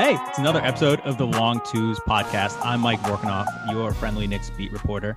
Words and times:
Hey, 0.00 0.16
it's 0.28 0.38
another 0.38 0.62
episode 0.64 1.00
of 1.00 1.18
the 1.18 1.26
Long 1.26 1.60
Twos 1.60 1.98
podcast. 2.00 2.58
I'm 2.62 2.80
Mike 2.80 3.00
Vorkunov, 3.00 3.46
your 3.70 3.92
friendly 3.92 4.26
Knicks 4.26 4.48
beat 4.48 4.72
reporter. 4.72 5.14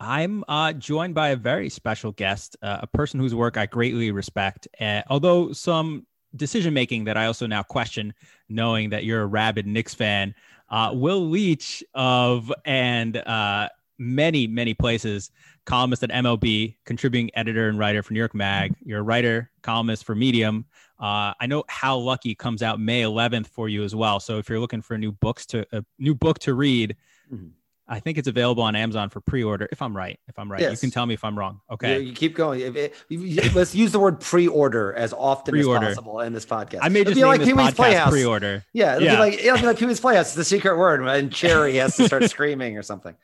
I'm 0.00 0.42
uh, 0.48 0.72
joined 0.72 1.14
by 1.14 1.28
a 1.28 1.36
very 1.36 1.68
special 1.68 2.10
guest, 2.10 2.56
uh, 2.60 2.80
a 2.82 2.86
person 2.88 3.20
whose 3.20 3.32
work 3.32 3.56
I 3.56 3.66
greatly 3.66 4.10
respect. 4.10 4.66
Uh, 4.80 5.02
although 5.08 5.52
some 5.52 6.04
decision 6.34 6.74
making 6.74 7.04
that 7.04 7.16
I 7.16 7.26
also 7.26 7.46
now 7.46 7.62
question, 7.62 8.12
knowing 8.48 8.90
that 8.90 9.04
you're 9.04 9.22
a 9.22 9.26
rabid 9.26 9.68
Knicks 9.68 9.94
fan. 9.94 10.34
Uh, 10.68 10.90
Will 10.92 11.30
Leitch 11.30 11.84
of 11.94 12.52
and 12.64 13.16
uh, 13.18 13.68
many, 14.00 14.48
many 14.48 14.74
places, 14.74 15.30
columnist 15.64 16.02
at 16.02 16.10
MLB, 16.10 16.74
contributing 16.84 17.30
editor 17.34 17.68
and 17.68 17.78
writer 17.78 18.02
for 18.02 18.12
New 18.12 18.18
York 18.18 18.34
Mag. 18.34 18.74
You're 18.84 18.98
a 18.98 19.04
writer, 19.04 19.52
columnist 19.62 20.04
for 20.04 20.16
Medium. 20.16 20.64
Uh, 20.98 21.34
I 21.40 21.46
know 21.46 21.64
How 21.68 21.96
Lucky 21.96 22.34
comes 22.34 22.62
out 22.62 22.80
May 22.80 23.02
11th 23.02 23.48
for 23.48 23.68
you 23.68 23.82
as 23.82 23.94
well. 23.94 24.20
So 24.20 24.38
if 24.38 24.48
you're 24.48 24.60
looking 24.60 24.82
for 24.82 24.96
new 24.96 25.12
books 25.12 25.46
to 25.46 25.66
a 25.72 25.84
new 25.98 26.14
book 26.14 26.38
to 26.40 26.54
read, 26.54 26.96
mm-hmm. 27.32 27.48
I 27.86 28.00
think 28.00 28.16
it's 28.16 28.28
available 28.28 28.62
on 28.62 28.76
Amazon 28.76 29.10
for 29.10 29.20
pre-order. 29.20 29.68
If 29.70 29.82
I'm 29.82 29.94
right, 29.94 30.18
if 30.26 30.38
I'm 30.38 30.50
right, 30.50 30.60
yes. 30.60 30.72
you 30.72 30.78
can 30.78 30.90
tell 30.90 31.04
me 31.04 31.12
if 31.12 31.22
I'm 31.22 31.38
wrong. 31.38 31.60
Okay, 31.70 31.92
yeah, 31.92 31.98
you 31.98 32.12
keep 32.14 32.34
going. 32.34 32.60
It, 32.60 32.94
it, 33.10 33.54
let's 33.54 33.74
use 33.74 33.92
the 33.92 33.98
word 33.98 34.20
pre-order 34.20 34.94
as 34.94 35.12
often 35.12 35.52
pre-order. 35.52 35.86
as 35.86 35.96
possible 35.96 36.20
in 36.20 36.32
this 36.32 36.46
podcast. 36.46 36.78
I 36.80 36.88
may 36.88 37.04
just 37.04 37.16
name 37.16 37.26
like 37.26 37.40
this 37.40 37.48
Pee-wee's 37.48 37.66
podcast 37.66 37.76
Playhouse. 37.76 38.10
pre-order. 38.10 38.64
Yeah, 38.72 38.96
it'll 38.96 39.04
yeah. 39.04 39.14
be 39.16 39.18
like 39.18 39.34
it'll 39.34 39.58
be 39.58 39.66
like 39.66 39.78
Pee 39.78 39.86
Wee's 39.86 40.00
Playhouse. 40.00 40.34
The 40.34 40.44
secret 40.44 40.78
word, 40.78 41.02
and 41.06 41.30
Cherry 41.30 41.76
has 41.76 41.96
to 41.96 42.06
start 42.06 42.24
screaming 42.30 42.78
or 42.78 42.82
something. 42.82 43.14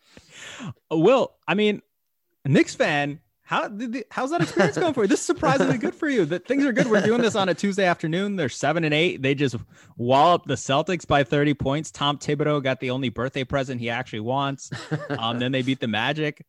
Will, 0.90 1.32
I 1.48 1.54
mean, 1.54 1.80
a 2.44 2.50
Knicks 2.50 2.74
fan 2.74 3.20
how 3.50 3.68
how's 4.12 4.30
that 4.30 4.42
experience 4.42 4.78
going 4.78 4.94
for 4.94 5.02
you? 5.02 5.08
This 5.08 5.18
is 5.18 5.26
surprisingly 5.26 5.76
good 5.76 5.96
for 5.96 6.08
you. 6.08 6.24
That 6.24 6.46
things 6.46 6.64
are 6.64 6.70
good. 6.70 6.86
We're 6.86 7.00
doing 7.00 7.20
this 7.20 7.34
on 7.34 7.48
a 7.48 7.54
Tuesday 7.54 7.84
afternoon. 7.84 8.36
They're 8.36 8.48
seven 8.48 8.84
and 8.84 8.94
eight. 8.94 9.22
They 9.22 9.34
just 9.34 9.56
wallop 9.96 10.44
the 10.44 10.54
Celtics 10.54 11.04
by 11.04 11.24
30 11.24 11.54
points. 11.54 11.90
Tom 11.90 12.16
Thibodeau 12.16 12.62
got 12.62 12.78
the 12.78 12.90
only 12.90 13.08
birthday 13.08 13.42
present 13.42 13.80
he 13.80 13.90
actually 13.90 14.20
wants. 14.20 14.70
Um, 15.18 15.40
then 15.40 15.50
they 15.50 15.62
beat 15.62 15.80
the 15.80 15.88
Magic. 15.88 16.46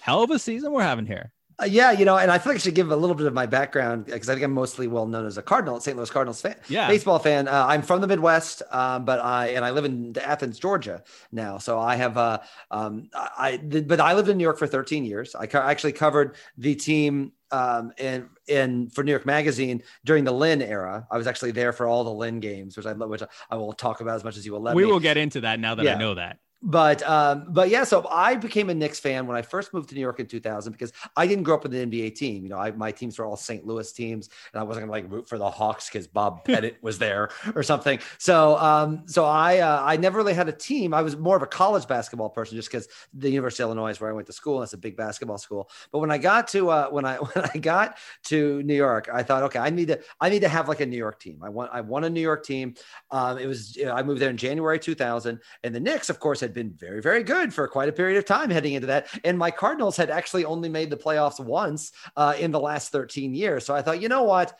Hell 0.00 0.22
of 0.22 0.30
a 0.30 0.38
season 0.38 0.72
we're 0.72 0.82
having 0.82 1.04
here. 1.04 1.32
Uh, 1.60 1.64
yeah, 1.64 1.90
you 1.90 2.04
know, 2.04 2.16
and 2.16 2.30
I 2.30 2.38
feel 2.38 2.52
like 2.52 2.60
I 2.60 2.62
should 2.62 2.76
give 2.76 2.92
a 2.92 2.96
little 2.96 3.16
bit 3.16 3.26
of 3.26 3.34
my 3.34 3.46
background 3.46 4.06
because 4.06 4.28
I 4.28 4.34
think 4.34 4.44
I'm 4.44 4.52
mostly 4.52 4.86
well 4.86 5.06
known 5.06 5.26
as 5.26 5.38
a 5.38 5.42
Cardinal, 5.42 5.80
St. 5.80 5.96
Louis 5.96 6.08
Cardinals 6.08 6.40
fan, 6.40 6.54
yeah. 6.68 6.86
baseball 6.86 7.18
fan. 7.18 7.48
Uh, 7.48 7.66
I'm 7.68 7.82
from 7.82 8.00
the 8.00 8.06
Midwest, 8.06 8.62
um, 8.70 9.04
but 9.04 9.18
I 9.18 9.48
and 9.48 9.64
I 9.64 9.70
live 9.70 9.84
in 9.84 10.16
Athens, 10.18 10.60
Georgia 10.60 11.02
now. 11.32 11.58
So 11.58 11.80
I 11.80 11.96
have, 11.96 12.16
uh, 12.16 12.38
um, 12.70 13.10
I, 13.12 13.56
but 13.56 13.98
I 14.00 14.14
lived 14.14 14.28
in 14.28 14.38
New 14.38 14.44
York 14.44 14.58
for 14.58 14.68
13 14.68 15.04
years. 15.04 15.34
I 15.34 15.46
co- 15.46 15.60
actually 15.60 15.92
covered 15.92 16.36
the 16.56 16.76
team 16.76 17.32
um, 17.50 17.92
in 17.98 18.28
in 18.46 18.88
for 18.90 19.02
New 19.02 19.10
York 19.10 19.26
Magazine 19.26 19.82
during 20.04 20.22
the 20.22 20.32
Lin 20.32 20.62
era. 20.62 21.08
I 21.10 21.16
was 21.18 21.26
actually 21.26 21.50
there 21.50 21.72
for 21.72 21.88
all 21.88 22.04
the 22.04 22.12
Lin 22.12 22.38
games, 22.38 22.76
which 22.76 22.86
I 22.86 22.92
love 22.92 23.10
which 23.10 23.22
I 23.50 23.56
will 23.56 23.72
talk 23.72 24.00
about 24.00 24.14
as 24.14 24.22
much 24.22 24.36
as 24.36 24.46
you 24.46 24.52
will 24.52 24.60
let 24.60 24.76
we 24.76 24.82
me. 24.82 24.86
We 24.86 24.92
will 24.92 25.00
get 25.00 25.16
into 25.16 25.40
that 25.40 25.58
now 25.58 25.74
that 25.74 25.84
yeah. 25.84 25.96
I 25.96 25.98
know 25.98 26.14
that 26.14 26.38
but 26.60 27.08
um, 27.08 27.46
but 27.50 27.68
yeah, 27.68 27.84
so 27.84 28.06
I 28.10 28.34
became 28.34 28.68
a 28.68 28.74
Knicks 28.74 28.98
fan 28.98 29.26
when 29.26 29.36
I 29.36 29.42
first 29.42 29.72
moved 29.72 29.90
to 29.90 29.94
New 29.94 30.00
York 30.00 30.18
in 30.18 30.26
2000 30.26 30.72
because 30.72 30.92
I 31.16 31.26
didn't 31.26 31.44
grow 31.44 31.54
up 31.54 31.62
with 31.62 31.72
an 31.72 31.90
NBA 31.90 32.16
team. 32.16 32.42
You 32.42 32.50
know, 32.50 32.58
I, 32.58 32.72
my 32.72 32.90
teams 32.90 33.18
were 33.18 33.24
all 33.24 33.36
St. 33.36 33.64
Louis 33.64 33.90
teams, 33.92 34.28
and 34.52 34.60
I 34.60 34.64
wasn't 34.64 34.86
gonna 34.86 34.92
like 34.92 35.10
root 35.10 35.28
for 35.28 35.38
the 35.38 35.48
Hawks 35.48 35.88
because 35.88 36.08
Bob 36.08 36.44
Pettit 36.44 36.78
was 36.82 36.98
there 36.98 37.30
or 37.54 37.62
something. 37.62 38.00
So 38.18 38.56
um, 38.58 39.04
so 39.06 39.24
I 39.24 39.58
uh, 39.58 39.82
I 39.84 39.96
never 39.96 40.18
really 40.18 40.34
had 40.34 40.48
a 40.48 40.52
team. 40.52 40.92
I 40.94 41.02
was 41.02 41.16
more 41.16 41.36
of 41.36 41.42
a 41.42 41.46
college 41.46 41.86
basketball 41.86 42.30
person 42.30 42.56
just 42.56 42.68
because 42.68 42.88
the 43.14 43.30
University 43.30 43.62
of 43.62 43.68
Illinois 43.68 43.90
is 43.90 44.00
where 44.00 44.10
I 44.10 44.12
went 44.12 44.26
to 44.26 44.32
school. 44.32 44.56
And 44.56 44.64
it's 44.64 44.72
a 44.72 44.78
big 44.78 44.96
basketball 44.96 45.38
school. 45.38 45.70
But 45.92 46.00
when 46.00 46.10
I 46.10 46.18
got 46.18 46.48
to 46.48 46.70
uh, 46.70 46.88
when 46.88 47.04
I 47.04 47.16
when 47.18 47.50
I 47.54 47.58
got 47.58 47.98
to 48.24 48.64
New 48.64 48.74
York, 48.74 49.08
I 49.12 49.22
thought, 49.22 49.44
okay, 49.44 49.60
I 49.60 49.70
need 49.70 49.88
to 49.88 50.00
I 50.20 50.28
need 50.28 50.40
to 50.40 50.48
have 50.48 50.68
like 50.68 50.80
a 50.80 50.86
New 50.86 50.96
York 50.96 51.20
team. 51.20 51.40
I 51.44 51.50
want 51.50 51.70
I 51.72 51.82
want 51.82 52.04
a 52.04 52.10
New 52.10 52.20
York 52.20 52.44
team. 52.44 52.74
Um, 53.12 53.38
it 53.38 53.46
was 53.46 53.76
you 53.76 53.84
know, 53.84 53.92
I 53.92 54.02
moved 54.02 54.20
there 54.20 54.30
in 54.30 54.36
January 54.36 54.80
2000, 54.80 55.40
and 55.62 55.74
the 55.74 55.80
Knicks, 55.80 56.10
of 56.10 56.18
course, 56.18 56.42
had 56.48 56.54
been 56.54 56.70
very 56.70 57.02
very 57.02 57.22
good 57.22 57.52
for 57.52 57.68
quite 57.68 57.88
a 57.88 57.92
period 57.92 58.16
of 58.16 58.24
time 58.24 58.50
heading 58.50 58.72
into 58.72 58.86
that. 58.86 59.06
And 59.22 59.38
my 59.38 59.50
Cardinals 59.50 59.96
had 59.96 60.10
actually 60.10 60.44
only 60.44 60.68
made 60.68 60.90
the 60.90 60.96
playoffs 60.96 61.38
once 61.38 61.92
uh, 62.16 62.34
in 62.38 62.50
the 62.50 62.60
last 62.60 62.90
13 62.90 63.34
years. 63.34 63.66
So 63.66 63.74
I 63.74 63.82
thought, 63.82 64.00
you 64.00 64.08
know 64.08 64.22
what? 64.22 64.58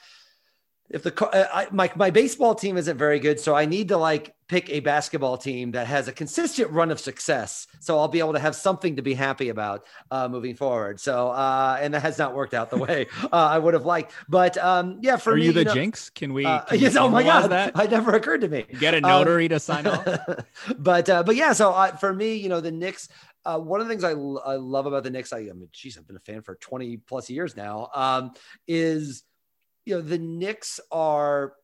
If 0.91 1.03
the 1.03 1.27
uh, 1.27 1.47
I, 1.53 1.69
my 1.71 1.91
my 1.97 2.11
baseball 2.11 2.55
team 2.55 2.77
isn't 2.77 2.97
very 2.97 3.19
good, 3.19 3.39
so 3.39 3.55
I 3.55 3.67
need 3.67 3.89
to 3.89 3.99
like 3.99 4.35
pick 4.49 4.71
a 4.71 4.81
basketball 4.81 5.37
team 5.37 5.73
that 5.73 5.87
has 5.87 6.09
a 6.09 6.13
consistent 6.13 6.71
run 6.71 6.91
of 6.91 6.99
success, 6.99 7.67
so 7.81 7.99
I'll 7.99 8.09
be 8.09 8.21
able 8.21 8.33
to 8.33 8.39
have 8.39 8.57
something 8.57 8.97
to 8.97 9.03
be 9.03 9.13
happy 9.13 9.51
about 9.51 9.87
uh, 10.11 10.29
moving 10.29 10.55
forward. 10.55 10.99
So, 10.99 11.29
uh, 11.29 11.79
and 11.81 11.93
that 11.93 12.01
has 12.01 12.19
not 12.19 12.35
worked 12.35 12.55
out 12.55 12.71
the 12.71 12.79
way 12.79 13.07
uh, 13.25 13.29
I 13.33 13.59
would 13.59 13.75
have 13.75 13.85
liked. 13.85 14.13
But 14.29 14.57
um, 14.57 14.99
yeah, 15.03 15.17
for 15.17 15.35
are 15.35 15.37
me, 15.37 15.45
you 15.45 15.53
the 15.53 15.61
you 15.61 15.65
know, 15.67 15.75
jinx? 15.75 16.09
Can 16.11 16.33
we? 16.33 16.47
Uh, 16.47 16.61
can 16.61 16.79
yes. 16.81 16.97
oh 16.97 17.09
my 17.09 17.23
god, 17.23 17.49
that 17.49 17.79
it 17.79 17.91
never 17.91 18.15
occurred 18.15 18.41
to 18.41 18.49
me. 18.49 18.65
Get 18.79 18.95
a 18.95 19.01
notary 19.01 19.45
um, 19.45 19.51
to 19.51 19.61
sign 19.61 19.87
off. 19.87 20.07
but 20.79 21.11
uh, 21.11 21.23
but 21.23 21.37
yeah, 21.37 21.53
so 21.53 21.93
for 22.01 22.15
me, 22.15 22.37
you 22.37 22.49
know, 22.49 22.61
the 22.61 22.73
Knicks 22.73 23.09
uh, 23.45 23.59
one 23.59 23.81
of 23.81 23.87
the 23.87 23.93
things 23.93 24.05
I, 24.05 24.11
I 24.11 24.57
love 24.57 24.85
about 24.85 25.05
the 25.05 25.11
Knicks, 25.11 25.33
I, 25.33 25.39
I 25.39 25.53
mean, 25.55 25.69
geez, 25.73 25.97
I've 25.97 26.07
been 26.07 26.17
a 26.17 26.21
fan 26.21 26.43
for 26.43 26.57
20 26.57 26.99
plus 26.99 27.31
years 27.31 27.57
now, 27.57 27.89
um, 27.95 28.33
is, 28.67 29.23
you 29.89 29.95
know, 29.95 30.01
the 30.03 30.19
Knicks 30.19 30.81
are, 30.93 31.55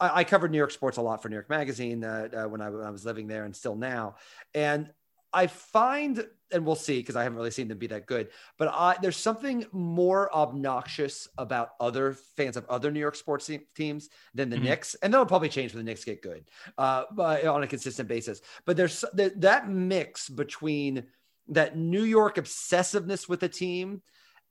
I, 0.00 0.20
I, 0.20 0.24
covered 0.24 0.50
New 0.50 0.58
York 0.58 0.70
sports 0.70 0.96
a 0.96 1.02
lot 1.02 1.22
for 1.22 1.28
New 1.28 1.36
York 1.36 1.50
Magazine 1.50 2.02
uh, 2.02 2.28
uh, 2.34 2.48
when, 2.48 2.62
I, 2.62 2.70
when 2.70 2.84
I 2.84 2.90
was 2.90 3.04
living 3.04 3.28
there 3.28 3.44
and 3.44 3.54
still 3.54 3.76
now. 3.76 4.16
And 4.54 4.90
I 5.34 5.48
find, 5.48 6.26
and 6.50 6.64
we'll 6.64 6.76
see 6.76 6.98
because 6.98 7.14
I 7.14 7.24
haven't 7.24 7.36
really 7.36 7.50
seen 7.50 7.68
them 7.68 7.76
be 7.76 7.88
that 7.88 8.06
good, 8.06 8.30
but 8.56 8.68
I, 8.68 8.96
there's 9.02 9.18
something 9.18 9.66
more 9.70 10.34
obnoxious 10.34 11.28
about 11.36 11.70
other 11.78 12.14
fans 12.36 12.56
of 12.56 12.64
other 12.70 12.90
New 12.90 13.00
York 13.00 13.16
sports 13.16 13.50
teams 13.74 14.08
than 14.32 14.48
the 14.48 14.56
mm-hmm. 14.56 14.64
Knicks, 14.64 14.94
and 14.94 15.12
that'll 15.12 15.26
probably 15.26 15.50
change 15.50 15.74
when 15.74 15.84
the 15.84 15.90
Knicks 15.90 16.04
get 16.04 16.22
good 16.22 16.44
uh, 16.78 17.04
on 17.18 17.64
a 17.64 17.66
consistent 17.66 18.08
basis. 18.08 18.40
But 18.64 18.78
there's 18.78 19.04
that 19.14 19.68
mix 19.68 20.28
between 20.30 21.04
that 21.48 21.76
New 21.76 22.04
York 22.04 22.36
obsessiveness 22.36 23.28
with 23.28 23.42
a 23.42 23.48
team 23.48 24.00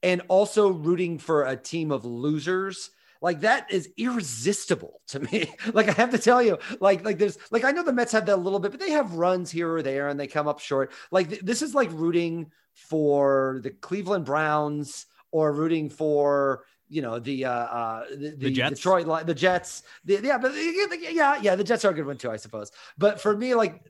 and 0.04 0.22
also 0.28 0.68
rooting 0.68 1.18
for 1.18 1.46
a 1.46 1.56
team 1.56 1.92
of 1.92 2.06
losers 2.06 2.92
like 3.24 3.40
that 3.40 3.72
is 3.72 3.90
irresistible 3.96 5.02
to 5.08 5.22
me. 5.22 5.50
like 5.74 5.88
I 5.88 5.94
have 5.94 6.12
to 6.12 6.18
tell 6.18 6.44
you, 6.44 6.60
like 6.82 7.06
like 7.06 7.18
there's 7.18 7.38
like 7.52 7.64
I 7.64 7.72
know 7.72 7.82
the 7.82 7.94
Mets 7.94 8.12
have 8.12 8.26
that 8.26 8.36
a 8.36 8.36
little 8.36 8.60
bit, 8.60 8.72
but 8.72 8.82
they 8.82 8.92
have 8.92 9.14
runs 9.14 9.50
here 9.50 9.74
or 9.74 9.82
there 9.82 10.10
and 10.10 10.20
they 10.20 10.28
come 10.28 10.46
up 10.48 10.60
short. 10.60 10.92
Like 11.10 11.30
th- 11.30 11.42
this 11.42 11.62
is 11.62 11.74
like 11.74 11.90
rooting 11.94 12.52
for 12.74 13.62
the 13.64 13.72
Cleveland 13.72 14.26
Browns 14.26 15.06
or 15.32 15.54
rooting 15.54 15.90
for 15.90 16.66
you 16.90 17.02
know 17.02 17.18
the 17.18 17.46
uh, 17.46 17.50
uh 17.50 18.06
the, 18.10 18.16
the, 18.16 18.36
the 18.36 18.52
Jets. 18.52 18.76
Detroit 18.76 19.26
the 19.26 19.34
Jets. 19.34 19.84
The, 20.04 20.20
yeah, 20.22 20.38
but 20.38 20.52
yeah, 20.54 21.40
yeah, 21.42 21.56
the 21.56 21.64
Jets 21.64 21.86
are 21.86 21.92
a 21.92 21.94
good 21.94 22.06
one 22.06 22.18
too, 22.18 22.30
I 22.30 22.36
suppose. 22.36 22.72
But 22.98 23.22
for 23.22 23.36
me, 23.38 23.56
like 23.56 23.82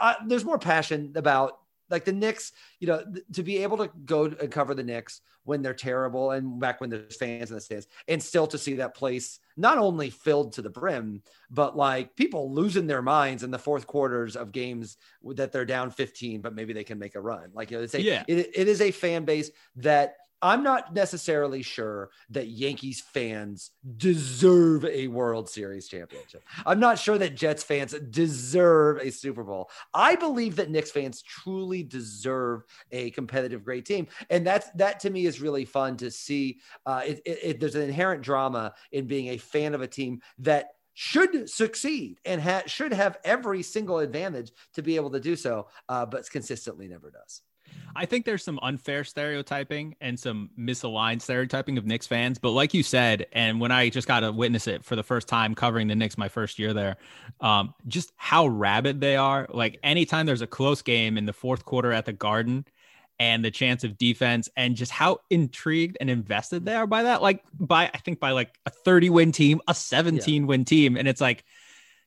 uh, 0.00 0.14
there's 0.26 0.46
more 0.46 0.58
passion 0.58 1.12
about 1.14 1.58
like 1.90 2.04
the 2.04 2.12
Knicks, 2.12 2.52
you 2.80 2.86
know, 2.86 3.04
th- 3.04 3.24
to 3.34 3.42
be 3.42 3.58
able 3.58 3.78
to 3.78 3.90
go 4.04 4.24
and 4.24 4.50
cover 4.50 4.74
the 4.74 4.82
Knicks 4.82 5.20
when 5.44 5.62
they're 5.62 5.72
terrible 5.72 6.32
and 6.32 6.60
back 6.60 6.80
when 6.80 6.90
there's 6.90 7.16
fans 7.16 7.50
in 7.50 7.54
the 7.54 7.60
stands, 7.60 7.86
and 8.06 8.22
still 8.22 8.46
to 8.46 8.58
see 8.58 8.74
that 8.74 8.94
place 8.94 9.40
not 9.56 9.78
only 9.78 10.10
filled 10.10 10.52
to 10.52 10.62
the 10.62 10.68
brim, 10.68 11.22
but 11.50 11.76
like 11.76 12.14
people 12.16 12.52
losing 12.52 12.86
their 12.86 13.00
minds 13.00 13.42
in 13.42 13.50
the 13.50 13.58
fourth 13.58 13.86
quarters 13.86 14.36
of 14.36 14.52
games 14.52 14.98
that 15.24 15.50
they're 15.50 15.64
down 15.64 15.90
15, 15.90 16.42
but 16.42 16.54
maybe 16.54 16.74
they 16.74 16.84
can 16.84 16.98
make 16.98 17.14
a 17.14 17.20
run. 17.20 17.50
Like, 17.54 17.70
you 17.70 17.78
know, 17.78 17.82
it's 17.84 17.94
a, 17.94 18.02
yeah. 18.02 18.24
it, 18.28 18.50
it 18.54 18.68
is 18.68 18.82
a 18.82 18.90
fan 18.90 19.24
base 19.24 19.50
that 19.76 20.16
I'm 20.40 20.62
not 20.62 20.94
necessarily 20.94 21.62
sure 21.62 22.10
that 22.30 22.48
Yankees 22.48 23.00
fans 23.00 23.70
deserve 23.96 24.84
a 24.84 25.08
World 25.08 25.48
Series 25.48 25.88
championship. 25.88 26.44
I'm 26.64 26.78
not 26.78 26.98
sure 26.98 27.18
that 27.18 27.34
Jets 27.34 27.62
fans 27.62 27.94
deserve 28.10 28.98
a 28.98 29.10
Super 29.10 29.42
Bowl. 29.42 29.70
I 29.94 30.14
believe 30.14 30.56
that 30.56 30.70
Knicks 30.70 30.90
fans 30.90 31.22
truly 31.22 31.82
deserve 31.82 32.62
a 32.92 33.10
competitive, 33.10 33.64
great 33.64 33.84
team, 33.84 34.06
and 34.30 34.46
that's 34.46 34.70
that 34.72 35.00
to 35.00 35.10
me 35.10 35.26
is 35.26 35.40
really 35.40 35.64
fun 35.64 35.96
to 35.98 36.10
see. 36.10 36.60
Uh, 36.86 37.02
it, 37.04 37.20
it, 37.24 37.38
it, 37.42 37.60
there's 37.60 37.74
an 37.74 37.82
inherent 37.82 38.22
drama 38.22 38.74
in 38.92 39.06
being 39.06 39.28
a 39.28 39.36
fan 39.36 39.74
of 39.74 39.82
a 39.82 39.86
team 39.86 40.20
that 40.38 40.70
should 40.94 41.48
succeed 41.48 42.18
and 42.24 42.40
ha- 42.40 42.64
should 42.66 42.92
have 42.92 43.18
every 43.24 43.62
single 43.62 44.00
advantage 44.00 44.50
to 44.74 44.82
be 44.82 44.96
able 44.96 45.10
to 45.10 45.20
do 45.20 45.36
so, 45.36 45.68
uh, 45.88 46.04
but 46.04 46.28
consistently 46.28 46.88
never 46.88 47.10
does. 47.10 47.42
I 47.96 48.06
think 48.06 48.24
there's 48.24 48.44
some 48.44 48.60
unfair 48.62 49.02
stereotyping 49.02 49.96
and 50.00 50.18
some 50.18 50.50
misaligned 50.58 51.20
stereotyping 51.20 51.78
of 51.78 51.84
Knicks 51.86 52.06
fans. 52.06 52.38
But 52.38 52.50
like 52.50 52.72
you 52.72 52.82
said, 52.82 53.26
and 53.32 53.60
when 53.60 53.72
I 53.72 53.88
just 53.88 54.06
got 54.06 54.20
to 54.20 54.30
witness 54.30 54.68
it 54.68 54.84
for 54.84 54.94
the 54.94 55.02
first 55.02 55.26
time 55.26 55.54
covering 55.54 55.88
the 55.88 55.96
Knicks 55.96 56.16
my 56.16 56.28
first 56.28 56.58
year 56.58 56.72
there, 56.72 56.96
um, 57.40 57.74
just 57.88 58.12
how 58.16 58.46
rabid 58.46 59.00
they 59.00 59.16
are. 59.16 59.48
Like 59.50 59.80
anytime 59.82 60.26
there's 60.26 60.42
a 60.42 60.46
close 60.46 60.80
game 60.82 61.18
in 61.18 61.26
the 61.26 61.32
fourth 61.32 61.64
quarter 61.64 61.92
at 61.92 62.04
the 62.04 62.12
Garden 62.12 62.64
and 63.18 63.44
the 63.44 63.50
chance 63.50 63.82
of 63.82 63.98
defense 63.98 64.48
and 64.56 64.76
just 64.76 64.92
how 64.92 65.18
intrigued 65.28 65.96
and 66.00 66.08
invested 66.08 66.64
they 66.64 66.74
are 66.74 66.86
by 66.86 67.02
that. 67.02 67.20
Like 67.20 67.42
by 67.58 67.90
I 67.92 67.98
think 67.98 68.20
by 68.20 68.30
like 68.30 68.56
a 68.64 68.70
30 68.70 69.10
win 69.10 69.32
team, 69.32 69.60
a 69.66 69.74
17 69.74 70.42
yeah. 70.42 70.46
win 70.46 70.64
team. 70.64 70.96
And 70.96 71.08
it's 71.08 71.20
like, 71.20 71.44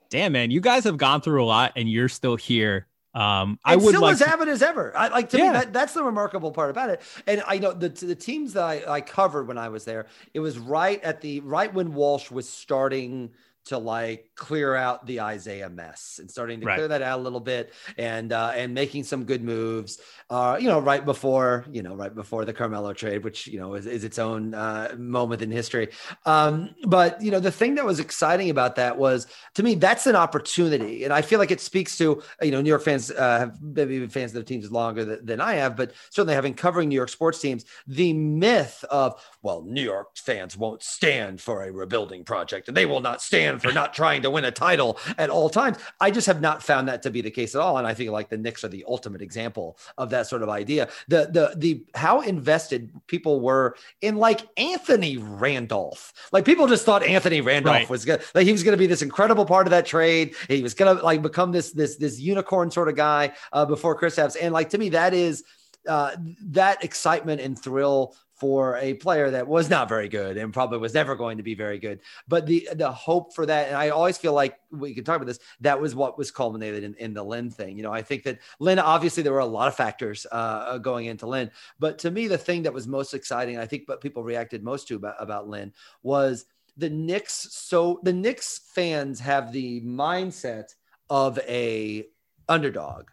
damn 0.10 0.31
man, 0.31 0.52
you 0.52 0.62
guys 0.62 0.86
have 0.86 0.98
gone 0.98 1.22
through 1.22 1.44
a 1.44 1.46
lot 1.46 1.74
and 1.75 1.90
you're 1.90 2.10
still 2.10 2.38
here 2.38 2.88
um, 3.13 3.60
I 3.66 3.75
would 3.75 3.90
still 3.90 4.02
like 4.02 4.13
as 4.13 4.19
to... 4.19 4.30
avid 4.30 4.48
as 4.48 4.62
ever. 4.62 4.96
I 4.96 5.10
like 5.10 5.30
to 5.31 5.38
yeah. 5.38 5.48
me 5.48 5.50
that, 5.52 5.74
that's 5.74 5.94
the 5.94 6.04
remarkable 6.04 6.52
part 6.52 6.69
about 6.69 6.90
it. 6.90 7.02
And 7.28 7.44
I 7.46 7.58
know 7.58 7.74
the 7.74 7.90
the 7.90 8.16
teams 8.16 8.54
that 8.54 8.63
I, 8.63 8.84
I 8.88 9.02
covered 9.02 9.48
when 9.48 9.58
I 9.58 9.69
was 9.69 9.84
there, 9.84 10.08
it 10.34 10.40
was 10.40 10.58
right 10.58 11.04
at 11.04 11.22
the 11.22 11.42
right 11.42 11.74
when 11.74 11.94
Walsh 11.94 12.31
was 12.31 12.48
starting 12.48 13.31
to 13.66 13.78
like 13.78 14.31
clear 14.36 14.75
out 14.75 15.06
the 15.06 15.19
Isiah 15.19 15.69
mess 15.69 16.18
and 16.19 16.30
starting 16.30 16.60
to 16.62 16.66
Right. 16.66 16.75
clear 16.75 16.88
that 16.88 17.02
out 17.02 17.19
a 17.19 17.22
little 17.22 17.40
bit 17.40 17.74
and 17.98 18.31
uh, 18.34 18.52
and 18.56 18.74
making 18.74 19.04
some 19.04 19.24
good 19.25 19.44
moves. 19.44 20.00
Uh, 20.30 20.58
you 20.60 20.68
know, 20.68 20.80
right 20.80 21.04
before 21.06 21.66
you 21.72 21.81
know, 21.84 21.96
right 21.96 22.13
before 22.13 22.46
the 22.46 22.54
Carmelo 22.54 22.94
trade, 22.94 23.24
which 23.24 23.48
you 23.48 23.60
know 23.60 23.74
is, 23.75 23.86
is 23.86 24.04
its 24.04 24.18
own 24.19 24.54
uh, 24.54 24.96
moment 24.98 25.42
in 25.42 25.52
history. 25.52 25.90
Um, 26.25 26.74
but 26.86 27.22
you 27.22 27.31
know, 27.31 27.40
the 27.40 27.52
thing 27.52 27.75
that 27.75 27.86
was 27.86 28.00
exciting 28.00 28.50
about 28.50 28.75
that 28.75 28.98
was 28.98 29.28
to 29.56 29.63
me 29.63 29.75
that's 29.75 30.08
an 30.08 30.16
opportunity, 30.16 31.04
and 31.04 31.13
I 31.13 31.22
feel 31.22 31.40
like 31.40 31.52
it 31.52 31.62
speaks 31.62 31.98
to 31.98 32.22
you 32.42 32.52
know 32.52 32.62
New 32.62 32.69
York 32.69 32.84
fans 32.84 33.12
uh, 33.12 33.40
have 33.40 33.62
maybe 33.62 34.00
been 34.00 34.10
fans 34.10 34.31
of 34.31 34.36
the 34.36 34.44
teams 34.44 34.72
longer 34.72 35.04
than, 35.06 35.25
than 35.25 35.42
I 35.42 35.54
have, 35.56 35.75
but 35.75 35.92
certainly 36.10 36.34
having 36.34 36.54
covering 36.54 36.90
New 36.90 36.96
York 36.96 37.10
sports 37.10 37.40
teams, 37.40 37.66
the 37.88 38.13
myth 38.13 38.84
of 38.90 39.22
well, 39.42 39.63
New 39.63 39.84
York 39.84 40.16
fans 40.16 40.56
won't 40.56 40.84
stand 40.84 41.42
for 41.42 41.63
a 41.63 41.72
rebuilding 41.72 42.24
project, 42.24 42.68
and 42.68 42.78
they 42.78 42.86
will 42.86 43.02
not 43.02 43.22
stand 43.22 43.50
for 43.59 43.71
not 43.71 43.94
trying 43.94 44.21
to 44.24 44.30
win 44.30 44.45
a 44.45 44.51
title 44.51 44.98
at 45.18 45.30
all 45.30 45.50
times. 45.50 45.77
I 46.00 46.12
just 46.12 46.27
have 46.27 46.42
not 46.42 46.62
found 46.63 46.88
that 46.88 47.01
to 47.03 47.09
be 47.09 47.21
the 47.21 47.31
case 47.31 47.56
at 47.56 47.62
all, 47.62 47.77
and 47.77 47.88
I 47.88 47.94
think 47.94 48.12
like 48.12 48.30
the 48.30 48.38
Knicks 48.38 48.63
are 48.63 48.68
the 48.69 48.86
ultimate 48.88 49.21
example 49.21 49.77
of 49.98 50.09
that 50.12 50.27
sort 50.27 50.42
of 50.44 50.50
idea. 50.50 50.89
The 51.07 51.30
the 51.31 51.53
the 51.57 51.83
how 51.95 52.21
invested 52.21 52.89
people 53.07 53.42
were 53.42 53.75
in 54.01 54.15
like 54.18 54.42
Anthony 54.57 55.18
Randolph. 55.18 56.13
Like 56.31 56.45
people 56.45 56.68
just 56.68 56.86
thought 56.86 57.03
Anthony 57.03 57.42
Randolph 57.42 57.75
Right. 57.75 57.89
was 57.89 58.06
good. 58.06 58.21
Like 58.36 58.45
he 58.45 58.51
was 58.51 58.63
going 58.63 58.74
to 58.74 58.77
be 58.77 58.88
this 58.88 59.01
incredible 59.01 59.45
part 59.45 59.68
of 59.68 59.71
that 59.71 59.86
trade. 59.86 60.36
He 60.48 60.62
was 60.62 60.74
going 60.74 60.98
to 60.98 61.03
like 61.03 61.21
become 61.21 61.51
this 61.51 61.71
this 61.71 61.95
this 61.98 62.19
unicorn 62.19 62.71
sort 62.71 62.88
of 62.89 62.95
guy 62.95 63.33
uh, 63.53 63.65
before 63.65 64.00
Kristaps. 64.00 64.36
And 64.42 64.53
like 64.53 64.69
to 64.71 64.77
me, 64.77 64.89
that 64.89 65.13
is 65.13 65.44
uh, 65.88 66.12
that 66.45 66.83
excitement 66.83 67.42
and 67.42 67.57
thrill 67.57 68.15
for 68.42 68.78
a 68.78 68.96
player 68.96 69.30
that 69.30 69.48
was 69.48 69.70
not 69.70 69.88
very 69.88 70.10
good 70.10 70.36
and 70.36 70.52
probably 70.52 70.80
was 70.80 70.96
never 70.96 71.16
going 71.16 71.38
to 71.38 71.44
be 71.44 71.54
very 71.54 71.78
good. 71.78 72.00
But 72.28 72.48
the 72.48 72.68
the 72.74 72.92
hope 72.92 73.36
for 73.36 73.46
that, 73.46 73.68
and 73.68 73.78
I 73.78 73.90
always 73.90 74.18
feel 74.18 74.34
like 74.34 74.60
we 74.72 74.96
can 74.96 75.04
talk 75.04 75.18
about 75.18 75.28
this. 75.28 75.38
That 75.60 75.80
was 75.80 75.94
what 75.94 76.18
was 76.18 76.32
culminated 76.32 76.84
in, 76.84 76.96
in 76.96 77.14
the 77.14 77.24
Lin 77.24 77.52
thing. 77.52 77.78
You 77.78 77.84
know, 77.84 77.94
I 77.94 78.02
think 78.02 78.24
that 78.24 78.40
Lin 78.58 78.80
obviously 78.80 79.22
there 79.22 79.32
were 79.32 79.38
a 79.38 79.46
lot 79.46 79.68
of 79.68 79.76
factors 79.76 80.26
uh, 80.32 80.80
going 80.80 81.06
into 81.06 81.28
Lin, 81.28 81.52
but 81.78 82.00
to 82.00 82.10
me 82.10 82.28
the 82.28 82.36
thing 82.36 82.64
that 82.64 82.74
was 82.74 82.88
most 82.88 83.14
exciting, 83.14 83.60
I 83.60 83.68
think, 83.68 83.88
what 83.88 84.02
people 84.02 84.24
reacted 84.24 84.64
most 84.64 84.88
to 84.88 84.96
about, 84.96 85.18
about 85.20 85.48
Lin 85.48 85.72
was 86.02 86.46
the 86.78 86.90
Knicks. 86.90 87.48
So 87.52 88.00
the 88.02 88.14
Knicks 88.14 88.62
fans 88.74 89.20
have 89.20 89.52
the 89.52 89.82
mindset 89.82 90.74
of 91.12 91.38
a 91.48 92.08
underdog 92.50 93.06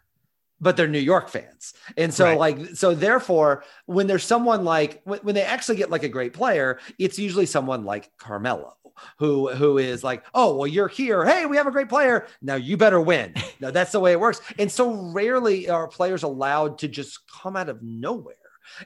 but 0.61 0.75
they're 0.77 0.87
New 0.87 0.99
York 0.99 1.29
fans. 1.29 1.73
And 1.97 2.13
so 2.13 2.25
Right. 2.25 2.37
like 2.37 2.75
so 2.75 2.93
therefore 2.93 3.63
when 3.85 4.07
there's 4.07 4.23
someone 4.23 4.63
like 4.65 5.01
when, 5.03 5.19
when 5.21 5.35
they 5.35 5.43
actually 5.43 5.77
get 5.77 5.89
like 5.89 6.03
a 6.03 6.09
great 6.09 6.33
player, 6.33 6.79
it's 6.97 7.17
usually 7.19 7.45
someone 7.45 7.83
like 7.85 8.11
Carmelo 8.17 8.75
who 9.17 9.49
who 9.53 9.77
is 9.77 10.03
like, 10.03 10.25
"Oh, 10.33 10.57
well 10.57 10.67
you're 10.67 10.89
here. 10.89 11.23
Hey, 11.25 11.45
we 11.45 11.55
have 11.57 11.67
a 11.67 11.71
great 11.71 11.87
player. 11.89 12.27
Now 12.41 12.55
you 12.55 12.75
better 12.77 12.99
win." 12.99 13.33
no, 13.61 13.71
that's 13.71 13.91
the 13.93 13.99
way 13.99 14.11
it 14.11 14.19
works. 14.19 14.41
And 14.57 14.69
so 14.71 14.91
rarely 15.13 15.69
are 15.69 15.87
players 15.87 16.23
allowed 16.23 16.79
to 16.79 16.87
just 16.89 17.19
come 17.31 17.55
out 17.55 17.69
of 17.69 17.81
nowhere. 17.81 18.35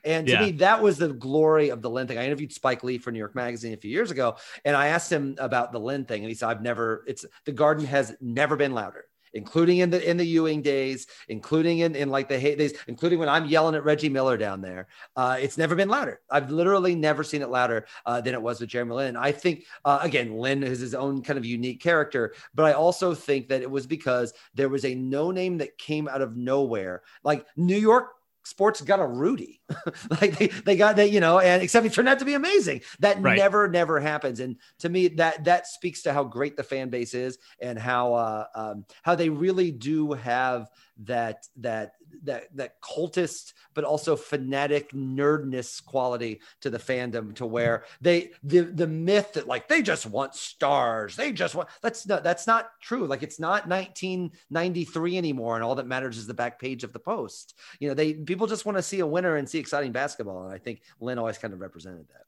And 0.05 0.27
to 0.27 0.33
Yeah. 0.33 0.39
me, 0.39 0.51
that 0.53 0.81
was 0.81 0.97
the 0.97 1.09
glory 1.13 1.69
of 1.69 1.81
the 1.81 1.89
Lin 1.89 2.07
thing. 2.07 2.17
I 2.17 2.25
interviewed 2.25 2.53
Spike 2.53 2.83
Lee 2.83 2.97
for 2.99 3.11
New 3.11 3.19
York 3.19 3.35
Magazine 3.35 3.73
a 3.73 3.77
few 3.77 3.91
years 3.91 4.11
ago, 4.11 4.37
and 4.63 4.75
I 4.77 4.87
asked 4.87 5.11
him 5.11 5.35
about 5.39 5.71
the 5.73 5.79
Lin 5.79 6.05
thing, 6.05 6.21
and 6.21 6.29
he 6.29 6.35
said, 6.35 6.47
"I've 6.49 6.61
never. 6.61 7.03
It's 7.07 7.25
the 7.45 7.51
Garden 7.51 7.85
has 7.85 8.15
never 8.21 8.55
been 8.55 8.73
louder." 8.73 9.05
Including 9.33 9.79
in 9.79 9.89
the 9.89 10.09
in 10.09 10.17
the 10.17 10.25
Ewing 10.25 10.61
days, 10.61 11.07
including 11.27 11.79
in, 11.79 11.95
in 11.95 12.09
like 12.09 12.29
the 12.29 12.39
hate 12.39 12.57
days, 12.57 12.73
including 12.87 13.19
when 13.19 13.29
I'm 13.29 13.45
yelling 13.45 13.75
at 13.75 13.83
Reggie 13.83 14.09
Miller 14.09 14.37
down 14.37 14.61
there. 14.61 14.87
Uh, 15.15 15.37
it's 15.39 15.57
never 15.57 15.75
been 15.75 15.89
louder. 15.89 16.21
I've 16.29 16.51
literally 16.51 16.95
never 16.95 17.23
seen 17.23 17.41
it 17.41 17.49
louder 17.49 17.85
uh, 18.05 18.21
than 18.21 18.33
it 18.33 18.41
was 18.41 18.59
with 18.59 18.69
Jeremy 18.69 18.95
Lin. 18.95 19.15
I 19.15 19.31
think 19.31 19.65
uh, 19.85 19.99
again, 20.01 20.37
Lin 20.37 20.63
is 20.63 20.79
his 20.79 20.93
own 20.93 21.21
kind 21.21 21.37
of 21.37 21.45
unique 21.45 21.81
character, 21.81 22.33
but 22.53 22.65
I 22.65 22.73
also 22.73 23.13
think 23.13 23.47
that 23.49 23.61
it 23.61 23.69
was 23.69 23.87
because 23.87 24.33
there 24.53 24.69
was 24.69 24.85
a 24.85 24.95
no 24.95 25.31
name 25.31 25.57
that 25.57 25.77
came 25.77 26.07
out 26.07 26.21
of 26.21 26.35
nowhere, 26.35 27.03
like 27.23 27.45
New 27.55 27.77
York. 27.77 28.15
Sports 28.43 28.81
got 28.81 28.99
a 28.99 29.05
Rudy, 29.05 29.61
like 30.21 30.37
they, 30.37 30.47
they 30.47 30.75
got 30.75 30.97
that, 30.97 31.11
you 31.11 31.19
know, 31.19 31.39
and 31.39 31.61
except 31.63 31.83
he 31.85 31.89
turned 31.89 32.09
out 32.09 32.19
to 32.19 32.25
be 32.25 32.33
amazing. 32.33 32.81
That 32.99 33.21
Right. 33.21 33.37
never, 33.37 33.67
never 33.67 33.99
happens. 33.99 34.39
And 34.39 34.57
to 34.79 34.89
me, 34.89 35.07
that 35.09 35.45
that 35.45 35.67
speaks 35.67 36.01
to 36.03 36.13
how 36.13 36.23
great 36.25 36.57
the 36.57 36.63
fan 36.63 36.89
base 36.89 37.13
is 37.13 37.37
and 37.59 37.79
how 37.79 38.13
uh, 38.13 38.45
um, 38.55 38.85
how 39.01 39.15
they 39.15 39.29
really 39.29 39.71
do 39.71 40.11
have 40.13 40.69
that 41.03 41.47
that 41.57 41.93
that 42.23 42.55
that 42.55 42.81
cultist 42.81 43.53
but 43.73 43.83
also 43.83 44.15
fanatic 44.15 44.91
nerdness 44.91 45.83
quality 45.83 46.41
to 46.61 46.69
the 46.69 46.77
fandom 46.77 47.33
to 47.35 47.45
where 47.45 47.85
they 48.01 48.31
the 48.43 48.61
the 48.61 48.87
myth 48.87 49.33
that 49.33 49.47
like 49.47 49.67
they 49.67 49.81
just 49.81 50.05
want 50.05 50.35
stars 50.35 51.15
they 51.15 51.31
just 51.31 51.55
want 51.55 51.69
that's 51.81 52.07
not 52.07 52.23
that's 52.23 52.47
not 52.47 52.71
true 52.81 53.05
like 53.05 53.23
it's 53.23 53.39
not 53.39 53.67
1993 53.67 55.17
anymore 55.17 55.55
and 55.55 55.63
all 55.63 55.75
that 55.75 55.87
matters 55.87 56.17
is 56.17 56.27
the 56.27 56.33
back 56.33 56.59
page 56.59 56.83
of 56.83 56.93
the 56.93 56.99
post 56.99 57.57
you 57.79 57.87
know 57.87 57.93
they 57.93 58.13
people 58.13 58.47
just 58.47 58.65
want 58.65 58.77
to 58.77 58.83
see 58.83 58.99
a 58.99 59.07
winner 59.07 59.35
and 59.37 59.49
see 59.49 59.59
exciting 59.59 59.91
basketball 59.91 60.43
and 60.43 60.53
i 60.53 60.57
think 60.57 60.81
Lin 60.99 61.17
always 61.17 61.37
kind 61.37 61.53
of 61.53 61.59
represented 61.59 62.07
that 62.09 62.23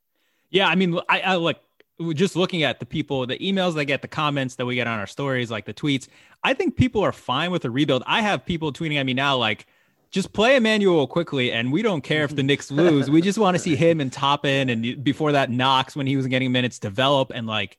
Yeah, 0.50 0.68
I 0.68 0.76
mean, 0.76 1.00
I, 1.10 1.20
I 1.22 1.36
like 1.36 1.60
just 2.14 2.36
looking 2.36 2.64
at 2.64 2.80
the 2.80 2.86
people, 2.86 3.26
the 3.26 3.38
emails 3.40 3.74
they 3.76 3.86
get, 3.86 4.02
the 4.02 4.08
comments 4.08 4.56
that 4.56 4.66
we 4.66 4.76
get 4.76 4.88
on 4.88 5.00
our 5.00 5.08
stories, 5.08 5.50
like 5.50 5.66
the 5.66 5.74
tweets. 5.74 6.08
I 6.44 6.54
think 6.54 6.76
people 6.76 7.02
are 7.02 7.12
fine 7.12 7.52
with 7.52 7.66
a 7.66 7.70
rebuild. 7.70 8.04
I 8.06 8.22
have 8.22 8.46
people 8.46 8.72
tweeting 8.72 8.96
at 8.96 9.06
me 9.06 9.14
now, 9.14 9.38
like, 9.38 9.68
just 10.16 10.32
play 10.32 10.56
Immanuel 10.56 11.08
Quickley, 11.08 11.52
and 11.52 11.74
we 11.74 11.82
don't 11.82 12.00
care 12.00 12.24
if 12.24 12.34
the 12.34 12.42
Knicks 12.42 12.72
lose. 12.72 13.12
We 13.12 13.22
just 13.22 13.38
want 13.38 13.56
to 13.56 13.60
see 13.62 13.76
him 13.76 14.00
and 14.00 14.12
Toppin, 14.12 14.70
and 14.70 15.04
before 15.04 15.34
that, 15.34 15.52
Knox 15.52 15.94
when 15.94 16.08
he 16.08 16.16
was 16.16 16.26
getting 16.28 16.54
minutes 16.54 16.80
develop, 16.80 17.34
and 17.36 17.46
like, 17.46 17.78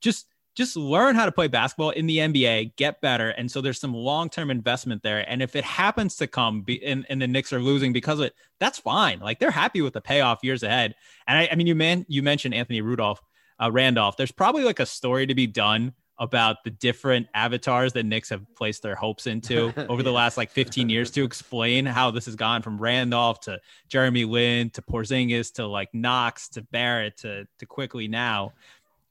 just 0.00 0.26
just 0.56 0.76
learn 0.76 1.14
how 1.14 1.24
to 1.24 1.30
play 1.30 1.46
basketball 1.46 1.90
in 1.90 2.08
the 2.08 2.18
NBA, 2.18 2.74
get 2.74 3.00
better. 3.00 3.28
And 3.28 3.48
so 3.48 3.60
there's 3.60 3.78
some 3.78 3.94
long 3.94 4.28
term 4.28 4.50
investment 4.50 5.04
there. 5.04 5.24
And 5.30 5.40
if 5.40 5.54
it 5.54 5.62
happens 5.62 6.16
to 6.16 6.26
come 6.26 6.62
be, 6.62 6.84
and, 6.84 7.06
and 7.08 7.22
the 7.22 7.28
Knicks 7.28 7.52
are 7.52 7.60
losing 7.60 7.92
because 7.92 8.18
of 8.18 8.24
it, 8.24 8.34
that's 8.58 8.76
fine. 8.76 9.20
Like 9.20 9.38
they're 9.38 9.52
happy 9.52 9.82
with 9.82 9.92
the 9.92 10.00
payoff 10.00 10.40
years 10.42 10.64
ahead. 10.64 10.96
And 11.28 11.38
I, 11.38 11.48
I 11.52 11.54
mean, 11.54 11.68
you 11.68 11.76
man, 11.76 12.04
you 12.08 12.24
mentioned 12.24 12.54
Anthony 12.54 12.80
Rudolph, 12.80 13.22
uh, 13.62 13.70
Randolph. 13.70 14.16
There's 14.16 14.32
probably 14.32 14.64
like 14.64 14.80
a 14.80 14.86
story 14.86 15.28
to 15.28 15.34
be 15.36 15.46
done 15.46 15.92
about 16.18 16.64
the 16.64 16.70
different 16.70 17.28
avatars 17.34 17.92
that 17.92 18.04
Knicks 18.04 18.28
have 18.30 18.42
placed 18.56 18.82
their 18.82 18.94
hopes 18.94 19.26
into 19.26 19.72
over 19.88 20.02
the 20.02 20.12
last 20.12 20.36
like 20.36 20.50
15 20.50 20.88
years 20.88 21.10
to 21.12 21.24
explain 21.24 21.86
how 21.86 22.10
this 22.10 22.26
has 22.26 22.34
gone 22.34 22.62
from 22.62 22.78
Randolph 22.78 23.40
to 23.40 23.60
Jeremy 23.88 24.24
Lin 24.24 24.70
to 24.70 24.82
Porzingis 24.82 25.52
to 25.54 25.66
like 25.66 25.92
Knox 25.94 26.48
to 26.50 26.62
Barrett 26.62 27.18
to 27.18 27.46
to 27.58 27.66
Quickley 27.66 28.08
now. 28.08 28.52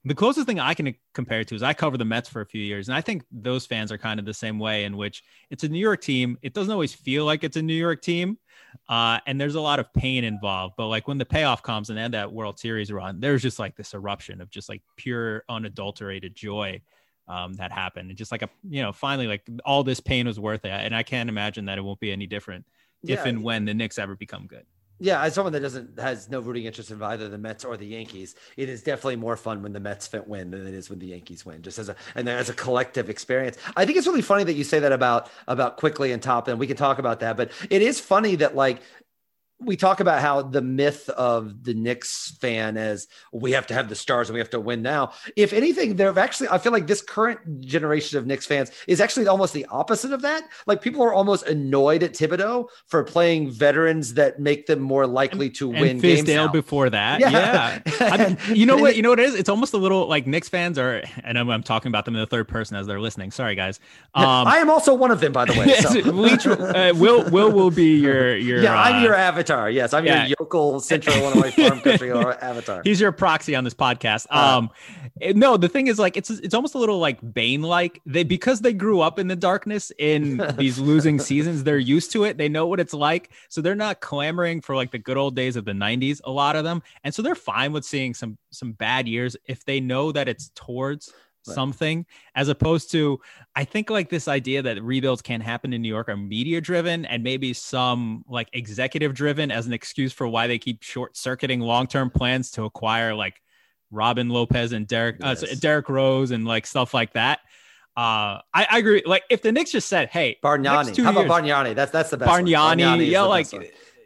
The 0.04 0.14
closest 0.14 0.46
thing 0.46 0.60
I 0.60 0.74
can 0.74 0.94
compare 1.12 1.40
it 1.40 1.48
to 1.48 1.54
is 1.54 1.62
I 1.62 1.74
cover 1.74 1.98
the 1.98 2.04
Mets 2.04 2.28
for 2.28 2.40
a 2.40 2.46
few 2.46 2.62
years, 2.62 2.88
and 2.88 2.96
I 2.96 3.00
think 3.00 3.24
those 3.32 3.66
fans 3.66 3.90
are 3.90 3.98
kind 3.98 4.20
of 4.20 4.24
the 4.24 4.32
same 4.32 4.58
way, 4.58 4.84
in 4.84 4.96
which 4.96 5.24
it's 5.50 5.64
a 5.64 5.68
New 5.68 5.80
York 5.80 6.00
team. 6.00 6.38
It 6.40 6.54
doesn't 6.54 6.72
always 6.72 6.94
feel 6.94 7.24
like 7.24 7.42
it's 7.42 7.56
a 7.56 7.62
New 7.62 7.74
York 7.74 8.00
team, 8.00 8.38
uh, 8.88 9.18
and 9.26 9.40
there's 9.40 9.56
a 9.56 9.60
lot 9.60 9.80
of 9.80 9.92
pain 9.92 10.24
involved. 10.24 10.74
But 10.78 10.86
like 10.86 11.08
when 11.08 11.18
the 11.18 11.26
payoff 11.26 11.62
comes 11.62 11.90
and 11.90 11.98
had 11.98 12.12
that 12.12 12.32
World 12.32 12.58
Series 12.58 12.92
run, 12.92 13.18
there's 13.20 13.42
just 13.42 13.58
like 13.58 13.76
this 13.76 13.92
eruption 13.92 14.40
of 14.40 14.50
just 14.50 14.68
like 14.68 14.82
pure, 14.96 15.42
unadulterated 15.48 16.34
joy 16.34 16.80
um, 17.28 17.52
that 17.54 17.72
happened, 17.72 18.10
and 18.10 18.18
just 18.18 18.32
like 18.32 18.42
a 18.42 18.48
you 18.68 18.82
know, 18.82 18.92
finally 18.92 19.26
like 19.26 19.42
all 19.64 19.84
this 19.84 20.00
pain 20.00 20.26
was 20.26 20.40
worth 20.40 20.64
it. 20.64 20.70
And 20.70 20.94
I 20.94 21.02
can't 21.02 21.28
imagine 21.28 21.66
that 21.66 21.78
it 21.78 21.82
won't 21.82 22.00
be 22.00 22.12
any 22.12 22.26
different 22.26 22.64
if 23.06 23.24
and 23.24 23.42
when 23.42 23.64
the 23.64 23.74
Knicks 23.74 23.98
ever 23.98 24.16
become 24.16 24.46
good. 24.46 24.64
Yeah, 25.00 25.22
as 25.22 25.34
someone 25.34 25.52
that 25.52 25.60
doesn't 25.60 25.98
has 26.00 26.28
no 26.28 26.40
rooting 26.40 26.64
interest 26.64 26.90
in 26.90 27.00
either 27.00 27.28
the 27.28 27.38
Mets 27.38 27.64
or 27.64 27.76
the 27.76 27.86
Yankees, 27.86 28.34
it 28.56 28.68
is 28.68 28.82
definitely 28.82 29.14
more 29.14 29.36
fun 29.36 29.62
when 29.62 29.72
the 29.72 29.78
Mets 29.78 30.08
fit 30.08 30.26
win 30.26 30.50
than 30.50 30.66
it 30.66 30.74
is 30.74 30.90
when 30.90 30.98
the 30.98 31.06
Yankees 31.06 31.46
win. 31.46 31.62
Just 31.62 31.78
as 31.78 31.88
a 31.88 31.94
and 32.16 32.28
as 32.28 32.48
a 32.48 32.54
collective 32.54 33.08
experience, 33.08 33.56
I 33.76 33.86
think 33.86 33.96
it's 33.96 34.08
really 34.08 34.22
funny 34.22 34.42
that 34.44 34.54
you 34.54 34.64
say 34.64 34.80
that 34.80 34.90
about 34.90 35.30
about 35.46 35.76
Quickley 35.76 36.10
and 36.10 36.20
top, 36.20 36.48
and 36.48 36.58
we 36.58 36.66
can 36.66 36.76
talk 36.76 36.98
about 36.98 37.20
that. 37.20 37.36
But 37.36 37.52
it 37.70 37.80
is 37.80 38.00
funny 38.00 38.34
that 38.36 38.56
like 38.56 38.82
we 39.60 39.76
talk 39.76 39.98
about 39.98 40.20
how 40.20 40.42
the 40.42 40.62
myth 40.62 41.08
of 41.10 41.64
the 41.64 41.74
Knicks 41.74 42.36
fan 42.40 42.76
is 42.76 43.08
we 43.32 43.52
have 43.52 43.66
to 43.66 43.74
have 43.74 43.88
the 43.88 43.96
stars 43.96 44.28
and 44.28 44.34
we 44.34 44.40
have 44.40 44.50
to 44.50 44.60
win 44.60 44.82
now. 44.82 45.12
If 45.34 45.52
anything, 45.52 45.96
there 45.96 46.06
have 46.06 46.18
actually, 46.18 46.48
I 46.50 46.58
feel 46.58 46.70
like 46.70 46.86
this 46.86 47.02
current 47.02 47.60
generation 47.60 48.18
of 48.18 48.26
Knicks 48.26 48.46
fans 48.46 48.70
is 48.86 49.00
actually 49.00 49.26
almost 49.26 49.54
the 49.54 49.66
opposite 49.66 50.12
of 50.12 50.22
that. 50.22 50.44
Like 50.66 50.80
people 50.80 51.02
are 51.02 51.12
almost 51.12 51.46
annoyed 51.46 52.04
at 52.04 52.12
Thibodeau 52.12 52.68
for 52.86 53.02
playing 53.02 53.50
veterans 53.50 54.14
that 54.14 54.38
make 54.38 54.66
them 54.66 54.78
more 54.78 55.06
likely 55.08 55.50
to 55.50 55.72
and 55.72 55.80
win 55.80 55.98
games. 55.98 56.20
Fizdale 56.20 56.46
now. 56.46 56.52
before 56.52 56.88
that. 56.90 57.18
Yeah. 57.18 57.30
Yeah. 57.30 57.80
I 58.00 58.16
mean, 58.16 58.38
you 58.56 58.64
know 58.64 58.76
what? 58.76 58.94
You 58.94 59.02
know 59.02 59.10
what 59.10 59.18
it 59.18 59.26
is? 59.26 59.34
It's 59.34 59.48
almost 59.48 59.74
a 59.74 59.78
little 59.78 60.06
like 60.06 60.26
Knicks 60.26 60.48
fans 60.48 60.78
are, 60.78 61.02
and 61.24 61.36
I'm, 61.36 61.50
I'm 61.50 61.64
talking 61.64 61.90
about 61.90 62.04
them 62.04 62.14
in 62.14 62.20
the 62.20 62.26
third 62.26 62.46
person 62.46 62.76
as 62.76 62.86
they're 62.86 63.00
listening. 63.00 63.32
Sorry, 63.32 63.56
guys. 63.56 63.80
Um, 64.14 64.46
I 64.46 64.58
am 64.58 64.70
also 64.70 64.94
one 64.94 65.10
of 65.10 65.18
them, 65.18 65.32
by 65.32 65.46
the 65.46 65.58
way. 65.58 65.74
So. 65.74 65.98
Leitch, 66.12 66.46
uh, 66.46 66.94
Will 66.96 67.28
Will 67.30 67.50
will 67.50 67.70
be 67.72 67.96
your 67.98 68.36
your. 68.36 68.62
yeah, 68.62 68.80
I'm 68.80 68.96
uh, 68.96 69.02
your 69.02 69.14
avatar. 69.14 69.47
Yes, 69.48 69.94
I'm 69.94 70.04
yeah. 70.04 70.26
your 70.26 70.36
yokel 70.40 70.80
central 70.80 71.20
one 71.22 71.32
of 71.32 71.38
my 71.38 71.50
farm 71.50 71.80
country 71.80 72.10
avatar. 72.42 72.82
He's 72.84 73.00
your 73.00 73.12
proxy 73.12 73.54
on 73.54 73.64
this 73.64 73.74
podcast. 73.74 74.26
Uh, 74.30 74.58
Um, 74.58 74.70
no, 75.34 75.56
the 75.56 75.68
thing 75.68 75.86
is, 75.88 75.98
like, 75.98 76.16
it's 76.16 76.30
it's 76.30 76.54
almost 76.54 76.74
a 76.74 76.78
little 76.78 76.98
like 76.98 77.18
Bane 77.34 77.62
like 77.62 78.00
they 78.06 78.24
because 78.24 78.60
they 78.60 78.72
grew 78.72 79.00
up 79.00 79.18
in 79.18 79.28
the 79.28 79.36
darkness 79.36 79.92
in 79.98 80.42
these 80.56 80.78
losing 80.78 81.18
seasons. 81.18 81.64
They're 81.64 81.78
used 81.78 82.12
to 82.12 82.24
it. 82.24 82.38
They 82.38 82.48
know 82.48 82.66
what 82.66 82.80
it's 82.80 82.94
like, 82.94 83.30
so 83.48 83.60
they're 83.60 83.74
not 83.74 84.00
clamoring 84.00 84.60
for 84.60 84.76
like 84.76 84.90
the 84.90 84.98
good 84.98 85.16
old 85.16 85.34
days 85.34 85.56
of 85.56 85.64
the 85.64 85.72
'90s. 85.72 86.20
A 86.24 86.30
lot 86.30 86.56
of 86.56 86.64
them, 86.64 86.82
and 87.04 87.14
so 87.14 87.22
they're 87.22 87.34
fine 87.34 87.72
with 87.72 87.84
seeing 87.84 88.14
some 88.14 88.38
some 88.50 88.72
bad 88.72 89.08
years 89.08 89.36
if 89.46 89.64
they 89.64 89.80
know 89.80 90.12
that 90.12 90.28
it's 90.28 90.50
towards 90.54 91.12
something 91.54 92.06
as 92.34 92.48
opposed 92.48 92.90
to 92.92 93.20
I 93.56 93.64
think 93.64 93.90
like 93.90 94.08
this 94.08 94.28
idea 94.28 94.62
that 94.62 94.82
rebuilds 94.82 95.22
can't 95.22 95.42
happen 95.42 95.72
in 95.72 95.82
New 95.82 95.88
York 95.88 96.08
are 96.08 96.16
media 96.16 96.60
driven 96.60 97.04
and 97.04 97.22
maybe 97.22 97.52
some 97.52 98.24
like 98.28 98.48
executive 98.52 99.14
driven 99.14 99.50
as 99.50 99.66
an 99.66 99.72
excuse 99.72 100.12
for 100.12 100.28
why 100.28 100.46
they 100.46 100.58
keep 100.58 100.82
short 100.82 101.16
circuiting 101.16 101.60
long 101.60 101.86
term 101.86 102.10
plans 102.10 102.50
to 102.52 102.64
acquire 102.64 103.14
like 103.14 103.40
Robin 103.90 104.28
Lopez 104.28 104.72
and 104.72 104.86
Derek 104.86 105.16
yes. 105.20 105.42
uh, 105.42 105.54
Derrick 105.58 105.88
Rose 105.88 106.30
and 106.30 106.44
like 106.46 106.66
stuff 106.66 106.94
like 106.94 107.14
that. 107.14 107.40
Uh, 107.96 108.38
I, 108.54 108.66
I, 108.70 108.78
agree. 108.78 109.02
Like 109.04 109.24
if 109.28 109.42
the 109.42 109.50
Knicks 109.50 109.72
just 109.72 109.88
said, 109.88 110.08
"Hey, 110.08 110.38
Bargnani, 110.40 111.02
how 111.02 111.10
about 111.10 111.26
Bargnani? 111.26 111.74
That's 111.74 111.90
that's 111.90 112.10
the 112.10 112.16
best. 112.16 112.30
Bargnani, 112.30 112.78
Bargnani 112.78 113.10
yeah, 113.10 113.22
like 113.22 113.48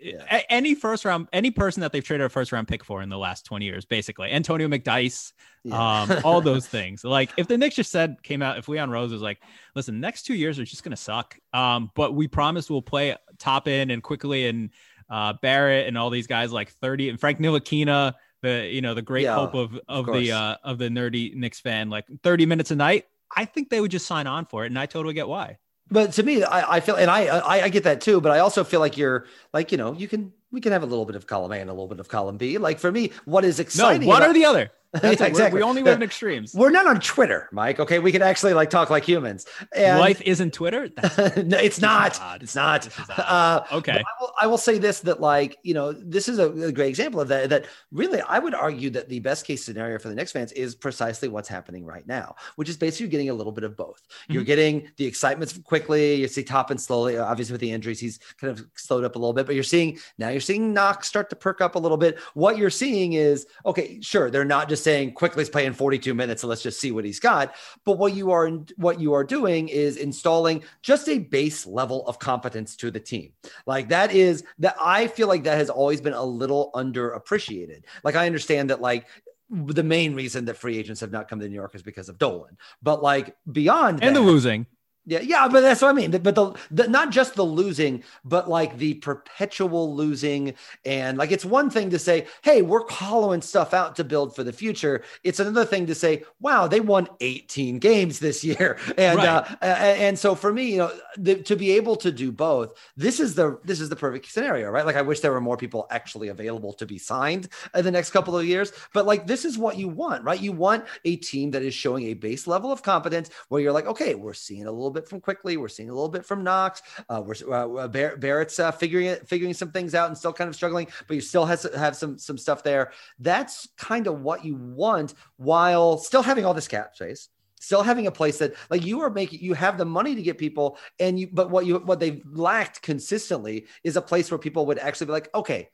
yeah. 0.03 0.43
any 0.49 0.75
first 0.75 1.05
round, 1.05 1.29
any 1.33 1.51
person 1.51 1.81
that 1.81 1.93
they've 1.93 2.05
traded 2.05 2.25
a 2.25 2.29
first 2.29 2.53
round 2.53 2.69
pick 2.69 2.85
for 2.85 3.03
in 3.03 3.09
the 3.09 3.19
last 3.19 3.45
twenty 3.45 3.67
years, 3.67 3.85
basically 3.85 4.31
Antonio 4.31 4.69
McDyess, 4.69 5.33
yeah. 5.65 6.03
um, 6.03 6.21
all 6.25 6.41
those 6.43 6.67
things. 6.67 7.05
Like 7.05 7.31
if 7.37 7.49
the 7.49 7.57
Knicks 7.57 7.77
just 7.77 7.91
said 7.91 8.23
came 8.23 8.43
out, 8.43 8.59
if 8.59 8.69
Leon 8.69 8.91
Rose 8.91 9.13
was 9.13 9.23
like, 9.23 9.41
"Listen, 9.75 10.01
next 10.01 10.23
two 10.23 10.35
years 10.35 10.59
are 10.59 10.65
just 10.65 10.85
gonna 10.85 10.97
suck," 10.97 11.39
um, 11.53 11.91
but 11.95 12.15
we 12.15 12.29
promise 12.29 12.71
we'll 12.71 12.83
play 12.83 13.17
Toppin 13.39 13.91
and 13.91 14.03
Quickley 14.03 14.47
and 14.47 14.71
uh, 15.11 15.35
Barrett 15.41 15.87
and 15.89 15.97
all 15.97 16.11
these 16.11 16.27
guys 16.27 16.53
like 16.53 16.71
thirty 16.71 17.09
and 17.09 17.19
Frank 17.21 17.39
Ntilikina 17.39 18.15
the 18.43 18.69
you 18.71 18.81
know 18.81 18.95
the 18.95 19.03
great 19.03 19.25
yeah, 19.25 19.35
hope 19.35 19.55
of 19.55 19.75
of, 19.89 20.09
of 20.09 20.15
the 20.15 20.33
uh, 20.33 20.57
of 20.65 20.79
the 20.79 20.89
nerdy 20.89 21.35
Knicks 21.35 21.61
fan, 21.61 21.89
like 21.89 22.07
30 22.23 22.47
minutes 22.47 22.71
a 22.71 22.77
night. 22.77 23.07
I 23.35 23.47
think 23.47 23.71
they 23.71 23.81
would 23.81 23.91
just 23.91 24.07
sign 24.07 24.27
on 24.27 24.45
for 24.45 24.65
it, 24.65 24.67
and 24.67 24.79
I 24.79 24.87
totally 24.87 25.15
get 25.15 25.27
why. 25.27 25.59
But 25.93 26.13
to 26.13 26.23
me, 26.23 26.43
I, 26.43 26.77
I 26.77 26.81
feel, 26.81 26.97
and 26.97 27.11
I, 27.11 27.27
I 27.27 27.65
I 27.65 27.69
get 27.69 27.85
that 27.85 28.01
too. 28.01 28.21
But 28.21 28.33
I 28.33 28.39
also 28.39 28.65
feel 28.65 28.81
like 28.81 28.97
you're 28.97 29.27
like 29.53 29.71
you 29.73 29.79
know 29.79 29.93
you 29.93 30.09
can 30.09 30.33
we 30.51 30.61
can 30.61 30.73
have 30.73 30.83
a 30.83 30.87
little 30.87 31.05
bit 31.05 31.17
of 31.17 31.27
column 31.27 31.53
A 31.53 31.57
and 31.57 31.69
a 31.69 31.73
little 31.73 31.89
bit 31.89 32.01
of 32.01 32.09
column 32.09 32.39
B. 32.39 32.59
Like 32.59 32.79
for 32.79 32.91
me, 32.91 33.13
what 33.25 33.45
is 33.45 33.61
exciting? 33.61 34.03
No, 34.03 34.09
one 34.09 34.23
about, 34.23 34.31
or 34.31 34.33
the 34.33 34.45
other. 34.47 34.73
That's 34.93 35.23
exactly. 35.23 35.59
We 35.59 35.63
only 35.63 35.83
live 35.83 35.97
in 35.97 36.03
extremes. 36.03 36.55
We're 36.55 36.71
not 36.71 36.87
on 36.87 37.01
Twitter, 37.01 37.49
Mike. 37.51 37.81
Okay, 37.81 37.99
we 37.99 38.13
can 38.13 38.21
actually 38.21 38.53
like 38.53 38.69
talk 38.69 38.91
like 38.91 39.05
humans. 39.05 39.47
And 39.75 39.99
life 39.99 40.21
isn't 40.21 40.53
Twitter. 40.53 40.89
no, 41.43 41.57
it's 41.57 41.81
not. 41.81 42.21
It's 42.43 42.55
not. 42.55 42.89
Uh, 43.19 43.63
okay. 43.73 43.99
I 43.99 44.21
will, 44.21 44.33
I 44.43 44.47
will, 44.47 44.59
say 44.59 44.77
this: 44.77 45.01
that 45.01 45.21
like 45.21 45.57
you 45.63 45.73
know, 45.73 45.93
this 45.93 46.29
is 46.29 46.39
a, 46.39 46.51
a, 46.51 46.73
great 46.73 46.91
example 46.91 47.21
of 47.21 47.29
that. 47.29 47.49
That 47.49 47.67
really, 47.91 48.21
I 48.21 48.39
would 48.39 48.55
argue 48.55 48.91
that 48.91 49.09
the 49.09 49.21
best 49.21 49.47
case 49.47 49.65
scenario 49.65 49.99
for 49.99 50.09
the 50.09 50.15
Knicks 50.15 50.33
fans 50.33 50.53
is 50.53 50.75
precisely 50.75 51.29
what's 51.29 51.49
happening 51.49 51.87
right 51.87 52.07
now, 52.07 52.37
which 52.57 52.69
is 52.69 52.77
basically 52.77 53.09
getting 53.09 53.31
a 53.31 53.35
little 53.35 53.53
bit 53.53 53.65
of 53.65 53.77
both. 53.77 54.03
Mm-hmm. 54.07 54.35
You're 54.35 54.45
getting 54.45 54.91
the 54.99 55.07
excitement 55.07 55.59
quickly. 55.65 56.17
You 56.17 56.29
see 56.29 56.45
Toppin 56.45 56.77
slowly. 56.77 57.17
Obviously, 57.17 57.55
with 57.55 57.63
the 57.63 57.73
injuries, 57.73 57.99
he's 57.99 58.19
kind 58.39 58.51
of 58.51 58.67
slowed 58.75 59.05
up 59.05 59.17
a 59.17 59.19
little 59.19 59.33
bit. 59.33 59.47
But 59.47 59.55
you're 59.55 59.65
seeing 59.65 59.99
now, 60.19 60.29
you're 60.29 60.41
seeing 60.41 60.75
Knox 60.75 61.09
start 61.09 61.31
to 61.31 61.37
perk 61.37 61.63
up 61.63 61.77
a 61.77 61.79
little 61.79 61.97
bit. 61.97 62.19
What 62.35 62.59
you're 62.59 62.69
seeing 62.69 63.15
is 63.15 63.47
okay. 63.65 63.99
Sure, 64.03 64.31
they're 64.31 64.45
not 64.45 64.69
just 64.69 64.82
saying 64.83 65.15
Quickley's 65.15 65.49
playing 65.49 65.62
playing 65.62 65.75
42 65.75 66.15
minutes, 66.15 66.43
so 66.43 66.49
let's 66.49 66.62
just 66.62 66.81
see 66.81 66.91
what 66.91 67.05
he's 67.05 67.21
got. 67.21 67.55
But 67.85 67.99
what 67.99 68.15
you 68.15 68.31
are 68.31 68.49
what 68.77 69.01
you 69.01 69.12
are 69.15 69.25
doing 69.25 69.69
is 69.69 69.97
installing 69.97 70.65
just 70.83 71.09
a 71.09 71.19
base 71.19 71.67
level 71.67 72.07
of 72.07 72.19
competence 72.19 72.77
to 72.77 72.91
the 72.91 73.01
team. 73.01 73.33
Like 73.67 73.89
that 73.89 74.12
is 74.12 74.45
that 74.59 74.77
I 74.81 75.07
feel 75.07 75.29
like 75.29 75.45
that 75.45 75.59
has 75.59 75.71
always 75.71 76.01
been 76.01 76.12
a 76.12 76.25
little 76.25 76.71
underappreciated. 76.75 77.85
Like 78.03 78.17
I 78.17 78.27
understand 78.27 78.71
that 78.71 78.81
like 78.81 79.07
the 79.51 79.83
main 79.83 80.15
reason 80.15 80.47
that 80.47 80.57
free 80.57 80.79
agents 80.79 81.01
have 81.01 81.12
not 81.12 81.29
come 81.29 81.41
to 81.41 81.49
New 81.49 81.55
York 81.55 81.75
is 81.75 81.83
because 81.83 82.09
of 82.09 82.19
Dolan. 82.19 82.57
But 82.83 83.03
like 83.03 83.37
beyond 83.51 84.03
and 84.03 84.17
that, 84.17 84.21
the 84.21 84.27
losing. 84.27 84.67
Yeah, 85.05 85.19
yeah, 85.21 85.49
but 85.49 85.63
that's 85.63 85.83
what 85.83 85.89
I 85.89 85.93
mean. 85.95 86.13
But 86.13 86.37
the, 86.37 86.53
the 86.71 86.87
not 86.87 87.11
just 87.11 87.35
the 87.35 87.43
losing, 87.43 88.05
but 88.25 88.49
like 88.49 88.79
the 88.79 88.95
perpetual 88.95 89.97
losing, 89.97 90.55
and 90.85 91.19
like 91.19 91.33
it's 91.33 91.45
one 91.45 91.71
thing 91.71 91.91
to 91.91 91.99
say, 91.99 92.27
"Hey, 92.43 92.63
we're 92.63 92.89
hollowing 92.89 93.43
stuff 93.43 93.75
out 93.75 93.97
to 93.97 94.05
build 94.05 94.37
for 94.37 94.45
the 94.45 94.53
future." 94.53 95.03
It's 95.25 95.41
another 95.41 95.65
thing 95.65 95.87
to 95.87 95.95
say, 95.97 96.23
"Wow, 96.39 96.69
they 96.69 96.79
won 96.79 97.09
18 97.19 97.81
games 97.81 98.21
this 98.21 98.45
year," 98.45 98.79
and 98.97 99.19
right. 99.19 99.27
uh, 99.27 99.65
and 99.65 100.17
so 100.17 100.37
for 100.37 100.53
me, 100.53 100.71
you 100.71 100.79
know, 100.79 100.93
the, 101.19 101.35
to 101.35 101.57
be 101.57 101.73
able 101.73 101.97
to 101.97 102.13
do 102.13 102.31
both, 102.31 102.79
this 102.97 103.19
is 103.19 103.35
the 103.35 103.59
this 103.65 103.81
is 103.81 103.89
the 103.89 103.97
perfect 103.97 104.31
scenario, 104.31 104.71
right? 104.71 104.87
Like 104.87 104.97
I 104.97 105.03
wish 105.03 105.19
there 105.19 105.33
were 105.33 105.41
more 105.41 105.57
people 105.57 105.89
actually 105.91 106.29
available 106.29 106.73
to 106.75 106.87
be 106.87 106.99
signed 106.99 107.49
in 107.75 107.85
the 107.85 107.91
next 107.91 108.11
couple 108.11 108.39
of 108.39 108.47
years, 108.47 108.73
but 108.95 109.05
like 109.05 109.27
this 109.27 109.45
is 109.45 109.59
what 109.59 109.77
you 109.77 109.89
want, 109.89 110.23
right? 110.23 110.41
You 110.41 110.53
want 110.53 110.85
a 111.05 111.17
team 111.17 111.51
that 111.51 111.63
is 111.63 111.75
showing 111.75 112.07
a 112.07 112.15
base 112.15 112.47
level 112.47 112.71
of 112.71 112.85
competence 112.85 113.31
where 113.49 113.61
you're 113.61 113.73
like, 113.73 113.87
okay, 113.87 114.15
we're 114.15 114.33
seeing 114.33 114.67
a 114.67 114.71
little 114.71 114.92
bit 114.93 115.09
from 115.09 115.21
Quickley. 115.21 115.57
We're 115.57 115.69
seeing 115.69 115.91
a 115.91 115.95
little 115.95 116.09
bit 116.09 116.25
from 116.25 116.45
Knox. 116.45 116.83
Uh, 117.09 117.23
we're 117.25 117.53
uh, 117.53 117.89
Barrett's 117.89 118.59
uh, 118.59 118.73
figuring 118.73 119.07
it, 119.07 119.29
figuring 119.29 119.55
some 119.55 119.71
things 119.71 119.95
out 119.95 120.09
and 120.09 120.17
still 120.17 120.33
kind 120.33 120.49
of 120.49 120.55
struggling, 120.55 120.89
but 121.09 121.15
you 121.15 121.21
still 121.21 121.45
have 121.45 121.97
some 121.97 122.19
some 122.19 122.39
stuff 122.39 122.63
there. 122.63 122.93
That's 123.19 123.69
kind 123.77 124.07
of 124.07 124.21
what 124.21 124.45
you 124.45 124.57
want 124.57 125.15
while 125.37 125.99
still 125.99 126.23
having 126.23 126.45
all 126.45 126.55
this 126.55 126.69
cap 126.69 126.95
space 126.95 127.29
still 127.63 127.85
having 127.85 128.09
a 128.09 128.11
place 128.11 128.39
that 128.39 128.55
like 128.71 128.85
you 128.85 129.01
are 129.01 129.09
making 129.09 129.39
you 129.39 129.55
have 129.55 129.79
the 129.79 129.85
money 129.85 130.17
to 130.17 130.23
get 130.23 130.37
people 130.37 130.77
and 130.99 131.19
you 131.19 131.29
but 131.33 131.49
what 131.49 131.65
you 131.65 131.79
what 131.79 132.01
they've 132.01 132.21
lacked 132.33 132.83
consistently 132.83 133.67
is 133.85 133.97
a 133.97 134.03
place 134.03 134.33
where 134.33 134.39
people 134.39 134.67
would 134.67 134.81
actually 134.81 135.07
be 135.07 135.13
like 135.13 135.33
okay 135.33 135.69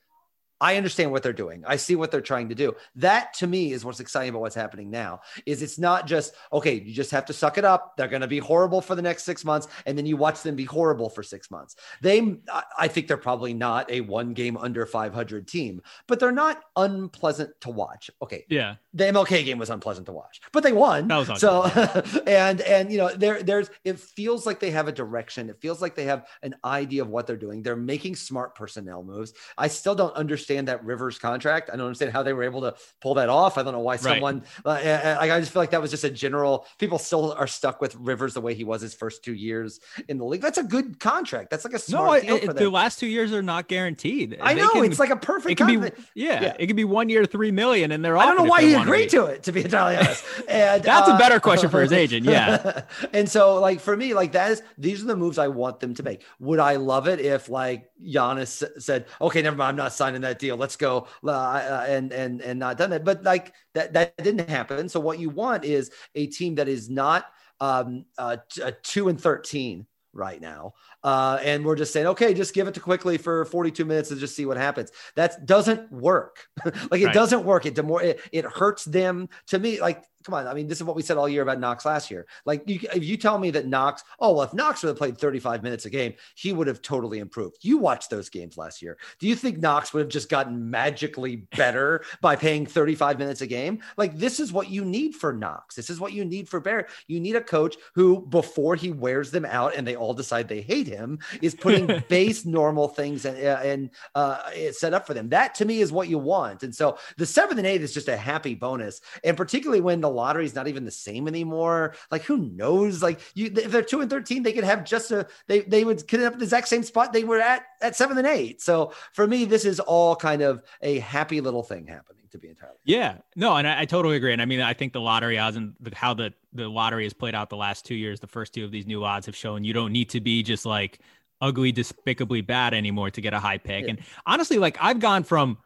I 0.60 0.76
understand 0.76 1.10
what 1.10 1.22
they're 1.22 1.32
doing. 1.32 1.62
I 1.66 1.76
see 1.76 1.94
what 1.94 2.10
they're 2.10 2.20
trying 2.20 2.48
to 2.48 2.54
do. 2.54 2.74
That 2.96 3.32
to 3.34 3.46
me 3.46 3.72
is 3.72 3.84
what's 3.84 4.00
exciting 4.00 4.30
about 4.30 4.40
what's 4.40 4.54
happening 4.54 4.90
now. 4.90 5.20
Is 5.46 5.62
it's 5.62 5.78
not 5.78 6.06
just 6.06 6.34
okay, 6.52 6.74
you 6.74 6.92
just 6.92 7.10
have 7.10 7.26
to 7.26 7.32
suck 7.32 7.58
it 7.58 7.64
up. 7.64 7.96
They're 7.96 8.08
going 8.08 8.22
to 8.22 8.28
be 8.28 8.38
horrible 8.38 8.80
for 8.80 8.94
the 8.94 9.02
next 9.02 9.24
6 9.24 9.44
months 9.44 9.68
and 9.86 9.96
then 9.96 10.06
you 10.06 10.16
watch 10.16 10.42
them 10.42 10.56
be 10.56 10.64
horrible 10.64 11.08
for 11.08 11.22
6 11.22 11.50
months. 11.50 11.76
They 12.02 12.36
I 12.76 12.88
think 12.88 13.06
they're 13.06 13.16
probably 13.16 13.54
not 13.54 13.90
a 13.90 14.00
one 14.00 14.34
game 14.34 14.56
under 14.56 14.84
500 14.84 15.46
team, 15.46 15.82
but 16.06 16.18
they're 16.18 16.32
not 16.32 16.62
unpleasant 16.76 17.60
to 17.60 17.70
watch. 17.70 18.10
Okay. 18.22 18.44
Yeah. 18.48 18.76
The 18.94 19.04
MLK 19.04 19.44
game 19.44 19.58
was 19.58 19.70
unpleasant 19.70 20.06
to 20.06 20.12
watch, 20.12 20.40
but 20.52 20.62
they 20.62 20.72
won. 20.72 21.08
That 21.08 21.28
was 21.28 21.40
so 21.40 21.64
and 22.26 22.60
and 22.62 22.90
you 22.90 22.98
know, 22.98 23.10
there 23.14 23.42
there's 23.42 23.70
it 23.84 24.00
feels 24.00 24.46
like 24.46 24.58
they 24.58 24.70
have 24.72 24.88
a 24.88 24.92
direction. 24.92 25.50
It 25.50 25.60
feels 25.60 25.80
like 25.80 25.94
they 25.94 26.04
have 26.04 26.26
an 26.42 26.56
idea 26.64 27.02
of 27.02 27.08
what 27.08 27.26
they're 27.26 27.36
doing. 27.36 27.62
They're 27.62 27.76
making 27.76 28.16
smart 28.16 28.54
personnel 28.54 29.04
moves. 29.04 29.32
I 29.56 29.68
still 29.68 29.94
don't 29.94 30.14
understand 30.14 30.47
understand 30.48 30.68
that 30.68 30.84
Rivers 30.84 31.18
contract. 31.18 31.70
I 31.72 31.76
don't 31.76 31.86
understand 31.86 32.12
how 32.12 32.22
they 32.22 32.32
were 32.32 32.42
able 32.42 32.60
to 32.62 32.74
pull 33.00 33.14
that 33.14 33.28
off. 33.28 33.58
I 33.58 33.62
don't 33.62 33.72
know 33.72 33.80
why 33.80 33.96
someone. 33.96 34.44
Right. 34.64 34.86
Uh, 34.86 35.18
I, 35.20 35.30
I 35.30 35.40
just 35.40 35.52
feel 35.52 35.62
like 35.62 35.70
that 35.70 35.82
was 35.82 35.90
just 35.90 36.04
a 36.04 36.10
general. 36.10 36.66
People 36.78 36.98
still 36.98 37.32
are 37.32 37.46
stuck 37.46 37.80
with 37.80 37.94
Rivers 37.96 38.34
the 38.34 38.40
way 38.40 38.54
he 38.54 38.64
was 38.64 38.80
his 38.80 38.94
first 38.94 39.24
two 39.24 39.34
years 39.34 39.80
in 40.08 40.18
the 40.18 40.24
league. 40.24 40.40
That's 40.40 40.58
a 40.58 40.62
good 40.62 41.00
contract. 41.00 41.50
That's 41.50 41.64
like 41.64 41.74
a 41.74 41.78
smart 41.78 42.24
no, 42.24 42.36
it, 42.36 42.56
The 42.56 42.70
last 42.70 42.98
two 42.98 43.06
years 43.06 43.32
are 43.32 43.42
not 43.42 43.68
guaranteed. 43.68 44.38
I 44.40 44.54
know 44.54 44.70
can, 44.70 44.84
it's 44.84 44.98
like 44.98 45.10
a 45.10 45.16
perfect. 45.16 45.52
It 45.52 45.64
can 45.64 45.80
be 45.80 45.90
yeah, 46.14 46.42
yeah, 46.42 46.56
It 46.58 46.66
could 46.66 46.76
be 46.76 46.84
one 46.84 47.08
year, 47.08 47.24
three 47.24 47.50
million, 47.50 47.92
and 47.92 48.04
they're. 48.04 48.16
I 48.16 48.26
don't 48.26 48.36
know 48.36 48.44
why 48.44 48.62
he 48.62 48.74
agreed 48.74 49.10
to 49.10 49.26
it. 49.26 49.42
To 49.44 49.52
be 49.52 49.64
entirely 49.64 49.96
honest, 49.96 50.24
and 50.48 50.82
that's 50.82 51.08
uh, 51.08 51.14
a 51.14 51.18
better 51.18 51.40
question 51.40 51.70
for 51.70 51.80
his 51.80 51.92
agent. 51.92 52.26
Yeah, 52.26 52.82
and 53.12 53.28
so 53.28 53.60
like 53.60 53.80
for 53.80 53.96
me, 53.96 54.14
like 54.14 54.32
that 54.32 54.52
is 54.52 54.62
these 54.76 55.02
are 55.02 55.06
the 55.06 55.16
moves 55.16 55.38
I 55.38 55.48
want 55.48 55.80
them 55.80 55.94
to 55.94 56.02
make. 56.02 56.22
Would 56.40 56.58
I 56.58 56.76
love 56.76 57.08
it 57.08 57.20
if 57.20 57.48
like 57.48 57.90
Giannis 58.02 58.64
said, 58.80 59.06
"Okay, 59.20 59.42
never 59.42 59.56
mind, 59.56 59.70
I'm 59.70 59.76
not 59.76 59.92
signing 59.92 60.22
that 60.22 60.37
deal. 60.38 60.56
Let's 60.56 60.76
go," 60.76 61.06
uh, 61.24 61.84
and 61.88 62.12
and 62.12 62.40
and 62.40 62.58
not 62.58 62.78
done 62.78 62.90
that. 62.90 63.04
But 63.04 63.22
like 63.24 63.54
that 63.74 63.92
that 63.92 64.16
didn't 64.16 64.48
happen. 64.48 64.88
So 64.88 65.00
what 65.00 65.18
you 65.18 65.30
want 65.30 65.64
is 65.64 65.90
a 66.14 66.26
team 66.26 66.54
that 66.56 66.68
is 66.68 66.88
not 66.88 67.26
um, 67.60 68.04
uh, 68.16 68.38
t- 68.50 68.62
uh, 68.62 68.72
two 68.82 69.08
and 69.08 69.20
thirteen 69.20 69.86
right 70.12 70.40
now. 70.40 70.74
Uh, 71.02 71.38
and 71.42 71.64
we're 71.64 71.76
just 71.76 71.92
saying, 71.92 72.06
okay, 72.06 72.34
just 72.34 72.54
give 72.54 72.66
it 72.66 72.74
to 72.74 72.80
Quickley 72.80 73.18
for 73.18 73.44
42 73.44 73.84
minutes 73.84 74.10
and 74.10 74.18
just 74.18 74.34
see 74.34 74.46
what 74.46 74.56
happens. 74.56 74.90
That 75.14 75.46
doesn't 75.46 75.90
work. 75.92 76.48
like 76.90 77.00
it 77.00 77.06
right. 77.06 77.14
doesn't 77.14 77.44
work. 77.44 77.66
It, 77.66 77.74
demor- 77.74 78.02
it, 78.02 78.20
it 78.32 78.44
hurts 78.44 78.84
them 78.84 79.28
to 79.46 79.58
me. 79.58 79.80
Like 79.80 80.04
come 80.28 80.34
on. 80.34 80.46
I 80.46 80.54
mean, 80.54 80.66
this 80.68 80.78
is 80.78 80.84
what 80.84 80.96
we 80.96 81.02
said 81.02 81.16
all 81.16 81.28
year 81.28 81.42
about 81.42 81.60
Knox 81.60 81.84
last 81.84 82.10
year. 82.10 82.26
Like, 82.44 82.68
you, 82.68 82.80
if 82.94 83.04
you 83.04 83.16
tell 83.16 83.38
me 83.38 83.50
that 83.52 83.66
Knox, 83.66 84.02
oh, 84.20 84.34
well, 84.34 84.42
if 84.42 84.52
Knox 84.52 84.82
would 84.82 84.88
have 84.88 84.98
played 84.98 85.16
35 85.16 85.62
minutes 85.62 85.86
a 85.86 85.90
game, 85.90 86.14
he 86.34 86.52
would 86.52 86.66
have 86.66 86.82
totally 86.82 87.18
improved. 87.18 87.58
You 87.62 87.78
watched 87.78 88.10
those 88.10 88.28
games 88.28 88.58
last 88.58 88.82
year. 88.82 88.98
Do 89.18 89.26
you 89.26 89.34
think 89.34 89.58
Knox 89.58 89.92
would 89.92 90.00
have 90.00 90.08
just 90.08 90.28
gotten 90.28 90.70
magically 90.70 91.36
better 91.56 92.04
by 92.20 92.36
paying 92.36 92.66
35 92.66 93.18
minutes 93.18 93.40
a 93.40 93.46
game? 93.46 93.80
Like, 93.96 94.16
this 94.16 94.40
is 94.40 94.52
what 94.52 94.68
you 94.68 94.84
need 94.84 95.14
for 95.14 95.32
Knox. 95.32 95.74
This 95.74 95.90
is 95.90 96.00
what 96.00 96.12
you 96.12 96.24
need 96.24 96.48
for 96.48 96.60
Barrett. 96.60 96.90
You 97.06 97.20
need 97.20 97.36
a 97.36 97.40
coach 97.40 97.76
who, 97.94 98.26
before 98.26 98.76
he 98.76 98.90
wears 98.90 99.30
them 99.30 99.44
out 99.44 99.76
and 99.76 99.86
they 99.86 99.96
all 99.96 100.14
decide 100.14 100.48
they 100.48 100.60
hate 100.60 100.87
him, 100.88 101.18
is 101.42 101.54
putting 101.54 102.02
base 102.08 102.44
normal 102.44 102.88
things 102.88 103.24
and, 103.24 103.36
uh, 103.36 103.60
and 103.62 103.90
uh, 104.14 104.50
set 104.72 104.94
up 104.94 105.06
for 105.06 105.14
them. 105.14 105.28
That 105.28 105.54
to 105.56 105.64
me 105.64 105.80
is 105.80 105.92
what 105.92 106.08
you 106.08 106.18
want. 106.18 106.62
And 106.62 106.74
so 106.74 106.98
the 107.16 107.26
seventh 107.26 107.58
and 107.58 107.66
eighth 107.66 107.82
is 107.82 107.94
just 107.94 108.08
a 108.08 108.16
happy 108.16 108.54
bonus. 108.54 109.00
And 109.24 109.36
particularly 109.36 109.80
when 109.80 110.00
the 110.00 110.10
lottery 110.10 110.44
is 110.44 110.54
not 110.54 110.68
even 110.68 110.84
the 110.84 110.90
same 110.90 111.28
anymore. 111.28 111.94
Like 112.10 112.22
who 112.22 112.38
knows? 112.38 113.02
Like 113.02 113.20
you, 113.34 113.46
if 113.46 113.70
they're 113.70 113.82
two 113.82 114.00
and 114.00 114.10
thirteen, 114.10 114.42
they 114.42 114.52
could 114.52 114.64
have 114.64 114.84
just 114.84 115.10
a 115.10 115.26
they 115.46 115.60
they 115.60 115.84
would 115.84 116.06
get 116.06 116.22
up 116.22 116.38
the 116.38 116.44
exact 116.44 116.68
same 116.68 116.82
spot 116.82 117.12
they 117.12 117.24
were 117.24 117.40
at 117.40 117.64
at 117.80 117.96
seven 117.96 118.18
and 118.18 118.26
eight. 118.26 118.60
So 118.60 118.92
for 119.12 119.26
me, 119.26 119.44
this 119.44 119.64
is 119.64 119.80
all 119.80 120.16
kind 120.16 120.42
of 120.42 120.62
a 120.82 120.98
happy 120.98 121.40
little 121.40 121.62
thing 121.62 121.86
happening. 121.86 122.17
To 122.30 122.38
be 122.38 122.48
entirely 122.48 122.76
yeah, 122.84 123.18
no, 123.36 123.56
and 123.56 123.66
I, 123.66 123.80
I 123.80 123.84
totally 123.84 124.16
agree. 124.16 124.32
And 124.32 124.42
I 124.42 124.44
mean, 124.44 124.60
I 124.60 124.74
think 124.74 124.92
the 124.92 125.00
lottery 125.00 125.38
odds 125.38 125.56
and 125.56 125.74
the, 125.80 125.94
how 125.94 126.14
the 126.14 126.32
the 126.52 126.68
lottery 126.68 127.04
has 127.04 127.12
played 127.12 127.34
out 127.34 127.50
the 127.50 127.56
last 127.56 127.84
two 127.84 127.94
years, 127.94 128.20
the 128.20 128.26
first 128.26 128.54
two 128.54 128.64
of 128.64 128.70
these 128.70 128.86
new 128.86 129.04
odds 129.04 129.26
have 129.26 129.36
shown 129.36 129.64
you 129.64 129.72
don't 129.72 129.92
need 129.92 130.10
to 130.10 130.20
be 130.20 130.42
just 130.42 130.66
like 130.66 131.00
ugly, 131.40 131.72
despicably 131.72 132.40
bad 132.40 132.74
anymore 132.74 133.10
to 133.10 133.20
get 133.20 133.34
a 133.34 133.38
high 133.38 133.58
pick. 133.58 133.84
Yeah. 133.84 133.90
And 133.90 134.00
honestly, 134.26 134.58
like 134.58 134.76
I've 134.80 135.00
gone 135.00 135.24
from 135.24 135.58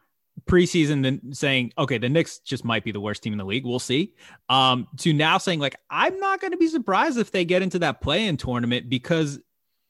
preseason 0.45 1.05
and 1.07 1.35
saying, 1.37 1.71
okay, 1.77 1.97
the 1.97 2.09
Knicks 2.09 2.39
just 2.39 2.65
might 2.65 2.83
be 2.83 2.91
the 2.91 2.99
worst 2.99 3.23
team 3.23 3.33
in 3.33 3.39
the 3.39 3.45
league. 3.45 3.65
We'll 3.65 3.79
see. 3.79 4.13
Um, 4.49 4.87
to 4.97 5.13
now 5.13 5.37
saying, 5.37 5.59
like, 5.59 5.75
I'm 5.89 6.19
not 6.19 6.41
going 6.41 6.51
to 6.51 6.57
be 6.57 6.67
surprised 6.67 7.17
if 7.17 7.31
they 7.31 7.45
get 7.45 7.61
into 7.61 7.79
that 7.79 8.01
play 8.01 8.25
in 8.25 8.37
tournament 8.37 8.89
because 8.89 9.39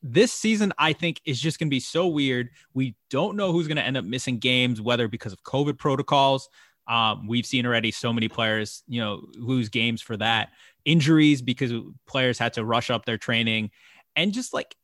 this 0.03 0.33
season, 0.33 0.73
I 0.77 0.93
think, 0.93 1.21
is 1.25 1.39
just 1.39 1.57
going 1.57 1.69
to 1.69 1.73
be 1.73 1.79
so 1.79 2.07
weird. 2.07 2.49
We 2.73 2.95
don't 3.09 3.37
know 3.37 3.53
who's 3.53 3.67
going 3.67 3.77
to 3.77 3.83
end 3.83 3.97
up 3.97 4.03
missing 4.03 4.37
games, 4.37 4.81
whether 4.81 5.07
because 5.07 5.31
of 5.31 5.41
COVID 5.43 5.77
protocols. 5.77 6.49
Um, 6.87 7.27
we've 7.27 7.45
seen 7.45 7.65
already 7.65 7.91
so 7.91 8.11
many 8.11 8.27
players, 8.27 8.83
you 8.87 8.99
know, 8.99 9.25
lose 9.35 9.69
games 9.69 10.01
for 10.01 10.17
that, 10.17 10.49
injuries 10.83 11.41
because 11.41 11.71
players 12.05 12.37
had 12.37 12.53
to 12.53 12.65
rush 12.65 12.89
up 12.89 13.05
their 13.05 13.17
training, 13.17 13.71
and 14.17 14.33
just 14.33 14.53
like 14.53 14.75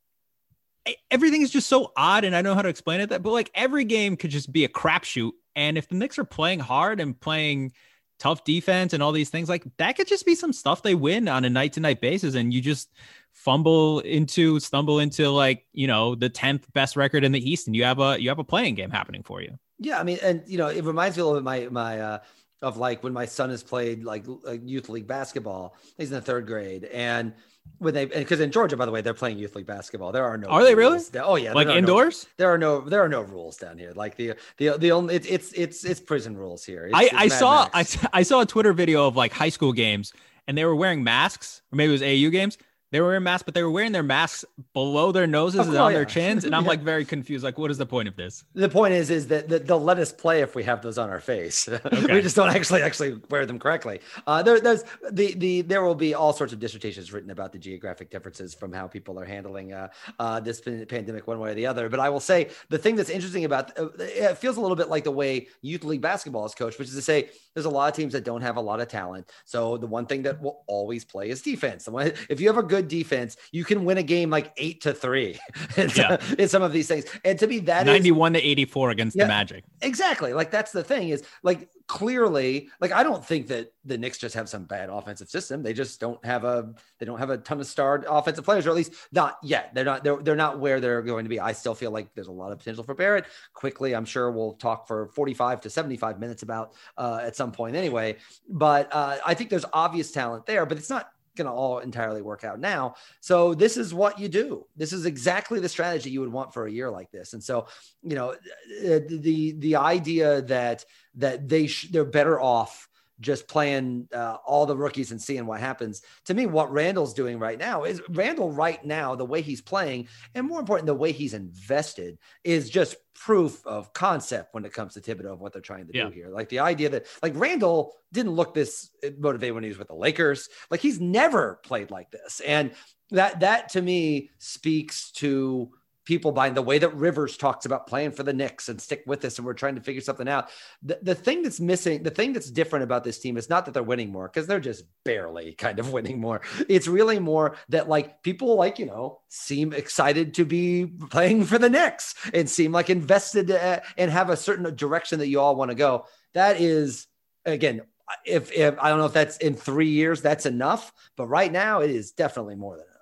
everything 1.10 1.42
is 1.42 1.50
just 1.50 1.68
so 1.68 1.92
odd. 1.98 2.24
And 2.24 2.34
I 2.34 2.40
know 2.40 2.54
how 2.54 2.62
to 2.62 2.70
explain 2.70 3.02
it 3.02 3.10
that, 3.10 3.22
but 3.22 3.32
like 3.32 3.50
every 3.54 3.84
game 3.84 4.16
could 4.16 4.30
just 4.30 4.50
be 4.50 4.64
a 4.64 4.68
crapshoot. 4.68 5.32
And 5.54 5.76
if 5.76 5.88
the 5.88 5.94
Knicks 5.94 6.18
are 6.18 6.24
playing 6.24 6.60
hard 6.60 7.00
and 7.00 7.20
playing 7.20 7.72
tough 8.18 8.44
defense 8.44 8.94
and 8.94 9.02
all 9.02 9.12
these 9.12 9.28
things, 9.28 9.50
like 9.50 9.64
that 9.76 9.96
could 9.96 10.08
just 10.08 10.24
be 10.24 10.34
some 10.34 10.54
stuff 10.54 10.82
they 10.82 10.94
win 10.94 11.28
on 11.28 11.44
a 11.44 11.50
night 11.50 11.74
to 11.74 11.80
night 11.80 12.00
basis, 12.00 12.34
and 12.34 12.54
you 12.54 12.62
just 12.62 12.90
fumble 13.32 14.00
into 14.00 14.60
stumble 14.60 14.98
into 14.98 15.30
like 15.30 15.66
you 15.72 15.86
know 15.86 16.14
the 16.14 16.28
10th 16.28 16.64
best 16.72 16.96
record 16.96 17.24
in 17.24 17.32
the 17.32 17.50
east 17.50 17.66
and 17.66 17.74
you 17.74 17.84
have 17.84 17.98
a 17.98 18.20
you 18.20 18.28
have 18.28 18.38
a 18.38 18.44
playing 18.44 18.74
game 18.74 18.90
happening 18.90 19.22
for 19.22 19.40
you 19.40 19.58
yeah 19.78 19.98
i 19.98 20.02
mean 20.02 20.18
and 20.22 20.42
you 20.46 20.58
know 20.58 20.68
it 20.68 20.84
reminds 20.84 21.16
me 21.16 21.22
a 21.22 21.24
little 21.24 21.40
bit 21.40 21.44
my 21.44 21.68
my 21.70 22.00
uh 22.00 22.18
of 22.62 22.76
like 22.76 23.02
when 23.02 23.12
my 23.14 23.24
son 23.24 23.48
has 23.48 23.62
played 23.62 24.04
like 24.04 24.26
youth 24.62 24.90
league 24.90 25.06
basketball 25.06 25.74
he's 25.96 26.10
in 26.10 26.14
the 26.14 26.20
third 26.20 26.46
grade 26.46 26.84
and 26.84 27.32
when 27.78 27.94
they 27.94 28.06
because 28.06 28.40
in 28.40 28.50
Georgia, 28.50 28.76
by 28.76 28.84
the 28.84 28.90
way, 28.90 29.00
they're 29.00 29.14
playing 29.14 29.38
youth 29.38 29.54
league 29.54 29.66
basketball. 29.66 30.12
There 30.12 30.24
are 30.24 30.36
no. 30.36 30.48
Are 30.48 30.64
they 30.64 30.74
really? 30.74 30.98
Oh 31.22 31.36
yeah, 31.36 31.52
like 31.52 31.68
indoors. 31.68 32.24
No, 32.24 32.28
there 32.38 32.52
are 32.52 32.58
no. 32.58 32.80
There 32.80 33.02
are 33.02 33.08
no 33.08 33.20
rules 33.20 33.56
down 33.58 33.78
here. 33.78 33.92
Like 33.94 34.16
the 34.16 34.34
the 34.56 34.76
the 34.76 34.92
only 34.92 35.14
it's 35.14 35.26
it's 35.26 35.52
it's, 35.52 35.84
it's 35.84 36.00
prison 36.00 36.36
rules 36.36 36.64
here. 36.64 36.86
It's, 36.86 36.94
I 36.94 37.02
it's 37.04 37.14
I 37.14 37.28
saw 37.28 37.68
I, 37.72 37.86
I 38.12 38.22
saw 38.22 38.40
a 38.40 38.46
Twitter 38.46 38.72
video 38.72 39.06
of 39.06 39.16
like 39.16 39.32
high 39.32 39.50
school 39.50 39.72
games 39.72 40.12
and 40.46 40.58
they 40.58 40.64
were 40.64 40.74
wearing 40.74 41.04
masks 41.04 41.62
or 41.72 41.76
maybe 41.76 41.90
it 41.90 41.92
was 41.92 42.02
AU 42.02 42.30
games 42.30 42.58
they 42.92 43.00
were 43.00 43.08
wearing 43.08 43.22
masks, 43.22 43.44
but 43.44 43.54
they 43.54 43.62
were 43.62 43.70
wearing 43.70 43.92
their 43.92 44.02
masks 44.02 44.44
below 44.74 45.12
their 45.12 45.26
noses 45.26 45.66
and 45.66 45.76
on 45.76 45.92
yeah. 45.92 45.98
their 45.98 46.04
chins. 46.04 46.44
And 46.44 46.54
I'm 46.54 46.62
yeah. 46.64 46.70
like 46.70 46.80
very 46.80 47.04
confused. 47.04 47.44
Like, 47.44 47.56
what 47.56 47.70
is 47.70 47.78
the 47.78 47.86
point 47.86 48.08
of 48.08 48.16
this? 48.16 48.44
The 48.54 48.68
point 48.68 48.94
is, 48.94 49.10
is 49.10 49.28
that, 49.28 49.48
they'll 49.66 49.82
let 49.82 49.98
us 49.98 50.12
play 50.12 50.40
if 50.40 50.54
we 50.54 50.64
have 50.64 50.82
those 50.82 50.98
on 50.98 51.10
our 51.10 51.20
face. 51.20 51.68
Okay. 51.90 52.14
we 52.14 52.22
just 52.22 52.36
don't 52.36 52.50
actually 52.50 52.82
actually 52.82 53.20
wear 53.30 53.46
them 53.46 53.58
correctly. 53.58 54.00
Uh, 54.26 54.42
there, 54.42 54.60
there's 54.60 54.84
the 55.10 55.34
the 55.34 55.62
there 55.62 55.82
will 55.82 55.94
be 55.94 56.14
all 56.14 56.32
sorts 56.32 56.52
of 56.52 56.60
dissertations 56.60 57.12
written 57.12 57.30
about 57.30 57.52
the 57.52 57.58
geographic 57.58 58.10
differences 58.10 58.54
from 58.54 58.72
how 58.72 58.86
people 58.86 59.18
are 59.18 59.24
handling 59.24 59.72
uh, 59.72 59.88
uh, 60.18 60.38
this 60.40 60.60
pandemic 60.60 61.26
one 61.26 61.38
way 61.40 61.50
or 61.50 61.54
the 61.54 61.66
other. 61.66 61.88
But 61.88 61.98
I 62.00 62.08
will 62.08 62.20
say 62.20 62.50
the 62.68 62.78
thing 62.78 62.96
that's 62.96 63.10
interesting 63.10 63.44
about 63.44 63.76
uh, 63.78 63.88
it 63.98 64.38
feels 64.38 64.56
a 64.56 64.60
little 64.60 64.76
bit 64.76 64.88
like 64.88 65.04
the 65.04 65.10
way 65.10 65.48
youth 65.62 65.84
league 65.84 66.00
basketball 66.00 66.46
is 66.46 66.54
coached, 66.54 66.78
which 66.78 66.88
is 66.88 66.94
to 66.94 67.02
say 67.02 67.30
there's 67.54 67.66
a 67.66 67.70
lot 67.70 67.90
of 67.90 67.96
teams 67.96 68.12
that 68.12 68.24
don't 68.24 68.42
have 68.42 68.56
a 68.56 68.60
lot 68.60 68.80
of 68.80 68.88
talent. 68.88 69.28
So 69.44 69.76
the 69.76 69.86
one 69.86 70.06
thing 70.06 70.22
that 70.22 70.40
will 70.40 70.62
always 70.66 71.04
play 71.04 71.30
is 71.30 71.42
defense. 71.42 71.88
If 72.28 72.40
you 72.40 72.46
have 72.46 72.58
a 72.58 72.62
good 72.62 72.79
defense, 72.88 73.36
you 73.52 73.64
can 73.64 73.84
win 73.84 73.98
a 73.98 74.02
game 74.02 74.30
like 74.30 74.52
eight 74.56 74.82
to 74.82 74.92
three 74.92 75.38
in, 75.76 75.90
yeah. 75.94 76.16
in 76.38 76.48
some 76.48 76.62
of 76.62 76.72
these 76.72 76.88
things. 76.88 77.04
And 77.24 77.38
to 77.38 77.46
me, 77.46 77.58
that 77.60 77.86
91 77.86 78.36
is, 78.36 78.42
to 78.42 78.48
84 78.48 78.90
against 78.90 79.16
yeah, 79.16 79.24
the 79.24 79.28
Magic. 79.28 79.64
Exactly. 79.82 80.32
Like 80.32 80.50
that's 80.50 80.72
the 80.72 80.84
thing 80.84 81.10
is 81.10 81.24
like 81.42 81.68
clearly, 81.86 82.68
like 82.80 82.92
I 82.92 83.02
don't 83.02 83.24
think 83.24 83.48
that 83.48 83.72
the 83.84 83.98
Knicks 83.98 84.18
just 84.18 84.34
have 84.34 84.48
some 84.48 84.64
bad 84.64 84.90
offensive 84.90 85.28
system. 85.28 85.62
They 85.62 85.72
just 85.72 86.00
don't 86.00 86.24
have 86.24 86.44
a 86.44 86.72
they 86.98 87.06
don't 87.06 87.18
have 87.18 87.30
a 87.30 87.38
ton 87.38 87.58
of 87.60 87.66
star 87.66 88.04
offensive 88.08 88.44
players, 88.44 88.66
or 88.66 88.70
at 88.70 88.76
least 88.76 88.92
not 89.10 89.38
yet. 89.42 89.72
They're 89.74 89.84
not 89.84 90.04
they're 90.04 90.22
they're 90.22 90.36
not 90.36 90.60
where 90.60 90.80
they're 90.80 91.02
going 91.02 91.24
to 91.24 91.28
be. 91.28 91.40
I 91.40 91.50
still 91.50 91.74
feel 91.74 91.90
like 91.90 92.14
there's 92.14 92.28
a 92.28 92.32
lot 92.32 92.52
of 92.52 92.58
potential 92.58 92.84
for 92.84 92.94
Barrett. 92.94 93.26
Quickley, 93.54 93.94
I'm 93.96 94.04
sure 94.04 94.30
we'll 94.30 94.52
talk 94.54 94.86
for 94.86 95.08
45 95.08 95.62
to 95.62 95.70
75 95.70 96.20
minutes 96.20 96.42
about 96.42 96.74
uh, 96.96 97.20
at 97.22 97.34
some 97.34 97.50
point 97.50 97.74
anyway. 97.74 98.16
But 98.48 98.94
uh, 98.94 99.16
I 99.26 99.34
think 99.34 99.50
there's 99.50 99.64
obvious 99.72 100.12
talent 100.12 100.46
there, 100.46 100.66
but 100.66 100.78
it's 100.78 100.90
not 100.90 101.10
going 101.42 101.52
to 101.52 101.58
all 101.58 101.78
entirely 101.78 102.22
work 102.22 102.44
out 102.44 102.60
now. 102.60 102.94
So 103.20 103.54
this 103.54 103.76
is 103.76 103.94
what 103.94 104.18
you 104.18 104.28
do. 104.28 104.66
This 104.76 104.92
is 104.92 105.06
exactly 105.06 105.60
the 105.60 105.68
strategy 105.68 106.10
you 106.10 106.20
would 106.20 106.32
want 106.32 106.52
for 106.52 106.66
a 106.66 106.72
year 106.72 106.90
like 106.90 107.10
this. 107.10 107.32
And 107.32 107.42
so, 107.42 107.66
you 108.02 108.14
know, 108.14 108.34
the 108.82 109.54
the 109.58 109.76
idea 109.76 110.42
that 110.42 110.84
that 111.14 111.48
they 111.48 111.66
sh- 111.66 111.88
they're 111.90 112.04
better 112.04 112.38
off 112.38 112.89
just 113.20 113.48
playing 113.48 114.08
uh, 114.14 114.36
all 114.46 114.66
the 114.66 114.76
rookies 114.76 115.10
and 115.10 115.20
seeing 115.20 115.46
what 115.46 115.60
happens. 115.60 116.02
To 116.24 116.34
me, 116.34 116.46
what 116.46 116.72
Randle's 116.72 117.14
doing 117.14 117.38
right 117.38 117.58
now 117.58 117.84
is 117.84 118.00
Randle 118.08 118.50
right 118.50 118.84
now, 118.84 119.14
the 119.14 119.24
way 119.24 119.42
he's 119.42 119.60
playing, 119.60 120.08
and 120.34 120.46
more 120.46 120.60
important, 120.60 120.86
the 120.86 120.94
way 120.94 121.12
he's 121.12 121.34
invested 121.34 122.18
is 122.44 122.70
just 122.70 122.96
proof 123.14 123.64
of 123.66 123.92
concept 123.92 124.54
when 124.54 124.64
it 124.64 124.72
comes 124.72 124.94
to 124.94 125.00
Thibodeau 125.00 125.34
of 125.34 125.40
what 125.40 125.52
they're 125.52 125.60
trying 125.60 125.86
to 125.86 125.92
yeah. 125.94 126.04
do 126.04 126.10
here. 126.10 126.30
Like 126.30 126.48
the 126.48 126.60
idea 126.60 126.88
that 126.88 127.06
like 127.22 127.34
Randle 127.36 127.94
didn't 128.12 128.32
look 128.32 128.54
this 128.54 128.90
motivated 129.18 129.54
when 129.54 129.62
he 129.62 129.68
was 129.68 129.78
with 129.78 129.88
the 129.88 129.94
Lakers. 129.94 130.48
Like 130.70 130.80
he's 130.80 131.00
never 131.00 131.60
played 131.62 131.90
like 131.90 132.10
this. 132.10 132.40
And 132.40 132.72
that 133.10 133.40
that 133.40 133.70
to 133.70 133.82
me 133.82 134.30
speaks 134.38 135.10
to 135.12 135.70
people 136.04 136.32
buying 136.32 136.54
the 136.54 136.62
way 136.62 136.78
that 136.78 136.94
Rivers 136.94 137.36
talks 137.36 137.66
about 137.66 137.86
playing 137.86 138.12
for 138.12 138.22
the 138.22 138.32
Knicks 138.32 138.68
and 138.68 138.80
stick 138.80 139.02
with 139.06 139.20
this 139.20 139.38
and 139.38 139.46
we're 139.46 139.54
trying 139.54 139.74
to 139.74 139.80
figure 139.80 140.00
something 140.00 140.28
out. 140.28 140.48
The, 140.82 140.98
the 141.02 141.14
thing 141.14 141.42
that's 141.42 141.60
missing, 141.60 142.02
the 142.02 142.10
thing 142.10 142.32
that's 142.32 142.50
different 142.50 142.84
about 142.84 143.04
this 143.04 143.18
team 143.18 143.36
is 143.36 143.50
not 143.50 143.66
that 143.66 143.74
they're 143.74 143.82
winning 143.82 144.10
more 144.10 144.28
because 144.28 144.46
they're 144.46 144.60
just 144.60 144.84
barely 145.04 145.52
kind 145.52 145.78
of 145.78 145.92
winning 145.92 146.20
more. 146.20 146.40
It's 146.68 146.88
really 146.88 147.18
more 147.18 147.56
that 147.68 147.88
like 147.88 148.22
people 148.22 148.54
like, 148.56 148.78
you 148.78 148.86
know, 148.86 149.20
seem 149.28 149.72
excited 149.72 150.34
to 150.34 150.44
be 150.44 150.86
playing 151.10 151.44
for 151.44 151.58
the 151.58 151.70
Knicks 151.70 152.14
and 152.32 152.48
seem 152.48 152.72
like 152.72 152.90
invested 152.90 153.50
uh, 153.50 153.80
and 153.96 154.10
have 154.10 154.30
a 154.30 154.36
certain 154.36 154.74
direction 154.74 155.18
that 155.18 155.28
you 155.28 155.40
all 155.40 155.56
want 155.56 155.70
to 155.70 155.76
go. 155.76 156.06
That 156.34 156.60
is 156.60 157.06
again, 157.44 157.82
if, 158.24 158.52
if 158.52 158.76
I 158.80 158.88
don't 158.88 158.98
know 158.98 159.06
if 159.06 159.12
that's 159.12 159.36
in 159.38 159.54
three 159.54 159.90
years, 159.90 160.22
that's 160.22 160.46
enough, 160.46 160.92
but 161.16 161.26
right 161.26 161.50
now 161.50 161.80
it 161.80 161.90
is 161.90 162.12
definitely 162.12 162.56
more 162.56 162.76
than 162.76 162.86
enough. 162.86 162.96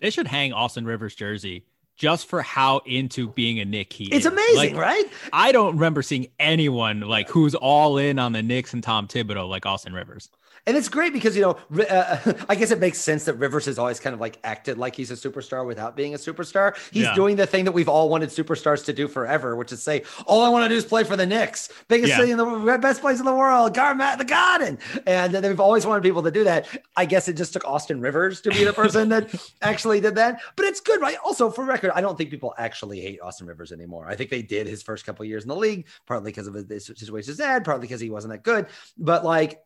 They 0.00 0.10
should 0.10 0.26
hang 0.26 0.52
Austin 0.52 0.84
Rivers 0.84 1.14
jersey 1.14 1.64
just 1.98 2.28
for 2.28 2.40
how 2.40 2.78
into 2.86 3.28
being 3.28 3.60
a 3.60 3.64
Knick 3.64 3.92
he 3.92 4.04
it's 4.04 4.24
is. 4.24 4.26
amazing, 4.26 4.74
like, 4.74 4.76
right? 4.76 5.04
I 5.32 5.52
don't 5.52 5.74
remember 5.74 6.00
seeing 6.00 6.28
anyone 6.38 7.00
like 7.00 7.28
who's 7.28 7.54
all 7.54 7.98
in 7.98 8.18
on 8.18 8.32
the 8.32 8.42
Knicks 8.42 8.72
and 8.72 8.82
Tom 8.82 9.08
Thibodeau 9.08 9.48
like 9.48 9.66
Austin 9.66 9.92
Rivers. 9.92 10.30
And 10.68 10.76
it's 10.76 10.90
great 10.90 11.14
because, 11.14 11.34
you 11.34 11.40
know, 11.40 11.84
uh, 11.84 12.34
I 12.48 12.54
guess 12.54 12.70
it 12.70 12.78
makes 12.78 12.98
sense 12.98 13.24
that 13.24 13.34
Rivers 13.34 13.64
has 13.64 13.78
always 13.78 13.98
kind 13.98 14.12
of 14.12 14.20
like 14.20 14.38
acted 14.44 14.76
like 14.76 14.94
he's 14.94 15.10
a 15.10 15.14
superstar 15.14 15.66
without 15.66 15.96
being 15.96 16.12
a 16.12 16.18
superstar. 16.18 16.76
He's 16.92 17.04
yeah. 17.04 17.14
doing 17.14 17.36
the 17.36 17.46
thing 17.46 17.64
that 17.64 17.72
we've 17.72 17.88
all 17.88 18.10
wanted 18.10 18.28
superstars 18.28 18.84
to 18.84 18.92
do 18.92 19.08
forever, 19.08 19.56
which 19.56 19.72
is 19.72 19.82
say, 19.82 20.02
all 20.26 20.42
I 20.42 20.50
want 20.50 20.66
to 20.66 20.68
do 20.68 20.74
is 20.74 20.84
play 20.84 21.04
for 21.04 21.16
the 21.16 21.24
Knicks, 21.24 21.70
biggest 21.88 22.10
yeah. 22.10 22.18
city 22.18 22.32
in 22.32 22.36
the 22.36 22.78
best 22.82 23.00
place 23.00 23.18
in 23.18 23.24
the 23.24 23.34
world, 23.34 23.74
Garmat 23.74 24.18
the 24.18 24.26
Garden. 24.26 24.78
And 25.06 25.32
they've 25.32 25.58
always 25.58 25.86
wanted 25.86 26.02
people 26.02 26.22
to 26.22 26.30
do 26.30 26.44
that. 26.44 26.68
I 26.98 27.06
guess 27.06 27.28
it 27.28 27.38
just 27.38 27.54
took 27.54 27.64
Austin 27.64 28.02
Rivers 28.02 28.42
to 28.42 28.50
be 28.50 28.62
the 28.64 28.74
person 28.74 29.08
that 29.08 29.34
actually 29.62 30.02
did 30.02 30.16
that. 30.16 30.42
But 30.54 30.66
it's 30.66 30.80
good, 30.80 31.00
right? 31.00 31.16
Also, 31.24 31.48
for 31.48 31.64
record, 31.64 31.92
I 31.94 32.02
don't 32.02 32.18
think 32.18 32.28
people 32.28 32.52
actually 32.58 33.00
hate 33.00 33.22
Austin 33.22 33.46
Rivers 33.46 33.72
anymore. 33.72 34.06
I 34.06 34.16
think 34.16 34.28
they 34.28 34.42
did 34.42 34.66
his 34.66 34.82
first 34.82 35.06
couple 35.06 35.24
years 35.24 35.44
in 35.44 35.48
the 35.48 35.56
league, 35.56 35.86
partly 36.06 36.30
because 36.30 36.46
of 36.46 36.54
his 36.54 36.84
situation 36.84 37.28
his 37.28 37.38
dad, 37.38 37.64
partly 37.64 37.86
because 37.86 38.02
he 38.02 38.10
wasn't 38.10 38.32
that 38.32 38.42
good. 38.42 38.66
But 38.98 39.24
like, 39.24 39.62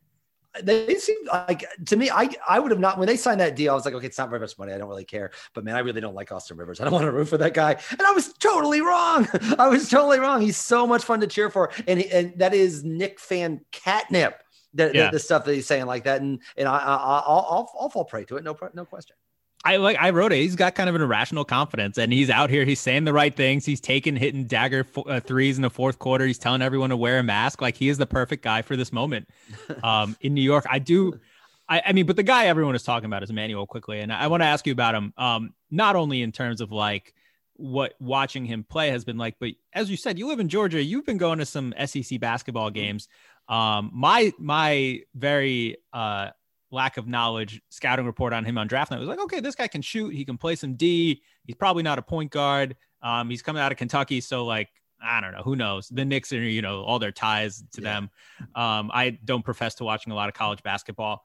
they 0.63 0.95
seem 0.97 1.17
like 1.27 1.65
to 1.87 1.97
me, 1.97 2.11
I 2.11 2.29
I 2.49 2.59
would 2.59 2.71
have 2.71 2.81
not 2.81 2.99
when 2.99 3.07
they 3.07 3.17
signed 3.17 3.41
that 3.41 3.57
deal, 3.57 3.73
I 3.73 3.75
was 3.75 3.85
like, 3.85 3.95
okay, 3.95 4.07
it's 4.07 4.19
not 4.19 4.29
very 4.29 4.41
much 4.41 4.59
money. 4.59 4.73
I 4.73 4.79
don't 4.79 4.89
really 4.89 5.05
care. 5.05 5.31
But 5.55 5.65
man, 5.65 5.77
I 5.77 5.81
really 5.81 6.01
don't 6.01 6.15
like 6.15 6.31
Austin 6.31 6.57
Rivers. 6.57 6.81
I 6.81 6.85
don't 6.85 6.93
want 6.93 7.05
to 7.05 7.13
root 7.13 7.29
for 7.29 7.39
that 7.39 7.55
guy. 7.55 7.77
And 7.91 8.03
I 8.03 8.13
was 8.13 8.33
totally 8.35 8.81
wrong. 8.81 9.29
I 9.59 9.69
was 9.69 9.89
totally 9.89 10.19
wrong. 10.19 10.41
He's 10.41 10.59
so 10.59 10.87
much 10.87 11.05
fun 11.05 11.21
to 11.21 11.27
cheer 11.27 11.49
for. 11.49 11.71
And 11.87 12.01
he, 12.01 12.11
and 12.11 12.39
that 12.39 12.55
is 12.55 12.85
Knick 12.85 13.19
fan 13.19 13.61
catnip. 13.71 14.43
The, 14.75 14.91
yeah. 14.95 15.05
the, 15.07 15.13
the, 15.13 15.19
stuff 15.19 15.45
that 15.45 15.55
he's 15.55 15.67
saying 15.67 15.85
like 15.85 16.05
that. 16.05 16.23
And 16.23 16.41
and 16.57 16.67
I, 16.67 16.79
I 16.79 16.97
I'll, 16.97 17.47
I'll 17.51 17.73
I'll 17.81 17.91
fall 17.91 18.05
prey 18.05 18.25
to 18.25 18.37
it. 18.37 18.45
No 18.45 18.57
no 18.75 18.85
question. 18.85 19.17
I 19.65 19.77
like 19.77 19.97
I 20.01 20.11
wrote 20.11 20.33
it. 20.33 20.37
He's 20.39 20.57
got 20.57 20.75
kind 20.75 20.89
of 20.89 20.97
an 20.97 21.03
irrational 21.03 21.45
confidence, 21.45 21.97
and 21.97 22.13
he's 22.13 22.31
out 22.31 22.51
here. 22.51 22.65
He's 22.65 22.81
saying 22.81 23.05
the 23.05 23.13
right 23.13 23.35
things. 23.35 23.65
He's 23.65 23.81
taking 23.81 24.17
hitting 24.17 24.45
dagger 24.47 24.87
f- 24.97 25.07
uh, 25.07 25.21
threes 25.21 25.57
in 25.57 25.63
the 25.63 25.71
fourth 25.71 26.01
quarter. 26.01 26.27
He's 26.27 26.39
telling 26.39 26.63
everyone 26.63 26.91
to 26.91 26.97
wear 26.97 27.19
a 27.19 27.23
mask. 27.23 27.63
Like 27.63 27.77
he 27.77 27.89
is 27.89 27.97
the 27.99 28.07
perfect 28.07 28.43
guy 28.43 28.63
for 28.63 28.77
this 28.77 28.93
moment. 28.93 29.29
Um, 29.83 30.17
in 30.21 30.35
New 30.35 30.43
York, 30.43 30.65
I 30.71 30.79
do. 30.79 31.19
I, 31.69 31.83
I, 31.87 31.93
mean, 31.93 32.07
but 32.07 32.15
the 32.15 32.23
guy 32.23 32.47
everyone 32.47 32.75
is 32.75 32.83
talking 32.83 33.07
about 33.07 33.23
is 33.23 33.31
Immanuel 33.31 33.67
Quickley, 33.67 34.01
and 34.01 34.13
I, 34.13 34.25
I 34.25 34.27
want 34.29 34.43
to 34.43 34.47
ask 34.47 34.67
you 34.67 34.73
about 34.73 34.95
him. 34.95 35.13
Um, 35.17 35.55
not 35.71 35.97
only 35.97 36.23
in 36.23 36.31
terms 36.31 36.61
of 36.61 36.71
like 36.71 37.15
what 37.55 37.95
watching 37.99 38.45
him 38.45 38.65
play 38.65 38.91
has 38.91 39.05
been 39.05 39.19
like, 39.19 39.37
but 39.41 39.51
as 39.73 39.91
you 39.91 39.97
said, 39.97 40.19
you 40.19 40.29
live 40.29 40.41
in 40.41 40.49
Georgia. 40.49 40.83
You've 40.83 41.07
been 41.07 41.19
going 41.19 41.39
to 41.39 41.47
some 41.47 41.75
SEC 41.87 42.21
basketball 42.21 42.71
games. 42.71 43.09
Um, 43.49 43.91
my 43.93 44.33
my 44.39 45.01
very 45.15 45.79
uh 45.93 46.31
lack 46.73 46.97
of 46.97 47.07
knowledge 47.07 47.61
scouting 47.69 48.07
report 48.07 48.33
on 48.33 48.45
him 48.45 48.59
on 48.59 48.67
draft 48.67 48.91
night 48.91 48.99
was 48.99 49.09
like, 49.09 49.21
okay, 49.21 49.41
this 49.41 49.55
guy 49.55 49.69
can 49.69 49.83
shoot. 49.83 50.15
He 50.15 50.25
can 50.25 50.39
play 50.39 50.57
some 50.57 50.75
D. 50.75 51.23
He's 51.45 51.55
probably 51.55 51.83
not 51.83 51.99
a 51.99 52.03
point 52.03 52.31
guard. 52.31 52.77
Um, 53.03 53.31
he's 53.31 53.43
coming 53.43 53.63
out 53.63 53.71
of 53.71 53.79
Kentucky. 53.79 54.21
So 54.21 54.45
like, 54.45 54.71
I 55.05 55.21
don't 55.21 55.33
know, 55.33 55.43
who 55.43 55.57
knows? 55.57 55.89
The 55.89 56.05
Knicks 56.05 56.33
are, 56.33 56.41
you 56.41 56.63
know, 56.63 56.83
all 56.83 56.99
their 56.99 57.13
ties 57.13 57.63
to 57.75 57.83
yeah. 57.83 57.95
them. 57.95 58.11
Um, 58.55 58.91
I 58.93 59.19
don't 59.25 59.45
profess 59.45 59.75
to 59.77 59.85
watching 59.85 60.13
a 60.13 60.17
lot 60.17 60.29
of 60.29 60.35
college 60.35 60.63
basketball. 60.63 61.25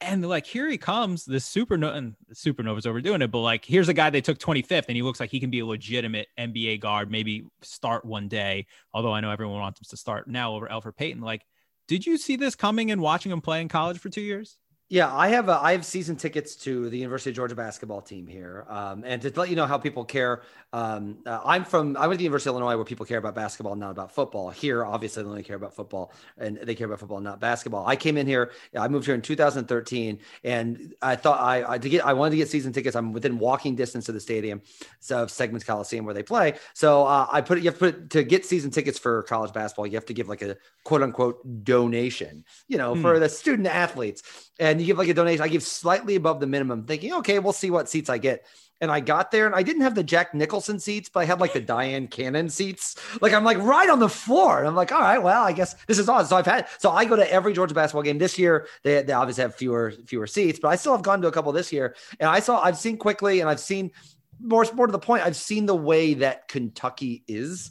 And 0.00 0.28
like 0.28 0.44
here 0.44 0.68
he 0.68 0.76
comes, 0.76 1.24
this 1.24 1.48
supernova 1.48 1.96
and 1.96 2.14
supernova's 2.34 2.84
overdoing 2.84 3.22
it, 3.22 3.30
but 3.30 3.38
like 3.38 3.64
here's 3.64 3.88
a 3.88 3.94
guy 3.94 4.10
they 4.10 4.20
took 4.20 4.38
25th, 4.38 4.84
and 4.88 4.96
he 4.96 5.00
looks 5.00 5.20
like 5.20 5.30
he 5.30 5.40
can 5.40 5.48
be 5.48 5.60
a 5.60 5.66
legitimate 5.66 6.26
NBA 6.38 6.80
guard, 6.80 7.10
maybe 7.10 7.44
start 7.62 8.04
one 8.04 8.28
day. 8.28 8.66
Although 8.92 9.12
I 9.12 9.20
know 9.20 9.30
everyone 9.30 9.58
wants 9.58 9.80
him 9.80 9.86
to 9.88 9.96
start 9.96 10.28
now 10.28 10.54
over 10.54 10.68
Elfrid 10.68 10.96
Payton. 10.96 11.22
Like, 11.22 11.46
did 11.88 12.04
you 12.04 12.18
see 12.18 12.36
this 12.36 12.54
coming 12.54 12.90
and 12.90 13.00
watching 13.00 13.32
him 13.32 13.40
play 13.40 13.62
in 13.62 13.68
college 13.68 13.98
for 13.98 14.10
two 14.10 14.20
years? 14.20 14.58
Yeah, 14.88 15.12
I 15.12 15.28
have 15.30 15.48
a, 15.48 15.58
I 15.60 15.72
have 15.72 15.84
season 15.84 16.14
tickets 16.14 16.54
to 16.56 16.88
the 16.88 16.96
University 16.96 17.30
of 17.30 17.36
Georgia 17.36 17.56
basketball 17.56 18.00
team 18.00 18.28
here, 18.28 18.64
um, 18.68 19.02
and 19.04 19.20
to 19.22 19.32
let 19.34 19.50
you 19.50 19.56
know 19.56 19.66
how 19.66 19.78
people 19.78 20.04
care. 20.04 20.42
Um, 20.72 21.18
uh, 21.26 21.40
I'm 21.44 21.64
from 21.64 21.96
I 21.96 22.06
went 22.06 22.12
to 22.12 22.18
the 22.18 22.24
University 22.24 22.50
of 22.50 22.54
Illinois 22.54 22.76
where 22.76 22.84
people 22.84 23.04
care 23.04 23.18
about 23.18 23.34
basketball, 23.34 23.74
not 23.74 23.90
about 23.90 24.12
football. 24.12 24.48
Here, 24.50 24.84
obviously, 24.84 25.24
they 25.24 25.28
only 25.28 25.42
care 25.42 25.56
about 25.56 25.74
football, 25.74 26.12
and 26.38 26.58
they 26.58 26.76
care 26.76 26.86
about 26.86 27.00
football, 27.00 27.18
not 27.18 27.40
basketball. 27.40 27.84
I 27.84 27.96
came 27.96 28.16
in 28.16 28.28
here. 28.28 28.52
I 28.78 28.86
moved 28.86 29.06
here 29.06 29.16
in 29.16 29.22
2013, 29.22 30.20
and 30.44 30.94
I 31.02 31.16
thought 31.16 31.40
I, 31.40 31.74
I 31.74 31.78
to 31.78 31.88
get 31.88 32.06
I 32.06 32.12
wanted 32.12 32.30
to 32.30 32.36
get 32.36 32.48
season 32.48 32.72
tickets. 32.72 32.94
I'm 32.94 33.12
within 33.12 33.40
walking 33.40 33.74
distance 33.74 34.08
of 34.08 34.14
the 34.14 34.20
stadium, 34.20 34.62
so 35.00 35.24
of 35.24 35.30
Stegeman 35.30 35.66
Coliseum 35.66 36.04
where 36.04 36.14
they 36.14 36.22
play. 36.22 36.54
So 36.74 37.04
uh, 37.06 37.26
I 37.28 37.40
put 37.40 37.58
you 37.58 37.64
have 37.64 37.78
to 37.80 37.92
put 37.92 38.10
to 38.10 38.22
get 38.22 38.46
season 38.46 38.70
tickets 38.70 39.00
for 39.00 39.24
college 39.24 39.52
basketball. 39.52 39.88
You 39.88 39.94
have 39.94 40.06
to 40.06 40.14
give 40.14 40.28
like 40.28 40.42
a 40.42 40.56
quote 40.84 41.02
unquote 41.02 41.64
donation, 41.64 42.44
you 42.68 42.78
know, 42.78 42.94
hmm. 42.94 43.02
for 43.02 43.18
the 43.18 43.28
student 43.28 43.66
athletes 43.66 44.45
and 44.58 44.80
you 44.80 44.86
give 44.86 44.98
like 44.98 45.08
a 45.08 45.14
donation. 45.14 45.42
I 45.42 45.48
give 45.48 45.62
slightly 45.62 46.16
above 46.16 46.40
the 46.40 46.46
minimum, 46.46 46.84
thinking, 46.84 47.12
okay, 47.14 47.38
we'll 47.38 47.52
see 47.52 47.70
what 47.70 47.88
seats 47.88 48.08
I 48.08 48.18
get. 48.18 48.46
And 48.80 48.90
I 48.90 49.00
got 49.00 49.30
there 49.30 49.46
and 49.46 49.54
I 49.54 49.62
didn't 49.62 49.82
have 49.82 49.94
the 49.94 50.04
Jack 50.04 50.34
Nicholson 50.34 50.78
seats, 50.78 51.08
but 51.08 51.20
I 51.20 51.24
had 51.24 51.40
like 51.40 51.54
the 51.54 51.62
Dyan 51.62 52.10
Cannon 52.10 52.50
seats. 52.50 52.96
Like 53.22 53.32
I'm 53.32 53.44
like 53.44 53.56
right 53.58 53.88
on 53.88 54.00
the 54.00 54.08
floor. 54.08 54.58
And 54.58 54.68
I'm 54.68 54.74
like, 54.74 54.92
all 54.92 55.00
right, 55.00 55.18
well, 55.18 55.42
I 55.42 55.52
guess 55.52 55.74
this 55.86 55.98
is 55.98 56.08
awesome. 56.10 56.28
So 56.28 56.36
I've 56.36 56.46
had 56.46 56.68
so 56.78 56.90
I 56.90 57.06
go 57.06 57.16
to 57.16 57.32
every 57.32 57.54
Georgia 57.54 57.74
basketball 57.74 58.02
game 58.02 58.18
this 58.18 58.38
year. 58.38 58.66
They, 58.82 59.02
they 59.02 59.14
obviously 59.14 59.42
have 59.42 59.54
fewer 59.54 59.94
fewer 60.04 60.26
seats, 60.26 60.58
but 60.60 60.68
I 60.68 60.76
still 60.76 60.92
have 60.92 61.02
gone 61.02 61.22
to 61.22 61.28
a 61.28 61.32
couple 61.32 61.52
this 61.52 61.72
year. 61.72 61.96
And 62.20 62.28
I 62.28 62.40
saw 62.40 62.60
I've 62.60 62.76
seen 62.76 62.98
Quickley 62.98 63.40
and 63.40 63.48
I've 63.48 63.60
seen 63.60 63.92
more 64.40 64.66
more 64.74 64.86
to 64.86 64.92
the 64.92 64.98
point, 64.98 65.24
I've 65.24 65.36
seen 65.36 65.64
the 65.64 65.74
way 65.74 66.14
that 66.14 66.48
Kentucky 66.48 67.24
is. 67.26 67.70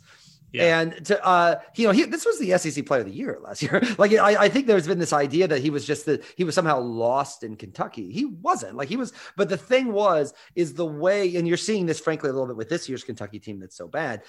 Yeah. 0.55 0.79
And 0.79 1.05
to 1.05 1.25
uh, 1.25 1.59
you 1.75 1.87
know, 1.87 1.93
he, 1.93 2.03
this 2.03 2.25
was 2.25 2.39
the 2.39 2.57
SEC 2.57 2.85
Player 2.85 3.01
of 3.01 3.07
the 3.07 3.13
Year 3.13 3.39
last 3.41 3.61
year. 3.61 3.81
like, 3.97 4.13
I, 4.13 4.45
I 4.45 4.49
think 4.49 4.67
there's 4.67 4.87
been 4.87 4.99
this 4.99 5.13
idea 5.13 5.47
that 5.47 5.61
he 5.61 5.69
was 5.69 5.85
just 5.85 6.05
that 6.05 6.23
he 6.37 6.43
was 6.43 6.55
somehow 6.55 6.79
lost 6.79 7.43
in 7.43 7.55
Kentucky. 7.55 8.11
He 8.11 8.25
wasn't. 8.25 8.75
Like 8.75 8.89
he 8.89 8.97
was. 8.97 9.13
But 9.35 9.49
the 9.49 9.57
thing 9.57 9.91
was, 9.91 10.33
is 10.55 10.73
the 10.73 10.85
way, 10.85 11.35
and 11.35 11.47
you're 11.47 11.57
seeing 11.57 11.85
this 11.85 11.99
frankly 11.99 12.29
a 12.29 12.33
little 12.33 12.47
bit 12.47 12.57
with 12.57 12.69
this 12.69 12.87
year's 12.87 13.03
Kentucky 13.03 13.39
team 13.39 13.59
that's 13.59 13.77
so 13.77 13.87
bad. 13.87 14.23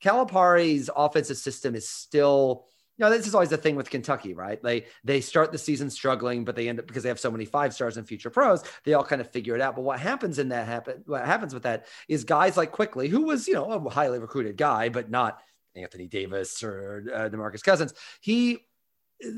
Calipari's 0.00 0.90
offensive 0.94 1.36
system 1.36 1.74
is 1.74 1.88
still 1.88 2.66
you 2.98 3.06
know, 3.06 3.10
this 3.10 3.26
is 3.26 3.34
always 3.34 3.48
the 3.48 3.56
thing 3.56 3.74
with 3.74 3.88
Kentucky, 3.88 4.34
right? 4.34 4.62
They 4.62 4.84
they 5.02 5.22
start 5.22 5.50
the 5.50 5.58
season 5.58 5.88
struggling, 5.88 6.44
but 6.44 6.56
they 6.56 6.68
end 6.68 6.78
up 6.78 6.86
because 6.86 7.02
they 7.02 7.08
have 7.08 7.18
so 7.18 7.30
many 7.30 7.46
five 7.46 7.72
stars 7.72 7.96
and 7.96 8.06
future 8.06 8.28
pros, 8.28 8.62
they 8.84 8.92
all 8.92 9.04
kind 9.04 9.20
of 9.20 9.30
figure 9.30 9.54
it 9.54 9.62
out. 9.62 9.76
But 9.76 9.82
what 9.82 9.98
happens 9.98 10.38
in 10.38 10.50
that 10.50 10.66
happen 10.66 11.02
what 11.06 11.24
happens 11.24 11.54
with 11.54 11.62
that 11.62 11.86
is 12.06 12.24
guys 12.24 12.56
like 12.56 12.70
Quickley, 12.70 13.08
who 13.08 13.22
was, 13.22 13.48
you 13.48 13.54
know, 13.54 13.70
a 13.72 13.90
highly 13.90 14.18
recruited 14.18 14.56
guy, 14.56 14.90
but 14.90 15.10
not 15.10 15.40
Anthony 15.74 16.06
Davis 16.06 16.62
or 16.62 17.04
uh, 17.14 17.28
DeMarcus 17.28 17.62
Cousins. 17.62 17.94
He, 18.20 18.58
uh, 19.24 19.28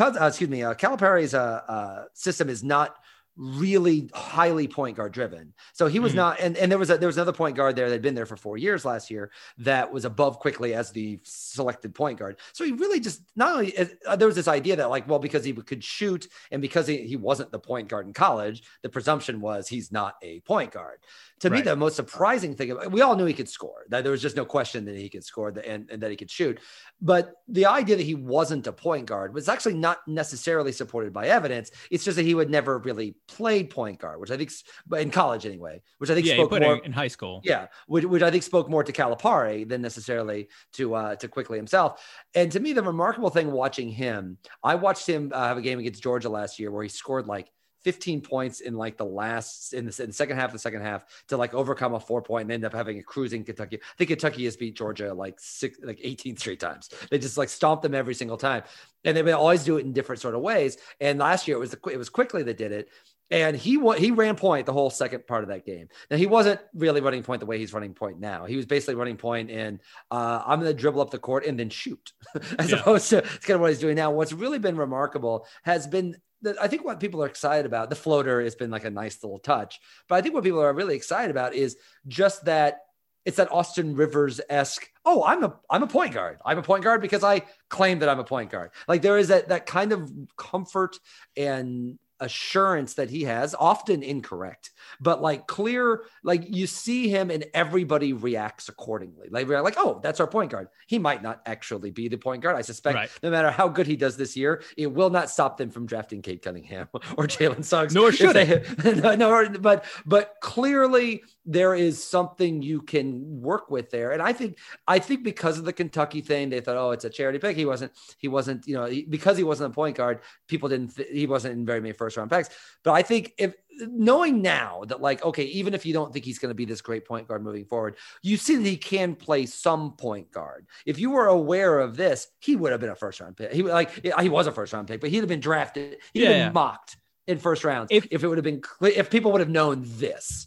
uh, 0.00 0.26
excuse 0.26 0.50
me, 0.50 0.62
uh, 0.62 0.74
Calipari's 0.74 1.34
uh, 1.34 1.62
uh, 1.68 2.04
system 2.14 2.48
is 2.48 2.62
not 2.62 2.96
really 3.36 4.08
highly 4.14 4.68
point 4.68 4.96
guard 4.96 5.12
driven. 5.12 5.52
So 5.72 5.86
he 5.86 5.98
was 5.98 6.12
mm-hmm. 6.12 6.18
not, 6.18 6.40
and, 6.40 6.56
and 6.56 6.70
there 6.70 6.78
was 6.78 6.90
a, 6.90 6.98
there 6.98 7.08
was 7.08 7.16
another 7.16 7.32
point 7.32 7.56
guard 7.56 7.76
there 7.76 7.88
that 7.88 7.94
had 7.94 8.02
been 8.02 8.14
there 8.14 8.26
for 8.26 8.36
four 8.36 8.56
years 8.56 8.84
last 8.84 9.10
year 9.10 9.30
that 9.58 9.92
was 9.92 10.04
above 10.04 10.38
Quickley 10.38 10.74
as 10.74 10.90
the 10.90 11.18
selected 11.24 11.94
point 11.94 12.18
guard. 12.18 12.38
So 12.52 12.64
he 12.64 12.72
really 12.72 13.00
just 13.00 13.22
not 13.34 13.52
only 13.52 13.76
uh, 13.76 14.16
there 14.16 14.28
was 14.28 14.36
this 14.36 14.48
idea 14.48 14.76
that 14.76 14.90
like, 14.90 15.08
well, 15.08 15.18
because 15.18 15.44
he 15.44 15.52
could 15.52 15.82
shoot 15.82 16.28
and 16.50 16.62
because 16.62 16.86
he, 16.86 16.98
he 16.98 17.16
wasn't 17.16 17.50
the 17.50 17.58
point 17.58 17.88
guard 17.88 18.06
in 18.06 18.12
college, 18.12 18.62
the 18.82 18.88
presumption 18.88 19.40
was 19.40 19.68
he's 19.68 19.90
not 19.90 20.14
a 20.22 20.40
point 20.40 20.72
guard. 20.72 20.98
To 21.40 21.50
right. 21.50 21.58
me, 21.58 21.62
the 21.62 21.76
most 21.76 21.96
surprising 21.96 22.54
thing, 22.54 22.76
we 22.90 23.02
all 23.02 23.16
knew 23.16 23.24
he 23.24 23.34
could 23.34 23.48
score. 23.48 23.84
That 23.88 24.02
there 24.02 24.12
was 24.12 24.22
just 24.22 24.36
no 24.36 24.44
question 24.44 24.84
that 24.84 24.96
he 24.96 25.08
could 25.08 25.24
score 25.24 25.48
and, 25.48 25.90
and 25.90 26.00
that 26.02 26.10
he 26.10 26.16
could 26.16 26.30
shoot. 26.30 26.60
But 27.02 27.32
the 27.48 27.66
idea 27.66 27.96
that 27.96 28.02
he 28.02 28.14
wasn't 28.14 28.66
a 28.66 28.72
point 28.72 29.06
guard 29.06 29.34
was 29.34 29.48
actually 29.48 29.74
not 29.74 29.98
necessarily 30.06 30.72
supported 30.72 31.12
by 31.12 31.26
evidence. 31.26 31.70
It's 31.90 32.04
just 32.04 32.16
that 32.16 32.24
he 32.24 32.34
would 32.34 32.50
never 32.50 32.78
really 32.78 33.16
played 33.26 33.70
point 33.70 33.98
guard, 33.98 34.20
which 34.20 34.30
I 34.30 34.36
think, 34.36 34.50
in 34.96 35.10
college 35.10 35.46
anyway, 35.46 35.82
which 35.98 36.10
I 36.10 36.14
think 36.14 36.26
yeah, 36.26 36.34
spoke 36.34 36.50
more 36.50 36.76
in 36.78 36.92
high 36.92 37.08
school. 37.08 37.40
Yeah, 37.44 37.66
which, 37.86 38.04
which 38.04 38.22
I 38.22 38.30
think 38.30 38.42
spoke 38.42 38.68
more 38.68 38.84
to 38.84 38.92
Calipari 38.92 39.68
than 39.68 39.82
necessarily 39.82 40.48
to 40.74 40.94
uh, 40.94 41.16
to 41.16 41.28
Quickley 41.28 41.58
himself. 41.58 42.04
And 42.34 42.50
to 42.52 42.60
me, 42.60 42.72
the 42.72 42.82
remarkable 42.82 43.30
thing 43.30 43.50
watching 43.50 43.88
him, 43.88 44.38
I 44.62 44.74
watched 44.74 45.08
him 45.08 45.32
uh, 45.34 45.48
have 45.48 45.58
a 45.58 45.62
game 45.62 45.78
against 45.78 46.02
Georgia 46.02 46.28
last 46.28 46.58
year 46.58 46.70
where 46.70 46.82
he 46.82 46.88
scored 46.88 47.26
like 47.26 47.50
15 47.84 48.22
points 48.22 48.60
in 48.60 48.74
like 48.74 48.96
the 48.96 49.04
last 49.04 49.74
in 49.74 49.84
the, 49.84 50.02
in 50.02 50.08
the, 50.08 50.14
second 50.14 50.36
half 50.36 50.46
of 50.46 50.52
the 50.54 50.58
second 50.58 50.80
half 50.80 51.04
to 51.28 51.36
like 51.36 51.52
overcome 51.52 51.94
a 51.94 52.00
four 52.00 52.22
point 52.22 52.44
and 52.44 52.52
end 52.52 52.64
up 52.64 52.72
having 52.72 52.98
a 52.98 53.02
cruising 53.02 53.44
Kentucky. 53.44 53.76
I 53.76 53.96
think 53.98 54.08
Kentucky 54.08 54.44
has 54.46 54.56
beat 54.56 54.74
Georgia 54.74 55.12
like 55.12 55.38
six 55.38 55.78
like 55.82 56.00
18 56.02 56.36
straight 56.38 56.60
times. 56.60 56.88
They 57.10 57.18
just 57.18 57.36
like 57.36 57.50
stomp 57.50 57.82
them 57.82 57.94
every 57.94 58.14
single 58.14 58.38
time. 58.38 58.62
And 59.04 59.16
they 59.16 59.32
always 59.32 59.64
do 59.64 59.76
it 59.76 59.84
in 59.84 59.92
different 59.92 60.22
sort 60.22 60.34
of 60.34 60.40
ways. 60.40 60.78
And 60.98 61.18
last 61.18 61.46
year 61.46 61.58
it 61.58 61.60
was 61.60 61.72
the, 61.72 61.90
it 61.90 61.98
was 61.98 62.08
Quickley 62.08 62.42
that 62.42 62.56
did 62.56 62.72
it. 62.72 62.88
And 63.34 63.56
he 63.56 63.80
he 63.98 64.12
ran 64.12 64.36
point 64.36 64.64
the 64.64 64.72
whole 64.72 64.90
second 64.90 65.26
part 65.26 65.42
of 65.42 65.48
that 65.48 65.66
game. 65.66 65.88
Now 66.08 66.16
he 66.16 66.26
wasn't 66.26 66.60
really 66.72 67.00
running 67.00 67.24
point 67.24 67.40
the 67.40 67.46
way 67.46 67.58
he's 67.58 67.72
running 67.72 67.92
point 67.92 68.20
now. 68.20 68.44
He 68.44 68.54
was 68.54 68.64
basically 68.64 68.94
running 68.94 69.16
point 69.16 69.50
and 69.50 69.80
uh, 70.08 70.40
I'm 70.46 70.60
going 70.60 70.70
to 70.70 70.80
dribble 70.80 71.00
up 71.00 71.10
the 71.10 71.18
court 71.18 71.44
and 71.44 71.58
then 71.58 71.68
shoot, 71.68 72.12
as 72.60 72.70
yeah. 72.70 72.78
opposed 72.78 73.10
to 73.10 73.18
it's 73.18 73.44
kind 73.44 73.56
of 73.56 73.60
what 73.60 73.70
he's 73.70 73.80
doing 73.80 73.96
now. 73.96 74.12
What's 74.12 74.32
really 74.32 74.60
been 74.60 74.76
remarkable 74.76 75.48
has 75.64 75.88
been 75.88 76.16
that 76.42 76.62
I 76.62 76.68
think 76.68 76.84
what 76.84 77.00
people 77.00 77.24
are 77.24 77.26
excited 77.26 77.66
about, 77.66 77.90
the 77.90 77.96
floater 77.96 78.40
has 78.40 78.54
been 78.54 78.70
like 78.70 78.84
a 78.84 78.90
nice 78.90 79.20
little 79.24 79.40
touch, 79.40 79.80
but 80.08 80.14
I 80.14 80.20
think 80.20 80.34
what 80.34 80.44
people 80.44 80.60
are 80.60 80.72
really 80.72 80.94
excited 80.94 81.32
about 81.32 81.54
is 81.54 81.76
just 82.06 82.44
that 82.44 82.82
it's 83.24 83.38
that 83.38 83.50
Austin 83.50 83.96
Rivers 83.96 84.40
esque. 84.48 84.88
Oh, 85.04 85.24
I'm 85.24 85.42
a 85.42 85.56
I'm 85.68 85.82
a 85.82 85.88
point 85.88 86.14
guard. 86.14 86.38
I'm 86.44 86.58
a 86.58 86.62
point 86.62 86.84
guard 86.84 87.00
because 87.00 87.24
I 87.24 87.42
claim 87.68 87.98
that 87.98 88.08
I'm 88.08 88.20
a 88.20 88.24
point 88.24 88.50
guard. 88.50 88.70
Like 88.86 89.02
there 89.02 89.18
is 89.18 89.28
that 89.28 89.48
that 89.48 89.66
kind 89.66 89.92
of 89.92 90.12
comfort 90.36 90.96
and 91.36 91.98
assurance 92.20 92.94
that 92.94 93.10
he 93.10 93.24
has, 93.24 93.54
often 93.54 94.02
incorrect, 94.02 94.70
but 95.00 95.20
like 95.20 95.46
clear, 95.46 96.04
like 96.22 96.54
you 96.54 96.66
see 96.66 97.08
him 97.08 97.30
and 97.30 97.44
everybody 97.54 98.12
reacts 98.12 98.68
accordingly. 98.68 99.28
Like 99.30 99.46
we're 99.48 99.60
like, 99.62 99.74
oh, 99.76 100.00
that's 100.02 100.20
our 100.20 100.26
point 100.26 100.50
guard. 100.50 100.68
He 100.86 100.98
might 100.98 101.22
not 101.22 101.42
actually 101.46 101.90
be 101.90 102.08
the 102.08 102.16
point 102.16 102.42
guard. 102.42 102.56
I 102.56 102.62
suspect 102.62 102.96
right. 102.96 103.10
no 103.22 103.30
matter 103.30 103.50
how 103.50 103.68
good 103.68 103.86
he 103.86 103.96
does 103.96 104.16
this 104.16 104.36
year, 104.36 104.62
it 104.76 104.86
will 104.86 105.10
not 105.10 105.30
stop 105.30 105.56
them 105.56 105.70
from 105.70 105.86
drafting 105.86 106.22
Cade 106.22 106.42
Cunningham 106.42 106.88
or 106.94 107.26
Jalen 107.26 107.64
Suggs. 107.64 107.94
Nor 107.94 108.12
should 108.12 108.36
they. 108.36 108.64
no, 108.94 109.14
no, 109.14 109.48
but 109.60 109.84
but 110.06 110.34
clearly 110.40 111.22
there 111.46 111.74
is 111.74 112.02
something 112.02 112.62
you 112.62 112.80
can 112.80 113.40
work 113.40 113.70
with 113.70 113.90
there. 113.90 114.12
And 114.12 114.22
I 114.22 114.32
think 114.32 114.58
I 114.86 114.98
think 114.98 115.22
because 115.22 115.58
of 115.58 115.64
the 115.64 115.72
Kentucky 115.72 116.20
thing, 116.20 116.50
they 116.50 116.60
thought, 116.60 116.76
oh, 116.76 116.90
it's 116.90 117.04
a 117.04 117.10
charity 117.10 117.38
pick. 117.38 117.56
He 117.56 117.66
wasn't. 117.66 117.92
He 118.18 118.28
wasn't. 118.28 118.66
You 118.66 118.76
know, 118.76 118.86
he, 118.86 119.02
because 119.02 119.36
he 119.36 119.44
wasn't 119.44 119.72
a 119.72 119.74
point 119.74 119.96
guard, 119.96 120.20
people 120.48 120.68
didn't. 120.68 120.96
Th- 120.96 121.08
he 121.10 121.26
wasn't 121.26 121.54
in 121.54 121.66
very 121.66 121.80
many 121.80 121.92
first 121.92 122.16
round 122.16 122.30
picks. 122.30 122.50
But 122.82 122.92
I 122.92 123.02
think 123.02 123.32
if 123.38 123.54
knowing 123.88 124.40
now 124.42 124.84
that 124.86 125.00
like 125.00 125.24
okay 125.24 125.44
even 125.44 125.74
if 125.74 125.84
you 125.84 125.92
don't 125.92 126.12
think 126.12 126.24
he's 126.24 126.38
going 126.38 126.50
to 126.50 126.54
be 126.54 126.64
this 126.64 126.80
great 126.80 127.04
point 127.04 127.26
guard 127.26 127.42
moving 127.42 127.64
forward 127.64 127.96
you 128.22 128.36
see 128.36 128.56
that 128.56 128.62
he 128.62 128.76
can 128.76 129.14
play 129.14 129.46
some 129.46 129.92
point 129.96 130.30
guard 130.30 130.66
if 130.86 130.98
you 130.98 131.10
were 131.10 131.26
aware 131.26 131.80
of 131.80 131.96
this 131.96 132.28
he 132.40 132.54
would 132.56 132.70
have 132.72 132.80
been 132.80 132.90
a 132.90 132.94
first 132.94 133.20
round 133.20 133.36
pick 133.36 133.52
he 133.52 133.62
like 133.62 133.90
he 134.20 134.28
was 134.28 134.46
a 134.46 134.52
first 134.52 134.72
round 134.72 134.86
pick 134.86 135.00
but 135.00 135.10
he'd 135.10 135.18
have 135.18 135.28
been 135.28 135.40
drafted 135.40 135.98
he'd 136.12 136.22
yeah, 136.22 136.28
been 136.28 136.38
yeah. 136.38 136.50
mocked 136.50 136.96
in 137.26 137.38
first 137.38 137.64
rounds 137.64 137.88
if, 137.90 138.06
if 138.10 138.22
it 138.22 138.28
would 138.28 138.38
have 138.38 138.44
been 138.44 138.62
if 138.82 139.10
people 139.10 139.32
would 139.32 139.40
have 139.40 139.50
known 139.50 139.82
this 139.84 140.46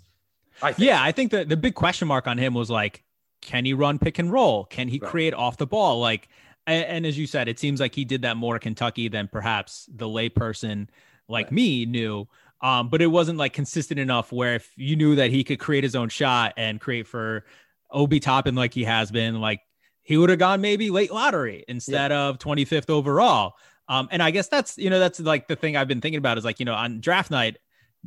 I 0.62 0.74
yeah 0.78 1.02
i 1.02 1.12
think 1.12 1.32
the, 1.32 1.46
the 1.46 1.58
big 1.58 1.76
question 1.76 2.08
mark 2.08 2.28
on 2.28 2.38
him 2.38 2.54
was 2.54 2.70
like 2.70 3.04
can 3.42 3.66
he 3.66 3.74
run 3.74 4.00
pick 4.00 4.20
and 4.20 4.32
roll 4.32 4.66
can 4.66 4.88
he 4.88 5.00
right. 5.00 5.10
create 5.10 5.34
off 5.34 5.58
the 5.58 5.68
ball 5.68 6.00
like 6.00 6.28
and, 6.66 6.86
and 6.86 7.06
as 7.06 7.18
you 7.18 7.28
said 7.28 7.48
it 7.48 7.60
seems 7.60 7.80
like 7.80 7.94
he 7.94 8.06
did 8.06 8.24
that 8.24 8.38
more 8.38 8.60
kentucky 8.60 9.08
than 9.08 9.28
perhaps 9.28 9.90
the 9.94 10.08
layperson 10.08 10.88
like 11.28 11.48
right. 11.48 11.54
me 11.54 11.86
knew. 11.86 12.28
Um, 12.62 12.90
but 12.90 13.02
it 13.02 13.08
wasn't 13.08 13.38
like 13.38 13.54
consistent 13.54 14.00
enough 14.00 14.32
where 14.32 14.56
if 14.56 14.72
you 14.76 14.96
knew 14.96 15.16
that 15.16 15.30
he 15.30 15.44
could 15.44 15.60
create 15.60 15.84
his 15.84 15.96
own 15.96 16.10
shot 16.10 16.54
and 16.58 16.82
create 16.82 17.08
for 17.08 17.46
Obi 17.92 18.20
Toppin 18.20 18.56
like 18.56 18.74
he 18.74 18.84
has 18.84 19.12
been, 19.12 19.40
like 19.40 19.62
he 20.02 20.18
would 20.18 20.30
have 20.30 20.40
gone 20.40 20.60
maybe 20.60 20.90
late 20.90 21.12
lottery 21.12 21.64
instead 21.68 22.12
yeah. 22.12 22.28
of 22.28 22.40
25th 22.40 22.90
overall. 22.90 23.54
Um, 23.88 24.08
and 24.12 24.24
I 24.24 24.32
guess 24.32 24.48
that's 24.48 24.78
you 24.78 24.90
know 24.90 25.00
that's 25.00 25.20
like 25.20 25.48
the 25.48 25.56
thing 25.56 25.78
I've 25.78 25.88
been 25.88 26.02
thinking 26.02 26.18
about 26.18 26.38
is 26.38 26.44
like 26.44 26.60
you 26.60 26.66
know 26.66 26.74
on 26.74 27.00
draft 27.00 27.32
night, 27.32 27.58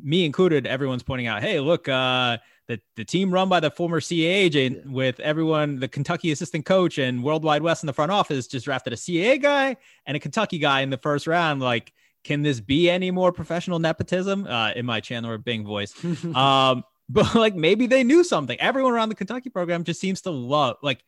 me 0.02 0.24
included, 0.24 0.66
everyone's 0.66 1.02
pointing 1.02 1.26
out, 1.26 1.42
hey, 1.42 1.60
look, 1.60 1.88
uh, 1.88 2.38
the 2.68 2.80
the 2.96 3.04
team 3.04 3.32
run 3.32 3.48
by 3.48 3.60
the 3.60 3.70
former 3.70 4.00
CAA 4.00 4.26
agent 4.26 4.78
yeah. 4.84 4.92
with 4.92 5.18
everyone, 5.20 5.80
the 5.80 5.88
Kentucky 5.88 6.30
assistant 6.30 6.64
coach 6.64 6.98
and 6.98 7.22
World 7.22 7.42
Wide 7.42 7.62
Wes 7.62 7.82
in 7.82 7.86
the 7.86 7.92
front 7.92 8.12
office 8.12 8.46
just 8.46 8.64
drafted 8.64 8.92
a 8.92 8.96
CAA 8.96 9.42
guy 9.42 9.76
and 10.06 10.16
a 10.16 10.20
Kentucky 10.20 10.58
guy 10.58 10.80
in 10.82 10.90
the 10.90 10.98
first 10.98 11.26
round, 11.26 11.60
like 11.60 11.92
can 12.24 12.42
this 12.42 12.60
be 12.60 12.90
any 12.90 13.10
more 13.10 13.32
professional 13.32 13.78
nepotism 13.78 14.46
uh, 14.46 14.72
in 14.72 14.84
my 14.84 15.00
Chandler 15.00 15.38
Bing 15.38 15.64
voice? 15.64 15.94
um, 16.34 16.84
but 17.08 17.34
like 17.34 17.54
maybe 17.54 17.86
they 17.86 18.04
knew 18.04 18.22
something. 18.22 18.58
Everyone 18.60 18.92
around 18.92 19.08
the 19.08 19.14
Kentucky 19.14 19.50
program 19.50 19.84
just 19.84 20.00
seems 20.00 20.20
to 20.22 20.30
love, 20.30 20.76
like 20.82 21.02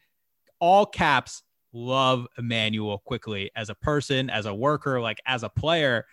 all 0.58 0.86
caps, 0.86 1.42
love 1.72 2.26
Immanuel 2.38 2.98
Quickley 2.98 3.50
as 3.54 3.70
a 3.70 3.74
person, 3.74 4.30
as 4.30 4.46
a 4.46 4.54
worker, 4.54 5.00
like 5.00 5.20
as 5.26 5.42
a 5.42 5.48
player. 5.48 6.06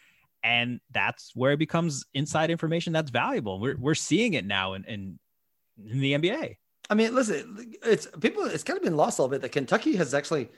And 0.44 0.80
that's 0.92 1.32
where 1.36 1.52
it 1.52 1.58
becomes 1.58 2.06
inside 2.14 2.50
information 2.50 2.94
that's 2.94 3.12
valuable. 3.12 3.60
We're 3.60 3.78
we're 3.78 3.96
seeing 3.96 4.34
it 4.34 4.46
now 4.46 4.74
in 4.74 4.84
in, 4.86 5.20
in 5.84 6.00
the 6.00 6.14
NBA. 6.14 6.58
I 6.90 6.96
mean, 6.96 7.14
listen, 7.14 7.76
it's 7.84 8.08
people. 8.20 8.46
It's 8.46 8.64
kind 8.64 8.78
of 8.78 8.84
been 8.84 8.98
lost 8.98 9.20
a 9.20 9.22
little 9.22 9.32
bit 9.32 9.42
that 9.42 9.52
Kentucky 9.52 9.96
has 9.96 10.14
actually 10.14 10.50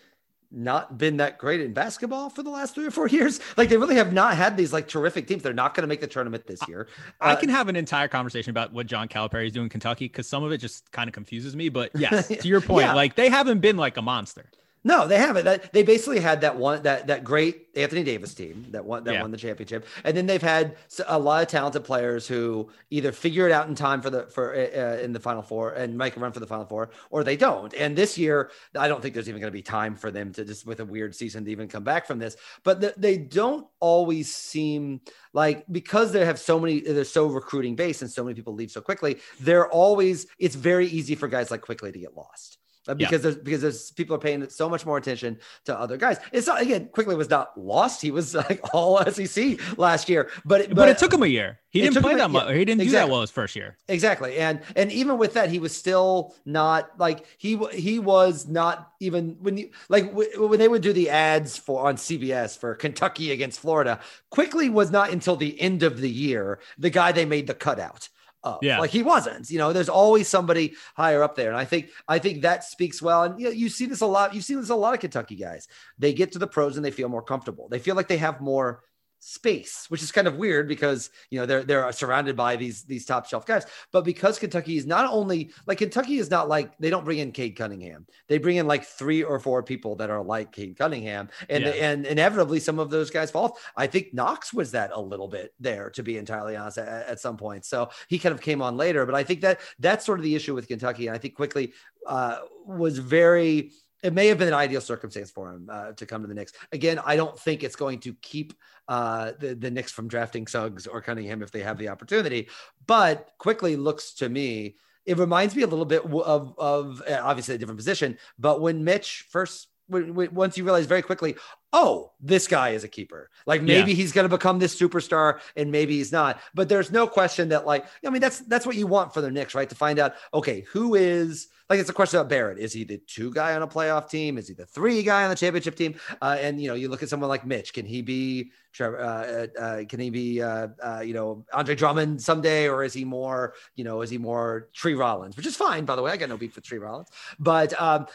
not 0.53 0.97
been 0.97 1.17
that 1.17 1.37
great 1.37 1.61
in 1.61 1.73
basketball 1.73 2.29
for 2.29 2.43
the 2.43 2.49
last 2.49 2.75
three 2.75 2.85
or 2.85 2.91
four 2.91 3.07
years. 3.09 3.39
Like 3.57 3.69
they 3.69 3.77
really 3.77 3.95
have 3.95 4.13
not 4.13 4.35
had 4.35 4.57
these 4.57 4.73
like 4.73 4.87
terrific 4.87 5.27
teams. 5.27 5.43
They're 5.43 5.53
not 5.53 5.73
going 5.73 5.83
to 5.83 5.87
make 5.87 6.01
the 6.01 6.07
tournament 6.07 6.45
this 6.45 6.59
year. 6.67 6.87
I 7.19 7.33
uh, 7.33 7.35
can 7.37 7.49
have 7.49 7.69
an 7.69 7.75
entire 7.75 8.07
conversation 8.07 8.51
about 8.51 8.73
what 8.73 8.87
John 8.87 9.07
Calipari 9.07 9.47
is 9.47 9.53
doing 9.53 9.65
in 9.65 9.69
Kentucky 9.69 10.05
because 10.05 10.27
some 10.27 10.43
of 10.43 10.51
it 10.51 10.57
just 10.57 10.91
kind 10.91 11.07
of 11.07 11.13
confuses 11.13 11.55
me. 11.55 11.69
But 11.69 11.91
yes, 11.95 12.27
to 12.39 12.47
your 12.47 12.61
point, 12.61 12.87
yeah. 12.87 12.93
like 12.93 13.15
they 13.15 13.29
haven't 13.29 13.59
been 13.59 13.77
like 13.77 13.97
a 13.97 14.01
monster. 14.01 14.45
No, 14.83 15.07
they 15.07 15.17
haven't. 15.17 15.45
That 15.45 15.71
they 15.73 15.83
basically 15.83 16.19
had 16.19 16.41
that 16.41 16.57
one 16.57 16.81
that 16.83 17.05
that 17.07 17.23
great 17.23 17.67
Anthony 17.75 18.03
Davis 18.03 18.33
team 18.33 18.65
that 18.71 18.83
won 18.83 19.03
that 19.03 19.13
yeah. 19.13 19.21
won 19.21 19.29
the 19.29 19.37
championship, 19.37 19.85
and 20.03 20.17
then 20.17 20.25
they've 20.25 20.41
had 20.41 20.75
a 21.07 21.19
lot 21.19 21.43
of 21.43 21.49
talented 21.49 21.83
players 21.83 22.27
who 22.27 22.67
either 22.89 23.11
figure 23.11 23.45
it 23.45 23.51
out 23.51 23.67
in 23.67 23.75
time 23.75 24.01
for 24.01 24.09
the 24.09 24.23
for 24.27 24.55
uh, 24.55 24.57
uh, 24.57 24.97
in 25.03 25.13
the 25.13 25.19
final 25.19 25.43
four 25.43 25.73
and 25.73 25.95
make 25.95 26.17
a 26.17 26.19
run 26.19 26.31
for 26.31 26.39
the 26.39 26.47
final 26.47 26.65
four, 26.65 26.89
or 27.11 27.23
they 27.23 27.37
don't. 27.37 27.71
And 27.75 27.95
this 27.95 28.17
year, 28.17 28.49
I 28.75 28.87
don't 28.87 29.01
think 29.03 29.13
there's 29.13 29.29
even 29.29 29.39
going 29.39 29.51
to 29.51 29.57
be 29.57 29.61
time 29.61 29.95
for 29.95 30.09
them 30.09 30.33
to 30.33 30.43
just 30.43 30.65
with 30.65 30.79
a 30.79 30.85
weird 30.85 31.13
season 31.13 31.45
to 31.45 31.51
even 31.51 31.67
come 31.67 31.83
back 31.83 32.07
from 32.07 32.17
this. 32.17 32.35
But 32.63 32.81
the, 32.81 32.95
they 32.97 33.17
don't 33.17 33.67
always 33.79 34.33
seem 34.33 35.01
like 35.33 35.63
because 35.71 36.11
they 36.11 36.25
have 36.25 36.39
so 36.39 36.59
many, 36.59 36.79
they're 36.79 37.03
so 37.03 37.27
recruiting 37.27 37.75
based, 37.75 38.01
and 38.01 38.09
so 38.09 38.23
many 38.23 38.33
people 38.33 38.55
leave 38.55 38.71
so 38.71 38.81
quickly. 38.81 39.19
They're 39.39 39.69
always 39.69 40.25
it's 40.39 40.55
very 40.55 40.87
easy 40.87 41.13
for 41.13 41.27
guys 41.27 41.51
like 41.51 41.61
Quickley 41.61 41.91
to 41.91 41.99
get 41.99 42.17
lost. 42.17 42.57
Uh, 42.87 42.95
because 42.95 43.11
yeah. 43.11 43.17
there's 43.17 43.35
because 43.35 43.61
there's 43.61 43.91
people 43.91 44.15
are 44.15 44.19
paying 44.19 44.49
so 44.49 44.67
much 44.67 44.87
more 44.87 44.97
attention 44.97 45.37
to 45.65 45.77
other 45.77 45.97
guys. 45.97 46.17
It's 46.31 46.47
not 46.47 46.61
again 46.61 46.89
Quickley 46.91 47.15
was 47.15 47.29
not 47.29 47.55
lost. 47.55 48.01
He 48.01 48.09
was 48.09 48.33
like 48.33 48.59
all 48.73 49.03
SEC 49.05 49.77
last 49.77 50.09
year, 50.09 50.31
but 50.45 50.67
but, 50.69 50.75
but 50.75 50.89
it 50.89 50.97
took 50.97 51.13
him 51.13 51.21
a 51.21 51.27
year. 51.27 51.59
He 51.69 51.81
didn't 51.81 52.01
play 52.01 52.15
that 52.15 52.31
much. 52.31 52.47
Yeah, 52.47 52.53
he 52.55 52.65
didn't 52.65 52.81
exactly. 52.81 52.85
do 52.85 53.07
that 53.07 53.11
well 53.11 53.21
his 53.21 53.31
first 53.31 53.55
year. 53.55 53.77
Exactly, 53.87 54.37
and 54.37 54.61
and 54.75 54.91
even 54.91 55.19
with 55.19 55.35
that, 55.35 55.49
he 55.49 55.59
was 55.59 55.75
still 55.75 56.35
not 56.43 56.89
like 56.97 57.25
he 57.37 57.55
he 57.71 57.99
was 57.99 58.47
not 58.47 58.93
even 58.99 59.37
when 59.41 59.57
you 59.57 59.69
like 59.87 60.11
when 60.13 60.59
they 60.59 60.67
would 60.67 60.81
do 60.81 60.91
the 60.91 61.09
ads 61.11 61.57
for 61.57 61.87
on 61.87 61.97
CBS 61.97 62.57
for 62.57 62.73
Kentucky 62.73 63.31
against 63.31 63.59
Florida. 63.59 63.99
Quickley 64.31 64.69
was 64.69 64.89
not 64.89 65.11
until 65.11 65.35
the 65.35 65.59
end 65.61 65.83
of 65.83 66.01
the 66.01 66.09
year 66.09 66.59
the 66.77 66.89
guy 66.89 67.11
they 67.11 67.25
made 67.25 67.45
the 67.45 67.53
cutout 67.53 68.09
up. 68.43 68.63
Yeah. 68.63 68.79
Like 68.79 68.89
he 68.89 69.03
wasn't, 69.03 69.49
you 69.49 69.57
know, 69.57 69.73
there's 69.73 69.89
always 69.89 70.27
somebody 70.27 70.75
higher 70.95 71.23
up 71.23 71.35
there. 71.35 71.49
And 71.49 71.57
I 71.57 71.65
think, 71.65 71.89
I 72.07 72.19
think 72.19 72.41
that 72.41 72.63
speaks 72.63 73.01
well. 73.01 73.23
And 73.23 73.39
you, 73.39 73.47
know, 73.47 73.51
you 73.51 73.69
see 73.69 73.85
this 73.85 74.01
a 74.01 74.05
lot. 74.05 74.33
You 74.33 74.41
see 74.41 74.55
this 74.55 74.69
a 74.69 74.75
lot 74.75 74.93
of 74.93 74.99
Kentucky 74.99 75.35
guys. 75.35 75.67
They 75.97 76.13
get 76.13 76.31
to 76.33 76.39
the 76.39 76.47
pros 76.47 76.75
and 76.75 76.85
they 76.85 76.91
feel 76.91 77.09
more 77.09 77.21
comfortable. 77.21 77.67
They 77.69 77.79
feel 77.79 77.95
like 77.95 78.07
they 78.07 78.17
have 78.17 78.41
more 78.41 78.81
space, 79.23 79.85
which 79.89 80.01
is 80.01 80.11
kind 80.11 80.27
of 80.27 80.35
weird 80.35 80.67
because 80.67 81.11
you 81.29 81.39
know 81.39 81.45
they're 81.45 81.61
they're 81.63 81.91
surrounded 81.91 82.35
by 82.35 82.55
these 82.55 82.83
these 82.83 83.05
top 83.05 83.27
shelf 83.27 83.45
guys. 83.45 83.65
But 83.91 84.03
because 84.03 84.39
Kentucky 84.39 84.77
is 84.77 84.87
not 84.87 85.07
only 85.11 85.51
like 85.67 85.77
Kentucky 85.77 86.17
is 86.17 86.29
not 86.29 86.49
like 86.49 86.75
they 86.79 86.89
don't 86.89 87.05
bring 87.05 87.19
in 87.19 87.31
Cade 87.31 87.55
Cunningham, 87.55 88.07
they 88.27 88.39
bring 88.39 88.57
in 88.57 88.67
like 88.67 88.83
three 88.83 89.23
or 89.23 89.39
four 89.39 89.61
people 89.61 89.95
that 89.97 90.09
are 90.09 90.23
like 90.23 90.51
Cade 90.51 90.75
Cunningham, 90.75 91.29
and 91.49 91.63
yeah. 91.63 91.71
and 91.71 92.05
inevitably 92.05 92.59
some 92.59 92.79
of 92.79 92.89
those 92.89 93.11
guys 93.11 93.29
fall. 93.29 93.57
I 93.77 93.87
think 93.87 94.13
Knox 94.13 94.53
was 94.53 94.71
that 94.71 94.91
a 94.93 94.99
little 94.99 95.27
bit 95.27 95.53
there, 95.59 95.91
to 95.91 96.03
be 96.03 96.17
entirely 96.17 96.55
honest, 96.55 96.79
at, 96.79 97.07
at 97.07 97.19
some 97.19 97.37
point. 97.37 97.63
So 97.63 97.91
he 98.07 98.17
kind 98.17 98.33
of 98.33 98.41
came 98.41 98.61
on 98.61 98.75
later, 98.75 99.05
but 99.05 99.15
I 99.15 99.23
think 99.23 99.41
that 99.41 99.59
that's 99.79 100.05
sort 100.05 100.19
of 100.19 100.23
the 100.23 100.35
issue 100.35 100.55
with 100.55 100.67
Kentucky, 100.67 101.07
and 101.07 101.15
I 101.15 101.19
think 101.19 101.35
Quickley 101.35 101.73
uh, 102.07 102.39
was 102.65 102.97
very 102.97 103.71
it 104.03 104.13
may 104.13 104.27
have 104.27 104.37
been 104.37 104.47
an 104.47 104.53
ideal 104.53 104.81
circumstance 104.81 105.31
for 105.31 105.51
him 105.51 105.69
uh, 105.71 105.91
to 105.93 106.05
come 106.05 106.21
to 106.21 106.27
the 106.27 106.33
Knicks. 106.33 106.53
Again, 106.71 106.99
I 107.05 107.15
don't 107.15 107.37
think 107.37 107.63
it's 107.63 107.75
going 107.75 107.99
to 107.99 108.13
keep 108.21 108.53
uh, 108.87 109.33
the 109.39 109.55
the 109.55 109.71
Knicks 109.71 109.91
from 109.91 110.07
drafting 110.07 110.47
Suggs 110.47 110.87
or 110.87 111.01
Cunningham 111.01 111.41
if 111.41 111.51
they 111.51 111.61
have 111.61 111.77
the 111.77 111.89
opportunity. 111.89 112.49
But 112.87 113.31
Quickley 113.37 113.75
looks 113.75 114.13
to 114.15 114.29
me, 114.29 114.75
it 115.05 115.17
reminds 115.17 115.55
me 115.55 115.63
a 115.63 115.67
little 115.67 115.85
bit 115.85 116.03
of 116.05 116.57
of 116.57 117.01
uh, 117.09 117.19
obviously 117.21 117.55
a 117.55 117.57
different 117.57 117.79
position. 117.79 118.17
But 118.39 118.61
when 118.61 118.83
Mitch 118.83 119.27
first 119.29 119.67
once 119.91 120.57
you 120.57 120.63
realize 120.63 120.85
very 120.85 121.01
quickly, 121.01 121.35
oh, 121.73 122.11
this 122.19 122.47
guy 122.47 122.69
is 122.69 122.83
a 122.83 122.87
keeper. 122.87 123.29
Like 123.45 123.61
maybe 123.61 123.91
yeah. 123.91 123.97
he's 123.97 124.11
going 124.11 124.29
to 124.29 124.35
become 124.35 124.59
this 124.59 124.79
superstar, 124.79 125.39
and 125.55 125.71
maybe 125.71 125.97
he's 125.97 126.11
not. 126.11 126.39
But 126.53 126.69
there's 126.69 126.91
no 126.91 127.07
question 127.07 127.49
that, 127.49 127.65
like, 127.65 127.85
I 128.05 128.09
mean, 128.09 128.21
that's 128.21 128.39
that's 128.39 128.65
what 128.65 128.75
you 128.75 128.87
want 128.87 129.13
for 129.13 129.21
the 129.21 129.31
Knicks, 129.31 129.55
right? 129.55 129.69
To 129.69 129.75
find 129.75 129.99
out, 129.99 130.15
okay, 130.33 130.61
who 130.71 130.95
is 130.95 131.47
like 131.71 131.79
it's 131.79 131.89
a 131.89 131.93
question 131.93 132.19
about 132.19 132.29
Barrett. 132.29 132.59
Is 132.59 132.73
he 132.73 132.83
the 132.83 132.97
two 133.07 133.31
guy 133.31 133.55
on 133.55 133.61
a 133.61 133.67
playoff 133.67 134.09
team? 134.09 134.37
Is 134.37 134.49
he 134.49 134.53
the 134.53 134.65
three 134.65 135.03
guy 135.03 135.23
on 135.23 135.29
the 135.29 135.37
championship 135.37 135.75
team? 135.75 135.95
Uh, 136.21 136.37
and 136.37 136.61
you 136.61 136.67
know, 136.67 136.73
you 136.73 136.89
look 136.89 137.01
at 137.01 137.07
someone 137.07 137.29
like 137.29 137.45
Mitch. 137.45 137.73
Can 137.73 137.85
he 137.85 138.01
be 138.01 138.51
Trevor? 138.73 138.99
Uh, 138.99 139.05
uh, 139.05 139.47
uh, 139.57 139.83
can 139.87 140.01
he 140.01 140.09
be 140.09 140.41
uh, 140.41 140.67
uh, 140.83 140.99
you 140.99 141.13
know 141.13 141.45
Andre 141.53 141.75
Drummond 141.75 142.21
someday, 142.21 142.67
or 142.67 142.83
is 142.83 142.93
he 142.93 143.05
more 143.05 143.53
you 143.75 143.85
know 143.85 144.01
is 144.01 144.09
he 144.09 144.17
more 144.17 144.67
Tree 144.73 144.95
Rollins? 144.95 145.37
Which 145.37 145.45
is 145.45 145.55
fine, 145.55 145.85
by 145.85 145.95
the 145.95 146.01
way. 146.01 146.11
I 146.11 146.17
got 146.17 146.27
no 146.27 146.35
beef 146.35 146.55
with 146.55 146.65
Tree 146.65 146.77
Rollins, 146.77 147.07
but 147.39 147.79
um, 147.81 148.05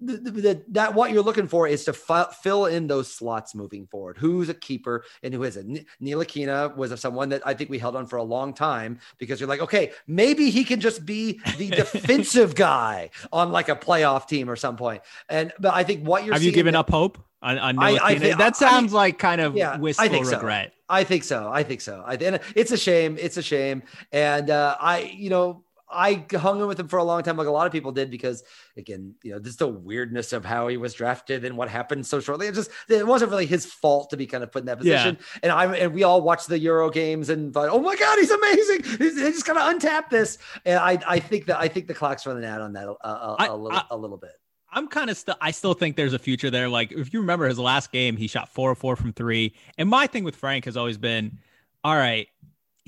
the, 0.00 0.30
the, 0.30 0.64
that 0.68 0.94
what 0.94 1.10
you're 1.10 1.22
looking 1.22 1.48
for 1.48 1.66
is 1.66 1.84
to 1.84 1.90
f- 1.90 2.38
fill 2.42 2.66
in 2.66 2.86
those 2.86 3.12
slots 3.12 3.54
moving 3.54 3.86
forward. 3.86 4.16
Who's 4.18 4.48
a 4.48 4.54
keeper 4.54 5.04
and 5.22 5.34
who 5.34 5.44
isn't? 5.44 5.78
N- 5.78 5.86
Ntilikina 6.02 6.76
was 6.76 6.98
someone 7.00 7.28
that 7.30 7.46
I 7.46 7.54
think 7.54 7.70
we 7.70 7.78
held 7.78 7.96
on 7.96 8.06
for 8.06 8.16
a 8.16 8.22
long 8.22 8.54
time 8.54 8.98
because 9.18 9.40
you're 9.40 9.48
like, 9.48 9.60
okay, 9.60 9.92
maybe 10.06 10.50
he 10.50 10.64
can 10.64 10.80
just 10.80 11.04
be 11.04 11.40
the 11.58 11.70
defensive 11.70 12.54
guy 12.54 13.10
on 13.32 13.52
like 13.52 13.68
a 13.68 13.76
playoff 13.76 14.26
team 14.26 14.48
or 14.48 14.56
some 14.56 14.76
point. 14.76 15.02
And 15.28 15.52
but 15.58 15.74
I 15.74 15.84
think 15.84 16.06
what 16.06 16.24
you're 16.24 16.34
have 16.34 16.42
you 16.42 16.52
given 16.52 16.74
up 16.74 16.90
hope 16.90 17.18
on, 17.42 17.58
on 17.58 17.78
I, 17.78 17.98
I 18.02 18.18
think, 18.18 18.38
that 18.38 18.56
sounds 18.56 18.92
I, 18.92 18.96
like 18.96 19.18
kind 19.18 19.40
of 19.40 19.56
yeah, 19.56 19.78
wistful 19.78 20.04
I 20.04 20.08
think 20.08 20.30
regret. 20.30 20.72
So. 20.74 20.80
I 20.88 21.04
think 21.04 21.24
so. 21.24 21.50
I 21.50 21.62
think 21.62 21.80
so. 21.80 22.02
I 22.04 22.14
and 22.14 22.40
it's 22.56 22.72
a 22.72 22.76
shame. 22.76 23.16
It's 23.20 23.36
a 23.36 23.42
shame. 23.42 23.82
And 24.12 24.50
uh, 24.50 24.76
I, 24.80 25.14
you 25.16 25.30
know 25.30 25.64
I 25.92 26.24
hung 26.32 26.60
in 26.60 26.66
with 26.66 26.78
him 26.78 26.88
for 26.88 26.98
a 26.98 27.04
long 27.04 27.22
time, 27.22 27.36
like 27.36 27.46
a 27.46 27.50
lot 27.50 27.66
of 27.66 27.72
people 27.72 27.92
did, 27.92 28.10
because 28.10 28.42
again, 28.76 29.14
you 29.22 29.32
know, 29.32 29.38
just 29.38 29.58
the 29.58 29.68
weirdness 29.68 30.32
of 30.32 30.44
how 30.44 30.68
he 30.68 30.76
was 30.76 30.94
drafted 30.94 31.44
and 31.44 31.56
what 31.56 31.68
happened 31.68 32.06
so 32.06 32.20
shortly. 32.20 32.46
It 32.46 32.54
just 32.54 32.70
it 32.88 33.06
wasn't 33.06 33.30
really 33.30 33.46
his 33.46 33.66
fault 33.66 34.10
to 34.10 34.16
be 34.16 34.26
kind 34.26 34.42
of 34.44 34.52
put 34.52 34.60
in 34.60 34.66
that 34.66 34.78
position. 34.78 35.18
Yeah. 35.18 35.38
And 35.42 35.52
I 35.52 35.76
and 35.76 35.92
we 35.92 36.02
all 36.02 36.22
watched 36.22 36.48
the 36.48 36.58
Euro 36.58 36.90
games 36.90 37.28
and 37.28 37.52
thought, 37.52 37.68
oh 37.70 37.80
my 37.80 37.96
god, 37.96 38.18
he's 38.18 38.30
amazing. 38.30 38.84
He's, 38.84 39.20
he's 39.20 39.34
just 39.34 39.46
gonna 39.46 39.60
untap 39.60 40.10
this. 40.10 40.38
And 40.64 40.78
I 40.78 40.98
I 41.06 41.18
think 41.18 41.46
that 41.46 41.58
I 41.58 41.68
think 41.68 41.86
the 41.86 41.94
clock's 41.94 42.26
running 42.26 42.44
out 42.44 42.60
on 42.60 42.72
that 42.74 42.88
a, 42.88 42.92
a, 42.92 43.36
I, 43.38 43.46
a 43.46 43.56
little 43.56 43.78
I, 43.78 43.84
a 43.90 43.96
little 43.96 44.16
bit. 44.16 44.32
I'm 44.72 44.86
kind 44.86 45.10
of 45.10 45.16
still, 45.16 45.34
I 45.40 45.50
still 45.50 45.74
think 45.74 45.96
there's 45.96 46.12
a 46.12 46.18
future 46.18 46.48
there. 46.48 46.68
Like, 46.68 46.92
if 46.92 47.12
you 47.12 47.18
remember 47.20 47.48
his 47.48 47.58
last 47.58 47.90
game, 47.90 48.16
he 48.16 48.28
shot 48.28 48.48
four 48.48 48.70
or 48.70 48.76
four 48.76 48.94
from 48.94 49.12
three. 49.12 49.52
And 49.78 49.88
my 49.88 50.06
thing 50.06 50.22
with 50.22 50.36
Frank 50.36 50.64
has 50.66 50.76
always 50.76 50.96
been, 50.96 51.38
all 51.82 51.96
right, 51.96 52.28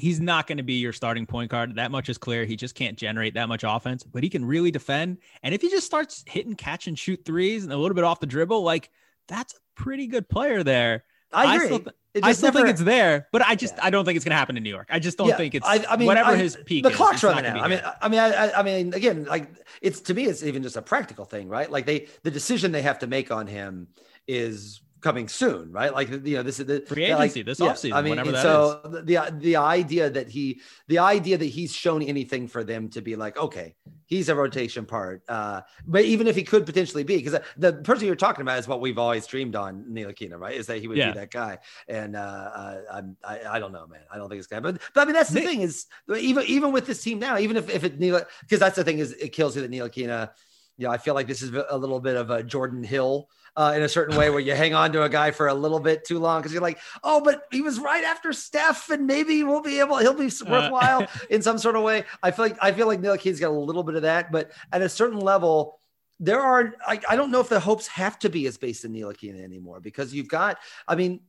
he's 0.02 0.20
not 0.20 0.48
going 0.48 0.58
to 0.58 0.64
be 0.64 0.74
your 0.74 0.92
starting 0.92 1.26
point 1.26 1.48
guard. 1.48 1.76
That 1.76 1.92
much 1.92 2.08
is 2.08 2.18
clear. 2.18 2.44
He 2.44 2.56
just 2.56 2.74
can't 2.74 2.98
generate 2.98 3.34
that 3.34 3.48
much 3.48 3.62
offense, 3.64 4.02
but 4.02 4.24
he 4.24 4.28
can 4.28 4.44
really 4.44 4.72
defend. 4.72 5.18
And 5.44 5.54
if 5.54 5.62
he 5.62 5.70
just 5.70 5.86
starts 5.86 6.24
hitting 6.26 6.54
catch 6.54 6.88
and 6.88 6.98
shoot 6.98 7.24
threes 7.24 7.62
and 7.62 7.72
a 7.72 7.76
little 7.76 7.94
bit 7.94 8.02
off 8.02 8.18
the 8.18 8.26
dribble, 8.26 8.64
like 8.64 8.90
that's 9.28 9.54
a 9.54 9.56
pretty 9.76 10.08
good 10.08 10.28
player 10.28 10.64
there. 10.64 11.04
I 11.32 11.54
agree. 11.54 11.64
I 11.64 11.66
still, 11.66 11.78
th- 11.78 12.24
I 12.24 12.32
still 12.32 12.46
never, 12.48 12.58
think 12.58 12.70
it's 12.70 12.82
there, 12.82 13.28
but 13.30 13.42
I 13.42 13.54
just 13.54 13.76
yeah. 13.76 13.86
I 13.86 13.90
don't 13.90 14.04
think 14.04 14.16
it's 14.16 14.24
going 14.24 14.32
to 14.32 14.36
happen 14.36 14.56
in 14.56 14.64
New 14.64 14.70
York. 14.70 14.88
I 14.90 14.98
just 14.98 15.16
don't 15.16 15.28
yeah, 15.28 15.36
think 15.36 15.54
it's. 15.54 15.66
I, 15.66 15.84
I 15.88 15.96
mean, 15.96 16.06
whatever 16.06 16.36
his 16.36 16.58
peak. 16.66 16.82
The 16.82 16.90
is, 16.90 16.96
clock's 16.96 17.22
running 17.22 17.46
out. 17.46 17.60
I 17.60 17.68
mean, 17.68 17.80
I 18.02 18.08
mean, 18.08 18.20
I, 18.20 18.52
I 18.52 18.62
mean, 18.64 18.92
again, 18.92 19.24
like 19.24 19.50
it's 19.80 20.00
to 20.00 20.14
me, 20.14 20.24
it's 20.24 20.42
even 20.42 20.64
just 20.64 20.76
a 20.76 20.82
practical 20.82 21.24
thing, 21.24 21.48
right? 21.48 21.70
Like 21.70 21.86
they, 21.86 22.08
the 22.24 22.30
decision 22.30 22.72
they 22.72 22.82
have 22.82 22.98
to 22.98 23.06
make 23.06 23.30
on 23.30 23.46
him 23.46 23.86
is 24.26 24.82
coming 25.02 25.28
soon, 25.28 25.72
right? 25.72 25.92
Like 25.92 26.08
you 26.08 26.36
know, 26.36 26.42
this 26.42 26.60
is 26.60 26.66
the 26.66 26.80
free 26.80 27.04
agency 27.04 27.40
like, 27.40 27.46
this 27.46 27.60
yeah, 27.60 27.72
offseason. 27.72 27.92
I 27.92 28.02
mean, 28.02 28.24
so 28.36 28.80
is. 28.84 29.04
the 29.04 29.34
the 29.38 29.56
idea 29.56 30.08
that 30.08 30.28
he 30.28 30.60
the 30.88 31.00
idea 31.00 31.36
that 31.36 31.44
he's 31.44 31.74
shown 31.74 32.02
anything 32.02 32.48
for 32.48 32.64
them 32.64 32.88
to 32.90 33.02
be 33.02 33.16
like, 33.16 33.36
okay, 33.36 33.74
he's 34.06 34.28
a 34.28 34.34
rotation 34.34 34.86
part. 34.86 35.22
Uh, 35.28 35.62
but 35.86 36.04
even 36.04 36.26
if 36.26 36.36
he 36.36 36.44
could 36.44 36.64
potentially 36.64 37.02
be, 37.02 37.16
because 37.16 37.38
the 37.56 37.72
person 37.74 38.06
you're 38.06 38.16
talking 38.16 38.42
about 38.42 38.58
is 38.58 38.68
what 38.68 38.80
we've 38.80 38.98
always 38.98 39.26
dreamed 39.26 39.56
on 39.56 39.84
Ntilikina, 39.90 40.38
right? 40.38 40.54
Is 40.54 40.66
that 40.68 40.78
he 40.78 40.88
would 40.88 40.96
yeah. 40.96 41.12
be 41.12 41.18
that 41.18 41.30
guy. 41.30 41.58
And 41.88 42.16
uh, 42.16 42.18
uh, 42.20 42.80
I'm, 42.92 43.16
I, 43.24 43.40
I 43.52 43.58
don't 43.58 43.72
know, 43.72 43.86
man. 43.86 44.00
I 44.10 44.16
don't 44.16 44.28
think 44.28 44.38
it's 44.38 44.46
gonna. 44.46 44.62
But 44.62 44.80
but 44.94 45.02
I 45.02 45.04
mean, 45.04 45.14
that's 45.14 45.30
the 45.30 45.40
Knick, 45.40 45.48
thing 45.48 45.60
is 45.62 45.86
even 46.16 46.44
even 46.46 46.72
with 46.72 46.86
this 46.86 47.02
team 47.02 47.18
now, 47.18 47.38
even 47.38 47.56
if 47.56 47.68
if 47.68 47.84
it 47.84 47.98
Neil, 47.98 48.22
because 48.40 48.60
that's 48.60 48.76
the 48.76 48.84
thing 48.84 48.98
is 48.98 49.12
it 49.12 49.30
kills 49.30 49.56
you 49.56 49.62
that 49.62 49.70
Ntilikina. 49.70 50.30
You 50.78 50.86
know, 50.86 50.92
I 50.92 50.96
feel 50.96 51.14
like 51.14 51.26
this 51.26 51.42
is 51.42 51.52
a 51.52 51.76
little 51.76 52.00
bit 52.00 52.16
of 52.16 52.30
a 52.30 52.42
Jordan 52.42 52.82
Hill 52.82 53.28
uh, 53.56 53.72
in 53.76 53.82
a 53.82 53.88
certain 53.88 54.16
way 54.16 54.30
where 54.30 54.40
you 54.40 54.54
hang 54.54 54.74
on 54.74 54.92
to 54.92 55.02
a 55.02 55.08
guy 55.08 55.30
for 55.30 55.48
a 55.48 55.54
little 55.54 55.80
bit 55.80 56.04
too 56.04 56.18
long 56.18 56.40
because 56.40 56.52
you're 56.52 56.62
like, 56.62 56.78
oh, 57.04 57.20
but 57.20 57.42
he 57.50 57.60
was 57.60 57.78
right 57.78 58.04
after 58.04 58.32
Steph, 58.32 58.90
and 58.90 59.06
maybe 59.06 59.42
we'll 59.44 59.60
be 59.60 59.80
able, 59.80 59.98
he'll 59.98 60.14
be 60.14 60.26
uh, 60.26 60.50
worthwhile 60.50 61.02
uh, 61.02 61.06
in 61.30 61.42
some 61.42 61.58
sort 61.58 61.76
of 61.76 61.82
way. 61.82 62.04
I 62.22 62.30
feel 62.30 62.46
like 62.46 62.56
I 62.60 62.72
feel 62.72 62.86
like 62.86 63.00
Ntilikina's 63.00 63.40
got 63.40 63.50
a 63.50 63.52
little 63.52 63.82
bit 63.82 63.94
of 63.94 64.02
that, 64.02 64.32
but 64.32 64.52
at 64.72 64.82
a 64.82 64.88
certain 64.88 65.20
level, 65.20 65.80
there 66.18 66.40
are 66.40 66.74
I, 66.86 67.00
I 67.08 67.16
don't 67.16 67.30
know 67.30 67.40
if 67.40 67.48
the 67.48 67.60
hopes 67.60 67.86
have 67.88 68.18
to 68.20 68.28
be 68.28 68.46
as 68.46 68.56
based 68.56 68.84
in 68.84 68.92
Ntilikina 68.92 69.42
anymore 69.42 69.80
because 69.80 70.14
you've 70.14 70.28
got, 70.28 70.58
I 70.88 70.94
mean, 70.94 71.20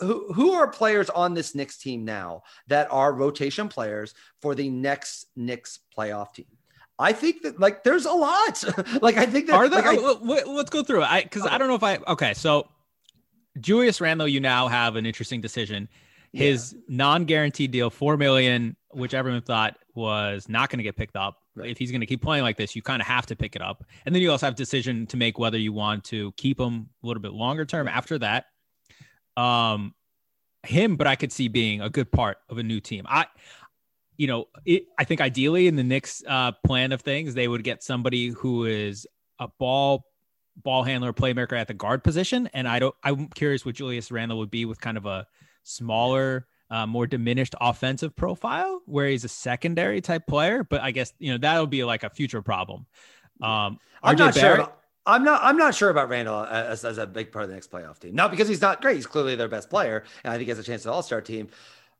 who, 0.00 0.32
who 0.32 0.52
are 0.52 0.68
players 0.68 1.10
on 1.10 1.34
this 1.34 1.54
Knicks 1.54 1.78
team 1.78 2.04
now 2.04 2.42
that 2.68 2.88
are 2.90 3.12
rotation 3.12 3.68
players 3.68 4.14
for 4.40 4.54
the 4.54 4.70
next 4.70 5.26
Knicks 5.36 5.80
playoff 5.96 6.32
team? 6.32 6.46
I 6.98 7.12
think 7.12 7.42
that 7.42 7.60
like 7.60 7.84
there's 7.84 8.06
a 8.06 8.12
lot. 8.12 8.64
like 9.02 9.16
I 9.16 9.26
think 9.26 9.46
that 9.46 9.54
are 9.54 9.68
there. 9.68 9.82
Like, 9.82 9.98
I, 9.98 10.50
let's 10.50 10.70
go 10.70 10.82
through 10.82 11.02
it. 11.02 11.10
I 11.10 11.22
because 11.22 11.46
I 11.46 11.58
don't 11.58 11.68
know 11.68 11.74
if 11.74 11.82
I 11.82 11.98
okay. 12.08 12.34
So 12.34 12.68
Julius 13.60 14.00
Randle, 14.00 14.28
you 14.28 14.40
now 14.40 14.68
have 14.68 14.96
an 14.96 15.06
interesting 15.06 15.40
decision. 15.40 15.88
his 16.32 16.72
yeah. 16.72 16.80
non-guaranteed 16.88 17.70
deal, 17.70 17.90
four 17.90 18.16
million, 18.16 18.76
which 18.90 19.14
everyone 19.14 19.42
thought 19.42 19.76
was 19.94 20.48
not 20.48 20.70
going 20.70 20.78
to 20.78 20.84
get 20.84 20.96
picked 20.96 21.16
up. 21.16 21.38
Right. 21.54 21.70
If 21.70 21.78
he's 21.78 21.90
going 21.90 22.02
to 22.02 22.06
keep 22.06 22.22
playing 22.22 22.42
like 22.42 22.58
this, 22.58 22.76
you 22.76 22.82
kind 22.82 23.00
of 23.00 23.08
have 23.08 23.24
to 23.26 23.36
pick 23.36 23.56
it 23.56 23.62
up. 23.62 23.84
And 24.04 24.14
then 24.14 24.20
you 24.20 24.30
also 24.30 24.46
have 24.46 24.54
decision 24.54 25.06
to 25.06 25.16
make 25.16 25.38
whether 25.38 25.56
you 25.56 25.72
want 25.72 26.04
to 26.04 26.32
keep 26.32 26.60
him 26.60 26.90
a 27.02 27.06
little 27.06 27.22
bit 27.22 27.32
longer 27.32 27.64
term 27.64 27.88
after 27.88 28.18
that. 28.18 28.46
Um, 29.38 29.94
him, 30.66 30.96
but 30.96 31.06
I 31.06 31.16
could 31.16 31.32
see 31.32 31.48
being 31.48 31.80
a 31.80 31.88
good 31.88 32.12
part 32.12 32.38
of 32.50 32.58
a 32.58 32.62
new 32.62 32.80
team. 32.80 33.06
I, 33.08 33.26
you 34.16 34.26
know, 34.26 34.46
it, 34.64 34.84
I 34.98 35.04
think 35.04 35.20
ideally 35.20 35.66
in 35.66 35.76
the 35.76 35.84
Knicks 35.84 36.22
uh, 36.26 36.52
plan 36.64 36.92
of 36.92 37.02
things, 37.02 37.34
they 37.34 37.48
would 37.48 37.64
get 37.64 37.82
somebody 37.82 38.28
who 38.28 38.64
is 38.64 39.06
a 39.38 39.48
ball 39.58 40.06
ball 40.62 40.82
handler, 40.82 41.12
playmaker 41.12 41.52
at 41.52 41.68
the 41.68 41.74
guard 41.74 42.02
position. 42.02 42.48
And 42.54 42.66
I 42.66 42.78
don't. 42.78 42.94
I'm 43.02 43.28
curious 43.28 43.64
what 43.64 43.74
Julius 43.74 44.10
Randle 44.10 44.38
would 44.38 44.50
be 44.50 44.64
with 44.64 44.80
kind 44.80 44.96
of 44.96 45.06
a 45.06 45.26
smaller, 45.62 46.46
uh, 46.70 46.86
more 46.86 47.06
diminished 47.06 47.54
offensive 47.60 48.16
profile, 48.16 48.80
where 48.86 49.08
he's 49.08 49.24
a 49.24 49.28
secondary 49.28 50.00
type 50.00 50.26
player. 50.26 50.64
But 50.64 50.80
I 50.80 50.90
guess 50.90 51.12
you 51.18 51.32
know 51.32 51.38
that'll 51.38 51.66
be 51.66 51.84
like 51.84 52.02
a 52.02 52.10
future 52.10 52.42
problem. 52.42 52.86
Um, 53.42 53.78
I'm 54.02 54.16
RJ 54.16 54.18
not 54.18 54.34
Barrett, 54.34 54.60
sure. 54.60 54.72
I'm 55.06 55.22
not. 55.22 55.40
I'm 55.42 55.56
not 55.56 55.74
sure 55.74 55.90
about 55.90 56.08
Randle 56.08 56.44
as, 56.44 56.84
as 56.84 56.98
a 56.98 57.06
big 57.06 57.30
part 57.30 57.44
of 57.44 57.48
the 57.48 57.54
next 57.54 57.70
playoff 57.70 57.98
team. 58.00 58.14
Not 58.14 58.30
because 58.30 58.48
he's 58.48 58.60
not 58.60 58.82
great. 58.82 58.96
He's 58.96 59.06
clearly 59.06 59.36
their 59.36 59.48
best 59.48 59.70
player, 59.70 60.04
and 60.24 60.32
I 60.32 60.36
think 60.36 60.46
he 60.46 60.50
has 60.50 60.58
a 60.58 60.64
chance 60.64 60.84
at 60.84 60.92
All 60.92 61.02
Star 61.02 61.20
team. 61.20 61.48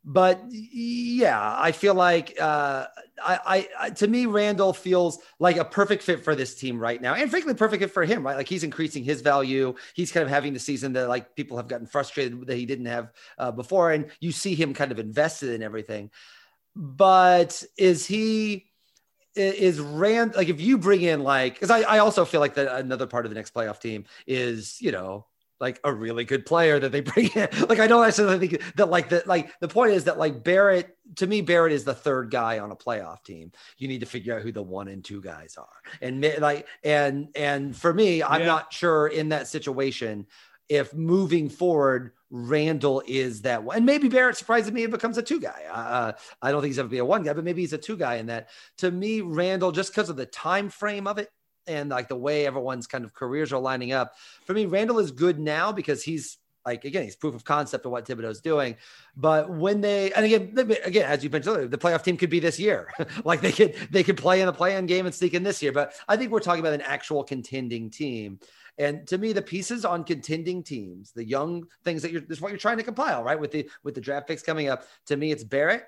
But 0.08 0.40
yeah, 0.50 1.56
I 1.58 1.72
feel 1.72 1.94
like 1.94 2.40
uh, 2.40 2.86
I, 3.20 3.68
I, 3.78 3.90
to 3.90 4.06
me, 4.06 4.26
Randle 4.26 4.72
feels 4.72 5.18
like 5.40 5.56
a 5.56 5.64
perfect 5.64 6.04
fit 6.04 6.22
for 6.22 6.36
this 6.36 6.54
team 6.54 6.78
right 6.78 7.02
now, 7.02 7.14
and 7.14 7.28
frankly, 7.28 7.54
perfect 7.54 7.82
fit 7.82 7.90
for 7.90 8.04
him. 8.04 8.24
Right, 8.24 8.36
like 8.36 8.48
he's 8.48 8.62
increasing 8.62 9.02
his 9.02 9.20
value. 9.20 9.74
He's 9.94 10.12
kind 10.12 10.22
of 10.22 10.30
having 10.30 10.52
the 10.52 10.60
season 10.60 10.92
that 10.92 11.08
like 11.08 11.34
people 11.34 11.56
have 11.56 11.66
gotten 11.66 11.88
frustrated 11.88 12.46
that 12.46 12.56
he 12.56 12.66
didn't 12.66 12.86
have 12.86 13.12
uh, 13.36 13.50
before, 13.50 13.90
and 13.90 14.06
you 14.20 14.30
see 14.30 14.54
him 14.54 14.74
kind 14.74 14.92
of 14.92 15.00
invested 15.00 15.50
in 15.50 15.62
everything. 15.62 16.10
But 16.76 17.64
is 17.76 18.06
he? 18.06 18.70
is 19.34 19.80
Rand 19.80 20.34
like 20.34 20.48
if 20.48 20.62
you 20.62 20.78
bring 20.78 21.02
in 21.02 21.22
like 21.22 21.52
because 21.52 21.70
I, 21.70 21.82
I 21.82 21.98
also 21.98 22.24
feel 22.24 22.40
like 22.40 22.54
that 22.54 22.74
another 22.80 23.06
part 23.06 23.26
of 23.26 23.30
the 23.30 23.34
next 23.34 23.52
playoff 23.52 23.78
team 23.78 24.06
is 24.26 24.80
you 24.80 24.92
know 24.92 25.26
like 25.60 25.80
a 25.84 25.92
really 25.92 26.24
good 26.24 26.46
player 26.46 26.78
that 26.78 26.92
they 26.92 27.00
bring 27.12 27.30
in. 27.34 27.48
Like 27.68 27.80
I 27.80 27.86
don't 27.86 28.02
necessarily 28.02 28.46
think 28.46 28.62
that 28.76 28.90
like 28.90 29.08
the 29.08 29.22
like 29.26 29.58
the 29.60 29.68
point 29.68 29.92
is 29.92 30.04
that 30.04 30.18
like 30.18 30.44
Barrett 30.44 30.96
to 31.16 31.26
me 31.26 31.40
Barrett 31.40 31.72
is 31.72 31.84
the 31.84 31.94
third 31.94 32.30
guy 32.30 32.58
on 32.58 32.70
a 32.70 32.76
playoff 32.76 33.22
team. 33.24 33.52
You 33.78 33.88
need 33.88 34.00
to 34.00 34.06
figure 34.06 34.36
out 34.36 34.42
who 34.42 34.52
the 34.52 34.62
one 34.62 34.88
and 34.88 35.04
two 35.04 35.20
guys 35.20 35.56
are. 35.56 35.68
And 36.00 36.22
like 36.40 36.66
and 36.84 37.28
and 37.34 37.76
for 37.76 37.92
me, 37.92 38.22
I'm 38.22 38.40
yeah. 38.40 38.46
not 38.46 38.72
sure 38.72 39.08
in 39.08 39.30
that 39.30 39.48
situation 39.48 40.26
if 40.68 40.92
moving 40.94 41.48
forward 41.48 42.12
Randle 42.30 43.02
is 43.06 43.42
that 43.42 43.62
one. 43.62 43.76
And 43.76 43.86
maybe 43.86 44.08
Barrett 44.08 44.36
surprises 44.36 44.72
me 44.72 44.82
and 44.82 44.90
becomes 44.90 45.16
a 45.16 45.22
two 45.22 45.40
guy. 45.40 45.62
Uh, 45.70 46.12
I 46.42 46.50
don't 46.50 46.60
think 46.60 46.70
he's 46.70 46.78
ever 46.78 46.88
be 46.88 46.98
a 46.98 47.04
one 47.04 47.22
guy, 47.22 47.32
but 47.32 47.44
maybe 47.44 47.60
he's 47.60 47.72
a 47.72 47.78
two 47.78 47.96
guy 47.96 48.16
in 48.16 48.26
that. 48.26 48.48
To 48.78 48.90
me, 48.90 49.20
Randle, 49.20 49.70
just 49.70 49.92
because 49.92 50.10
of 50.10 50.16
the 50.16 50.26
time 50.26 50.68
frame 50.68 51.06
of 51.06 51.18
it, 51.18 51.30
and 51.66 51.90
like 51.90 52.08
the 52.08 52.16
way 52.16 52.46
everyone's 52.46 52.86
kind 52.86 53.04
of 53.04 53.14
careers 53.14 53.52
are 53.52 53.60
lining 53.60 53.92
up. 53.92 54.14
For 54.44 54.54
me, 54.54 54.66
Randle 54.66 54.98
is 54.98 55.10
good 55.10 55.38
now 55.38 55.72
because 55.72 56.02
he's 56.02 56.38
like 56.66 56.84
again, 56.84 57.04
he's 57.04 57.16
proof 57.16 57.34
of 57.34 57.44
concept 57.44 57.86
of 57.86 57.92
what 57.92 58.04
Thibodeau's 58.06 58.40
doing. 58.40 58.76
But 59.16 59.48
when 59.48 59.80
they 59.80 60.12
and 60.12 60.26
again, 60.26 60.52
again, 60.84 61.10
as 61.10 61.22
you 61.22 61.30
mentioned 61.30 61.70
the 61.70 61.78
playoff 61.78 62.02
team 62.02 62.16
could 62.16 62.30
be 62.30 62.40
this 62.40 62.58
year. 62.58 62.92
like 63.24 63.40
they 63.40 63.52
could 63.52 63.74
they 63.90 64.02
could 64.02 64.16
play 64.16 64.40
in 64.40 64.46
the 64.46 64.52
play-in 64.52 64.86
game 64.86 65.06
and 65.06 65.14
sneak 65.14 65.34
in 65.34 65.44
this 65.44 65.62
year. 65.62 65.72
But 65.72 65.94
I 66.08 66.16
think 66.16 66.32
we're 66.32 66.40
talking 66.40 66.60
about 66.60 66.74
an 66.74 66.82
actual 66.82 67.22
contending 67.22 67.90
team. 67.90 68.40
And 68.78 69.06
to 69.06 69.16
me, 69.16 69.32
the 69.32 69.40
pieces 69.40 69.86
on 69.86 70.04
contending 70.04 70.62
teams, 70.62 71.12
the 71.12 71.24
young 71.24 71.66
things 71.84 72.02
that 72.02 72.12
you're 72.12 72.20
this 72.20 72.38
is 72.38 72.42
what 72.42 72.50
you're 72.50 72.58
trying 72.58 72.76
to 72.76 72.82
compile, 72.82 73.22
right? 73.22 73.40
With 73.40 73.52
the 73.52 73.70
with 73.84 73.94
the 73.94 74.00
draft 74.00 74.26
picks 74.26 74.42
coming 74.42 74.68
up. 74.68 74.84
To 75.06 75.16
me, 75.16 75.30
it's 75.30 75.44
Barrett, 75.44 75.84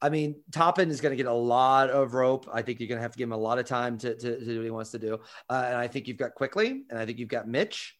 I 0.00 0.08
mean, 0.10 0.36
Toppin 0.52 0.90
is 0.90 1.00
going 1.00 1.10
to 1.10 1.16
get 1.16 1.26
a 1.26 1.32
lot 1.32 1.90
of 1.90 2.14
rope. 2.14 2.48
I 2.52 2.62
think 2.62 2.78
you're 2.78 2.88
going 2.88 2.98
to 2.98 3.02
have 3.02 3.12
to 3.12 3.18
give 3.18 3.28
him 3.28 3.32
a 3.32 3.36
lot 3.36 3.58
of 3.58 3.66
time 3.66 3.98
to, 3.98 4.14
to, 4.14 4.38
to 4.38 4.44
do 4.44 4.56
what 4.58 4.64
he 4.64 4.70
wants 4.70 4.90
to 4.92 4.98
do. 4.98 5.14
Uh, 5.50 5.64
and 5.66 5.76
I 5.76 5.88
think 5.88 6.06
you've 6.06 6.16
got 6.16 6.34
Quickley, 6.34 6.84
and 6.88 6.98
I 6.98 7.04
think 7.04 7.18
you've 7.18 7.28
got 7.28 7.48
Mitch. 7.48 7.96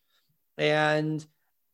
And 0.57 1.25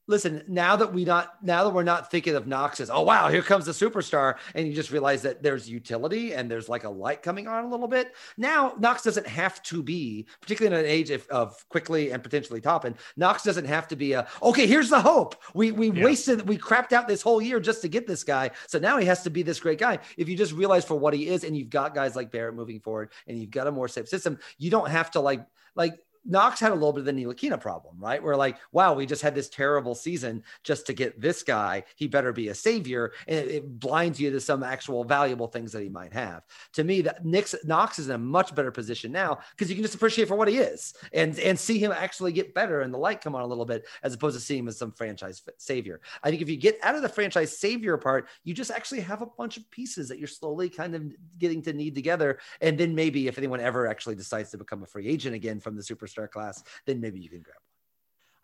listen, 0.06 0.42
now 0.48 0.76
that 0.76 0.92
we 0.92 1.04
not 1.04 1.42
now 1.42 1.64
that 1.64 1.70
we're 1.70 1.82
not 1.82 2.10
thinking 2.10 2.34
of 2.34 2.46
Knox 2.46 2.80
as 2.80 2.90
oh 2.90 3.02
wow, 3.02 3.28
here 3.28 3.42
comes 3.42 3.66
the 3.66 3.72
superstar, 3.72 4.36
and 4.54 4.66
you 4.66 4.74
just 4.74 4.90
realize 4.90 5.22
that 5.22 5.42
there's 5.42 5.68
utility 5.68 6.34
and 6.34 6.50
there's 6.50 6.68
like 6.68 6.84
a 6.84 6.88
light 6.88 7.22
coming 7.22 7.48
on 7.48 7.64
a 7.64 7.68
little 7.68 7.88
bit. 7.88 8.14
Now 8.36 8.74
Knox 8.78 9.02
doesn't 9.02 9.26
have 9.26 9.62
to 9.64 9.82
be, 9.82 10.26
particularly 10.40 10.76
in 10.76 10.84
an 10.84 10.90
age 10.90 11.10
of, 11.10 11.26
of 11.28 11.68
Quickley 11.68 12.10
and 12.10 12.22
potentially 12.22 12.60
Toppin. 12.60 12.94
Knox 13.16 13.42
doesn't 13.42 13.66
have 13.66 13.88
to 13.88 13.96
be 13.96 14.12
a 14.12 14.26
okay. 14.42 14.66
Here's 14.66 14.90
the 14.90 15.00
hope. 15.00 15.36
We 15.54 15.72
we 15.72 15.90
yeah. 15.90 16.04
wasted 16.04 16.46
we 16.48 16.58
crapped 16.58 16.92
out 16.92 17.08
this 17.08 17.22
whole 17.22 17.40
year 17.40 17.60
just 17.60 17.82
to 17.82 17.88
get 17.88 18.06
this 18.06 18.24
guy, 18.24 18.50
so 18.66 18.78
now 18.78 18.98
he 18.98 19.06
has 19.06 19.22
to 19.22 19.30
be 19.30 19.42
this 19.42 19.60
great 19.60 19.78
guy. 19.78 19.98
If 20.16 20.28
you 20.28 20.36
just 20.36 20.52
realize 20.52 20.84
for 20.84 20.96
what 20.96 21.14
he 21.14 21.28
is, 21.28 21.44
and 21.44 21.56
you've 21.56 21.70
got 21.70 21.94
guys 21.94 22.16
like 22.16 22.30
Barrett 22.30 22.54
moving 22.54 22.80
forward, 22.80 23.10
and 23.26 23.38
you've 23.38 23.50
got 23.50 23.66
a 23.66 23.72
more 23.72 23.88
safe 23.88 24.08
system, 24.08 24.38
you 24.58 24.70
don't 24.70 24.90
have 24.90 25.10
to 25.12 25.20
like 25.20 25.46
like 25.74 25.98
Knox 26.24 26.60
had 26.60 26.72
a 26.72 26.74
little 26.74 26.92
bit 26.92 27.00
of 27.00 27.06
the 27.06 27.12
Ntilikina 27.12 27.60
problem, 27.60 27.96
right? 27.98 28.22
Where 28.22 28.36
like, 28.36 28.58
wow, 28.72 28.94
we 28.94 29.06
just 29.06 29.22
had 29.22 29.34
this 29.34 29.48
terrible 29.48 29.94
season 29.94 30.42
just 30.62 30.86
to 30.86 30.92
get 30.92 31.20
this 31.20 31.42
guy. 31.42 31.84
He 31.96 32.06
better 32.06 32.32
be 32.32 32.48
a 32.48 32.54
savior, 32.54 33.12
and 33.28 33.38
it, 33.38 33.48
it 33.50 33.80
blinds 33.80 34.20
you 34.20 34.30
to 34.30 34.40
some 34.40 34.62
actual 34.62 35.04
valuable 35.04 35.48
things 35.48 35.72
that 35.72 35.82
he 35.82 35.88
might 35.88 36.12
have. 36.12 36.42
To 36.74 36.84
me, 36.84 37.02
that 37.02 37.24
Nick's, 37.24 37.54
Knox 37.64 37.98
is 37.98 38.08
in 38.08 38.14
a 38.14 38.18
much 38.18 38.54
better 38.54 38.70
position 38.70 39.12
now 39.12 39.38
because 39.50 39.68
you 39.68 39.76
can 39.76 39.84
just 39.84 39.94
appreciate 39.94 40.28
for 40.28 40.36
what 40.36 40.48
he 40.48 40.58
is 40.58 40.94
and 41.12 41.38
and 41.38 41.58
see 41.58 41.78
him 41.78 41.92
actually 41.92 42.32
get 42.32 42.54
better 42.54 42.80
and 42.80 42.92
the 42.92 42.98
light 42.98 43.20
come 43.20 43.34
on 43.34 43.42
a 43.42 43.46
little 43.46 43.64
bit 43.64 43.86
as 44.02 44.14
opposed 44.14 44.36
to 44.36 44.40
seeing 44.40 44.60
him 44.60 44.68
as 44.68 44.78
some 44.78 44.92
franchise 44.92 45.42
savior. 45.58 46.00
I 46.22 46.30
think 46.30 46.42
if 46.42 46.48
you 46.48 46.56
get 46.56 46.78
out 46.82 46.94
of 46.94 47.02
the 47.02 47.08
franchise 47.08 47.58
savior 47.58 47.96
part, 47.96 48.28
you 48.44 48.54
just 48.54 48.70
actually 48.70 49.00
have 49.00 49.22
a 49.22 49.26
bunch 49.26 49.56
of 49.56 49.70
pieces 49.70 50.08
that 50.08 50.18
you're 50.18 50.28
slowly 50.28 50.68
kind 50.68 50.94
of 50.94 51.04
getting 51.38 51.62
to 51.62 51.72
need 51.72 51.94
together, 51.94 52.38
and 52.60 52.78
then 52.78 52.94
maybe 52.94 53.28
if 53.28 53.38
anyone 53.38 53.60
ever 53.60 53.86
actually 53.86 54.14
decides 54.14 54.50
to 54.50 54.58
become 54.58 54.82
a 54.82 54.86
free 54.86 55.08
agent 55.08 55.34
again 55.34 55.60
from 55.60 55.76
the 55.76 55.82
super 55.82 56.06
superstar 56.14 56.30
class, 56.30 56.62
then 56.86 57.00
maybe 57.00 57.20
you 57.20 57.28
can 57.28 57.40
grab 57.40 57.56
one. 57.56 57.60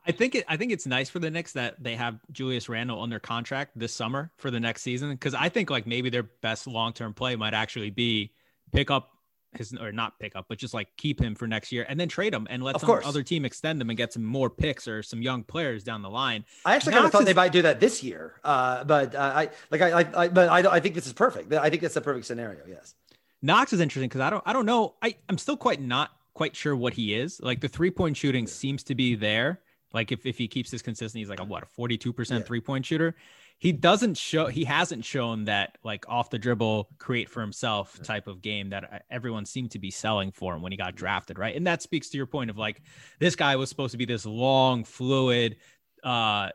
I 0.07 0.13
think 0.13 0.35
it, 0.35 0.45
I 0.49 0.57
think 0.57 0.73
it's 0.73 0.87
nice 0.87 1.11
for 1.11 1.19
the 1.19 1.31
Knicks 1.31 1.53
that 1.53 1.83
they 1.83 1.95
have 1.95 2.19
Julius 2.33 2.69
Randle 2.69 3.03
under 3.03 3.19
contract 3.19 3.79
this 3.79 3.93
summer 3.93 4.31
for 4.39 4.51
the 4.51 4.61
next 4.61 4.83
season 4.83 5.11
because 5.11 5.35
I 5.35 5.51
think 5.51 5.71
like 5.71 5.87
maybe 5.87 6.09
their 6.09 6.23
best 6.23 6.67
long 6.67 6.93
term 6.93 7.13
play 7.13 7.37
might 7.37 7.55
actually 7.55 7.91
be 7.91 8.33
pick 8.73 8.91
up 8.91 9.11
his 9.53 9.75
or 9.75 9.93
not 9.93 10.19
pick 10.19 10.37
up, 10.37 10.47
but 10.49 10.59
just 10.59 10.73
like 10.73 10.89
keep 10.97 11.21
him 11.21 11.35
for 11.35 11.47
next 11.47 11.73
year 11.73 11.85
and 11.89 11.99
then 11.99 12.09
trade 12.09 12.33
him 12.33 12.47
and 12.49 12.63
let 12.63 12.77
of 12.77 12.81
some 12.81 12.89
course. 12.89 13.07
other 13.07 13.23
team 13.23 13.45
extend 13.45 13.81
him 13.81 13.91
and 13.91 13.97
get 13.97 14.13
some 14.13 14.25
more 14.25 14.49
picks 14.49 14.87
or 14.89 15.03
some 15.03 15.21
young 15.21 15.43
players 15.43 15.83
down 15.85 16.03
the 16.03 16.11
line. 16.11 16.45
I 16.65 16.77
actually 16.77 16.95
kind 16.95 17.05
of 17.05 17.13
thought 17.13 17.23
is, 17.23 17.27
they 17.27 17.35
might 17.35 17.53
do 17.53 17.63
that 17.63 17.81
this 17.81 18.03
year, 18.03 18.41
uh, 18.45 18.85
but 18.85 19.15
uh, 19.15 19.19
I 19.19 19.51
like 19.71 19.83
I, 19.83 20.01
I, 20.01 20.25
I 20.25 20.29
but 20.29 20.49
I, 20.49 20.77
I 20.77 20.81
think 20.81 20.95
this 20.95 21.07
is 21.07 21.13
perfect. 21.13 21.53
I 21.53 21.69
think 21.69 21.83
that's 21.83 21.95
the 21.95 22.01
perfect 22.01 22.27
scenario. 22.27 22.61
Yes, 22.67 22.95
Knox 23.43 23.73
is 23.73 23.81
interesting 23.81 24.09
because 24.09 24.21
I 24.23 24.31
don't 24.31 24.43
I 24.47 24.53
don't 24.53 24.67
know 24.67 24.95
I 25.03 25.17
I'm 25.29 25.39
still 25.39 25.57
quite 25.57 25.81
not 25.81 26.11
quite 26.35 26.57
sure 26.57 26.77
what 26.77 26.95
he 26.95 27.15
is. 27.15 27.41
Like 27.41 27.61
the 27.61 27.69
three 27.69 27.91
point 27.91 28.17
shooting 28.17 28.47
seems 28.47 28.83
to 28.85 28.95
be 28.95 29.15
there. 29.15 29.61
Like 29.93 30.13
if, 30.13 30.25
if 30.25 30.39
he 30.39 30.47
keeps 30.47 30.71
this 30.71 30.83
consistent, 30.83 31.19
he's 31.19 31.29
like 31.29 31.41
a 31.41 31.45
what 31.45 31.65
a 31.65 31.67
42% 31.67 32.31
yeah. 32.31 32.39
three 32.41 32.61
point 32.61 32.87
shooter. 32.87 33.15
He 33.59 33.73
doesn't 33.73 34.17
show 34.17 34.47
he 34.47 34.65
hasn't 34.65 35.05
shown 35.05 35.45
that 35.45 35.77
like 35.85 36.09
off 36.09 36.31
the 36.31 36.39
dribble 36.39 36.89
create 36.99 37.29
for 37.29 37.41
himself 37.43 38.01
type 38.03 38.27
of 38.27 38.41
game 38.41 38.71
that 38.71 38.85
uh, 38.85 38.99
everyone 39.11 39.45
seemed 39.45 39.73
to 39.73 39.79
be 39.79 39.91
selling 39.91 40.33
for 40.33 40.55
him 40.55 40.63
when 40.63 40.73
he 40.73 40.79
got 40.79 40.95
drafted, 40.95 41.39
right? 41.39 41.55
And 41.55 41.67
that 41.67 41.83
speaks 41.83 42.09
to 42.11 42.17
your 42.17 42.27
point 42.27 42.49
of 42.49 42.57
like 42.57 42.81
this 43.19 43.37
guy 43.37 43.57
was 43.57 43.69
supposed 43.69 43.93
to 43.93 43.99
be 43.99 44.07
this 44.07 44.25
long, 44.25 44.85
fluid, 44.85 45.57
uh 46.03 46.51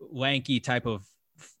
lanky 0.00 0.60
type 0.60 0.86
of 0.86 1.06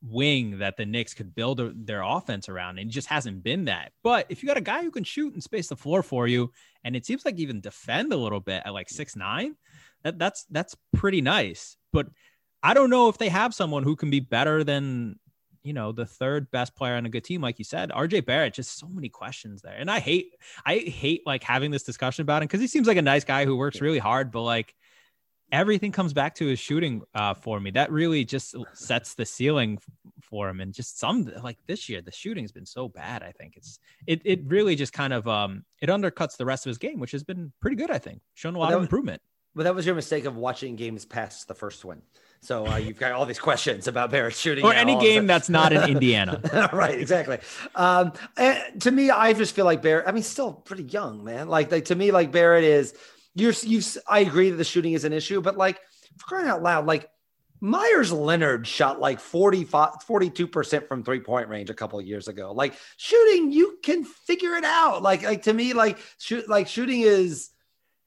wing 0.02 0.58
that 0.58 0.76
the 0.76 0.86
Knicks 0.86 1.14
could 1.14 1.34
build 1.34 1.86
their 1.86 2.02
offense 2.02 2.48
around, 2.48 2.78
and 2.78 2.88
it 2.88 2.92
just 2.92 3.08
hasn't 3.08 3.42
been 3.42 3.66
that. 3.66 3.92
But 4.02 4.26
if 4.28 4.42
you 4.42 4.46
got 4.46 4.56
a 4.56 4.62
guy 4.62 4.82
who 4.82 4.90
can 4.90 5.04
shoot 5.04 5.34
and 5.34 5.42
space 5.42 5.68
the 5.68 5.76
floor 5.76 6.02
for 6.02 6.26
you, 6.26 6.52
and 6.84 6.96
it 6.96 7.06
seems 7.06 7.24
like 7.24 7.38
even 7.38 7.60
defend 7.60 8.12
a 8.12 8.16
little 8.16 8.40
bit 8.40 8.62
at 8.64 8.74
like 8.74 8.88
six 8.88 9.16
nine, 9.16 9.56
that 10.02 10.18
that's 10.18 10.44
that's 10.50 10.76
pretty 10.92 11.20
nice. 11.20 11.76
But 11.92 12.08
I 12.62 12.74
don't 12.74 12.90
know 12.90 13.08
if 13.08 13.18
they 13.18 13.28
have 13.28 13.54
someone 13.54 13.82
who 13.82 13.96
can 13.96 14.10
be 14.10 14.20
better 14.20 14.64
than 14.64 15.18
you 15.62 15.72
know 15.72 15.92
the 15.92 16.06
third 16.06 16.50
best 16.50 16.74
player 16.74 16.94
on 16.94 17.06
a 17.06 17.08
good 17.08 17.22
team 17.22 17.40
like 17.40 17.58
you 17.58 17.64
said 17.64 17.90
rj 17.90 18.24
barrett 18.24 18.52
just 18.52 18.78
so 18.78 18.88
many 18.88 19.08
questions 19.08 19.62
there 19.62 19.76
and 19.78 19.90
i 19.90 20.00
hate 20.00 20.34
i 20.66 20.78
hate 20.78 21.22
like 21.24 21.44
having 21.44 21.70
this 21.70 21.84
discussion 21.84 22.22
about 22.22 22.42
him 22.42 22.48
because 22.48 22.60
he 22.60 22.66
seems 22.66 22.88
like 22.88 22.96
a 22.96 23.02
nice 23.02 23.22
guy 23.22 23.44
who 23.44 23.56
works 23.56 23.80
really 23.80 24.00
hard 24.00 24.32
but 24.32 24.42
like 24.42 24.74
everything 25.52 25.92
comes 25.92 26.14
back 26.14 26.34
to 26.36 26.46
his 26.46 26.58
shooting 26.58 27.02
uh, 27.14 27.34
for 27.34 27.60
me. 27.60 27.70
That 27.70 27.92
really 27.92 28.24
just 28.24 28.56
sets 28.72 29.14
the 29.14 29.26
ceiling 29.26 29.78
for 30.22 30.48
him. 30.48 30.60
And 30.60 30.72
just 30.72 30.98
some 30.98 31.30
like 31.42 31.58
this 31.66 31.88
year, 31.88 32.00
the 32.00 32.10
shooting's 32.10 32.50
been 32.50 32.66
so 32.66 32.88
bad. 32.88 33.22
I 33.22 33.32
think 33.32 33.56
it's 33.56 33.78
it 34.06 34.22
it 34.24 34.40
really 34.46 34.74
just 34.74 34.92
kind 34.92 35.12
of 35.12 35.28
um 35.28 35.64
it 35.80 35.88
undercuts 35.88 36.36
the 36.36 36.46
rest 36.46 36.66
of 36.66 36.70
his 36.70 36.78
game, 36.78 36.98
which 36.98 37.12
has 37.12 37.22
been 37.22 37.52
pretty 37.60 37.76
good. 37.76 37.90
I 37.90 37.98
think 37.98 38.22
shown 38.34 38.54
a 38.54 38.58
lot 38.58 38.72
of 38.72 38.80
was, 38.80 38.86
improvement. 38.86 39.20
But 39.54 39.64
that 39.64 39.74
was 39.74 39.84
your 39.84 39.94
mistake 39.94 40.24
of 40.24 40.36
watching 40.36 40.76
games 40.76 41.04
past 41.04 41.46
the 41.46 41.54
first 41.54 41.84
one. 41.84 42.00
So 42.40 42.66
uh, 42.66 42.76
you've 42.76 42.98
got 42.98 43.12
all 43.12 43.26
these 43.26 43.38
questions 43.38 43.86
about 43.86 44.10
Barrett 44.10 44.34
shooting, 44.34 44.64
or 44.64 44.72
any 44.72 44.98
game 44.98 45.28
that's 45.28 45.48
not 45.48 45.72
in 45.72 45.88
Indiana. 45.88 46.40
right, 46.72 46.98
exactly. 46.98 47.38
Um, 47.76 48.14
to 48.80 48.90
me, 48.90 49.10
I 49.10 49.32
just 49.32 49.54
feel 49.54 49.64
like 49.64 49.80
Barrett. 49.80 50.08
I 50.08 50.12
mean, 50.12 50.24
still 50.24 50.52
pretty 50.52 50.84
young, 50.84 51.22
man. 51.22 51.48
Like, 51.48 51.70
like 51.70 51.84
to 51.84 51.94
me, 51.94 52.10
like 52.10 52.32
Barrett 52.32 52.64
is 52.64 52.94
you're 53.34 53.52
you 53.62 53.82
I 54.08 54.20
agree 54.20 54.50
that 54.50 54.56
the 54.56 54.64
shooting 54.64 54.92
is 54.92 55.04
an 55.04 55.12
issue, 55.12 55.40
but 55.40 55.56
like 55.56 55.80
for 56.18 56.26
crying 56.26 56.48
out 56.48 56.62
loud, 56.62 56.86
like 56.86 57.08
Meyers 57.60 58.10
Leonard 58.10 58.66
shot 58.66 59.00
like 59.00 59.20
42% 59.20 60.88
from 60.88 61.04
three 61.04 61.20
point 61.20 61.48
range 61.48 61.70
a 61.70 61.74
couple 61.74 61.98
of 61.98 62.04
years 62.04 62.26
ago. 62.26 62.52
Like 62.52 62.74
shooting, 62.96 63.52
you 63.52 63.78
can 63.84 64.04
figure 64.04 64.54
it 64.54 64.64
out. 64.64 65.02
Like, 65.02 65.22
like 65.22 65.42
to 65.42 65.52
me, 65.52 65.72
like 65.72 65.98
shoot, 66.18 66.48
like 66.48 66.66
shooting 66.66 67.02
is, 67.02 67.50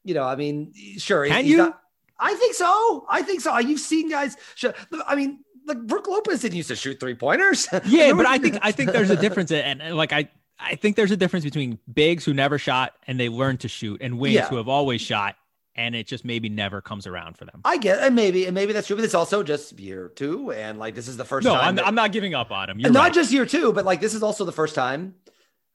you 0.03 0.13
know, 0.13 0.23
I 0.23 0.35
mean, 0.35 0.73
sure. 0.97 1.25
Can 1.25 1.45
you? 1.45 1.57
Not, 1.57 1.79
I 2.19 2.33
think 2.35 2.53
so. 2.53 3.05
I 3.09 3.21
think 3.21 3.39
so. 3.39 3.57
You've 3.57 3.79
seen 3.79 4.09
guys. 4.09 4.35
Shoot, 4.55 4.75
I 5.07 5.15
mean, 5.15 5.39
like 5.65 5.81
Brook 5.87 6.09
Lopez 6.09 6.41
didn't 6.41 6.57
used 6.57 6.67
to 6.67 6.75
shoot 6.75 6.99
three 6.99 7.15
pointers. 7.15 7.67
Yeah, 7.85 8.11
but 8.11 8.25
I 8.25 8.37
think 8.37 8.59
I 8.61 8.73
think 8.73 8.91
there's 8.91 9.09
a 9.09 9.15
difference, 9.15 9.51
and, 9.51 9.81
and 9.81 9.95
like 9.95 10.11
I 10.11 10.29
I 10.59 10.75
think 10.75 10.95
there's 10.95 11.11
a 11.11 11.17
difference 11.17 11.45
between 11.45 11.79
bigs 11.91 12.23
who 12.25 12.33
never 12.33 12.57
shot 12.57 12.93
and 13.07 13.19
they 13.19 13.29
learn 13.29 13.57
to 13.57 13.67
shoot, 13.67 14.01
and 14.01 14.17
wings 14.19 14.35
yeah. 14.35 14.47
who 14.47 14.57
have 14.57 14.67
always 14.67 15.01
shot 15.01 15.35
and 15.75 15.95
it 15.95 16.07
just 16.07 16.23
maybe 16.23 16.49
never 16.49 16.81
comes 16.81 17.05
around 17.05 17.37
for 17.37 17.45
them. 17.45 17.61
I 17.65 17.77
get, 17.77 17.99
and 17.99 18.15
maybe, 18.15 18.45
and 18.45 18.55
maybe 18.55 18.73
that's 18.73 18.87
true, 18.87 18.95
but 18.95 19.03
it's 19.03 19.13
also 19.13 19.43
just 19.43 19.77
year 19.77 20.09
two, 20.15 20.51
and 20.51 20.79
like 20.79 20.95
this 20.95 21.07
is 21.07 21.17
the 21.17 21.25
first 21.25 21.45
no, 21.45 21.53
time. 21.53 21.69
I'm, 21.69 21.75
that, 21.75 21.87
I'm 21.87 21.95
not 21.95 22.11
giving 22.11 22.33
up 22.33 22.51
on 22.51 22.69
him. 22.69 22.79
You're 22.79 22.91
not 22.91 23.03
right. 23.03 23.13
just 23.13 23.31
year 23.31 23.45
two, 23.45 23.73
but 23.73 23.85
like 23.85 24.01
this 24.01 24.13
is 24.13 24.23
also 24.23 24.45
the 24.45 24.51
first 24.51 24.75
time. 24.75 25.15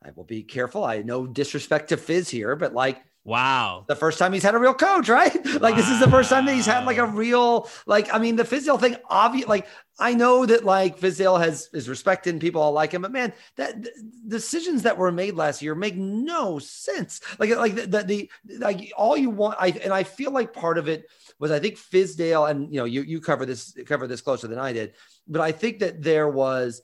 I 0.02 0.10
will 0.14 0.24
be 0.24 0.42
careful. 0.42 0.84
I 0.84 1.02
no 1.02 1.26
disrespect 1.26 1.90
to 1.90 1.98
Fizz 1.98 2.30
here, 2.30 2.56
but 2.56 2.72
like 2.72 3.02
Wow. 3.22 3.84
The 3.86 3.96
first 3.96 4.18
time 4.18 4.32
he's 4.32 4.42
had 4.42 4.54
a 4.54 4.58
real 4.58 4.74
coach, 4.74 5.08
right? 5.08 5.34
Like 5.60 5.74
wow. 5.74 5.80
this 5.80 5.90
is 5.90 6.00
the 6.00 6.08
first 6.08 6.30
time 6.30 6.46
that 6.46 6.54
he's 6.54 6.64
had 6.64 6.86
like 6.86 6.96
a 6.96 7.04
real, 7.04 7.68
like, 7.86 8.12
I 8.14 8.18
mean, 8.18 8.36
the 8.36 8.44
Fizdale 8.44 8.80
thing, 8.80 8.96
obvious, 9.08 9.46
like, 9.46 9.66
I 9.98 10.14
know 10.14 10.46
that 10.46 10.64
like 10.64 10.98
Fizdale 10.98 11.38
has 11.38 11.68
is 11.74 11.86
respected 11.86 12.30
and 12.30 12.40
people 12.40 12.62
all 12.62 12.72
like 12.72 12.92
him, 12.92 13.02
but 13.02 13.12
man, 13.12 13.34
that 13.56 13.82
the 13.82 13.90
decisions 14.26 14.84
that 14.84 14.96
were 14.96 15.12
made 15.12 15.34
last 15.34 15.60
year 15.60 15.74
make 15.74 15.94
no 15.96 16.58
sense. 16.58 17.20
Like, 17.38 17.54
like 17.54 17.74
the, 17.74 17.86
the, 17.86 18.02
the 18.04 18.30
like 18.58 18.92
all 18.96 19.16
you 19.16 19.28
want, 19.28 19.58
I 19.60 19.68
and 19.68 19.92
I 19.92 20.04
feel 20.04 20.30
like 20.30 20.54
part 20.54 20.78
of 20.78 20.88
it 20.88 21.04
was 21.38 21.50
I 21.50 21.58
think 21.58 21.76
Fizdale, 21.76 22.50
and 22.50 22.72
you 22.72 22.80
know, 22.80 22.86
you 22.86 23.02
you 23.02 23.20
cover 23.20 23.44
this 23.44 23.76
cover 23.84 24.06
this 24.06 24.22
closer 24.22 24.48
than 24.48 24.58
I 24.58 24.72
did, 24.72 24.94
but 25.28 25.42
I 25.42 25.52
think 25.52 25.80
that 25.80 26.02
there 26.02 26.28
was, 26.28 26.80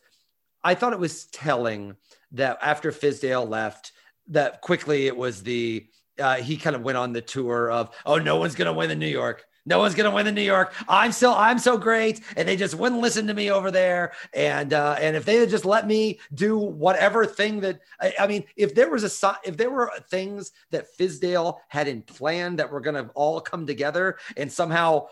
I 0.62 0.74
thought 0.74 0.92
it 0.92 0.98
was 0.98 1.24
telling 1.26 1.96
that 2.32 2.58
after 2.60 2.92
Fizdale 2.92 3.48
left, 3.48 3.92
that 4.28 4.60
quickly 4.60 5.06
it 5.06 5.16
was 5.16 5.42
the 5.42 5.86
uh, 6.18 6.36
he 6.36 6.56
kind 6.56 6.76
of 6.76 6.82
went 6.82 6.98
on 6.98 7.12
the 7.12 7.20
tour 7.20 7.70
of, 7.70 7.94
oh, 8.04 8.18
no 8.18 8.36
one's 8.36 8.54
going 8.54 8.66
to 8.66 8.72
win 8.72 8.90
in 8.90 8.98
New 8.98 9.06
York. 9.06 9.46
No 9.68 9.80
one's 9.80 9.96
going 9.96 10.08
to 10.08 10.14
win 10.14 10.28
in 10.28 10.34
New 10.36 10.42
York. 10.42 10.72
I'm 10.88 11.10
still, 11.10 11.34
I'm 11.34 11.58
so 11.58 11.76
great. 11.76 12.20
And 12.36 12.46
they 12.46 12.56
just 12.56 12.76
wouldn't 12.76 13.00
listen 13.00 13.26
to 13.26 13.34
me 13.34 13.50
over 13.50 13.72
there. 13.72 14.12
And, 14.32 14.72
uh, 14.72 14.96
and 15.00 15.16
if 15.16 15.24
they 15.24 15.36
had 15.36 15.50
just 15.50 15.64
let 15.64 15.88
me 15.88 16.20
do 16.32 16.56
whatever 16.56 17.26
thing 17.26 17.60
that, 17.60 17.80
I, 18.00 18.14
I 18.20 18.26
mean, 18.28 18.44
if 18.54 18.76
there 18.76 18.88
was 18.90 19.02
a, 19.02 19.38
if 19.44 19.56
there 19.56 19.70
were 19.70 19.90
things 20.08 20.52
that 20.70 20.86
Fizdale 20.96 21.58
had 21.66 21.88
in 21.88 22.02
plan 22.02 22.56
that 22.56 22.70
were 22.70 22.80
going 22.80 22.94
to 22.94 23.10
all 23.14 23.40
come 23.40 23.66
together 23.66 24.18
and 24.36 24.50
somehow 24.50 25.08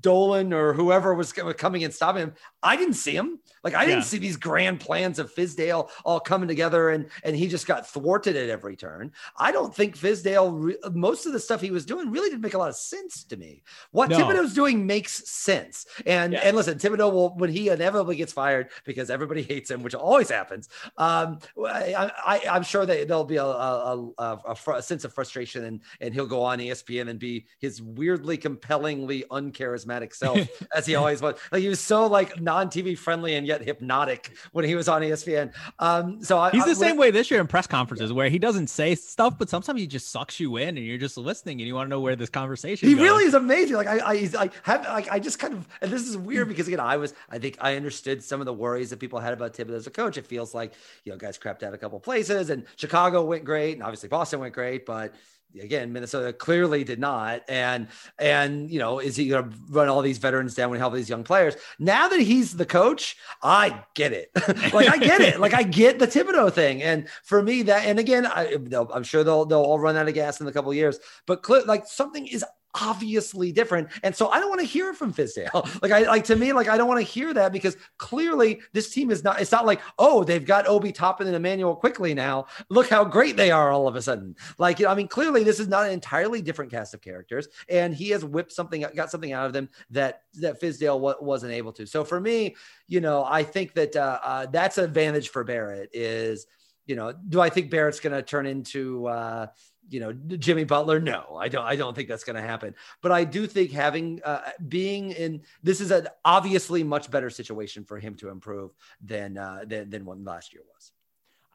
Dolan 0.00 0.52
or 0.52 0.72
whoever 0.72 1.14
was 1.14 1.32
coming 1.32 1.84
and 1.84 1.92
stopping 1.92 2.22
him. 2.22 2.34
I 2.62 2.76
didn't 2.76 2.94
see 2.94 3.14
him. 3.14 3.38
Like 3.64 3.74
I 3.74 3.84
didn't 3.84 4.04
see 4.04 4.18
these 4.18 4.36
grand 4.36 4.80
plans 4.80 5.18
of 5.18 5.34
Fizdale 5.34 5.90
all 6.04 6.20
coming 6.20 6.48
together, 6.48 6.90
and 6.90 7.08
and 7.24 7.34
he 7.34 7.48
just 7.48 7.66
got 7.66 7.88
thwarted 7.88 8.36
at 8.36 8.48
every 8.48 8.76
turn. 8.76 9.12
I 9.36 9.52
don't 9.52 9.74
think 9.74 9.96
Fizdale. 9.96 10.52
Re- 10.52 10.76
most 10.92 11.26
of 11.26 11.32
the 11.32 11.40
stuff 11.40 11.60
he 11.60 11.70
was 11.70 11.84
doing 11.84 12.10
really 12.10 12.30
didn't 12.30 12.42
make 12.42 12.54
a 12.54 12.58
lot 12.58 12.68
of 12.68 12.76
sense 12.76 13.24
to 13.24 13.36
me. 13.36 13.62
What 13.90 14.10
no. 14.10 14.18
Thibodeau's 14.18 14.54
doing 14.54 14.86
makes 14.86 15.28
sense. 15.28 15.86
And 16.06 16.32
yeah. 16.32 16.40
and 16.44 16.56
listen, 16.56 16.78
Thibodeau 16.78 17.12
will 17.12 17.36
when 17.36 17.50
he 17.50 17.68
inevitably 17.68 18.16
gets 18.16 18.32
fired 18.32 18.68
because 18.84 19.10
everybody 19.10 19.42
hates 19.48 19.70
him, 19.70 19.82
which 19.82 19.94
always 19.94 20.30
happens. 20.30 20.68
Um, 20.96 21.40
I, 21.66 22.40
am 22.44 22.62
sure 22.62 22.86
that 22.86 23.08
there'll 23.08 23.24
be 23.24 23.36
a 23.36 23.44
a, 23.44 24.12
a, 24.18 24.40
a, 24.46 24.54
fr- 24.54 24.74
a 24.74 24.82
sense 24.82 25.04
of 25.04 25.12
frustration, 25.12 25.64
and 25.64 25.80
and 26.00 26.14
he'll 26.14 26.26
go 26.26 26.42
on 26.42 26.58
ESPN 26.58 27.08
and 27.08 27.18
be 27.18 27.46
his 27.58 27.82
weirdly 27.82 28.36
compellingly 28.36 29.24
uncharismatic 29.30 29.87
charismatic 29.88 30.14
self 30.14 30.38
as 30.74 30.86
he 30.86 30.94
always 30.94 31.20
was. 31.20 31.36
Like 31.52 31.62
he 31.62 31.68
was 31.68 31.80
so 31.80 32.06
like 32.06 32.40
non-TV 32.40 32.98
friendly 32.98 33.34
and 33.34 33.46
yet 33.46 33.62
hypnotic 33.62 34.36
when 34.52 34.64
he 34.64 34.74
was 34.74 34.88
on 34.88 35.02
ESPN. 35.02 35.52
Um, 35.78 36.22
so 36.22 36.38
I, 36.38 36.50
he's 36.50 36.64
the 36.64 36.70
I, 36.70 36.74
same 36.74 36.96
way 36.96 37.10
this 37.10 37.30
year 37.30 37.40
in 37.40 37.46
press 37.46 37.66
conferences 37.66 38.12
where 38.12 38.28
he 38.28 38.38
doesn't 38.38 38.68
say 38.68 38.94
stuff, 38.94 39.38
but 39.38 39.48
sometimes 39.48 39.80
he 39.80 39.86
just 39.86 40.10
sucks 40.10 40.38
you 40.40 40.56
in 40.56 40.76
and 40.76 40.78
you're 40.78 40.98
just 40.98 41.16
listening 41.16 41.60
and 41.60 41.66
you 41.66 41.74
want 41.74 41.86
to 41.86 41.90
know 41.90 42.00
where 42.00 42.16
this 42.16 42.30
conversation. 42.30 42.86
Is. 42.86 42.92
He 42.92 42.96
goes. 42.96 43.04
really 43.04 43.24
is 43.24 43.34
amazing. 43.34 43.76
Like 43.76 43.86
I, 43.86 43.98
I, 43.98 44.30
I 44.38 44.50
have 44.62 44.84
like 44.84 45.10
I 45.10 45.18
just 45.18 45.38
kind 45.38 45.54
of 45.54 45.68
and 45.80 45.90
this 45.90 46.06
is 46.06 46.16
weird 46.16 46.48
because 46.48 46.68
again 46.68 46.80
I 46.80 46.96
was 46.96 47.14
I 47.30 47.38
think 47.38 47.58
I 47.60 47.76
understood 47.76 48.22
some 48.22 48.40
of 48.40 48.46
the 48.46 48.54
worries 48.54 48.90
that 48.90 48.98
people 48.98 49.18
had 49.18 49.32
about 49.32 49.54
Thibodeau 49.54 49.76
as 49.76 49.86
a 49.86 49.90
coach. 49.90 50.18
It 50.18 50.26
feels 50.26 50.54
like 50.54 50.72
you 51.04 51.12
know 51.12 51.18
guys 51.18 51.38
crapped 51.38 51.62
out 51.62 51.74
a 51.74 51.78
couple 51.78 51.98
places 52.00 52.50
and 52.50 52.64
Chicago 52.76 53.24
went 53.24 53.44
great 53.44 53.74
and 53.74 53.82
obviously 53.82 54.08
Boston 54.08 54.40
went 54.40 54.54
great, 54.54 54.86
but 54.86 55.14
again 55.60 55.92
minnesota 55.92 56.32
clearly 56.32 56.84
did 56.84 56.98
not. 56.98 57.42
And 57.48 57.88
and 58.18 58.70
you 58.70 58.78
know 58.78 58.98
is 58.98 59.16
he 59.16 59.28
going 59.28 59.50
to 59.50 59.56
run 59.70 59.88
all 59.88 60.02
these 60.02 60.18
veterans 60.18 60.54
down 60.54 60.72
he 60.72 60.78
help 60.78 60.94
these 60.94 61.08
young 61.08 61.24
players? 61.24 61.56
Now 61.78 62.08
that 62.08 62.20
he's 62.20 62.56
the 62.56 62.66
coach 62.66 63.16
i 63.42 63.82
get 63.94 64.12
it. 64.12 64.30
Like 64.72 64.88
i 64.88 64.98
get 64.98 65.20
it. 65.20 65.40
Like 65.40 65.54
i 65.54 65.62
get 65.62 65.98
the 65.98 66.06
thibodeau 66.06 66.52
thing. 66.52 66.82
And 66.82 67.08
for 67.22 67.42
me 67.42 67.62
that 67.62 67.86
and 67.86 67.98
again 67.98 68.26
I, 68.26 68.56
i'm 68.92 69.04
sure 69.04 69.24
they'll 69.24 69.44
they'll 69.44 69.62
all 69.62 69.78
run 69.78 69.96
out 69.96 70.08
of 70.08 70.14
gas 70.14 70.40
in 70.40 70.46
a 70.46 70.52
couple 70.52 70.72
years. 70.74 70.98
But 71.26 71.44
cl- 71.44 71.66
like 71.66 71.86
something 71.86 72.26
is 72.26 72.44
obviously 72.74 73.52
different. 73.52 73.88
And 74.02 74.14
so 74.14 74.28
I 74.28 74.40
don't 74.40 74.48
want 74.48 74.60
to 74.60 74.66
hear 74.66 74.90
it 74.90 74.96
from 74.96 75.12
Fizdale. 75.12 75.66
Like 75.82 75.92
I 75.92 76.00
like 76.02 76.24
to 76.24 76.36
me, 76.36 76.52
like 76.52 76.68
I 76.68 76.76
don't 76.76 76.88
want 76.88 77.00
to 77.00 77.06
hear 77.06 77.32
that 77.34 77.52
because 77.52 77.76
clearly 77.98 78.60
this 78.72 78.90
team 78.90 79.10
is 79.10 79.22
not, 79.22 79.40
it's 79.40 79.52
not 79.52 79.64
like, 79.64 79.80
oh, 79.98 80.24
they've 80.24 80.44
got 80.44 80.66
Obi 80.66 80.92
Toppin 80.92 81.26
and 81.26 81.36
Immanuel 81.36 81.76
Quickley 81.76 82.14
now. 82.14 82.46
Look 82.68 82.88
how 82.88 83.04
great 83.04 83.36
they 83.36 83.50
are 83.50 83.70
all 83.70 83.86
of 83.86 83.94
a 83.94 84.02
sudden. 84.02 84.34
Like, 84.58 84.78
you 84.78 84.86
know, 84.86 84.92
I 84.92 84.94
mean, 84.94 85.08
clearly 85.08 85.44
this 85.44 85.60
is 85.60 85.68
not 85.68 85.86
an 85.86 85.92
entirely 85.92 86.42
different 86.42 86.70
cast 86.70 86.94
of 86.94 87.00
characters. 87.00 87.48
And 87.68 87.94
he 87.94 88.10
has 88.10 88.24
whipped 88.24 88.52
something, 88.52 88.84
got 88.94 89.10
something 89.10 89.32
out 89.32 89.46
of 89.46 89.52
them 89.52 89.68
that 89.90 90.22
that 90.34 90.60
Fizdale 90.60 90.96
w- 90.96 91.16
wasn't 91.20 91.52
able 91.52 91.72
to. 91.72 91.86
So 91.86 92.04
for 92.04 92.20
me, 92.20 92.56
you 92.86 93.00
know, 93.00 93.24
I 93.24 93.42
think 93.44 93.74
that 93.74 93.94
uh, 93.94 94.18
uh, 94.22 94.46
that's 94.46 94.78
an 94.78 94.84
advantage 94.84 95.28
for 95.28 95.44
Barrett 95.44 95.90
is, 95.92 96.46
you 96.86 96.96
know, 96.96 97.12
do 97.12 97.40
I 97.40 97.50
think 97.50 97.70
Barrett's 97.70 98.00
going 98.00 98.14
to 98.16 98.22
turn 98.22 98.46
into, 98.46 99.06
uh, 99.06 99.46
you 99.88 100.00
know 100.00 100.12
Jimmy 100.12 100.64
Butler. 100.64 101.00
No, 101.00 101.36
I 101.38 101.48
don't. 101.48 101.64
I 101.64 101.76
don't 101.76 101.94
think 101.94 102.08
that's 102.08 102.24
going 102.24 102.36
to 102.36 102.42
happen. 102.42 102.74
But 103.02 103.12
I 103.12 103.24
do 103.24 103.46
think 103.46 103.72
having 103.72 104.20
uh, 104.24 104.50
being 104.68 105.12
in 105.12 105.42
this 105.62 105.80
is 105.80 105.90
an 105.90 106.08
obviously 106.24 106.82
much 106.82 107.10
better 107.10 107.30
situation 107.30 107.84
for 107.84 107.98
him 107.98 108.14
to 108.16 108.28
improve 108.28 108.72
than 109.00 109.38
uh, 109.38 109.64
than 109.66 109.90
than 109.90 110.04
what 110.04 110.22
last 110.22 110.52
year 110.52 110.62
was. 110.74 110.92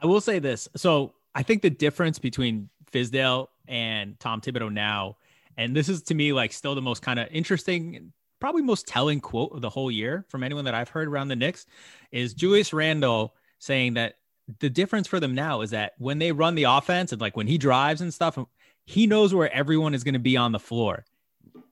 I 0.02 0.06
will 0.06 0.22
say 0.22 0.40
this. 0.40 0.68
So 0.76 1.14
I 1.34 1.44
think 1.44 1.62
the 1.62 1.70
difference 1.70 2.20
between 2.20 2.70
Fizdale 2.92 3.48
and 3.68 4.20
Tom 4.20 4.42
Thibodeau 4.42 4.72
now, 4.72 5.18
and 5.58 5.76
this 5.76 5.90
is 5.90 6.04
to 6.04 6.14
me 6.14 6.34
like 6.34 6.52
still 6.52 6.76
the 6.76 6.82
most 6.82 7.02
kind 7.02 7.20
of 7.20 7.28
interesting, 7.32 8.12
probably 8.40 8.62
most 8.62 8.88
telling 8.88 9.22
quote 9.22 9.54
of 9.54 9.62
the 9.62 9.70
whole 9.70 9.90
year 9.90 10.26
from 10.30 10.44
anyone 10.44 10.66
that 10.66 10.76
I've 10.76 10.90
heard 10.90 11.08
around 11.08 11.30
the 11.30 11.36
Knicks, 11.36 11.66
is 12.12 12.34
Julius 12.34 12.74
Randle 12.74 13.34
saying 13.60 13.94
that 13.94 14.16
the 14.60 14.70
difference 14.70 15.08
for 15.08 15.20
them 15.20 15.34
now 15.34 15.62
is 15.62 15.72
that 15.72 15.94
when 15.98 16.20
they 16.20 16.32
run 16.32 16.56
the 16.56 16.64
offense 16.64 17.12
and 17.12 17.22
like 17.22 17.38
when 17.38 17.48
he 17.48 17.58
drives 17.58 18.02
and 18.02 18.14
stuff, 18.14 18.38
he 18.86 19.08
knows 19.08 19.34
where 19.34 19.52
everyone 19.54 19.94
is 19.94 20.04
going 20.04 20.14
to 20.14 20.20
be 20.20 20.38
on 20.38 20.52
the 20.52 20.60
floor. 20.60 21.06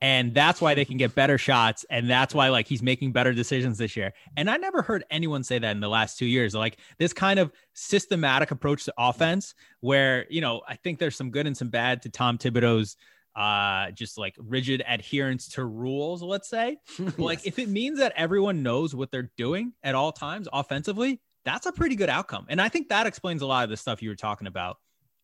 And 0.00 0.34
that's 0.34 0.60
why 0.60 0.74
they 0.74 0.84
can 0.84 0.96
get 0.96 1.14
better 1.14 1.38
shots. 1.38 1.84
And 1.88 2.10
that's 2.10 2.34
why 2.34 2.48
like 2.48 2.66
he's 2.66 2.82
making 2.82 3.12
better 3.12 3.32
decisions 3.32 3.78
this 3.78 3.96
year. 3.96 4.12
And 4.36 4.50
I 4.50 4.56
never 4.56 4.82
heard 4.82 5.04
anyone 5.10 5.44
say 5.44 5.60
that 5.60 5.70
in 5.70 5.80
the 5.80 5.88
last 5.88 6.18
two 6.18 6.26
years. 6.26 6.54
Like 6.54 6.78
this 6.98 7.12
kind 7.12 7.38
of 7.38 7.52
systematic 7.74 8.50
approach 8.50 8.84
to 8.86 8.94
offense, 8.98 9.54
where, 9.80 10.26
you 10.28 10.40
know, 10.40 10.62
I 10.66 10.74
think 10.74 10.98
there's 10.98 11.14
some 11.14 11.30
good 11.30 11.46
and 11.46 11.56
some 11.56 11.68
bad 11.68 12.02
to 12.02 12.08
Tom 12.08 12.36
Thibodeau's 12.38 12.96
uh 13.34 13.90
just 13.92 14.18
like 14.18 14.34
rigid 14.38 14.84
adherence 14.86 15.48
to 15.48 15.64
rules 15.64 16.22
let's 16.22 16.50
say 16.50 16.76
yes. 16.98 17.18
like 17.18 17.46
if 17.46 17.58
it 17.58 17.66
means 17.66 17.98
that 17.98 18.12
everyone 18.14 18.62
knows 18.62 18.94
what 18.94 19.10
they're 19.10 19.30
doing 19.38 19.72
at 19.82 19.94
all 19.94 20.12
times 20.12 20.48
offensively 20.52 21.18
that's 21.44 21.66
a 21.66 21.72
pretty 21.72 21.96
good 21.96 22.08
outcome. 22.08 22.46
And 22.48 22.60
I 22.60 22.68
think 22.68 22.88
that 22.88 23.06
explains 23.06 23.42
a 23.42 23.46
lot 23.46 23.64
of 23.64 23.70
the 23.70 23.76
stuff 23.76 24.02
you 24.02 24.10
were 24.10 24.16
talking 24.16 24.46
about. 24.46 24.78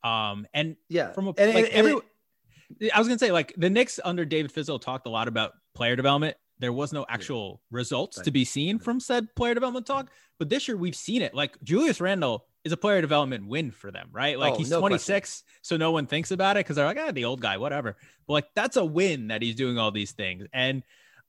Um, 0.04 0.46
and 0.54 0.76
yeah, 0.88 1.12
from 1.12 1.28
a, 1.28 1.34
and, 1.36 1.54
like 1.54 1.66
and, 1.66 1.74
every, 1.74 1.92
and, 1.92 2.90
I 2.94 2.98
was 2.98 3.08
gonna 3.08 3.18
say 3.18 3.32
like 3.32 3.54
the 3.56 3.70
Knicks 3.70 3.98
under 4.04 4.24
David 4.24 4.52
Fizdale 4.52 4.80
talked 4.80 5.06
a 5.06 5.10
lot 5.10 5.28
about 5.28 5.52
player 5.74 5.96
development. 5.96 6.36
There 6.60 6.72
was 6.72 6.92
no 6.92 7.06
actual 7.08 7.60
yeah. 7.70 7.76
results 7.76 8.18
right. 8.18 8.24
to 8.24 8.30
be 8.30 8.44
seen 8.44 8.78
from 8.78 9.00
said 9.00 9.34
player 9.36 9.54
development 9.54 9.86
talk, 9.86 10.10
but 10.38 10.48
this 10.48 10.68
year 10.68 10.76
we've 10.76 10.96
seen 10.96 11.22
it. 11.22 11.34
Like 11.34 11.56
Julius 11.62 12.00
Randle 12.00 12.46
is 12.64 12.72
a 12.72 12.76
player 12.76 13.00
development 13.00 13.46
win 13.46 13.70
for 13.70 13.90
them, 13.90 14.08
right? 14.12 14.38
Like 14.38 14.54
oh, 14.54 14.58
he's 14.58 14.70
no 14.70 14.80
26, 14.80 15.08
question. 15.08 15.58
so 15.62 15.76
no 15.76 15.92
one 15.92 16.06
thinks 16.06 16.30
about 16.30 16.56
it 16.56 16.60
because 16.60 16.76
they're 16.76 16.86
like, 16.86 16.98
ah, 16.98 17.12
the 17.12 17.24
old 17.24 17.40
guy, 17.40 17.58
whatever. 17.58 17.96
But 18.26 18.32
like 18.32 18.46
that's 18.54 18.76
a 18.76 18.84
win 18.84 19.28
that 19.28 19.42
he's 19.42 19.54
doing 19.54 19.78
all 19.78 19.90
these 19.90 20.12
things. 20.12 20.46
And 20.52 20.82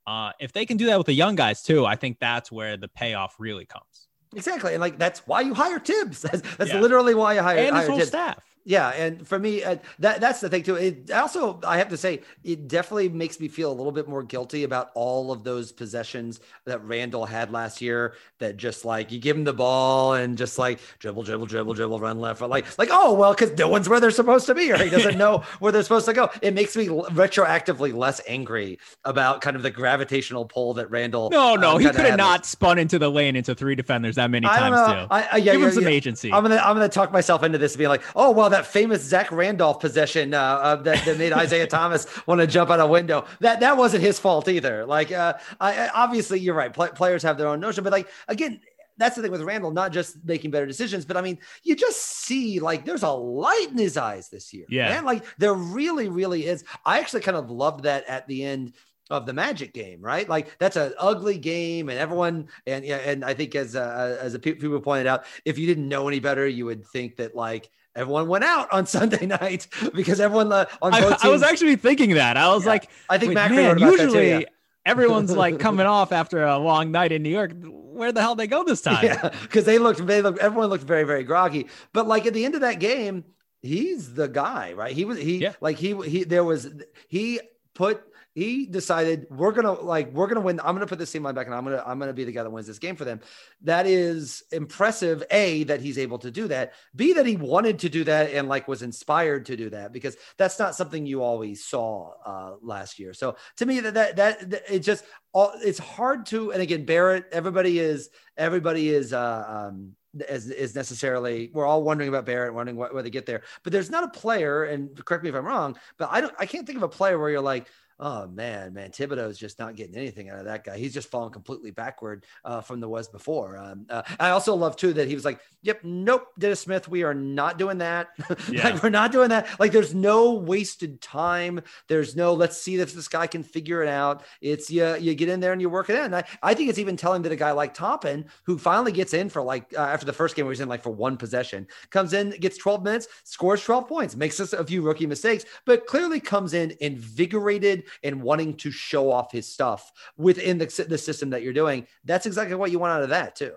uh, 0.06 0.32
if 0.40 0.52
they 0.52 0.66
can 0.66 0.78
do 0.78 0.88
that 0.88 0.98
with 0.98 1.08
the 1.08 1.14
young 1.14 1.36
guys 1.36 1.62
too, 1.62 1.86
I 1.86 1.96
think 1.96 2.18
that's 2.20 2.52
where 2.52 2.78
the 2.78 2.88
payoff 2.88 3.36
really 3.40 3.66
comes. 3.66 4.09
Exactly. 4.36 4.74
And 4.74 4.82
like 4.82 4.98
that's 4.98 5.26
why 5.28 5.42
you 5.42 5.54
hire 5.54 5.80
Thibs. 5.80 6.22
That's, 6.22 6.42
that's 6.58 6.72
yeah. 6.72 6.80
literally 6.80 7.16
why 7.16 7.36
you 7.36 7.42
hire, 7.42 7.58
and 7.58 7.76
hire 7.76 7.82
his 7.82 7.90
whole 7.90 8.02
staff. 8.02 8.40
Yeah, 8.70 8.90
and 8.90 9.28
for 9.28 9.40
me, 9.40 9.64
uh, 9.64 9.78
that 9.98 10.22
that's 10.22 10.42
the 10.42 10.48
thing 10.48 10.62
too. 10.62 10.76
It 10.76 11.10
also, 11.10 11.60
I 11.66 11.80
have 11.80 11.90
to 11.90 11.98
say, 11.98 12.22
it 12.44 12.68
definitely 12.68 13.10
makes 13.10 13.40
me 13.40 13.48
feel 13.48 13.72
a 13.72 13.74
little 13.74 13.92
bit 13.92 14.08
more 14.08 14.22
guilty 14.22 14.64
about 14.64 14.92
all 14.94 15.32
of 15.32 15.44
those 15.44 15.72
possessions 15.72 16.40
that 16.66 16.86
Randle 16.86 17.26
had 17.26 17.52
last 17.52 17.82
year. 17.82 18.14
That 18.38 18.58
just 18.58 18.86
like 18.86 19.12
you 19.12 19.18
give 19.18 19.36
him 19.36 19.44
the 19.44 19.54
ball 19.54 20.14
and 20.14 20.38
just 20.38 20.60
like 20.60 20.78
dribble, 21.00 21.24
dribble, 21.24 21.48
dribble, 21.48 21.74
dribble, 21.74 22.00
run 22.00 22.20
left, 22.20 22.42
like 22.42 22.78
like 22.78 22.90
oh 22.92 23.12
well, 23.16 23.34
because 23.34 23.58
no 23.58 23.68
one's 23.68 23.90
where 23.90 24.00
they're 24.00 24.12
supposed 24.12 24.46
to 24.46 24.54
be, 24.54 24.72
or 24.72 24.78
he 24.78 24.90
doesn't 24.92 25.18
know 25.18 25.40
where 25.58 25.72
they're 25.72 25.82
supposed 25.82 26.06
to 26.06 26.14
go. 26.14 26.30
It 26.44 26.54
makes 26.54 26.76
me 26.76 26.86
retroactively 26.86 27.92
less 27.92 28.22
angry 28.28 28.78
about 29.04 29.42
kind 29.42 29.56
of 29.56 29.64
the 29.64 29.72
gravitational 29.72 30.46
pull 30.46 30.76
that 30.76 30.92
Randle 30.92 31.32
No, 31.32 31.56
no, 31.56 31.72
uh, 31.72 31.78
he 31.80 31.86
could 31.88 32.06
have 32.06 32.18
not 32.18 32.46
spun 32.46 32.78
into 32.78 33.00
the 33.00 33.10
lane 33.10 33.36
into 33.36 33.56
three 33.56 33.74
defenders 33.74 34.18
that 34.18 34.30
many 34.30 34.46
times 34.46 34.76
too. 34.76 35.08
I, 35.10 35.28
I, 35.32 35.38
yeah, 35.38 35.54
give 35.54 35.64
him 35.64 35.72
some 35.72 35.84
yeah. 35.86 35.90
agency. 35.90 36.32
I'm 36.32 36.44
gonna 36.44 36.58
I'm 36.58 36.76
gonna 36.76 36.88
talk 36.88 37.12
myself 37.12 37.42
into 37.42 37.58
this 37.58 37.76
being 37.76 37.90
like, 37.90 38.04
oh 38.16 38.30
well, 38.30 38.52
that 38.52 38.59
that 38.60 38.68
famous 38.68 39.02
Zach 39.02 39.32
Randolph 39.32 39.80
possession 39.80 40.34
uh, 40.34 40.42
uh, 40.42 40.76
that, 40.78 41.06
that, 41.06 41.18
made 41.18 41.34
Isiah 41.34 41.68
Thomas 41.80 42.06
want 42.28 42.42
to 42.42 42.48
jump 42.48 42.70
out 42.70 42.80
a 42.80 42.86
window. 42.86 43.26
That 43.40 43.62
that 43.62 43.78
wasn't 43.78 44.04
his 44.04 44.20
fault 44.20 44.48
either. 44.48 44.86
Like, 44.86 45.12
uh, 45.12 45.34
I, 45.60 45.90
obviously, 45.94 46.40
you're 46.40 46.56
right. 46.56 46.74
Play, 46.74 46.90
players 46.90 47.24
have 47.24 47.38
their 47.38 47.48
own 47.48 47.60
notion, 47.60 47.84
but 47.84 47.94
like 47.94 48.08
again, 48.28 48.60
that's 48.98 49.16
the 49.16 49.22
thing 49.22 49.32
with 49.32 49.42
Randle, 49.42 49.72
not 49.72 49.94
just 49.94 50.24
making 50.26 50.52
better 50.52 50.66
decisions, 50.66 51.06
but 51.06 51.16
I 51.16 51.22
mean, 51.22 51.40
you 51.64 51.76
just 51.76 52.02
see 52.02 52.60
like 52.60 52.86
there's 52.86 53.04
a 53.04 53.10
light 53.10 53.68
in 53.72 53.78
his 53.78 53.96
eyes 53.96 54.30
this 54.30 54.54
year. 54.54 54.66
Yeah. 54.70 54.90
Man. 54.90 55.06
Like 55.06 55.24
there 55.38 55.54
really, 55.54 56.10
really 56.10 56.46
is. 56.46 56.66
I 56.86 57.00
actually 57.00 57.22
kind 57.22 57.38
of 57.38 57.50
loved 57.50 57.84
that 57.84 58.06
at 58.08 58.28
the 58.28 58.44
end 58.44 58.74
of 59.10 59.26
the 59.26 59.34
Magic 59.34 59.74
game, 59.74 60.02
right? 60.02 60.28
Like 60.28 60.58
that's 60.60 60.76
an 60.76 60.94
ugly 61.00 61.38
game, 61.38 61.90
and 61.90 61.98
everyone 61.98 62.50
and 62.68 62.84
yeah, 62.84 62.98
and 62.98 63.24
I 63.24 63.34
think 63.34 63.56
as 63.56 63.76
uh, 63.76 64.18
as 64.20 64.34
a 64.34 64.40
people 64.40 64.80
pointed 64.82 65.08
out, 65.08 65.24
if 65.46 65.58
you 65.58 65.66
didn't 65.66 65.88
know 65.88 66.08
any 66.08 66.20
better, 66.20 66.46
you 66.46 66.66
would 66.66 66.86
think 66.86 67.16
that 67.16 67.36
like 67.36 67.70
everyone 68.00 68.28
went 68.28 68.44
out 68.44 68.72
on 68.72 68.86
Sunday 68.98 69.26
night 69.26 69.68
because 69.94 70.20
everyone 70.20 70.52
uh, 70.52 70.66
on 70.82 70.94
I, 70.94 71.18
I, 71.22 71.30
was 71.30 71.44
actually 71.44 71.76
thinking 71.76 72.16
that 72.16 72.38
I 72.38 72.48
was 72.54 72.64
yeah. 72.64 72.72
like, 72.72 72.90
I 73.10 73.18
think 73.18 73.34
man, 73.34 73.78
usually. 73.78 74.12
Too, 74.12 74.40
yeah. 74.40 74.40
everyone's 74.86 75.36
like 75.36 75.60
coming 75.60 75.86
off 75.86 76.12
after 76.12 76.44
a 76.44 76.58
long 76.58 76.92
night 76.92 77.12
in 77.12 77.22
New 77.22 77.30
York. 77.30 77.52
Where 77.62 78.12
the 78.12 78.22
hell 78.22 78.36
they 78.36 78.48
go 78.48 78.64
this 78.64 78.82
time? 78.82 79.04
Yeah, 79.04 79.30
because 79.42 79.66
they 79.66 79.78
looked, 79.78 80.06
they 80.06 80.22
looked, 80.22 80.40
everyone 80.40 80.70
looked 80.70 80.86
very, 80.86 81.04
very 81.04 81.24
groggy. 81.24 81.68
But 81.94 82.08
like 82.08 82.26
at 82.26 82.34
the 82.34 82.46
end 82.46 82.56
of 82.56 82.62
that 82.62 82.80
game, 82.80 83.26
he's 83.62 84.14
the 84.14 84.28
guy, 84.28 84.74
right? 84.74 84.94
He 84.94 85.06
was 85.06 85.18
he 85.18 85.38
yeah. 85.38 85.54
like 85.62 85.78
he 85.78 85.94
he 86.08 86.24
there 86.24 86.44
was 86.44 86.70
he 87.08 87.42
put 87.74 88.02
he 88.40 88.66
decided 88.66 89.28
we're 89.30 89.52
gonna 89.52 89.74
like 89.74 90.14
we're 90.14 90.28
gonna 90.28 90.40
win. 90.40 90.62
I'm 90.62 90.74
gonna 90.74 90.88
put 90.88 90.98
this 90.98 91.12
team 91.12 91.24
line 91.24 91.36
back, 91.36 91.48
and 91.48 91.54
I'm 91.54 91.66
gonna 91.66 91.84
I'm 91.86 92.00
gonna 92.00 92.14
be 92.14 92.24
the 92.24 92.32
guy 92.32 92.44
that 92.44 92.50
wins 92.50 92.68
this 92.68 92.80
game 92.80 92.96
for 92.96 93.04
them. 93.04 93.20
That 93.64 93.86
is 93.86 94.44
impressive. 94.54 95.24
A 95.30 95.64
that 95.66 95.82
he's 95.82 95.98
able 95.98 96.20
to 96.20 96.32
do 96.32 96.48
that. 96.48 96.74
B 96.96 97.12
that 97.14 97.26
he 97.26 97.36
wanted 97.36 97.80
to 97.80 97.90
do 97.90 98.06
that 98.06 98.32
and 98.32 98.48
like 98.48 98.70
was 98.70 98.82
inspired 98.82 99.48
to 99.48 99.58
do 99.58 99.70
that 99.72 99.92
because 99.92 100.16
that's 100.38 100.58
not 100.58 100.74
something 100.74 101.06
you 101.06 101.22
always 101.22 101.66
saw 101.66 102.14
uh, 102.26 102.56
last 102.62 102.98
year. 102.98 103.14
So 103.14 103.36
to 103.58 103.66
me 103.66 103.82
that 103.82 103.94
that 103.96 104.16
that, 104.16 104.64
it 104.74 104.80
just 104.80 105.04
all 105.34 105.52
it's 105.62 105.80
hard 105.80 106.26
to. 106.28 106.54
And 106.54 106.62
again, 106.62 106.86
Barrett. 106.86 107.26
Everybody 107.34 107.78
is 107.78 108.10
everybody 108.38 108.88
is. 108.90 109.12
Uh, 109.12 109.68
um, 109.70 109.96
is, 110.28 110.50
is 110.50 110.74
necessarily 110.74 111.52
we're 111.54 111.68
all 111.68 111.84
wondering 111.84 112.10
about 112.10 112.26
Barrett, 112.26 112.54
wondering 112.54 112.78
what, 112.78 112.94
where 112.94 113.04
they 113.04 113.12
get 113.12 113.28
there. 113.28 113.44
But 113.64 113.74
there's 113.74 113.92
not 113.92 114.04
a 114.04 114.08
player, 114.08 114.64
and 114.64 114.90
correct 115.06 115.24
me 115.24 115.30
if 115.30 115.36
I'm 115.36 115.46
wrong, 115.46 115.78
but 115.98 116.10
I 116.12 116.22
don't 116.22 116.34
I 116.40 116.48
can't 116.48 116.66
think 116.66 116.78
of 116.78 116.84
a 116.84 116.90
player 116.90 117.20
where 117.20 117.30
you're 117.30 117.42
like, 117.42 117.68
oh 118.00 118.28
man, 118.28 118.74
man, 118.74 118.92
Thibodeau 118.92 119.30
is 119.30 119.38
just 119.38 119.60
not 119.60 119.76
getting 119.76 119.96
anything 119.96 120.30
out 120.30 120.40
of 120.40 120.46
that 120.46 120.64
guy. 120.64 120.78
He's 120.78 120.94
just 120.94 121.12
falling 121.12 121.32
completely 121.32 121.72
backward 121.72 122.26
uh, 122.46 122.62
from 122.62 122.80
the 122.80 122.88
was 122.88 123.10
before. 123.10 123.58
Um, 123.58 123.86
uh, 123.90 124.04
I 124.20 124.30
also 124.30 124.56
love 124.56 124.76
too 124.76 124.94
that 124.94 125.08
he 125.08 125.16
was 125.16 125.26
like, 125.26 125.40
"Yep, 125.64 125.82
nope, 125.84 126.28
Dennis 126.38 126.62
Smith, 126.62 126.88
we 126.88 127.04
are 127.04 127.14
not 127.14 127.58
doing 127.58 127.80
that. 127.80 128.10
Yeah. 128.50 128.70
like 128.70 128.82
we're 128.82 128.90
not 128.90 129.12
doing 129.12 129.30
that. 129.30 129.60
Like 129.60 129.72
there's 129.72 129.94
no 129.94 130.34
wasted 130.34 131.02
time. 131.02 131.62
There's 131.88 132.16
no 132.16 132.34
let's 132.34 132.58
see 132.58 132.76
if 132.78 132.94
this 132.94 133.08
guy 133.08 133.28
can 133.28 133.44
figure 133.44 133.84
it 133.84 133.90
out. 133.90 134.24
It's 134.42 134.72
you, 134.72 134.96
you 134.96 135.14
get 135.14 135.30
in 135.30 135.40
there 135.40 135.52
and 135.52 135.62
you 135.62 135.70
work 135.70 135.90
it 135.90 135.96
in. 135.96 136.06
And 136.06 136.16
I, 136.16 136.24
I 136.42 136.54
think 136.54 136.70
it's 136.70 136.80
even 136.80 136.96
telling 136.96 137.22
that 137.24 137.32
a 137.32 137.36
guy 137.36 137.52
like 137.52 137.74
Toppin, 137.74 138.26
who 138.44 138.58
finally 138.58 138.92
gets 138.92 139.14
in 139.14 139.30
for 139.30 139.42
like 139.42 139.72
uh, 139.78 139.82
after 139.82 140.06
the 140.06 140.14
first 140.14 140.36
game 140.36 140.46
where 140.46 140.54
he's 140.54 140.62
in 140.62 140.70
like 140.70 140.82
for 140.82 140.90
one 140.90 141.18
possession, 141.18 141.68
comes 141.90 142.14
in, 142.14 142.32
gets 142.40 142.58
12 142.58 142.84
minutes, 142.84 143.08
scores 143.24 143.64
12 143.64 143.88
points, 143.88 144.16
makes 144.16 144.40
us 144.40 144.54
a 144.54 144.66
few 144.66 144.82
rookie 144.82 145.06
mistakes, 145.06 145.46
but 145.66 145.86
clearly 145.86 146.20
comes 146.20 146.54
in 146.54 146.74
invigorated 146.80 147.84
and 148.04 148.22
wanting 148.22 148.56
to 148.58 148.72
show 148.72 149.12
off 149.12 149.32
his 149.32 149.48
stuff 149.48 149.92
within 150.18 150.58
the, 150.58 150.86
the 150.88 150.98
system 150.98 151.32
that 151.32 151.44
you're 151.44 151.54
doing. 151.54 151.88
That's 152.04 152.26
exactly 152.26 152.56
what 152.56 152.72
you 152.72 152.80
want 152.80 152.94
out 152.94 153.04
of 153.04 153.10
that 153.10 153.36
too. 153.36 153.54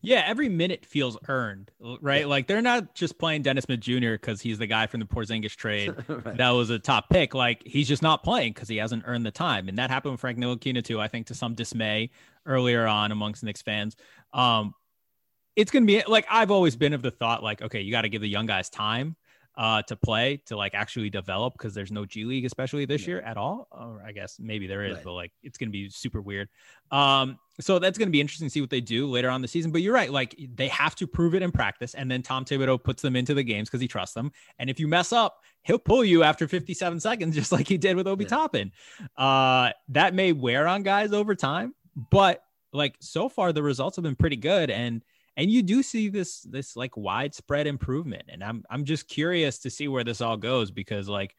Yeah, 0.00 0.22
every 0.26 0.48
minute 0.48 0.84
feels 0.86 1.18
earned, 1.28 1.70
right? 2.00 2.22
Yeah. 2.22 2.26
Like 2.26 2.46
they're 2.46 2.62
not 2.62 2.94
just 2.94 3.18
playing 3.18 3.42
Dennis 3.42 3.64
Smith 3.64 3.80
Jr. 3.80 4.12
because 4.12 4.40
he's 4.40 4.58
the 4.58 4.66
guy 4.66 4.86
from 4.86 5.00
the 5.00 5.06
Porzingis 5.06 5.54
trade 5.56 5.94
right. 6.08 6.36
that 6.36 6.50
was 6.50 6.70
a 6.70 6.78
top 6.78 7.10
pick. 7.10 7.34
Like 7.34 7.62
he's 7.64 7.88
just 7.88 8.02
not 8.02 8.22
playing 8.22 8.52
because 8.52 8.68
he 8.68 8.76
hasn't 8.76 9.04
earned 9.06 9.26
the 9.26 9.30
time, 9.30 9.68
and 9.68 9.78
that 9.78 9.90
happened 9.90 10.12
with 10.12 10.20
Frank 10.20 10.38
Ntilikina 10.38 10.82
too. 10.82 11.00
I 11.00 11.08
think 11.08 11.26
to 11.28 11.34
some 11.34 11.54
dismay 11.54 12.10
earlier 12.46 12.86
on 12.86 13.12
amongst 13.12 13.44
Knicks 13.44 13.62
fans. 13.62 13.96
Um, 14.32 14.74
it's 15.56 15.70
gonna 15.70 15.86
be 15.86 16.02
like 16.06 16.26
I've 16.30 16.50
always 16.50 16.76
been 16.76 16.92
of 16.92 17.02
the 17.02 17.10
thought, 17.10 17.42
like 17.42 17.62
okay, 17.62 17.80
you 17.80 17.90
got 17.90 18.02
to 18.02 18.08
give 18.08 18.22
the 18.22 18.28
young 18.28 18.46
guys 18.46 18.70
time 18.70 19.16
uh, 19.56 19.82
to 19.82 19.94
play 19.96 20.42
to 20.46 20.56
like 20.56 20.74
actually 20.74 21.10
develop 21.10 21.54
because 21.54 21.74
there's 21.74 21.92
no 21.92 22.04
G 22.04 22.24
League, 22.24 22.44
especially 22.44 22.84
this 22.84 23.02
yeah. 23.02 23.08
year 23.08 23.20
at 23.20 23.36
all. 23.36 23.68
Or 23.70 24.02
I 24.04 24.12
guess 24.12 24.38
maybe 24.40 24.66
there 24.66 24.84
is, 24.84 24.96
right. 24.96 25.04
but 25.04 25.12
like 25.12 25.32
it's 25.42 25.58
going 25.58 25.68
to 25.68 25.72
be 25.72 25.88
super 25.90 26.20
weird. 26.20 26.48
Um, 26.90 27.38
so 27.60 27.78
that's 27.78 27.96
going 27.96 28.08
to 28.08 28.12
be 28.12 28.20
interesting 28.20 28.48
to 28.48 28.50
see 28.52 28.60
what 28.60 28.70
they 28.70 28.80
do 28.80 29.06
later 29.06 29.30
on 29.30 29.42
the 29.42 29.48
season. 29.48 29.70
But 29.70 29.82
you're 29.82 29.94
right, 29.94 30.10
like 30.10 30.34
they 30.54 30.68
have 30.68 30.96
to 30.96 31.06
prove 31.06 31.34
it 31.34 31.42
in 31.42 31.52
practice, 31.52 31.94
and 31.94 32.10
then 32.10 32.22
Tom 32.22 32.44
Thibodeau 32.44 32.82
puts 32.82 33.00
them 33.02 33.14
into 33.14 33.34
the 33.34 33.44
games 33.44 33.68
because 33.68 33.80
he 33.80 33.88
trusts 33.88 34.14
them. 34.14 34.32
And 34.58 34.68
if 34.68 34.80
you 34.80 34.88
mess 34.88 35.12
up, 35.12 35.38
he'll 35.62 35.78
pull 35.78 36.04
you 36.04 36.24
after 36.24 36.48
57 36.48 36.98
seconds, 37.00 37.34
just 37.36 37.52
like 37.52 37.68
he 37.68 37.78
did 37.78 37.96
with 37.96 38.08
Obi 38.08 38.24
yeah. 38.24 38.30
Toppin. 38.30 38.72
Uh, 39.16 39.70
that 39.88 40.14
may 40.14 40.32
wear 40.32 40.66
on 40.66 40.82
guys 40.82 41.12
over 41.12 41.34
time, 41.34 41.74
but 42.10 42.42
like 42.72 42.96
so 42.98 43.28
far 43.28 43.52
the 43.52 43.62
results 43.62 43.96
have 43.96 44.02
been 44.02 44.16
pretty 44.16 44.36
good 44.36 44.68
and 44.68 45.04
and 45.36 45.50
you 45.50 45.62
do 45.62 45.82
see 45.82 46.08
this 46.08 46.42
this 46.42 46.76
like 46.76 46.96
widespread 46.96 47.66
improvement 47.66 48.24
and 48.28 48.42
i'm 48.42 48.64
i'm 48.70 48.84
just 48.84 49.08
curious 49.08 49.58
to 49.58 49.70
see 49.70 49.88
where 49.88 50.04
this 50.04 50.20
all 50.20 50.36
goes 50.36 50.70
because 50.70 51.08
like 51.08 51.34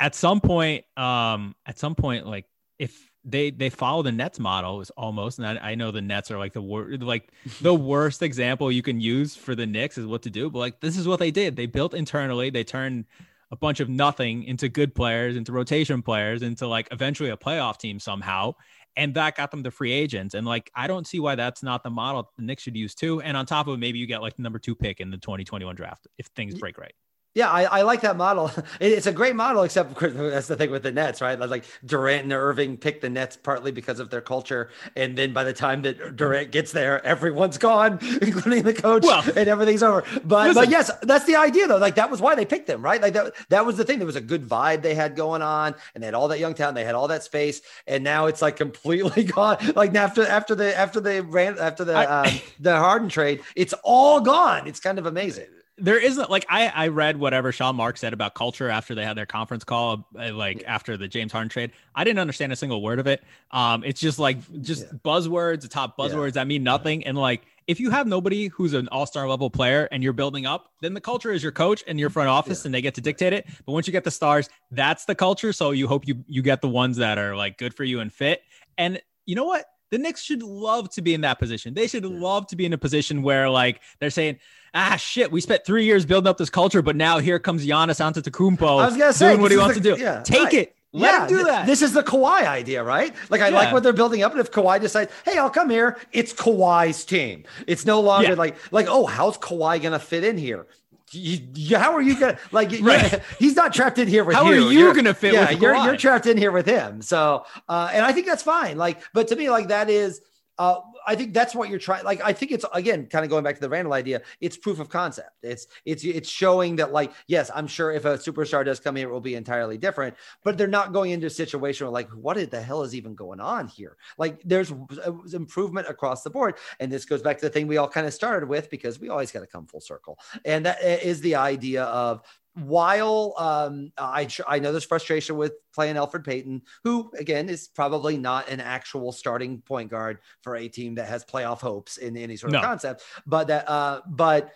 at 0.00 0.14
some 0.14 0.40
point 0.40 0.84
um 0.96 1.54
at 1.66 1.78
some 1.78 1.94
point 1.94 2.26
like 2.26 2.46
if 2.78 3.10
they 3.24 3.50
they 3.50 3.70
follow 3.70 4.02
the 4.02 4.12
Nets 4.12 4.40
model 4.40 4.80
is 4.80 4.90
almost, 4.90 5.38
and 5.38 5.46
I, 5.46 5.70
I, 5.70 5.74
know 5.74 5.90
the 5.90 6.00
Nets 6.00 6.30
are 6.30 6.38
like 6.38 6.52
the 6.52 6.62
worst, 6.62 7.02
like 7.02 7.30
the 7.60 7.74
worst 7.74 8.22
example 8.22 8.72
you 8.72 8.82
can 8.82 9.00
use 9.00 9.36
for 9.36 9.54
the 9.54 9.66
Knicks 9.66 9.96
is 9.96 10.06
what 10.06 10.22
to 10.22 10.30
do. 10.30 10.50
But 10.50 10.58
like 10.58 10.80
this 10.80 10.96
is 10.96 11.06
what 11.06 11.20
they 11.20 11.30
did. 11.30 11.54
They 11.54 11.66
built 11.66 11.94
internally. 11.94 12.50
They 12.50 12.64
turned 12.64 13.04
a 13.52 13.56
bunch 13.56 13.80
of 13.80 13.88
nothing 13.88 14.44
into 14.44 14.68
good 14.68 14.94
players, 14.94 15.36
into 15.36 15.52
rotation 15.52 16.02
players, 16.02 16.42
into 16.42 16.66
like 16.66 16.88
eventually 16.90 17.30
a 17.30 17.36
playoff 17.36 17.78
team 17.78 18.00
somehow 18.00 18.54
and 18.96 19.14
that 19.14 19.36
got 19.36 19.50
them 19.50 19.62
the 19.62 19.70
free 19.70 19.92
agents. 19.92 20.34
And 20.34 20.46
like, 20.46 20.70
I 20.74 20.86
don't 20.86 21.06
see 21.06 21.20
why 21.20 21.34
that's 21.34 21.62
not 21.62 21.82
the 21.82 21.90
model 21.90 22.30
the 22.36 22.42
Knicks 22.42 22.62
should 22.62 22.76
use 22.76 22.94
too. 22.94 23.20
And 23.22 23.36
on 23.36 23.46
top 23.46 23.66
of 23.66 23.74
it, 23.74 23.78
maybe 23.78 23.98
you 23.98 24.06
get 24.06 24.22
like 24.22 24.36
the 24.36 24.42
number 24.42 24.58
two 24.58 24.74
pick 24.74 25.00
in 25.00 25.10
the 25.10 25.18
2021 25.18 25.74
draft 25.74 26.06
if 26.18 26.26
things 26.36 26.54
break 26.54 26.78
right. 26.78 26.94
Yeah, 27.34 27.50
I, 27.50 27.62
I 27.62 27.82
like 27.82 28.02
that 28.02 28.16
model. 28.16 28.50
It's 28.80 29.06
a 29.06 29.12
great 29.12 29.36
model, 29.36 29.62
except 29.62 29.98
that's 29.98 30.48
the 30.48 30.56
thing 30.56 30.70
with 30.70 30.82
the 30.82 30.92
Nets, 30.92 31.20
right? 31.20 31.38
Like 31.38 31.64
Durant 31.84 32.24
and 32.24 32.32
Irving 32.32 32.76
pick 32.76 33.00
the 33.00 33.08
Nets 33.08 33.36
partly 33.36 33.70
because 33.70 34.00
of 34.00 34.10
their 34.10 34.20
culture, 34.20 34.70
and 34.96 35.16
then 35.16 35.32
by 35.32 35.44
the 35.44 35.52
time 35.52 35.82
that 35.82 36.16
Durant 36.16 36.50
gets 36.50 36.72
there, 36.72 37.04
everyone's 37.04 37.58
gone, 37.58 37.98
including 38.22 38.64
the 38.64 38.74
coach, 38.74 39.04
well, 39.04 39.24
and 39.36 39.48
everything's 39.48 39.82
over. 39.82 40.04
But 40.24 40.48
listen, 40.48 40.62
but 40.62 40.70
yes, 40.70 40.90
that's 41.02 41.24
the 41.24 41.36
idea 41.36 41.68
though. 41.68 41.78
Like 41.78 41.94
that 41.94 42.10
was 42.10 42.20
why 42.20 42.34
they 42.34 42.44
picked 42.44 42.66
them, 42.66 42.82
right? 42.82 43.00
Like 43.00 43.14
that 43.14 43.34
that 43.48 43.64
was 43.64 43.76
the 43.76 43.84
thing. 43.84 43.98
There 43.98 44.06
was 44.06 44.16
a 44.16 44.20
good 44.20 44.46
vibe 44.46 44.82
they 44.82 44.94
had 44.94 45.16
going 45.16 45.42
on, 45.42 45.74
and 45.94 46.02
they 46.02 46.06
had 46.06 46.14
all 46.14 46.28
that 46.28 46.40
young 46.40 46.54
talent, 46.54 46.74
they 46.74 46.84
had 46.84 46.94
all 46.94 47.08
that 47.08 47.22
space, 47.22 47.62
and 47.86 48.02
now 48.04 48.26
it's 48.26 48.42
like 48.42 48.56
completely 48.66 49.24
gone. 49.24 49.58
Like 49.74 49.94
after 49.94 50.26
after 50.26 50.54
the 50.54 50.76
after 50.76 51.00
the 51.00 51.22
ran 51.22 51.58
after 51.58 51.84
the 51.84 51.94
I, 51.94 52.04
um, 52.04 52.40
the 52.58 52.76
Harden 52.76 53.08
trade, 53.08 53.40
it's 53.54 53.74
all 53.84 54.20
gone. 54.20 54.66
It's 54.66 54.80
kind 54.80 54.98
of 54.98 55.06
amazing 55.06 55.46
there 55.78 55.98
isn't 55.98 56.30
like 56.30 56.44
I 56.48 56.68
I 56.68 56.88
read 56.88 57.16
whatever 57.16 57.50
Sean 57.50 57.76
Marks 57.76 58.00
said 58.00 58.12
about 58.12 58.34
culture 58.34 58.68
after 58.68 58.94
they 58.94 59.04
had 59.04 59.16
their 59.16 59.26
conference 59.26 59.64
call, 59.64 60.06
uh, 60.18 60.32
like 60.32 60.62
after 60.66 60.96
the 60.96 61.08
James 61.08 61.32
Harden 61.32 61.48
trade. 61.48 61.72
I 61.94 62.04
didn't 62.04 62.18
understand 62.18 62.52
a 62.52 62.56
single 62.56 62.82
word 62.82 62.98
of 62.98 63.06
it. 63.06 63.24
Um, 63.50 63.82
it's 63.82 64.00
just 64.00 64.18
like 64.18 64.38
just 64.60 64.82
yeah. 64.82 64.98
buzzwords, 65.04 65.62
the 65.62 65.68
top 65.68 65.96
buzzwords 65.96 66.26
yeah. 66.26 66.42
that 66.42 66.46
mean 66.46 66.62
nothing. 66.62 67.06
And 67.06 67.16
like 67.16 67.42
if 67.66 67.80
you 67.80 67.90
have 67.90 68.06
nobody 68.06 68.48
who's 68.48 68.74
an 68.74 68.88
all 68.88 69.06
star 69.06 69.26
level 69.28 69.48
player 69.48 69.88
and 69.90 70.02
you're 70.02 70.12
building 70.12 70.44
up, 70.44 70.72
then 70.82 70.92
the 70.92 71.00
culture 71.00 71.32
is 71.32 71.42
your 71.42 71.52
coach 71.52 71.82
and 71.86 71.98
your 71.98 72.10
front 72.10 72.28
office, 72.28 72.64
and 72.64 72.74
they 72.74 72.82
get 72.82 72.94
to 72.96 73.00
dictate 73.00 73.32
it. 73.32 73.46
But 73.64 73.72
once 73.72 73.86
you 73.86 73.92
get 73.92 74.04
the 74.04 74.10
stars, 74.10 74.50
that's 74.70 75.06
the 75.06 75.14
culture. 75.14 75.52
So 75.52 75.70
you 75.70 75.88
hope 75.88 76.06
you 76.06 76.22
you 76.26 76.42
get 76.42 76.60
the 76.60 76.68
ones 76.68 76.98
that 76.98 77.18
are 77.18 77.34
like 77.34 77.56
good 77.56 77.74
for 77.74 77.84
you 77.84 78.00
and 78.00 78.12
fit. 78.12 78.42
And 78.76 79.00
you 79.24 79.34
know 79.34 79.44
what? 79.44 79.64
The 79.90 79.98
Knicks 79.98 80.22
should 80.22 80.42
love 80.42 80.90
to 80.90 81.02
be 81.02 81.12
in 81.12 81.22
that 81.22 81.38
position. 81.38 81.74
They 81.74 81.86
should 81.86 82.04
love 82.04 82.46
to 82.48 82.56
be 82.56 82.64
in 82.66 82.72
a 82.72 82.78
position 82.78 83.22
where 83.22 83.48
like 83.48 83.80
they're 84.00 84.10
saying 84.10 84.38
ah, 84.74 84.96
shit, 84.96 85.30
we 85.30 85.40
spent 85.40 85.64
three 85.64 85.84
years 85.84 86.04
building 86.04 86.28
up 86.28 86.38
this 86.38 86.50
culture, 86.50 86.82
but 86.82 86.96
now 86.96 87.18
here 87.18 87.38
comes 87.38 87.66
Giannis 87.66 88.00
Antetokounmpo. 88.00 88.80
I 88.80 88.86
was 88.86 88.96
gonna 88.96 89.12
say, 89.12 89.30
doing 89.30 89.40
what 89.40 89.50
he 89.50 89.56
wants 89.56 89.76
the, 89.76 89.82
to 89.82 89.96
do. 89.96 90.02
Yeah, 90.02 90.22
Take 90.22 90.44
right. 90.44 90.54
it. 90.54 90.76
Let 90.94 91.12
yeah, 91.12 91.22
him 91.22 91.28
do 91.28 91.44
that. 91.44 91.66
This 91.66 91.80
is 91.80 91.94
the 91.94 92.02
Kawhi 92.02 92.46
idea, 92.46 92.84
right? 92.84 93.14
Like 93.30 93.40
I 93.40 93.48
yeah. 93.48 93.54
like 93.54 93.72
what 93.72 93.82
they're 93.82 93.94
building 93.94 94.22
up. 94.22 94.32
And 94.32 94.40
if 94.40 94.50
Kawhi 94.50 94.78
decides, 94.78 95.10
hey, 95.24 95.38
I'll 95.38 95.48
come 95.48 95.70
here, 95.70 95.98
it's 96.12 96.34
Kawhi's 96.34 97.06
team. 97.06 97.44
It's 97.66 97.86
no 97.86 98.00
longer 98.00 98.30
yeah. 98.30 98.34
like 98.34 98.56
like, 98.72 98.86
oh, 98.88 99.06
how's 99.06 99.38
Kawhi 99.38 99.80
gonna 99.80 99.98
fit 99.98 100.22
in 100.22 100.36
here? 100.36 100.66
you, 101.12 101.76
how 101.76 101.92
are 101.92 102.02
you 102.02 102.18
gonna 102.18 102.38
like? 102.50 102.72
Right. 102.82 103.22
he's 103.38 103.54
not 103.54 103.72
trapped 103.72 103.98
in 103.98 104.08
here 104.08 104.24
with 104.24 104.34
how 104.34 104.44
you. 104.44 104.52
How 104.52 104.68
are 104.68 104.72
you 104.72 104.78
you're, 104.78 104.94
gonna 104.94 105.14
fit? 105.14 105.34
Yeah, 105.34 105.50
you're 105.50 105.76
you're 105.76 105.96
trapped 105.96 106.26
in 106.26 106.36
here 106.36 106.50
with 106.50 106.66
him. 106.66 107.02
So, 107.02 107.44
uh, 107.68 107.90
and 107.92 108.04
I 108.04 108.12
think 108.12 108.26
that's 108.26 108.42
fine. 108.42 108.76
Like, 108.76 109.02
but 109.12 109.28
to 109.28 109.36
me, 109.36 109.50
like 109.50 109.68
that 109.68 109.88
is 109.90 110.20
uh, 110.58 110.80
I 111.06 111.14
think 111.14 111.34
that's 111.34 111.54
what 111.54 111.68
you're 111.68 111.78
trying. 111.78 112.04
Like, 112.04 112.20
I 112.22 112.32
think 112.32 112.52
it's 112.52 112.64
again 112.72 113.06
kind 113.06 113.24
of 113.24 113.30
going 113.30 113.44
back 113.44 113.54
to 113.54 113.60
the 113.60 113.68
Randle 113.68 113.92
idea. 113.92 114.22
It's 114.40 114.56
proof 114.56 114.80
of 114.80 114.88
concept. 114.88 115.30
It's 115.42 115.66
it's 115.84 116.04
it's 116.04 116.28
showing 116.28 116.76
that 116.76 116.92
like 116.92 117.12
yes, 117.26 117.50
I'm 117.54 117.66
sure 117.66 117.92
if 117.92 118.04
a 118.04 118.18
superstar 118.18 118.64
does 118.64 118.80
come 118.80 118.96
here, 118.96 119.08
it 119.08 119.12
will 119.12 119.20
be 119.20 119.34
entirely 119.34 119.78
different. 119.78 120.14
But 120.44 120.58
they're 120.58 120.66
not 120.66 120.92
going 120.92 121.12
into 121.12 121.26
a 121.26 121.30
situation 121.30 121.86
where 121.86 121.92
like, 121.92 122.10
what 122.10 122.36
the 122.50 122.60
hell 122.60 122.82
is 122.82 122.94
even 122.94 123.14
going 123.14 123.40
on 123.40 123.68
here? 123.68 123.96
Like, 124.18 124.40
there's 124.44 124.72
uh, 124.72 125.12
improvement 125.32 125.88
across 125.88 126.22
the 126.22 126.30
board, 126.30 126.56
and 126.80 126.90
this 126.90 127.04
goes 127.04 127.22
back 127.22 127.38
to 127.38 127.46
the 127.46 127.50
thing 127.50 127.66
we 127.66 127.76
all 127.76 127.88
kind 127.88 128.06
of 128.06 128.14
started 128.14 128.48
with 128.48 128.70
because 128.70 128.98
we 128.98 129.08
always 129.08 129.30
got 129.30 129.40
to 129.40 129.46
come 129.46 129.66
full 129.66 129.80
circle, 129.80 130.18
and 130.44 130.66
that 130.66 130.78
uh, 130.82 130.98
is 131.02 131.20
the 131.20 131.34
idea 131.34 131.84
of 131.84 132.22
while 132.54 133.34
um, 133.38 133.92
I 133.96 134.28
I 134.46 134.58
know 134.58 134.72
there's 134.72 134.84
frustration 134.84 135.36
with 135.36 135.54
playing 135.74 135.96
Elfrid 135.96 136.24
Payton, 136.24 136.62
who 136.84 137.10
again 137.18 137.48
is 137.48 137.68
probably 137.68 138.16
not 138.16 138.48
an 138.48 138.60
actual 138.60 139.12
starting 139.12 139.60
point 139.62 139.90
guard 139.90 140.18
for 140.42 140.56
a 140.56 140.68
team 140.68 140.96
that 140.96 141.08
has 141.08 141.24
playoff 141.24 141.60
hopes 141.60 141.96
in 141.96 142.16
any 142.16 142.36
sort 142.36 142.54
of 142.54 142.60
no. 142.60 142.66
concept, 142.66 143.02
but 143.26 143.48
that 143.48 143.68
uh, 143.68 144.02
but 144.06 144.52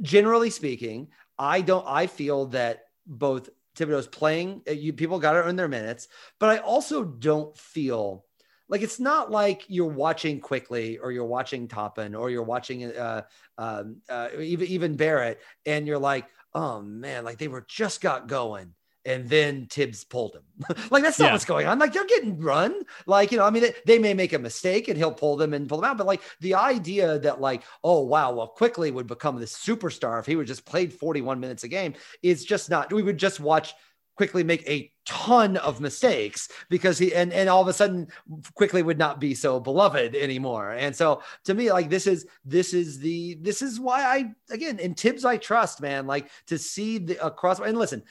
generally 0.00 0.50
speaking, 0.50 1.08
I 1.38 1.60
don't 1.60 1.84
I 1.86 2.06
feel 2.06 2.46
that 2.46 2.84
both 3.06 3.50
Thibodeau's 3.76 4.06
playing 4.06 4.62
uh, 4.68 4.72
you 4.72 4.92
people 4.92 5.18
got 5.18 5.32
to 5.32 5.42
earn 5.42 5.56
their 5.56 5.68
minutes, 5.68 6.08
but 6.38 6.48
I 6.48 6.58
also 6.58 7.04
don't 7.04 7.56
feel 7.56 8.24
like 8.68 8.82
it's 8.82 8.98
not 8.98 9.30
like 9.30 9.64
you're 9.68 9.86
watching 9.86 10.40
Quickley 10.40 10.98
or 10.98 11.12
you're 11.12 11.24
watching 11.24 11.68
Toppin 11.68 12.14
or 12.14 12.30
you're 12.30 12.42
watching 12.42 12.84
uh, 12.84 13.22
um, 13.58 13.98
uh, 14.08 14.28
even 14.40 14.66
even 14.66 14.96
Barrett 14.96 15.40
and 15.66 15.86
you're 15.86 15.98
like 15.98 16.26
oh 16.56 16.80
man, 16.80 17.24
like 17.24 17.38
they 17.38 17.48
were 17.48 17.64
just 17.68 18.00
got 18.00 18.26
going 18.26 18.74
and 19.04 19.28
then 19.28 19.66
Thibs 19.66 20.04
pulled 20.04 20.34
him. 20.34 20.42
like 20.90 21.02
that's 21.02 21.18
not 21.18 21.26
yeah. 21.26 21.32
what's 21.32 21.44
going 21.44 21.66
on. 21.66 21.78
Like 21.78 21.92
they're 21.92 22.06
getting 22.06 22.40
run. 22.40 22.82
Like 23.06 23.30
you 23.30 23.38
know, 23.38 23.44
I 23.44 23.50
mean, 23.50 23.62
they, 23.62 23.74
they, 23.84 23.98
may 23.98 24.14
make 24.14 24.32
a 24.32 24.38
mistake 24.38 24.88
and 24.88 24.96
he'll 24.96 25.12
pull 25.12 25.36
them 25.36 25.54
and 25.54 25.68
pull 25.68 25.78
them 25.78 25.90
out. 25.90 25.98
But 25.98 26.06
like 26.06 26.22
the 26.40 26.54
idea 26.54 27.18
that 27.20 27.40
like, 27.40 27.62
oh 27.84 28.00
wow, 28.00 28.32
well, 28.32 28.48
Quickley 28.48 28.90
would 28.90 29.06
become 29.06 29.38
this 29.38 29.56
superstar 29.56 30.18
if 30.18 30.26
he 30.26 30.34
would 30.34 30.46
just 30.46 30.64
played 30.64 30.92
41 30.92 31.38
minutes 31.38 31.62
a 31.62 31.68
game 31.68 31.94
is 32.22 32.44
just 32.44 32.68
not. 32.68 32.92
We 32.92 33.02
would 33.02 33.18
just 33.18 33.38
watch 33.38 33.74
Quickley 34.16 34.44
make 34.44 34.68
a 34.68 34.90
ton 35.04 35.56
of 35.58 35.80
mistakes 35.80 36.48
because 36.68 36.98
he 36.98 37.14
and 37.14 37.32
and 37.32 37.48
all 37.48 37.62
of 37.62 37.68
a 37.68 37.72
sudden 37.72 38.08
Quickley 38.54 38.82
would 38.82 38.98
not 38.98 39.20
be 39.20 39.34
so 39.34 39.60
beloved 39.60 40.16
anymore. 40.16 40.72
And 40.72 40.94
so 40.94 41.22
to 41.44 41.54
me 41.54 41.70
like 41.70 41.90
this 41.90 42.06
is 42.06 42.26
this 42.44 42.74
is 42.74 42.98
the 42.98 43.34
this 43.40 43.62
is 43.62 43.78
why 43.78 44.02
i 44.02 44.32
again 44.52 44.78
in 44.78 44.94
Thibs 44.94 45.24
i 45.24 45.36
trust 45.36 45.80
man 45.80 46.06
like 46.06 46.30
to 46.46 46.58
see 46.58 46.98
the 46.98 47.24
across 47.24 47.60
and 47.60 47.78
listen 47.78 48.02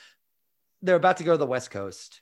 they're 0.81 0.95
about 0.95 1.17
to 1.17 1.23
go 1.23 1.31
to 1.33 1.37
the 1.37 1.45
west 1.45 1.71
coast 1.71 2.21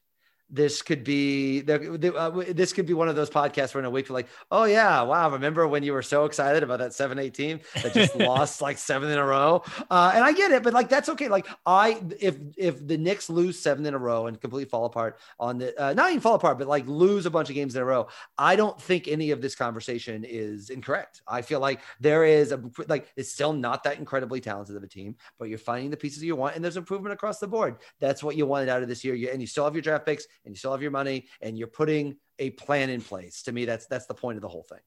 this 0.53 0.83
could 0.83 1.03
be 1.03 1.63
uh, 1.67 2.29
this 2.49 2.73
could 2.73 2.85
be 2.85 2.93
one 2.93 3.09
of 3.09 3.15
those 3.15 3.29
podcasts 3.29 3.73
where 3.73 3.79
in 3.79 3.85
a 3.85 3.89
week 3.89 4.07
you're 4.07 4.13
like, 4.13 4.27
oh 4.51 4.65
yeah, 4.65 5.01
wow, 5.01 5.27
remember 5.31 5.67
when 5.67 5.81
you 5.81 5.93
were 5.93 6.03
so 6.03 6.25
excited 6.25 6.61
about 6.61 6.77
that 6.77 6.93
seven 6.93 7.17
eight 7.17 7.33
team 7.33 7.59
that 7.81 7.91
just 7.91 8.15
lost 8.17 8.61
like 8.61 8.77
seven 8.77 9.09
in 9.09 9.17
a 9.17 9.25
row? 9.25 9.63
Uh, 9.89 10.11
and 10.13 10.23
I 10.23 10.31
get 10.31 10.51
it, 10.51 10.61
but 10.61 10.73
like 10.73 10.89
that's 10.89 11.09
okay. 11.09 11.27
Like 11.27 11.47
I 11.65 11.99
if 12.19 12.37
if 12.55 12.85
the 12.85 12.97
Knicks 12.97 13.31
lose 13.31 13.57
seven 13.57 13.83
in 13.87 13.95
a 13.95 13.97
row 13.97 14.27
and 14.27 14.39
completely 14.39 14.69
fall 14.69 14.85
apart 14.85 15.19
on 15.39 15.57
the 15.57 15.83
uh, 15.83 15.93
not 15.93 16.11
even 16.11 16.21
fall 16.21 16.35
apart, 16.35 16.59
but 16.59 16.67
like 16.67 16.85
lose 16.85 17.25
a 17.25 17.31
bunch 17.31 17.49
of 17.49 17.55
games 17.55 17.75
in 17.75 17.81
a 17.81 17.85
row, 17.85 18.07
I 18.37 18.55
don't 18.55 18.79
think 18.79 19.07
any 19.07 19.31
of 19.31 19.41
this 19.41 19.55
conversation 19.55 20.23
is 20.23 20.69
incorrect. 20.69 21.23
I 21.27 21.41
feel 21.41 21.61
like 21.61 21.81
there 21.99 22.25
is 22.25 22.51
a 22.51 22.61
like 22.87 23.11
it's 23.15 23.31
still 23.31 23.53
not 23.53 23.83
that 23.85 23.97
incredibly 23.97 24.39
talented 24.39 24.75
of 24.75 24.83
a 24.83 24.87
team, 24.87 25.15
but 25.39 25.49
you're 25.49 25.57
finding 25.57 25.89
the 25.89 25.97
pieces 25.97 26.21
you 26.21 26.35
want, 26.35 26.55
and 26.55 26.63
there's 26.63 26.77
improvement 26.77 27.13
across 27.13 27.39
the 27.39 27.47
board. 27.47 27.77
That's 27.99 28.23
what 28.23 28.35
you 28.35 28.45
wanted 28.45 28.69
out 28.69 28.83
of 28.83 28.87
this 28.87 29.03
year. 29.03 29.15
You, 29.15 29.29
and 29.29 29.41
you 29.41 29.47
still 29.47 29.63
have 29.63 29.73
your 29.73 29.81
draft 29.81 30.05
picks 30.05 30.27
and 30.45 30.53
you 30.53 30.57
still 30.57 30.71
have 30.71 30.81
your 30.81 30.91
money 30.91 31.27
and 31.41 31.57
you're 31.57 31.67
putting 31.67 32.17
a 32.39 32.51
plan 32.51 32.89
in 32.89 33.01
place. 33.01 33.43
To 33.43 33.51
me, 33.51 33.65
that's 33.65 33.87
that's 33.87 34.05
the 34.05 34.13
point 34.13 34.37
of 34.37 34.41
the 34.41 34.49
whole 34.49 34.63
thing. 34.63 34.79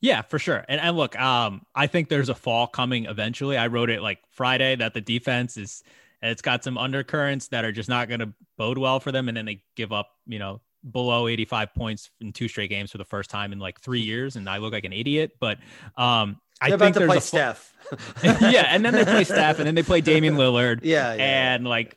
Yeah, 0.00 0.22
for 0.22 0.38
sure. 0.38 0.64
And, 0.68 0.80
and 0.80 0.96
look, 0.96 1.18
um, 1.18 1.62
I 1.74 1.86
think 1.86 2.08
there's 2.08 2.28
a 2.28 2.34
fall 2.34 2.66
coming 2.66 3.04
eventually. 3.04 3.56
I 3.56 3.68
wrote 3.68 3.90
it 3.90 4.02
like 4.02 4.18
Friday 4.30 4.74
that 4.76 4.94
the 4.94 5.00
defense 5.00 5.56
is 5.56 5.84
it's 6.22 6.42
got 6.42 6.64
some 6.64 6.76
undercurrents 6.76 7.48
that 7.48 7.64
are 7.64 7.72
just 7.72 7.88
not 7.88 8.08
going 8.08 8.20
to 8.20 8.32
bode 8.58 8.78
well 8.78 9.00
for 9.00 9.12
them, 9.12 9.28
and 9.28 9.36
then 9.36 9.46
they 9.46 9.62
give 9.74 9.92
up, 9.92 10.10
you 10.26 10.38
know, 10.38 10.60
below 10.90 11.28
85 11.28 11.74
points 11.74 12.10
in 12.20 12.32
two 12.32 12.48
straight 12.48 12.70
games 12.70 12.90
for 12.90 12.98
the 12.98 13.04
first 13.04 13.30
time 13.30 13.52
in 13.52 13.58
like 13.58 13.80
three 13.80 14.00
years, 14.00 14.36
and 14.36 14.48
I 14.48 14.58
look 14.58 14.72
like 14.72 14.84
an 14.84 14.92
idiot. 14.92 15.32
But 15.40 15.58
um, 15.96 16.40
I 16.60 16.76
think 16.76 16.94
there's 16.94 17.14
a 17.14 17.20
Steph. 17.20 17.74
yeah, 18.22 18.66
and 18.68 18.84
then 18.84 18.92
they 18.92 19.04
play 19.04 19.24
Steph, 19.24 19.58
and 19.58 19.66
then 19.66 19.74
they 19.74 19.82
play 19.82 20.00
Damian 20.00 20.34
Lillard. 20.36 20.80
Yeah, 20.82 21.14
yeah 21.14 21.54
and 21.54 21.66
like 21.66 21.96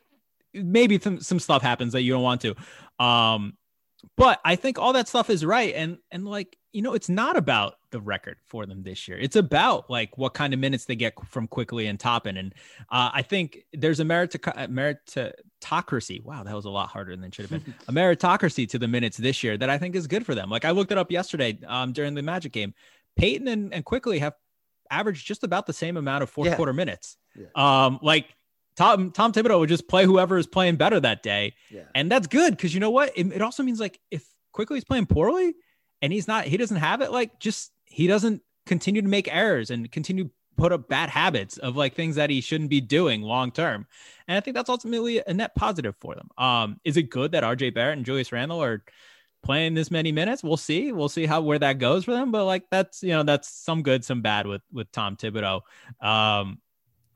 maybe 0.54 0.98
some, 0.98 1.20
some 1.20 1.38
stuff 1.38 1.62
happens 1.62 1.92
that 1.92 2.02
you 2.02 2.12
don't 2.12 2.22
want 2.22 2.40
to. 2.42 3.04
Um, 3.04 3.56
but 4.16 4.40
I 4.44 4.56
think 4.56 4.78
all 4.78 4.92
that 4.92 5.08
stuff 5.08 5.30
is 5.30 5.44
right. 5.44 5.74
And, 5.74 5.98
and 6.10 6.26
like, 6.26 6.58
you 6.72 6.82
know, 6.82 6.94
it's 6.94 7.08
not 7.08 7.36
about 7.36 7.76
the 7.90 8.00
record 8.00 8.36
for 8.44 8.66
them 8.66 8.82
this 8.82 9.06
year. 9.06 9.18
It's 9.18 9.36
about 9.36 9.88
like 9.88 10.18
what 10.18 10.34
kind 10.34 10.52
of 10.52 10.60
minutes 10.60 10.84
they 10.84 10.96
get 10.96 11.14
from 11.26 11.46
Quickley 11.46 11.86
and 11.86 11.98
Toppin. 11.98 12.36
And 12.36 12.54
uh, 12.90 13.10
I 13.14 13.22
think 13.22 13.64
there's 13.72 14.00
a 14.00 14.04
meritocracy. 14.04 16.24
Wow, 16.24 16.42
that 16.42 16.54
was 16.54 16.64
a 16.64 16.70
lot 16.70 16.88
harder 16.88 17.14
than 17.14 17.24
it 17.24 17.34
should 17.34 17.48
have 17.48 17.64
been. 17.64 17.74
a 17.88 17.92
meritocracy 17.92 18.68
to 18.70 18.78
the 18.78 18.88
minutes 18.88 19.16
this 19.16 19.42
year 19.42 19.56
that 19.56 19.70
I 19.70 19.78
think 19.78 19.94
is 19.94 20.06
good 20.06 20.26
for 20.26 20.34
them. 20.34 20.50
Like 20.50 20.64
I 20.64 20.72
looked 20.72 20.92
it 20.92 20.98
up 20.98 21.10
yesterday 21.10 21.58
um, 21.66 21.92
during 21.92 22.14
the 22.14 22.22
Magic 22.22 22.52
game. 22.52 22.74
Payton 23.16 23.46
and, 23.46 23.72
and 23.72 23.84
Quickley 23.84 24.18
have 24.18 24.34
averaged 24.90 25.26
just 25.26 25.44
about 25.44 25.66
the 25.66 25.72
same 25.72 25.96
amount 25.96 26.22
of 26.22 26.30
fourth 26.30 26.48
yeah. 26.48 26.56
quarter 26.56 26.72
minutes. 26.72 27.16
Yeah. 27.36 27.46
Um, 27.54 27.98
like 28.02 28.26
Tom 28.76 29.12
Tom 29.12 29.32
Thibodeau 29.32 29.60
would 29.60 29.68
just 29.68 29.88
play 29.88 30.04
whoever 30.04 30.36
is 30.38 30.46
playing 30.46 30.76
better 30.76 30.98
that 31.00 31.22
day, 31.22 31.54
yeah. 31.70 31.84
and 31.94 32.10
that's 32.10 32.26
good 32.26 32.56
because 32.56 32.74
you 32.74 32.80
know 32.80 32.90
what? 32.90 33.12
It, 33.16 33.26
it, 33.32 33.42
also 33.42 33.62
means 33.62 33.78
like 33.78 34.00
if 34.10 34.26
Quickley 34.52 34.78
is 34.78 34.84
playing 34.84 35.06
poorly 35.06 35.54
and 36.02 36.12
he's 36.12 36.26
not, 36.26 36.44
he 36.44 36.56
doesn't 36.56 36.78
have 36.78 37.00
it. 37.00 37.12
Like 37.12 37.38
just 37.38 37.70
he 37.84 38.06
doesn't 38.06 38.42
continue 38.66 39.02
to 39.02 39.08
make 39.08 39.32
errors 39.32 39.70
and 39.70 39.90
continue 39.92 40.30
put 40.56 40.72
up 40.72 40.88
bad 40.88 41.10
habits 41.10 41.56
of 41.58 41.76
like 41.76 41.94
things 41.94 42.16
that 42.16 42.30
he 42.30 42.40
shouldn't 42.40 42.70
be 42.70 42.80
doing 42.80 43.22
long 43.22 43.50
term. 43.50 43.86
And 44.28 44.36
I 44.36 44.40
think 44.40 44.54
that's 44.54 44.70
ultimately 44.70 45.22
a 45.26 45.34
net 45.34 45.54
positive 45.54 45.94
for 46.00 46.14
them. 46.14 46.28
Um, 46.38 46.80
is 46.84 46.96
it 46.96 47.10
good 47.10 47.32
that 47.32 47.42
RJ 47.42 47.74
Barrett 47.74 47.96
and 47.96 48.06
Julius 48.06 48.32
Randle 48.32 48.62
are 48.62 48.84
playing 49.42 49.74
this 49.74 49.90
many 49.90 50.12
minutes? 50.12 50.42
We'll 50.42 50.56
see. 50.56 50.92
We'll 50.92 51.08
see 51.08 51.26
how 51.26 51.42
where 51.42 51.58
that 51.58 51.78
goes 51.78 52.04
for 52.04 52.12
them. 52.12 52.32
But 52.32 52.44
like 52.44 52.64
that's 52.70 53.02
you 53.02 53.10
know 53.10 53.22
that's 53.22 53.48
some 53.48 53.82
good, 53.82 54.04
some 54.04 54.22
bad 54.22 54.46
with 54.46 54.62
with 54.72 54.90
Tom 54.92 55.16
Thibodeau. 55.16 55.60
Um, 56.00 56.58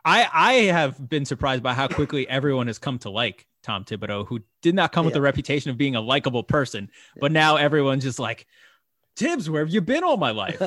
I 0.09 0.29
I 0.33 0.53
have 0.73 1.09
been 1.09 1.25
surprised 1.27 1.63
by 1.63 1.75
how 1.75 1.87
quickly 1.87 2.27
everyone 2.29 2.67
has 2.69 2.79
come 2.79 2.99
to 3.01 3.11
like 3.11 3.47
Tom 3.63 3.85
Thibodeau, 3.85 4.27
who 4.27 4.41
did 4.63 4.75
not 4.75 4.91
come 4.91 5.05
yeah. 5.05 5.09
with 5.09 5.15
the 5.15 5.21
reputation 5.21 5.71
of 5.71 5.77
being 5.77 5.97
a 5.97 6.01
likable 6.01 6.43
person, 6.43 6.89
yeah. 7.15 7.21
but 7.21 7.33
now 7.33 7.57
everyone's 7.57 8.05
just 8.05 8.19
like, 8.19 8.47
Thibs, 9.19 9.51
where 9.51 9.65
have 9.65 9.75
you 9.75 9.81
been 9.81 10.05
all 10.05 10.17
my 10.17 10.31
life? 10.31 10.63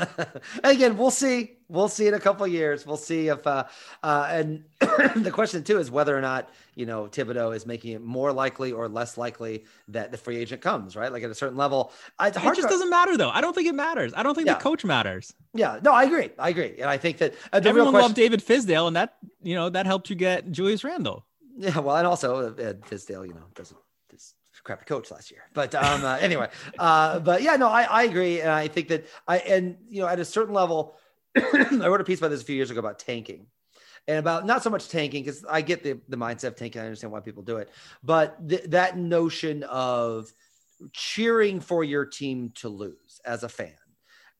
Again, 0.66 0.98
we'll 0.98 1.10
see. 1.10 1.54
We'll 1.70 1.88
see 1.88 2.08
in 2.08 2.14
a 2.14 2.20
couple 2.20 2.46
years. 2.46 2.86
We'll 2.86 2.98
see 2.98 3.30
if, 3.30 3.48
uh, 3.48 3.64
uh, 4.04 4.28
and 4.30 4.66
the 5.16 5.32
question 5.34 5.64
too 5.64 5.80
is 5.80 5.90
whether 5.90 6.16
or 6.18 6.20
not 6.20 6.50
you 6.76 6.86
know 6.86 7.06
Thibodeau 7.06 7.56
is 7.56 7.66
making 7.66 7.94
it 7.94 8.02
more 8.02 8.34
likely 8.34 8.74
or 8.74 8.90
less 8.90 9.18
likely 9.18 9.64
that 9.88 10.12
the 10.12 10.18
free 10.18 10.36
agent 10.36 10.62
comes. 10.62 10.98
Right, 10.98 11.14
like 11.14 11.24
at 11.24 11.30
a 11.30 11.36
certain 11.36 11.56
level, 11.56 11.94
it's 12.20 12.36
hard. 12.36 12.58
It 12.58 12.62
just 12.62 12.68
to... 12.68 12.74
doesn't 12.74 12.90
matter 12.90 13.16
though. 13.16 13.30
I 13.30 13.40
don't 13.40 13.56
think 13.56 13.70
it 13.70 13.76
matters. 13.76 14.12
I 14.18 14.22
don't 14.22 14.36
think 14.36 14.48
yeah. 14.48 14.56
the 14.56 14.60
coach 14.60 14.84
matters. 14.84 15.34
Yeah, 15.54 15.80
no, 15.82 15.94
I 15.94 16.04
agree. 16.04 16.32
I 16.38 16.50
agree, 16.50 16.76
and 16.80 16.90
I 16.90 16.98
think 16.98 17.20
that 17.20 17.34
uh, 17.54 17.62
everyone 17.64 17.92
question... 17.92 18.02
loved 18.02 18.16
David 18.16 18.42
Fizdale, 18.46 18.88
and 18.88 18.98
that 18.98 19.16
you 19.42 19.56
know 19.56 19.70
that 19.70 19.86
helped 19.86 20.10
you 20.10 20.18
get 20.18 20.52
Julius 20.52 20.84
Randle. 20.84 21.26
Yeah, 21.56 21.80
well, 21.80 21.96
and 21.96 22.06
also 22.06 22.50
uh, 22.50 22.74
Fizdale, 22.74 23.26
you 23.26 23.34
know, 23.34 23.46
doesn't 23.56 23.80
crappy 24.64 24.86
coach 24.86 25.12
last 25.12 25.32
year. 25.32 25.42
But 25.54 25.74
um, 25.76 26.04
uh, 26.04 26.18
anyway, 26.18 26.50
uh, 26.80 27.20
but 27.20 27.42
yeah, 27.42 27.56
no, 27.56 27.68
I, 27.68 27.84
I 27.84 28.04
agree, 28.04 28.42
and 28.42 28.50
I 28.50 28.68
think 28.68 28.88
that 28.90 29.06
I 29.28 29.40
and 29.40 29.78
you 29.90 30.02
know 30.02 30.08
at 30.08 30.20
a 30.20 30.26
certain 30.26 30.54
level, 30.54 30.96
I 31.36 31.88
wrote 31.88 32.02
a 32.02 32.04
piece 32.04 32.20
about 32.20 32.30
this 32.30 32.42
a 32.42 32.46
few 32.46 32.56
years 32.56 32.72
ago 32.72 32.80
about 32.80 33.00
tanking. 33.00 33.48
And 34.08 34.18
about 34.18 34.48
not 34.48 34.64
so 34.64 34.72
much 34.72 34.90
tanking 34.90 35.24
because 35.24 35.46
I 35.48 35.62
get 35.62 35.84
the, 35.84 36.00
the 36.10 36.18
mindset 36.18 36.46
of 36.46 36.56
tanking. 36.56 36.82
I 36.82 36.86
understand 36.86 37.14
why 37.14 37.20
people 37.20 37.44
do 37.44 37.58
it, 37.58 37.70
but 38.04 38.50
th- 38.50 38.64
that 38.70 38.98
notion 38.98 39.62
of 39.62 40.34
cheering 40.92 41.60
for 41.60 41.84
your 41.84 42.06
team 42.06 42.52
to 42.56 42.68
lose 42.68 43.22
as 43.24 43.44
a 43.44 43.50
fan, 43.50 43.76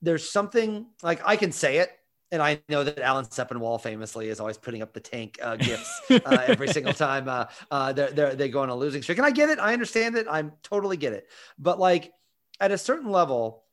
there's 0.02 0.28
something 0.28 0.88
like 1.04 1.22
I 1.24 1.36
can 1.36 1.52
say 1.52 1.78
it 1.78 1.92
and 2.32 2.42
I 2.42 2.62
know 2.70 2.84
that 2.84 3.00
Alan 3.00 3.26
Sepinwall 3.26 3.82
famously 3.82 4.30
is 4.30 4.40
always 4.40 4.58
putting 4.58 4.82
up 4.82 4.94
the 4.94 5.00
tank 5.00 5.38
uh, 5.42 5.56
gifts 5.58 6.02
uh, 6.10 6.44
every 6.48 6.68
single 6.70 6.94
time 6.94 7.28
uh, 7.28 7.46
uh, 7.70 7.94
they're, 7.94 8.12
they're, 8.12 8.36
they 8.36 8.50
go 8.50 8.62
on 8.62 8.70
a 8.70 8.76
losing 8.76 9.02
streak. 9.02 9.18
And 9.18 9.28
I 9.28 9.32
get 9.32 9.50
it. 9.50 9.60
I 9.60 9.74
understand 9.74 10.16
it. 10.16 10.28
I 10.30 10.44
totally 10.64 10.98
get 10.98 11.14
it. 11.14 11.28
But 11.60 11.80
like 11.80 12.14
at 12.60 12.72
a 12.72 12.78
certain 12.78 13.12
level, 13.12 13.64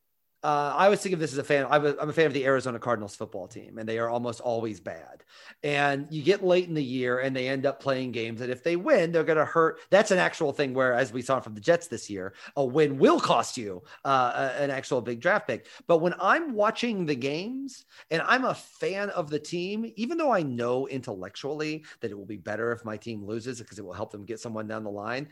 uh, 0.45 0.73
I 0.77 0.85
always 0.85 1.01
think 1.01 1.15
of 1.15 1.19
this 1.19 1.33
as 1.33 1.39
a 1.39 1.45
fan. 1.45 1.67
I'm 1.69 1.85
a, 1.85 2.13
fan 2.13 2.27
of 2.27 2.33
the 2.33 2.47
Arizona 2.47 2.79
Cardinals 2.79 3.17
football 3.17 3.49
team, 3.49 3.77
and 3.77 3.89
they 3.89 3.99
are 3.99 4.09
almost 4.09 4.41
always 4.41 4.79
bad. 4.79 5.25
And 5.65 6.07
you 6.11 6.23
get 6.23 6.45
late 6.45 6.69
in 6.69 6.75
the 6.75 6.85
year, 6.85 7.19
and 7.19 7.35
they 7.35 7.49
end 7.49 7.67
up 7.67 7.81
playing 7.81 8.13
games 8.13 8.39
that 8.39 8.49
if 8.49 8.63
they 8.63 8.77
win, 8.77 9.11
they're 9.11 9.25
going 9.25 9.39
to 9.39 9.45
hurt. 9.45 9.81
That's 9.91 10.13
an 10.13 10.19
actual 10.19 10.53
thing. 10.53 10.75
Where, 10.75 10.95
as 10.95 11.13
we 11.13 11.23
saw 11.23 11.41
from 11.41 11.55
the 11.55 11.61
Jets 11.61 11.89
this 11.89 12.09
year, 12.09 12.35
a 12.55 12.65
win 12.65 12.99
will 12.99 13.19
cost 13.19 13.57
you 13.57 13.83
uh, 14.05 14.53
an 14.57 14.71
actual 14.71 15.01
big 15.01 15.21
draft 15.21 15.49
pick. 15.49 15.67
But 15.89 15.99
when 15.99 16.15
I'm 16.21 16.55
watching 16.55 17.05
the 17.05 17.17
games, 17.17 17.85
and 18.13 18.23
I'm 18.23 18.45
a 18.45 18.55
fan 18.55 19.11
of 19.11 19.31
the 19.31 19.41
team, 19.41 19.91
even 19.97 20.19
though 20.19 20.33
I 20.33 20.43
know 20.43 20.87
intellectually 20.87 21.85
that 22.01 22.13
it 22.13 22.17
will 22.17 22.27
be 22.27 22.37
better 22.37 22.71
if 22.71 22.85
my 22.85 22.97
team 22.97 23.25
loses 23.25 23.59
because 23.59 23.81
it 23.81 23.85
will 23.85 23.93
help 23.93 24.13
them 24.13 24.25
get 24.25 24.39
someone 24.39 24.69
down 24.69 24.85
the 24.85 24.91
line. 24.91 25.31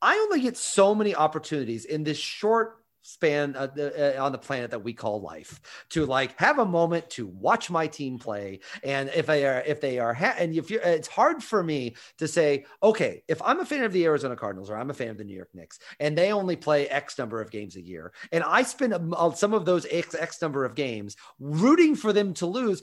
I 0.00 0.14
only 0.14 0.40
get 0.40 0.56
so 0.56 0.94
many 0.94 1.16
opportunities 1.16 1.84
in 1.84 2.04
this 2.04 2.18
short 2.18 2.85
span 3.06 3.54
uh, 3.54 3.68
uh, 3.78 4.16
on 4.18 4.32
the 4.32 4.38
planet 4.38 4.72
that 4.72 4.82
we 4.82 4.92
call 4.92 5.20
life 5.20 5.60
to 5.88 6.04
like 6.04 6.36
have 6.40 6.58
a 6.58 6.66
moment 6.66 7.08
to 7.08 7.28
watch 7.28 7.70
my 7.70 7.86
team 7.86 8.18
play 8.18 8.58
and 8.82 9.08
if 9.14 9.26
they 9.26 9.46
are 9.46 9.62
if 9.64 9.80
they 9.80 10.00
are 10.00 10.12
ha- 10.12 10.34
and 10.38 10.52
if 10.56 10.72
you 10.72 10.80
it's 10.82 11.06
hard 11.06 11.40
for 11.40 11.62
me 11.62 11.94
to 12.18 12.26
say 12.26 12.64
okay 12.82 13.22
if 13.28 13.40
i'm 13.42 13.60
a 13.60 13.64
fan 13.64 13.84
of 13.84 13.92
the 13.92 14.04
arizona 14.04 14.34
cardinals 14.34 14.68
or 14.68 14.76
i'm 14.76 14.90
a 14.90 14.94
fan 14.94 15.08
of 15.08 15.18
the 15.18 15.24
new 15.24 15.36
york 15.36 15.54
knicks 15.54 15.78
and 16.00 16.18
they 16.18 16.32
only 16.32 16.56
play 16.56 16.88
x 16.88 17.16
number 17.16 17.40
of 17.40 17.52
games 17.52 17.76
a 17.76 17.80
year 17.80 18.12
and 18.32 18.42
i 18.42 18.60
spend 18.60 18.92
a, 18.92 19.32
some 19.36 19.54
of 19.54 19.64
those 19.64 19.86
x, 19.92 20.16
x 20.16 20.42
number 20.42 20.64
of 20.64 20.74
games 20.74 21.16
rooting 21.38 21.94
for 21.94 22.12
them 22.12 22.34
to 22.34 22.46
lose 22.46 22.82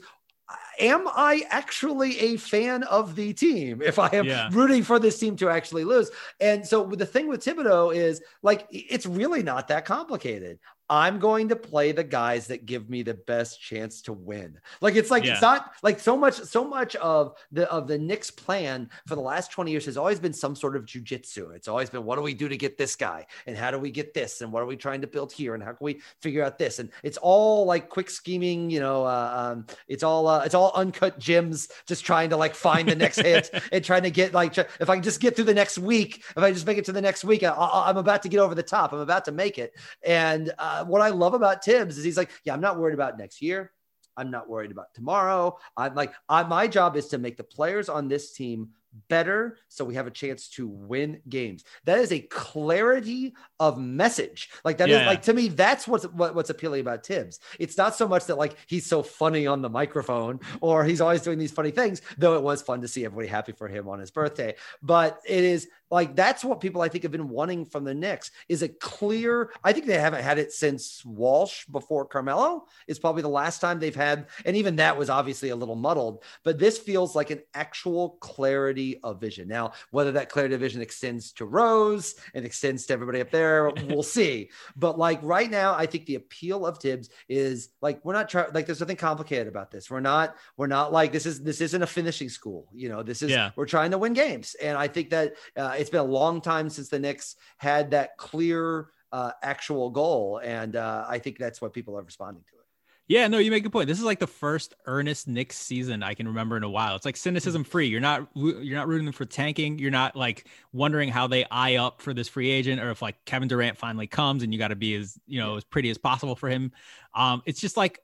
am 0.80 1.06
I 1.08 1.44
actually 1.50 2.18
a 2.18 2.36
fan 2.36 2.82
of 2.84 3.14
the 3.14 3.32
team 3.32 3.80
if 3.82 3.98
I 3.98 4.08
am 4.08 4.26
yeah. 4.26 4.48
rooting 4.52 4.82
for 4.82 4.98
this 4.98 5.18
team 5.18 5.36
to 5.36 5.48
actually 5.48 5.84
lose? 5.84 6.10
And 6.40 6.66
so 6.66 6.84
the 6.84 7.06
thing 7.06 7.28
with 7.28 7.44
Thibodeau 7.44 7.94
is 7.94 8.22
like, 8.42 8.66
it's 8.70 9.06
really 9.06 9.42
not 9.42 9.68
that 9.68 9.84
complicated. 9.84 10.58
I'm 10.90 11.18
going 11.18 11.48
to 11.48 11.56
play 11.56 11.92
the 11.92 12.04
guys 12.04 12.48
that 12.48 12.66
give 12.66 12.90
me 12.90 13.02
the 13.02 13.14
best 13.14 13.60
chance 13.60 14.02
to 14.02 14.12
win. 14.12 14.58
Like 14.80 14.96
it's 14.96 15.10
like 15.10 15.24
yeah. 15.24 15.32
it's 15.32 15.42
not 15.42 15.72
like 15.82 15.98
so 15.98 16.16
much 16.16 16.34
so 16.34 16.64
much 16.64 16.94
of 16.96 17.36
the 17.52 17.70
of 17.70 17.88
the 17.88 17.98
Knicks 17.98 18.30
plan 18.30 18.90
for 19.06 19.14
the 19.14 19.22
last 19.22 19.50
20 19.50 19.70
years 19.70 19.86
has 19.86 19.96
always 19.96 20.20
been 20.20 20.34
some 20.34 20.54
sort 20.54 20.76
of 20.76 20.84
jujitsu. 20.84 21.54
It's 21.54 21.68
always 21.68 21.88
been 21.88 22.04
what 22.04 22.16
do 22.16 22.22
we 22.22 22.34
do 22.34 22.48
to 22.48 22.56
get 22.56 22.76
this 22.76 22.96
guy 22.96 23.26
and 23.46 23.56
how 23.56 23.70
do 23.70 23.78
we 23.78 23.90
get 23.90 24.12
this 24.12 24.42
and 24.42 24.52
what 24.52 24.62
are 24.62 24.66
we 24.66 24.76
trying 24.76 25.00
to 25.00 25.06
build 25.06 25.32
here 25.32 25.54
and 25.54 25.62
how 25.62 25.72
can 25.72 25.84
we 25.84 26.00
figure 26.20 26.44
out 26.44 26.58
this 26.58 26.78
and 26.78 26.90
it's 27.02 27.16
all 27.18 27.64
like 27.64 27.88
quick 27.88 28.10
scheming, 28.10 28.68
you 28.68 28.80
know, 28.80 29.04
uh, 29.04 29.52
um, 29.54 29.66
it's 29.88 30.02
all 30.02 30.26
uh, 30.26 30.42
it's 30.44 30.54
all 30.54 30.72
Uncut 30.74 31.18
Gems 31.18 31.68
just 31.86 32.04
trying 32.04 32.28
to 32.30 32.36
like 32.36 32.54
find 32.54 32.88
the 32.88 32.94
next 32.94 33.20
hit 33.20 33.50
and 33.72 33.82
trying 33.82 34.02
to 34.02 34.10
get 34.10 34.34
like 34.34 34.56
if 34.58 34.90
I 34.90 34.96
can 34.96 35.02
just 35.02 35.20
get 35.20 35.34
through 35.34 35.46
the 35.46 35.54
next 35.54 35.78
week, 35.78 36.22
if 36.36 36.38
I 36.38 36.52
just 36.52 36.66
make 36.66 36.76
it 36.76 36.84
to 36.86 36.92
the 36.92 37.00
next 37.00 37.24
week, 37.24 37.42
I, 37.42 37.88
am 37.88 37.96
about 37.96 38.22
to 38.22 38.28
get 38.28 38.40
over 38.40 38.54
the 38.54 38.62
top. 38.62 38.92
I'm 38.92 38.98
about 38.98 39.24
to 39.26 39.32
make 39.32 39.58
it 39.58 39.72
and 40.02 40.52
uh, 40.58 40.73
uh, 40.80 40.84
what 40.84 41.02
I 41.02 41.08
love 41.08 41.34
about 41.34 41.64
Thibs 41.64 41.98
is 41.98 42.04
he's 42.04 42.16
like, 42.16 42.30
yeah, 42.44 42.54
I'm 42.54 42.60
not 42.60 42.78
worried 42.78 42.94
about 42.94 43.18
next 43.18 43.42
year. 43.42 43.72
I'm 44.16 44.30
not 44.30 44.48
worried 44.48 44.70
about 44.70 44.94
tomorrow. 44.94 45.58
I'm 45.76 45.94
like, 45.94 46.14
I, 46.28 46.44
my 46.44 46.68
job 46.68 46.96
is 46.96 47.08
to 47.08 47.18
make 47.18 47.36
the 47.36 47.44
players 47.44 47.88
on 47.88 48.08
this 48.08 48.32
team 48.32 48.70
better 49.08 49.58
so 49.68 49.84
we 49.84 49.94
have 49.94 50.06
a 50.06 50.10
chance 50.10 50.48
to 50.48 50.68
win 50.68 51.20
games 51.28 51.64
that 51.84 51.98
is 51.98 52.12
a 52.12 52.20
clarity 52.20 53.34
of 53.58 53.78
message 53.78 54.50
like 54.64 54.78
that 54.78 54.88
yeah. 54.88 55.00
is 55.00 55.06
like 55.06 55.22
to 55.22 55.32
me 55.32 55.48
that's 55.48 55.88
what's 55.88 56.04
what, 56.04 56.34
what's 56.34 56.50
appealing 56.50 56.80
about 56.80 57.04
Thibs 57.04 57.40
it's 57.58 57.76
not 57.76 57.94
so 57.94 58.06
much 58.06 58.26
that 58.26 58.38
like 58.38 58.56
he's 58.66 58.86
so 58.86 59.02
funny 59.02 59.46
on 59.46 59.62
the 59.62 59.68
microphone 59.68 60.38
or 60.60 60.84
he's 60.84 61.00
always 61.00 61.22
doing 61.22 61.38
these 61.38 61.50
funny 61.50 61.70
things 61.70 62.02
though 62.18 62.36
it 62.36 62.42
was 62.42 62.62
fun 62.62 62.80
to 62.82 62.88
see 62.88 63.04
everybody 63.04 63.28
happy 63.28 63.52
for 63.52 63.66
him 63.66 63.88
on 63.88 63.98
his 63.98 64.10
birthday 64.12 64.54
but 64.80 65.20
it 65.26 65.42
is 65.42 65.68
like 65.90 66.16
that's 66.16 66.44
what 66.44 66.60
people 66.60 66.82
I 66.82 66.88
think 66.88 67.02
have 67.02 67.12
been 67.12 67.28
wanting 67.28 67.66
from 67.66 67.84
the 67.84 67.94
Knicks 67.94 68.30
is 68.48 68.62
a 68.62 68.68
clear. 68.68 69.50
I 69.62 69.72
think 69.72 69.86
they 69.86 69.98
haven't 69.98 70.22
had 70.22 70.38
it 70.38 70.52
since 70.52 71.04
Walsh 71.04 71.66
before 71.66 72.06
Carmelo 72.06 72.66
is 72.88 72.98
probably 72.98 73.22
the 73.22 73.28
last 73.28 73.60
time 73.60 73.78
they've 73.78 73.94
had, 73.94 74.26
and 74.44 74.56
even 74.56 74.76
that 74.76 74.96
was 74.96 75.10
obviously 75.10 75.50
a 75.50 75.56
little 75.56 75.76
muddled. 75.76 76.24
But 76.42 76.58
this 76.58 76.78
feels 76.78 77.14
like 77.14 77.30
an 77.30 77.42
actual 77.54 78.10
clarity 78.20 79.00
of 79.02 79.20
vision. 79.20 79.48
Now, 79.48 79.72
whether 79.90 80.12
that 80.12 80.30
clarity 80.30 80.54
of 80.54 80.60
vision 80.60 80.80
extends 80.80 81.32
to 81.32 81.44
Rose 81.44 82.14
and 82.34 82.44
extends 82.44 82.86
to 82.86 82.92
everybody 82.92 83.20
up 83.20 83.30
there, 83.30 83.70
we'll 83.88 84.02
see. 84.02 84.50
But 84.76 84.98
like 84.98 85.20
right 85.22 85.50
now, 85.50 85.74
I 85.74 85.86
think 85.86 86.06
the 86.06 86.16
appeal 86.16 86.66
of 86.66 86.78
Thibs 86.78 87.10
is 87.28 87.70
like 87.80 88.04
we're 88.04 88.14
not 88.14 88.28
trying. 88.28 88.52
Like 88.52 88.66
there's 88.66 88.80
nothing 88.80 88.96
complicated 88.96 89.48
about 89.48 89.70
this. 89.70 89.90
We're 89.90 90.00
not. 90.00 90.36
We're 90.56 90.66
not 90.66 90.92
like 90.92 91.12
this 91.12 91.26
is 91.26 91.42
this 91.42 91.60
isn't 91.60 91.82
a 91.82 91.86
finishing 91.86 92.28
school. 92.28 92.68
You 92.72 92.88
know, 92.88 93.02
this 93.02 93.22
is 93.22 93.30
yeah. 93.30 93.50
we're 93.54 93.66
trying 93.66 93.90
to 93.90 93.98
win 93.98 94.12
games, 94.12 94.56
and 94.62 94.76
I 94.76 94.88
think 94.88 95.10
that. 95.10 95.34
Uh, 95.56 95.73
it's 95.78 95.90
been 95.90 96.00
a 96.00 96.04
long 96.04 96.40
time 96.40 96.70
since 96.70 96.88
the 96.88 96.98
Knicks 96.98 97.36
had 97.58 97.92
that 97.92 98.16
clear 98.16 98.88
uh, 99.12 99.32
actual 99.42 99.90
goal, 99.90 100.40
and 100.42 100.76
uh, 100.76 101.04
I 101.08 101.18
think 101.18 101.38
that's 101.38 101.60
what 101.60 101.72
people 101.72 101.96
are 101.96 102.02
responding 102.02 102.42
to. 102.50 102.56
It. 102.56 102.64
Yeah, 103.06 103.28
no, 103.28 103.36
you 103.36 103.50
make 103.50 103.66
a 103.66 103.70
point. 103.70 103.86
This 103.86 103.98
is 103.98 104.04
like 104.04 104.18
the 104.18 104.26
first 104.26 104.72
earnest 104.86 105.28
Knicks 105.28 105.58
season 105.58 106.02
I 106.02 106.14
can 106.14 106.26
remember 106.26 106.56
in 106.56 106.62
a 106.62 106.70
while. 106.70 106.96
It's 106.96 107.04
like 107.04 107.18
cynicism 107.18 107.62
free. 107.62 107.86
You're 107.86 108.00
not 108.00 108.28
you're 108.34 108.78
not 108.78 108.88
rooting 108.88 109.04
them 109.04 109.12
for 109.12 109.26
tanking. 109.26 109.78
You're 109.78 109.90
not 109.90 110.16
like 110.16 110.46
wondering 110.72 111.10
how 111.10 111.26
they 111.26 111.44
eye 111.50 111.76
up 111.76 112.00
for 112.00 112.14
this 112.14 112.28
free 112.28 112.50
agent 112.50 112.80
or 112.80 112.90
if 112.90 113.02
like 113.02 113.22
Kevin 113.26 113.46
Durant 113.46 113.76
finally 113.76 114.06
comes 114.06 114.42
and 114.42 114.54
you 114.54 114.58
got 114.58 114.68
to 114.68 114.76
be 114.76 114.94
as 114.94 115.18
you 115.26 115.38
know 115.38 115.56
as 115.56 115.64
pretty 115.64 115.90
as 115.90 115.98
possible 115.98 116.34
for 116.34 116.48
him. 116.48 116.72
Um, 117.14 117.42
it's 117.44 117.60
just 117.60 117.76
like 117.76 118.00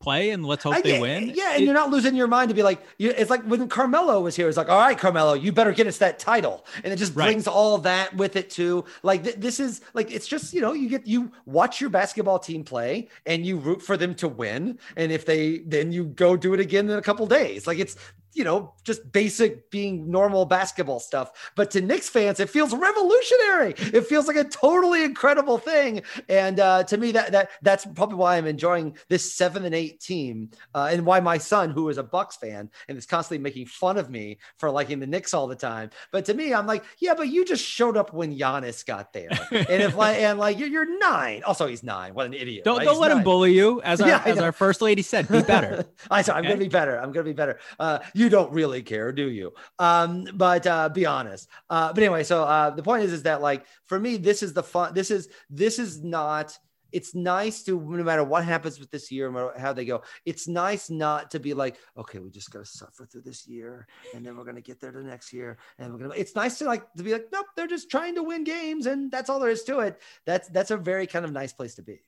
play 0.00 0.30
and 0.30 0.44
let's 0.44 0.62
hope 0.62 0.74
I, 0.74 0.80
they 0.82 1.00
win. 1.00 1.32
Yeah, 1.34 1.54
and 1.54 1.62
it, 1.62 1.64
you're 1.64 1.74
not 1.74 1.90
losing 1.90 2.14
your 2.14 2.26
mind 2.26 2.50
to 2.50 2.54
be 2.54 2.62
like, 2.62 2.82
you, 2.98 3.10
it's 3.10 3.30
like 3.30 3.42
when 3.44 3.68
Carmelo 3.68 4.20
was 4.20 4.36
here, 4.36 4.48
it's 4.48 4.56
like, 4.56 4.68
all 4.68 4.78
right, 4.78 4.96
Carmelo, 4.96 5.34
you 5.34 5.52
better 5.52 5.72
get 5.72 5.86
us 5.86 5.98
that 5.98 6.18
title, 6.18 6.64
and 6.82 6.92
it 6.92 6.96
just 6.96 7.14
brings 7.14 7.46
all 7.46 7.78
that 7.78 8.14
with 8.16 8.36
it 8.36 8.50
too. 8.50 8.84
Like 9.02 9.24
th- 9.24 9.36
this 9.36 9.58
is 9.58 9.80
like 9.94 10.10
it's 10.10 10.26
just 10.26 10.52
you 10.52 10.60
know 10.60 10.72
you 10.72 10.88
get 10.88 11.06
you 11.06 11.32
watch 11.46 11.80
your 11.80 11.90
basketball 11.90 12.38
team 12.38 12.64
play 12.64 13.08
and 13.26 13.44
you 13.44 13.56
root 13.56 13.82
for 13.82 13.96
them 13.96 14.14
to 14.16 14.28
win, 14.28 14.78
and 14.96 15.10
if 15.10 15.24
they 15.24 15.58
then 15.58 15.92
you 15.92 16.04
go 16.04 16.36
do 16.36 16.54
it 16.54 16.60
again 16.60 16.88
in 16.90 16.98
a 16.98 17.02
couple 17.02 17.26
days. 17.26 17.66
Like 17.66 17.78
it's 17.78 17.96
you 18.34 18.44
know, 18.44 18.74
just 18.84 19.10
basic 19.12 19.70
being 19.70 20.10
normal 20.10 20.44
basketball 20.44 21.00
stuff. 21.00 21.52
But 21.56 21.70
to 21.72 21.80
Knicks 21.80 22.08
fans, 22.08 22.40
it 22.40 22.50
feels 22.50 22.74
revolutionary. 22.74 23.74
It 23.78 24.06
feels 24.06 24.26
like 24.26 24.36
a 24.36 24.44
totally 24.44 25.04
incredible 25.04 25.58
thing. 25.58 26.02
And 26.28 26.60
uh, 26.60 26.84
to 26.84 26.96
me, 26.96 27.12
that 27.12 27.32
that 27.32 27.50
that's 27.62 27.86
probably 27.86 28.16
why 28.16 28.36
I'm 28.36 28.46
enjoying 28.46 28.96
this 29.08 29.34
seven 29.34 29.64
and 29.64 29.74
eight 29.74 30.00
team, 30.00 30.50
uh, 30.74 30.88
and 30.90 31.06
why 31.06 31.20
my 31.20 31.38
son, 31.38 31.70
who 31.70 31.88
is 31.88 31.98
a 31.98 32.02
Bucks 32.02 32.36
fan 32.36 32.70
and 32.88 32.98
is 32.98 33.06
constantly 33.06 33.42
making 33.42 33.66
fun 33.66 33.96
of 33.96 34.10
me 34.10 34.38
for 34.58 34.70
liking 34.70 35.00
the 35.00 35.06
Knicks 35.06 35.34
all 35.34 35.46
the 35.46 35.56
time. 35.56 35.90
But 36.12 36.24
to 36.26 36.34
me, 36.34 36.52
I'm 36.52 36.66
like, 36.66 36.84
yeah, 36.98 37.14
but 37.14 37.28
you 37.28 37.44
just 37.44 37.64
showed 37.64 37.96
up 37.96 38.12
when 38.12 38.36
Giannis 38.36 38.84
got 38.84 39.12
there, 39.12 39.30
and 39.50 39.82
if 39.82 39.96
like 39.96 40.18
and 40.18 40.38
like 40.38 40.58
you're, 40.58 40.68
you're 40.68 40.98
nine. 40.98 41.42
Also, 41.44 41.66
he's 41.66 41.82
nine. 41.82 42.14
What 42.14 42.26
an 42.26 42.34
idiot! 42.34 42.64
Don't 42.64 42.78
right? 42.78 42.84
don't 42.84 43.00
let 43.00 43.08
nine. 43.08 43.18
him 43.18 43.24
bully 43.24 43.52
you. 43.52 43.80
As 43.82 44.00
our 44.02 44.08
yeah, 44.08 44.22
as 44.24 44.38
our 44.38 44.52
first 44.52 44.82
lady 44.82 45.02
said, 45.02 45.28
be 45.28 45.42
better. 45.42 45.84
I, 46.10 46.20
am 46.20 46.24
okay? 46.28 46.42
gonna 46.42 46.56
be 46.56 46.68
better. 46.68 47.00
I'm 47.00 47.12
gonna 47.12 47.24
be 47.24 47.32
better. 47.32 47.58
Uh, 47.78 47.98
you 48.12 48.23
you 48.24 48.30
don't 48.30 48.52
really 48.52 48.82
care, 48.82 49.12
do 49.12 49.28
you? 49.28 49.52
Um, 49.78 50.26
but 50.34 50.66
uh, 50.66 50.88
be 50.88 51.06
honest. 51.06 51.48
Uh, 51.70 51.92
but 51.92 52.02
anyway, 52.02 52.24
so 52.24 52.42
uh, 52.42 52.70
the 52.70 52.82
point 52.82 53.04
is, 53.04 53.12
is 53.12 53.22
that 53.24 53.42
like 53.42 53.66
for 53.84 54.00
me, 54.00 54.16
this 54.16 54.42
is 54.42 54.52
the 54.52 54.62
fun. 54.62 54.94
This 54.94 55.10
is 55.10 55.28
this 55.50 55.78
is 55.78 56.02
not. 56.02 56.58
It's 56.92 57.12
nice 57.12 57.64
to 57.64 57.80
no 57.80 58.04
matter 58.04 58.22
what 58.22 58.44
happens 58.44 58.78
with 58.78 58.88
this 58.92 59.10
year, 59.10 59.26
no 59.26 59.32
matter 59.32 59.58
how 59.58 59.72
they 59.72 59.84
go. 59.84 60.04
It's 60.24 60.46
nice 60.46 60.90
not 60.90 61.32
to 61.32 61.40
be 61.40 61.52
like, 61.52 61.76
okay, 61.96 62.20
we 62.20 62.30
just 62.30 62.52
got 62.52 62.60
to 62.60 62.64
suffer 62.64 63.04
through 63.04 63.22
this 63.22 63.48
year, 63.48 63.88
and 64.14 64.24
then 64.24 64.36
we're 64.36 64.44
gonna 64.44 64.60
get 64.60 64.80
there 64.80 64.92
the 64.92 65.02
next 65.02 65.32
year, 65.32 65.58
and 65.78 65.92
we're 65.92 65.98
gonna. 65.98 66.14
It's 66.16 66.36
nice 66.36 66.58
to 66.58 66.66
like 66.66 66.84
to 66.94 67.02
be 67.02 67.12
like, 67.12 67.26
nope, 67.32 67.46
they're 67.56 67.66
just 67.66 67.90
trying 67.90 68.14
to 68.14 68.22
win 68.22 68.44
games, 68.44 68.86
and 68.86 69.10
that's 69.10 69.28
all 69.28 69.40
there 69.40 69.50
is 69.50 69.64
to 69.64 69.80
it. 69.80 70.00
That's 70.24 70.48
that's 70.48 70.70
a 70.70 70.76
very 70.76 71.08
kind 71.08 71.24
of 71.24 71.32
nice 71.32 71.52
place 71.52 71.74
to 71.74 71.82
be. 71.82 72.00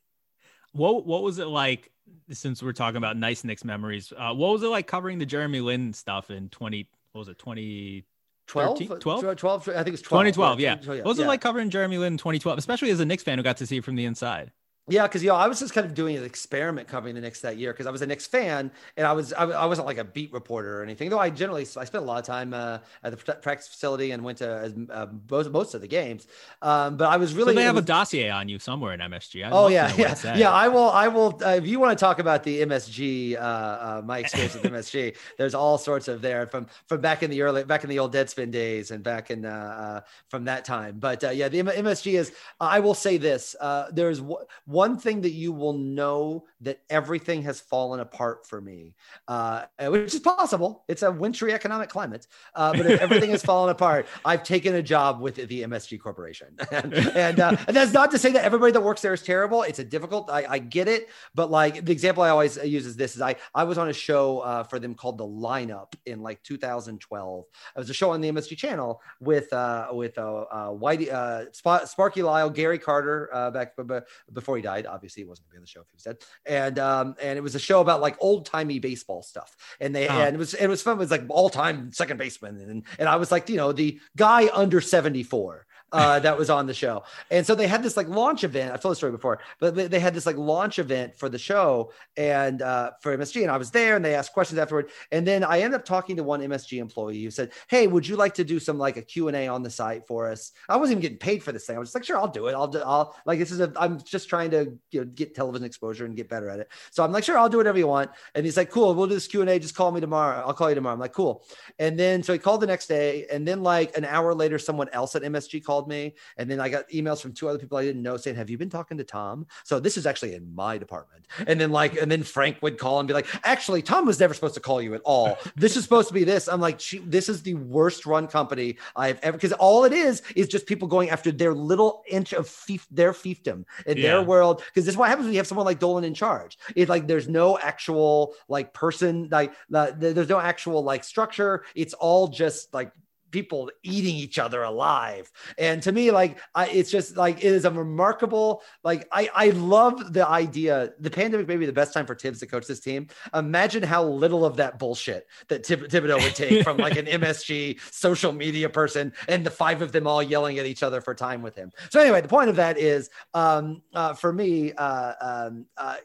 What 0.76 1.06
what 1.06 1.22
was 1.22 1.38
it 1.38 1.46
like 1.46 1.90
since 2.30 2.62
we're 2.62 2.72
talking 2.72 2.96
about 2.96 3.16
nice 3.16 3.44
Knicks 3.44 3.64
memories, 3.64 4.12
uh, 4.16 4.32
what 4.34 4.52
was 4.52 4.62
it 4.62 4.68
like 4.68 4.86
covering 4.86 5.18
the 5.18 5.26
Jeremy 5.26 5.60
Lin 5.60 5.92
stuff 5.92 6.30
in 6.30 6.48
20, 6.48 6.88
what 7.12 7.20
was 7.20 7.28
it, 7.28 7.38
20, 7.38 8.04
12? 8.46 9.00
12? 9.00 9.36
12? 9.36 9.68
I 9.68 9.82
think 9.82 9.94
it's 9.94 10.02
12. 10.02 10.26
2012, 10.26 10.60
yeah. 10.60 10.76
yeah. 10.80 10.88
What 10.96 11.04
was 11.04 11.18
yeah. 11.18 11.24
it 11.24 11.28
like 11.28 11.40
covering 11.40 11.70
Jeremy 11.70 11.98
Lin 11.98 12.14
in 12.14 12.18
2012, 12.18 12.58
especially 12.58 12.90
as 12.90 13.00
a 13.00 13.04
Knicks 13.04 13.22
fan 13.22 13.38
who 13.38 13.44
got 13.44 13.56
to 13.58 13.66
see 13.66 13.78
it 13.78 13.84
from 13.84 13.96
the 13.96 14.04
inside? 14.04 14.52
Yeah, 14.88 15.02
because 15.02 15.20
you 15.20 15.30
know 15.30 15.34
I 15.34 15.48
was 15.48 15.58
just 15.58 15.74
kind 15.74 15.84
of 15.84 15.94
doing 15.94 16.16
an 16.16 16.22
experiment 16.22 16.86
covering 16.86 17.16
the 17.16 17.20
Knicks 17.20 17.40
that 17.40 17.56
year 17.56 17.72
because 17.72 17.86
I 17.86 17.90
was 17.90 18.02
a 18.02 18.06
Knicks 18.06 18.24
fan 18.28 18.70
and 18.96 19.04
I 19.04 19.14
was 19.14 19.32
I, 19.32 19.42
I, 19.42 19.66
wasn't 19.66 19.88
like 19.88 19.98
a 19.98 20.04
beat 20.04 20.32
reporter 20.32 20.78
or 20.78 20.84
anything. 20.84 21.10
Though 21.10 21.18
I 21.18 21.28
generally 21.28 21.62
I 21.62 21.84
spent 21.84 22.04
a 22.04 22.06
lot 22.06 22.20
of 22.20 22.24
time 22.24 22.54
uh, 22.54 22.78
at 23.02 23.10
the 23.10 23.34
practice 23.34 23.66
facility 23.66 24.12
and 24.12 24.22
went 24.22 24.38
to 24.38 24.72
uh, 24.90 25.06
most, 25.28 25.50
most 25.50 25.74
of 25.74 25.80
the 25.80 25.88
games. 25.88 26.28
Um, 26.62 26.96
but 26.96 27.08
I 27.08 27.16
was 27.16 27.34
really 27.34 27.54
so 27.54 27.58
they 27.58 27.64
have 27.64 27.74
was, 27.74 27.82
a 27.82 27.86
dossier 27.86 28.30
on 28.30 28.48
you 28.48 28.60
somewhere 28.60 28.94
in 28.94 29.00
MSG. 29.00 29.44
I'd 29.44 29.52
oh 29.52 29.66
yeah, 29.66 29.92
yeah, 29.96 30.36
yeah. 30.36 30.52
I 30.52 30.68
will 30.68 30.88
I 30.90 31.08
will 31.08 31.36
uh, 31.44 31.50
if 31.50 31.66
you 31.66 31.80
want 31.80 31.98
to 31.98 32.00
talk 32.00 32.20
about 32.20 32.44
the 32.44 32.60
MSG 32.60 33.34
uh, 33.34 33.40
uh, 33.40 34.02
my 34.04 34.20
experience 34.20 34.54
with 34.54 34.62
MSG. 34.72 35.16
There's 35.36 35.56
all 35.56 35.78
sorts 35.78 36.06
of 36.06 36.22
there 36.22 36.46
from 36.46 36.68
from 36.86 37.00
back 37.00 37.24
in 37.24 37.30
the 37.30 37.42
early 37.42 37.64
back 37.64 37.82
in 37.82 37.90
the 37.90 37.98
old 37.98 38.14
Deadspin 38.14 38.52
days 38.52 38.92
and 38.92 39.02
back 39.02 39.32
in 39.32 39.46
uh, 39.46 40.02
from 40.28 40.44
that 40.44 40.64
time. 40.64 41.00
But 41.00 41.24
yeah, 41.34 41.48
the 41.48 41.60
MSG 41.60 42.12
is 42.12 42.32
I 42.60 42.78
will 42.78 42.94
say 42.94 43.16
this. 43.16 43.56
there's 43.90 44.20
w- 44.20 44.46
one 44.76 44.98
thing 44.98 45.22
that 45.22 45.30
you 45.30 45.52
will 45.52 45.72
know 45.72 46.44
that 46.60 46.80
everything 46.90 47.40
has 47.40 47.58
fallen 47.58 48.00
apart 48.00 48.46
for 48.46 48.60
me, 48.60 48.94
uh, 49.26 49.64
which 49.88 50.12
is 50.12 50.20
possible. 50.20 50.84
It's 50.86 51.02
a 51.02 51.10
wintry 51.10 51.54
economic 51.54 51.88
climate, 51.88 52.26
uh, 52.54 52.72
but 52.74 52.84
if 52.84 53.00
everything 53.00 53.30
has 53.30 53.42
fallen 53.50 53.70
apart, 53.70 54.06
I've 54.22 54.42
taken 54.42 54.74
a 54.74 54.82
job 54.82 55.22
with 55.22 55.36
the 55.36 55.62
MSG 55.62 55.98
Corporation, 55.98 56.48
and 56.70 56.92
and, 56.92 57.40
uh, 57.40 57.56
and, 57.66 57.74
that's 57.74 57.94
not 57.94 58.10
to 58.10 58.18
say 58.18 58.32
that 58.32 58.44
everybody 58.44 58.72
that 58.72 58.82
works 58.82 59.00
there 59.00 59.14
is 59.14 59.22
terrible. 59.22 59.62
It's 59.62 59.78
a 59.78 59.84
difficult. 59.84 60.28
I, 60.28 60.44
I, 60.46 60.58
get 60.58 60.88
it, 60.88 61.08
but 61.34 61.50
like 61.50 61.86
the 61.86 61.92
example 61.92 62.22
I 62.22 62.28
always 62.28 62.58
use 62.58 62.84
is 62.84 62.96
this: 62.96 63.16
is 63.16 63.22
I 63.22 63.36
I 63.54 63.64
was 63.64 63.78
on 63.78 63.88
a 63.88 63.94
show 63.94 64.40
uh, 64.40 64.62
for 64.64 64.78
them 64.78 64.94
called 64.94 65.16
The 65.16 65.30
Lineup 65.48 65.94
in 66.04 66.20
like 66.20 66.42
2012. 66.42 67.44
It 67.76 67.78
was 67.78 67.88
a 67.88 67.94
show 67.94 68.10
on 68.10 68.20
the 68.20 68.30
MSG 68.30 68.58
channel 68.58 69.00
with 69.20 69.50
uh, 69.54 69.88
with 69.92 70.18
uh, 70.18 70.44
Whitey, 70.82 71.10
uh, 71.10 71.46
Sp- 71.56 71.88
Sparky 71.88 72.22
Lyle, 72.22 72.50
Gary 72.50 72.78
Carter 72.78 73.30
uh, 73.32 73.50
back 73.50 73.74
b- 73.74 73.84
b- 73.84 74.00
before 74.34 74.56
he 74.58 74.65
died. 74.66 74.86
Obviously, 74.86 75.22
he 75.22 75.28
wasn't 75.28 75.46
going 75.46 75.50
to 75.50 75.54
be 75.54 75.58
on 75.58 75.62
the 75.62 75.68
show 75.68 75.80
if 75.80 75.86
he 75.88 75.96
was 75.96 76.02
dead. 76.02 76.18
And 76.44 76.78
um, 76.78 77.14
and 77.22 77.38
it 77.38 77.42
was 77.42 77.54
a 77.54 77.58
show 77.60 77.80
about 77.80 78.00
like 78.00 78.16
old 78.20 78.46
timey 78.46 78.78
baseball 78.78 79.22
stuff. 79.22 79.56
And 79.80 79.94
they 79.94 80.08
oh. 80.08 80.12
and 80.12 80.34
it 80.34 80.38
was 80.38 80.54
it 80.54 80.66
was 80.66 80.82
fun. 80.82 80.96
It 80.96 80.98
was 80.98 81.10
like 81.10 81.24
all 81.28 81.48
time 81.48 81.92
second 81.92 82.18
baseman, 82.18 82.60
and 82.60 82.84
and 82.98 83.08
I 83.08 83.16
was 83.16 83.30
like 83.30 83.48
you 83.48 83.56
know 83.56 83.72
the 83.72 84.00
guy 84.16 84.48
under 84.52 84.80
74 84.80 85.66
uh, 85.92 86.18
that 86.20 86.36
was 86.36 86.50
on 86.50 86.66
the 86.66 86.74
show. 86.74 87.04
And 87.30 87.46
so 87.46 87.54
they 87.54 87.66
had 87.66 87.82
this 87.82 87.96
like 87.96 88.08
launch 88.08 88.44
event. 88.44 88.72
I've 88.72 88.80
told 88.80 88.92
the 88.92 88.96
story 88.96 89.12
before, 89.12 89.38
but 89.60 89.74
they 89.74 90.00
had 90.00 90.14
this 90.14 90.26
like 90.26 90.36
launch 90.36 90.78
event 90.78 91.16
for 91.16 91.28
the 91.28 91.38
show 91.38 91.92
and 92.16 92.60
uh, 92.62 92.92
for 93.00 93.16
MSG. 93.16 93.42
And 93.42 93.50
I 93.50 93.56
was 93.56 93.70
there 93.70 93.96
and 93.96 94.04
they 94.04 94.14
asked 94.14 94.32
questions 94.32 94.58
afterward. 94.58 94.90
And 95.12 95.26
then 95.26 95.44
I 95.44 95.60
ended 95.60 95.80
up 95.80 95.86
talking 95.86 96.16
to 96.16 96.24
one 96.24 96.40
MSG 96.40 96.78
employee 96.80 97.22
who 97.22 97.30
said, 97.30 97.52
Hey, 97.68 97.86
would 97.86 98.06
you 98.06 98.16
like 98.16 98.34
to 98.34 98.44
do 98.44 98.58
some 98.58 98.78
like 98.78 98.96
a 98.96 99.02
Q&A 99.02 99.46
on 99.48 99.62
the 99.62 99.70
site 99.70 100.06
for 100.06 100.28
us? 100.28 100.52
I 100.68 100.76
wasn't 100.76 100.98
even 100.98 101.02
getting 101.02 101.18
paid 101.18 101.42
for 101.42 101.52
this 101.52 101.66
thing. 101.66 101.76
I 101.76 101.78
was 101.78 101.88
just 101.88 101.94
like, 101.94 102.04
sure, 102.04 102.18
I'll 102.18 102.28
do 102.28 102.48
it. 102.48 102.54
I'll 102.54 102.68
do, 102.68 102.82
I'll 102.84 103.14
like, 103.24 103.38
this 103.38 103.52
is 103.52 103.60
a, 103.60 103.72
I'm 103.76 104.00
just 104.02 104.28
trying 104.28 104.50
to 104.50 104.76
you 104.90 105.00
know, 105.00 105.06
get 105.06 105.34
television 105.34 105.64
exposure 105.64 106.04
and 106.04 106.16
get 106.16 106.28
better 106.28 106.50
at 106.50 106.58
it. 106.58 106.68
So 106.90 107.04
I'm 107.04 107.12
like, 107.12 107.24
sure, 107.24 107.38
I'll 107.38 107.48
do 107.48 107.58
whatever 107.58 107.78
you 107.78 107.86
want. 107.86 108.10
And 108.34 108.44
he's 108.44 108.56
like, 108.56 108.70
cool, 108.70 108.94
we'll 108.94 109.06
do 109.06 109.14
this 109.14 109.28
Q&A. 109.28 109.58
Just 109.58 109.76
call 109.76 109.92
me 109.92 110.00
tomorrow. 110.00 110.42
I'll 110.44 110.54
call 110.54 110.68
you 110.68 110.74
tomorrow. 110.74 110.94
I'm 110.94 111.00
like, 111.00 111.12
cool. 111.12 111.44
And 111.78 111.98
then, 111.98 112.22
so 112.22 112.32
he 112.32 112.38
called 112.38 112.60
the 112.60 112.66
next 112.66 112.88
day. 112.88 113.26
And 113.30 113.46
then 113.46 113.62
like 113.62 113.96
an 113.96 114.04
hour 114.04 114.34
later, 114.34 114.58
someone 114.58 114.88
else 114.92 115.14
at 115.14 115.22
MSG 115.22 115.62
called 115.62 115.75
me. 115.84 116.14
And 116.36 116.50
then 116.50 116.60
I 116.60 116.68
got 116.68 116.88
emails 116.90 117.20
from 117.20 117.32
two 117.32 117.48
other 117.48 117.58
people 117.58 117.78
I 117.78 117.84
didn't 117.84 118.02
know 118.02 118.16
saying, 118.16 118.36
"Have 118.36 118.50
you 118.50 118.58
been 118.58 118.70
talking 118.70 118.98
to 118.98 119.04
Tom?" 119.04 119.46
So 119.64 119.78
this 119.80 119.96
is 119.96 120.06
actually 120.06 120.34
in 120.34 120.54
my 120.54 120.78
department. 120.78 121.26
And 121.46 121.60
then 121.60 121.70
like, 121.70 122.00
and 122.00 122.10
then 122.10 122.22
Frank 122.22 122.58
would 122.62 122.78
call 122.78 123.00
and 123.00 123.08
be 123.08 123.14
like, 123.14 123.26
"Actually, 123.44 123.82
Tom 123.82 124.06
was 124.06 124.18
never 124.18 124.34
supposed 124.34 124.54
to 124.54 124.60
call 124.60 124.80
you 124.80 124.94
at 124.94 125.02
all. 125.04 125.38
This 125.56 125.76
is 125.76 125.82
supposed 125.82 126.08
to 126.08 126.14
be 126.14 126.24
this." 126.24 126.48
I'm 126.48 126.60
like, 126.60 126.80
"This 127.04 127.28
is 127.28 127.42
the 127.42 127.54
worst 127.54 128.06
run 128.06 128.26
company 128.26 128.76
I've 128.94 129.18
ever." 129.22 129.36
Because 129.36 129.52
all 129.52 129.84
it 129.84 129.92
is 129.92 130.22
is 130.34 130.48
just 130.48 130.66
people 130.66 130.88
going 130.88 131.10
after 131.10 131.30
their 131.30 131.54
little 131.54 132.02
inch 132.08 132.32
of 132.32 132.48
fief, 132.48 132.86
their 132.90 133.12
fiefdom 133.12 133.64
in 133.86 133.96
yeah. 133.98 134.02
their 134.02 134.22
world. 134.22 134.62
Because 134.66 134.84
this 134.84 134.94
is 134.94 134.96
what 134.96 135.08
happens 135.08 135.26
when 135.26 135.34
you 135.34 135.38
have 135.38 135.46
someone 135.46 135.66
like 135.66 135.78
Dolan 135.78 136.04
in 136.04 136.14
charge. 136.14 136.58
It's 136.74 136.88
like 136.88 137.06
there's 137.06 137.28
no 137.28 137.58
actual 137.58 138.34
like 138.48 138.72
person 138.72 139.28
like 139.30 139.52
uh, 139.74 139.92
there's 139.96 140.28
no 140.28 140.38
actual 140.38 140.82
like 140.82 141.04
structure. 141.04 141.64
It's 141.74 141.94
all 141.94 142.28
just 142.28 142.72
like 142.72 142.92
people 143.30 143.70
eating 143.82 144.14
each 144.14 144.38
other 144.38 144.62
alive. 144.62 145.30
And 145.58 145.82
to 145.82 145.92
me, 145.92 146.10
like, 146.10 146.38
I, 146.54 146.68
it's 146.68 146.90
just 146.90 147.16
like, 147.16 147.38
it 147.38 147.44
is 147.44 147.64
a 147.64 147.70
remarkable, 147.70 148.62
like, 148.84 149.06
I, 149.12 149.28
I 149.34 149.50
love 149.50 150.12
the 150.12 150.26
idea. 150.26 150.92
The 150.98 151.10
pandemic 151.10 151.48
may 151.48 151.56
be 151.56 151.66
the 151.66 151.72
best 151.72 151.92
time 151.92 152.06
for 152.06 152.14
Thibs 152.14 152.40
to 152.40 152.46
coach 152.46 152.66
this 152.66 152.80
team. 152.80 153.08
Imagine 153.34 153.82
how 153.82 154.04
little 154.04 154.44
of 154.44 154.56
that 154.56 154.78
bullshit 154.78 155.26
that 155.48 155.66
Thib- 155.66 155.88
Thibodeau 155.88 156.22
would 156.22 156.34
take 156.34 156.62
from 156.64 156.76
like 156.76 156.96
an 156.96 157.06
MSG 157.20 157.80
social 157.92 158.32
media 158.32 158.68
person 158.68 159.12
and 159.28 159.44
the 159.44 159.50
five 159.50 159.82
of 159.82 159.92
them 159.92 160.06
all 160.06 160.22
yelling 160.22 160.58
at 160.58 160.66
each 160.66 160.82
other 160.82 161.00
for 161.00 161.14
time 161.14 161.42
with 161.42 161.54
him. 161.54 161.72
So 161.90 162.00
anyway, 162.00 162.20
the 162.20 162.28
point 162.28 162.50
of 162.50 162.56
that 162.56 162.78
is, 162.78 163.10
um, 163.34 163.82
uh, 163.94 164.14
for 164.14 164.32
me, 164.32 164.72
uh, 164.72 165.12
um, 165.20 165.66
uh, 165.76 165.96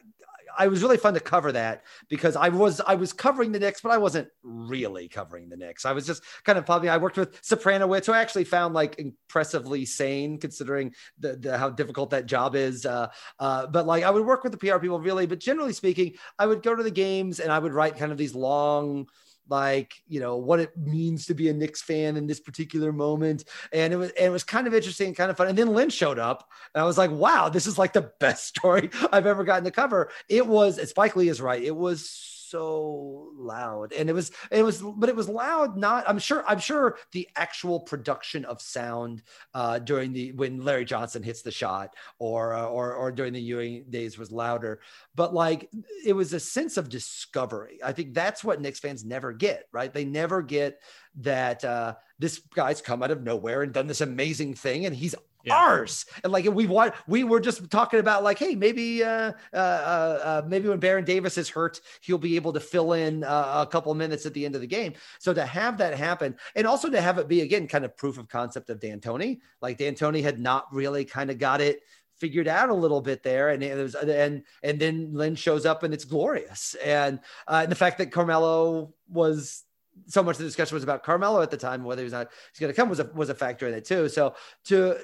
I 0.58 0.68
was 0.68 0.82
really 0.82 0.96
fun 0.96 1.14
to 1.14 1.20
cover 1.20 1.52
that 1.52 1.84
because 2.08 2.36
I 2.36 2.48
was 2.48 2.80
I 2.80 2.94
was 2.94 3.12
covering 3.12 3.52
the 3.52 3.58
Knicks, 3.58 3.80
but 3.80 3.92
I 3.92 3.98
wasn't 3.98 4.28
really 4.42 5.08
covering 5.08 5.48
the 5.48 5.56
Knicks. 5.56 5.84
I 5.84 5.92
was 5.92 6.06
just 6.06 6.22
kind 6.44 6.58
of 6.58 6.66
probably 6.66 6.88
I 6.88 6.96
worked 6.96 7.16
with 7.16 7.40
Supranowitz, 7.42 8.06
who 8.06 8.12
I 8.12 8.20
actually 8.20 8.44
found 8.44 8.74
like 8.74 8.98
impressively 8.98 9.84
sane 9.84 10.38
considering 10.38 10.94
the, 11.18 11.36
the 11.36 11.58
how 11.58 11.70
difficult 11.70 12.10
that 12.10 12.26
job 12.26 12.54
is. 12.54 12.86
Uh, 12.86 13.08
uh, 13.38 13.66
but 13.66 13.86
like 13.86 14.04
I 14.04 14.10
would 14.10 14.26
work 14.26 14.42
with 14.42 14.52
the 14.52 14.58
PR 14.58 14.78
people 14.78 15.00
really, 15.00 15.26
but 15.26 15.40
generally 15.40 15.72
speaking, 15.72 16.14
I 16.38 16.46
would 16.46 16.62
go 16.62 16.74
to 16.74 16.82
the 16.82 16.90
games 16.90 17.40
and 17.40 17.50
I 17.50 17.58
would 17.58 17.72
write 17.72 17.98
kind 17.98 18.12
of 18.12 18.18
these 18.18 18.34
long 18.34 19.06
like 19.48 19.94
you 20.06 20.20
know 20.20 20.36
what 20.36 20.60
it 20.60 20.76
means 20.76 21.26
to 21.26 21.34
be 21.34 21.48
a 21.48 21.52
Knicks 21.52 21.82
fan 21.82 22.16
in 22.16 22.26
this 22.26 22.40
particular 22.40 22.92
moment, 22.92 23.44
and 23.72 23.92
it 23.92 23.96
was 23.96 24.10
and 24.10 24.26
it 24.26 24.30
was 24.30 24.44
kind 24.44 24.66
of 24.66 24.74
interesting 24.74 25.08
and 25.08 25.16
kind 25.16 25.30
of 25.30 25.36
fun. 25.36 25.48
And 25.48 25.58
then 25.58 25.74
Lin 25.74 25.90
showed 25.90 26.18
up, 26.18 26.48
and 26.74 26.82
I 26.82 26.86
was 26.86 26.98
like, 26.98 27.10
wow, 27.10 27.48
this 27.48 27.66
is 27.66 27.78
like 27.78 27.92
the 27.92 28.12
best 28.20 28.46
story 28.46 28.90
I've 29.12 29.26
ever 29.26 29.44
gotten 29.44 29.64
to 29.64 29.70
cover. 29.70 30.10
It 30.28 30.46
was 30.46 30.80
Spike 30.88 31.16
Lee 31.16 31.28
is 31.28 31.40
right. 31.40 31.62
It 31.62 31.76
was 31.76 32.31
so 32.52 33.32
loud. 33.34 33.92
And 33.92 34.08
it 34.08 34.12
was 34.12 34.30
it 34.50 34.62
was 34.62 34.82
but 34.82 35.08
it 35.08 35.16
was 35.16 35.28
loud 35.28 35.76
not 35.76 36.04
i'm 36.06 36.18
sure 36.18 36.44
i'm 36.46 36.58
sure 36.58 36.98
the 37.12 37.26
actual 37.36 37.80
production 37.80 38.44
of 38.44 38.60
sound 38.60 39.22
uh 39.54 39.78
during 39.78 40.12
the 40.12 40.32
when 40.32 40.60
larry 40.60 40.84
johnson 40.84 41.22
hits 41.22 41.42
the 41.42 41.50
shot 41.50 41.94
or 42.18 42.54
uh, 42.54 42.66
or 42.66 42.92
or 42.94 43.10
during 43.10 43.32
the 43.32 43.40
ewing 43.40 43.84
days 43.88 44.18
was 44.18 44.30
louder. 44.30 44.80
But 45.14 45.34
like 45.34 45.70
it 46.04 46.12
was 46.12 46.32
a 46.32 46.40
sense 46.40 46.76
of 46.76 46.88
discovery. 46.88 47.80
I 47.82 47.92
think 47.92 48.14
that's 48.14 48.44
what 48.44 48.60
Knicks 48.60 48.80
fans 48.80 49.04
never 49.04 49.32
get 49.32 49.64
right? 49.72 49.92
They 49.92 50.04
never 50.04 50.42
get 50.42 50.80
that 51.20 51.64
uh 51.64 51.94
this 52.18 52.38
guy's 52.54 52.80
come 52.80 53.02
out 53.02 53.10
of 53.10 53.22
nowhere 53.22 53.62
and 53.62 53.72
done 53.72 53.86
this 53.86 54.00
amazing 54.00 54.54
thing 54.54 54.86
and 54.86 54.94
he's 54.94 55.14
yeah. 55.44 55.56
ours. 55.56 56.06
And 56.24 56.32
like 56.32 56.44
we 56.44 56.66
want, 56.66 56.94
we 57.06 57.24
were 57.24 57.40
just 57.40 57.70
talking 57.70 58.00
about 58.00 58.22
like, 58.22 58.38
hey, 58.38 58.54
maybe, 58.54 59.02
uh, 59.02 59.32
uh, 59.52 59.56
uh, 59.56 60.42
maybe 60.46 60.68
when 60.68 60.78
Baron 60.78 61.04
Davis 61.04 61.38
is 61.38 61.48
hurt, 61.48 61.80
he'll 62.00 62.18
be 62.18 62.36
able 62.36 62.52
to 62.52 62.60
fill 62.60 62.92
in 62.92 63.24
uh, 63.24 63.64
a 63.66 63.70
couple 63.70 63.94
minutes 63.94 64.26
at 64.26 64.34
the 64.34 64.44
end 64.44 64.54
of 64.54 64.60
the 64.60 64.66
game. 64.66 64.94
So 65.18 65.32
to 65.34 65.44
have 65.44 65.78
that 65.78 65.96
happen, 65.96 66.36
and 66.54 66.66
also 66.66 66.90
to 66.90 67.00
have 67.00 67.18
it 67.18 67.28
be 67.28 67.42
again 67.42 67.66
kind 67.68 67.84
of 67.84 67.96
proof 67.96 68.18
of 68.18 68.28
concept 68.28 68.70
of 68.70 68.80
D'Antoni, 68.80 69.40
like 69.60 69.78
D'Antoni 69.78 70.22
had 70.22 70.38
not 70.38 70.72
really 70.72 71.04
kind 71.04 71.30
of 71.30 71.38
got 71.38 71.60
it 71.60 71.80
figured 72.22 72.46
out 72.46 72.68
a 72.68 72.74
little 72.74 73.00
bit 73.00 73.24
there 73.24 73.48
and 73.48 73.64
it 73.64 73.76
was 73.76 73.96
and 73.96 74.44
and 74.62 74.78
then 74.78 75.12
Lin 75.12 75.34
shows 75.34 75.66
up 75.66 75.82
and 75.82 75.92
it's 75.92 76.04
glorious 76.04 76.76
and 76.84 77.18
uh, 77.48 77.60
and 77.64 77.72
the 77.72 77.74
fact 77.74 77.98
that 77.98 78.12
Carmelo 78.12 78.94
was 79.08 79.64
so 80.06 80.22
much 80.22 80.34
of 80.34 80.38
the 80.38 80.44
discussion 80.44 80.74
was 80.74 80.82
about 80.82 81.02
Carmelo 81.02 81.42
at 81.42 81.50
the 81.50 81.56
time, 81.56 81.84
whether 81.84 82.02
he's 82.02 82.12
not 82.12 82.28
he's 82.52 82.60
going 82.60 82.72
to 82.72 82.76
come 82.76 82.88
was 82.88 83.00
a 83.00 83.10
was 83.14 83.30
a 83.30 83.34
factor 83.34 83.66
in 83.68 83.74
it 83.74 83.84
too. 83.84 84.08
So 84.08 84.34
to 84.64 84.96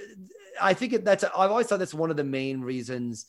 I 0.60 0.74
think 0.74 1.04
that's 1.04 1.24
I've 1.24 1.50
always 1.50 1.66
thought 1.66 1.78
that's 1.78 1.94
one 1.94 2.10
of 2.10 2.16
the 2.16 2.24
main 2.24 2.60
reasons 2.60 3.26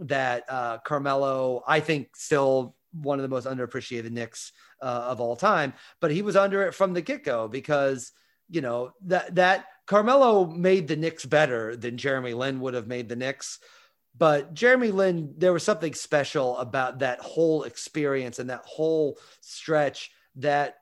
that 0.00 0.44
uh, 0.48 0.78
Carmelo 0.78 1.62
I 1.66 1.80
think 1.80 2.16
still 2.16 2.76
one 2.92 3.18
of 3.18 3.22
the 3.22 3.28
most 3.28 3.46
underappreciated 3.46 4.10
Knicks 4.10 4.52
uh, 4.82 5.06
of 5.08 5.20
all 5.20 5.36
time, 5.36 5.74
but 6.00 6.10
he 6.10 6.22
was 6.22 6.36
under 6.36 6.62
it 6.62 6.74
from 6.74 6.92
the 6.92 7.02
get 7.02 7.24
go 7.24 7.48
because 7.48 8.12
you 8.48 8.60
know 8.60 8.92
that 9.06 9.34
that 9.36 9.66
Carmelo 9.86 10.46
made 10.46 10.88
the 10.88 10.96
Knicks 10.96 11.24
better 11.24 11.76
than 11.76 11.96
Jeremy 11.96 12.34
Lin 12.34 12.60
would 12.60 12.74
have 12.74 12.86
made 12.86 13.08
the 13.08 13.16
Knicks. 13.16 13.58
But 14.16 14.54
Jeremy 14.54 14.90
Lin, 14.90 15.34
there 15.38 15.52
was 15.52 15.62
something 15.62 15.94
special 15.94 16.58
about 16.58 16.98
that 16.98 17.20
whole 17.20 17.62
experience 17.62 18.38
and 18.38 18.50
that 18.50 18.64
whole 18.66 19.18
stretch 19.40 20.10
that 20.36 20.76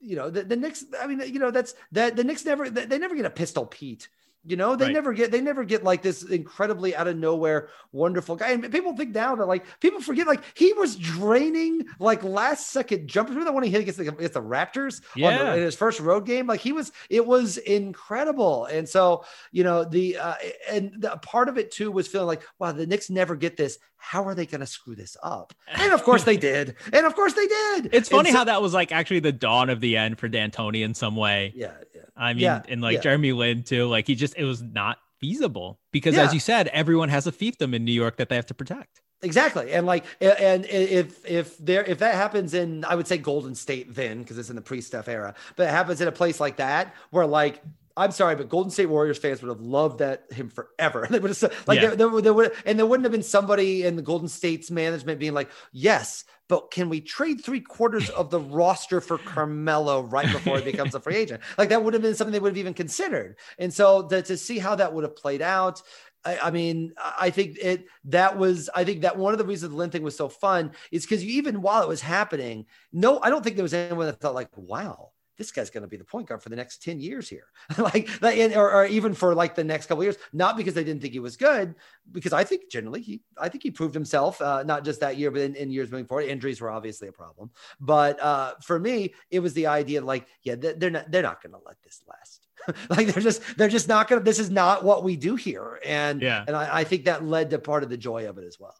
you 0.00 0.16
know, 0.16 0.30
the, 0.30 0.42
the 0.42 0.56
Knicks, 0.56 0.84
I 1.00 1.06
mean, 1.06 1.20
you 1.32 1.38
know, 1.38 1.50
that's 1.50 1.74
that 1.92 2.16
the 2.16 2.24
Knicks 2.24 2.44
never, 2.44 2.68
they 2.70 2.98
never 2.98 3.14
get 3.14 3.26
a 3.26 3.30
pistol 3.30 3.66
Pete. 3.66 4.08
You 4.44 4.56
know, 4.56 4.74
they 4.74 4.86
right. 4.86 4.94
never 4.94 5.12
get 5.12 5.30
they 5.30 5.42
never 5.42 5.64
get 5.64 5.84
like 5.84 6.00
this 6.00 6.22
incredibly 6.22 6.96
out 6.96 7.06
of 7.06 7.16
nowhere 7.16 7.68
wonderful 7.92 8.36
guy. 8.36 8.52
And 8.52 8.72
people 8.72 8.96
think 8.96 9.14
now 9.14 9.36
that 9.36 9.46
like 9.46 9.64
people 9.80 10.00
forget 10.00 10.26
like 10.26 10.42
he 10.54 10.72
was 10.72 10.96
draining 10.96 11.84
like 11.98 12.24
last 12.24 12.70
second 12.70 13.06
jumpers. 13.06 13.34
Remember 13.34 13.50
that 13.50 13.54
one 13.54 13.62
he 13.64 13.70
hit 13.70 13.82
against 13.82 13.98
the, 13.98 14.08
against 14.08 14.32
the 14.32 14.42
Raptors 14.42 15.02
yeah. 15.14 15.44
The, 15.44 15.56
in 15.56 15.62
his 15.62 15.76
first 15.76 16.00
road 16.00 16.24
game? 16.24 16.46
Like 16.46 16.60
he 16.60 16.72
was, 16.72 16.90
it 17.10 17.26
was 17.26 17.58
incredible. 17.58 18.64
And 18.64 18.88
so 18.88 19.24
you 19.52 19.62
know 19.62 19.84
the 19.84 20.16
uh, 20.16 20.34
and 20.70 20.94
the 20.98 21.10
part 21.18 21.50
of 21.50 21.58
it 21.58 21.70
too 21.70 21.92
was 21.92 22.08
feeling 22.08 22.26
like 22.28 22.42
wow 22.58 22.72
the 22.72 22.86
Knicks 22.86 23.10
never 23.10 23.36
get 23.36 23.58
this. 23.58 23.78
How 23.98 24.24
are 24.26 24.34
they 24.34 24.46
going 24.46 24.60
to 24.60 24.66
screw 24.66 24.94
this 24.94 25.18
up? 25.22 25.52
And 25.68 25.92
of 25.92 26.02
course 26.02 26.24
they 26.24 26.36
did. 26.38 26.76
And 26.90 27.04
of 27.04 27.14
course 27.14 27.34
they 27.34 27.46
did. 27.46 27.90
It's 27.92 28.08
funny 28.08 28.30
so, 28.30 28.38
how 28.38 28.44
that 28.44 28.62
was 28.62 28.72
like 28.72 28.92
actually 28.92 29.20
the 29.20 29.32
dawn 29.32 29.68
of 29.68 29.80
the 29.80 29.98
end 29.98 30.18
for 30.18 30.26
D'Antoni 30.26 30.82
in 30.82 30.94
some 30.94 31.16
way. 31.16 31.52
Yeah. 31.54 31.72
I 32.16 32.32
mean, 32.32 32.42
yeah, 32.42 32.62
and 32.68 32.80
like 32.80 32.96
yeah. 32.96 33.00
Jeremy 33.00 33.32
Lin 33.32 33.62
too. 33.62 33.86
Like 33.86 34.06
he 34.06 34.14
just 34.14 34.36
it 34.36 34.44
was 34.44 34.62
not 34.62 34.98
feasible 35.20 35.78
because, 35.92 36.14
yeah. 36.14 36.24
as 36.24 36.34
you 36.34 36.40
said, 36.40 36.68
everyone 36.68 37.08
has 37.08 37.26
a 37.26 37.32
fiefdom 37.32 37.74
in 37.74 37.84
New 37.84 37.92
York 37.92 38.16
that 38.16 38.28
they 38.28 38.36
have 38.36 38.46
to 38.46 38.54
protect. 38.54 39.02
Exactly, 39.22 39.72
and 39.72 39.86
like, 39.86 40.04
and 40.20 40.64
if 40.64 41.28
if 41.28 41.58
there 41.58 41.84
if 41.84 41.98
that 41.98 42.14
happens 42.14 42.54
in, 42.54 42.86
I 42.86 42.94
would 42.94 43.06
say 43.06 43.18
Golden 43.18 43.54
State 43.54 43.94
then 43.94 44.20
because 44.20 44.38
it's 44.38 44.48
in 44.48 44.56
the 44.56 44.62
pre-Steph 44.62 45.08
era, 45.08 45.34
but 45.56 45.64
it 45.68 45.70
happens 45.70 46.00
in 46.00 46.08
a 46.08 46.12
place 46.12 46.40
like 46.40 46.56
that 46.56 46.94
where 47.10 47.26
like 47.26 47.62
I'm 47.96 48.12
sorry, 48.12 48.36
but 48.36 48.48
Golden 48.48 48.70
State 48.70 48.86
Warriors 48.86 49.18
fans 49.18 49.42
would 49.42 49.48
have 49.48 49.60
loved 49.60 49.98
that 49.98 50.32
him 50.32 50.48
forever. 50.48 51.06
They 51.10 51.18
would 51.18 51.30
have 51.30 51.52
like 51.66 51.80
yeah. 51.80 51.88
there, 51.88 51.96
there, 51.96 52.20
there, 52.20 52.34
would, 52.34 52.52
and 52.64 52.78
there 52.78 52.86
wouldn't 52.86 53.04
have 53.04 53.12
been 53.12 53.22
somebody 53.22 53.84
in 53.84 53.96
the 53.96 54.02
Golden 54.02 54.28
State's 54.28 54.70
management 54.70 55.18
being 55.18 55.34
like, 55.34 55.50
"Yes, 55.72 56.24
but 56.48 56.70
can 56.70 56.88
we 56.88 57.00
trade 57.00 57.44
three 57.44 57.60
quarters 57.60 58.08
of 58.10 58.30
the 58.30 58.40
roster 58.58 59.00
for 59.00 59.18
Carmelo 59.18 60.02
right 60.02 60.30
before 60.30 60.58
he 60.58 60.64
becomes 60.64 60.94
a 60.94 61.00
free 61.00 61.16
agent?" 61.16 61.42
Like 61.58 61.68
that 61.70 61.82
would 61.82 61.94
have 61.94 62.02
been 62.02 62.14
something 62.14 62.32
they 62.32 62.38
would 62.38 62.52
have 62.52 62.58
even 62.58 62.74
considered. 62.74 63.36
And 63.58 63.72
so 63.74 64.06
to, 64.08 64.22
to 64.22 64.36
see 64.36 64.58
how 64.58 64.76
that 64.76 64.92
would 64.92 65.04
have 65.04 65.16
played 65.16 65.42
out, 65.42 65.82
I, 66.24 66.38
I, 66.38 66.50
mean, 66.50 66.92
I 66.98 67.30
think 67.30 67.58
it 67.60 67.86
that 68.04 68.36
was 68.36 68.68
I 68.74 68.84
think 68.84 69.02
that 69.02 69.16
one 69.16 69.32
of 69.32 69.38
the 69.38 69.44
reasons 69.44 69.72
the 69.72 69.76
Lin 69.76 69.90
thing 69.90 70.02
was 70.02 70.16
so 70.16 70.28
fun 70.28 70.72
is 70.90 71.04
because 71.04 71.24
even 71.24 71.62
while 71.62 71.82
it 71.82 71.88
was 71.88 72.00
happening, 72.00 72.66
no, 72.92 73.20
I 73.22 73.30
don't 73.30 73.42
think 73.42 73.56
there 73.56 73.62
was 73.62 73.74
anyone 73.74 74.06
that 74.06 74.20
thought 74.20 74.34
like, 74.34 74.56
wow, 74.56 75.10
this 75.40 75.50
guy's 75.50 75.70
going 75.70 75.80
to 75.80 75.88
be 75.88 75.96
the 75.96 76.04
point 76.04 76.28
guard 76.28 76.42
for 76.42 76.50
the 76.50 76.56
next 76.56 76.82
10 76.82 77.00
years 77.00 77.26
here. 77.28 77.46
Like 77.78 78.10
or, 78.22 78.72
or, 78.72 78.84
even 78.84 79.14
for 79.14 79.34
like 79.34 79.54
the 79.54 79.64
next 79.64 79.86
couple 79.86 80.04
years 80.04 80.16
not 80.34 80.54
because 80.56 80.74
they 80.74 80.84
didn't 80.84 81.00
think 81.00 81.14
he 81.14 81.18
was 81.18 81.36
good 81.36 81.74
because 82.12 82.34
i 82.34 82.44
think 82.44 82.70
generally 82.70 83.00
he 83.00 83.22
i 83.38 83.48
think 83.48 83.62
he 83.62 83.70
proved 83.70 83.94
himself 83.94 84.40
uh, 84.42 84.62
not 84.64 84.84
just 84.84 85.00
that 85.00 85.16
year 85.16 85.30
but 85.30 85.40
in, 85.40 85.54
in, 85.54 85.70
years 85.70 85.90
moving 85.90 86.06
forward. 86.06 86.26
Injuries 86.26 86.60
were 86.60 86.70
obviously 86.70 87.08
a 87.08 87.12
problem. 87.12 87.50
But 87.80 88.20
uh, 88.20 88.54
for 88.62 88.78
me 88.78 89.14
it 89.30 89.40
was 89.40 89.54
the 89.54 89.66
idea 89.66 90.02
like 90.02 90.26
yeah 90.42 90.56
they're 90.56 90.90
not 90.90 91.10
they're 91.10 91.22
not 91.22 91.42
going 91.42 91.52
to 91.52 91.60
let 91.64 91.80
this 91.82 92.02
last. 92.06 92.46
Like 92.90 93.06
they're 93.08 93.22
just 93.22 93.42
they're 93.56 93.68
just 93.68 93.88
not 93.88 94.08
gonna 94.08 94.20
this 94.20 94.38
is 94.38 94.50
not 94.50 94.84
what 94.84 95.02
we 95.02 95.16
do 95.16 95.36
here. 95.36 95.80
And 95.84 96.20
yeah. 96.20 96.44
and 96.46 96.54
I, 96.54 96.80
I 96.80 96.84
think 96.84 97.06
that 97.06 97.24
led 97.24 97.50
to 97.50 97.58
part 97.58 97.82
of 97.82 97.88
the 97.88 97.96
joy 97.96 98.28
of 98.28 98.36
it 98.36 98.44
as 98.44 98.60
well. 98.60 98.76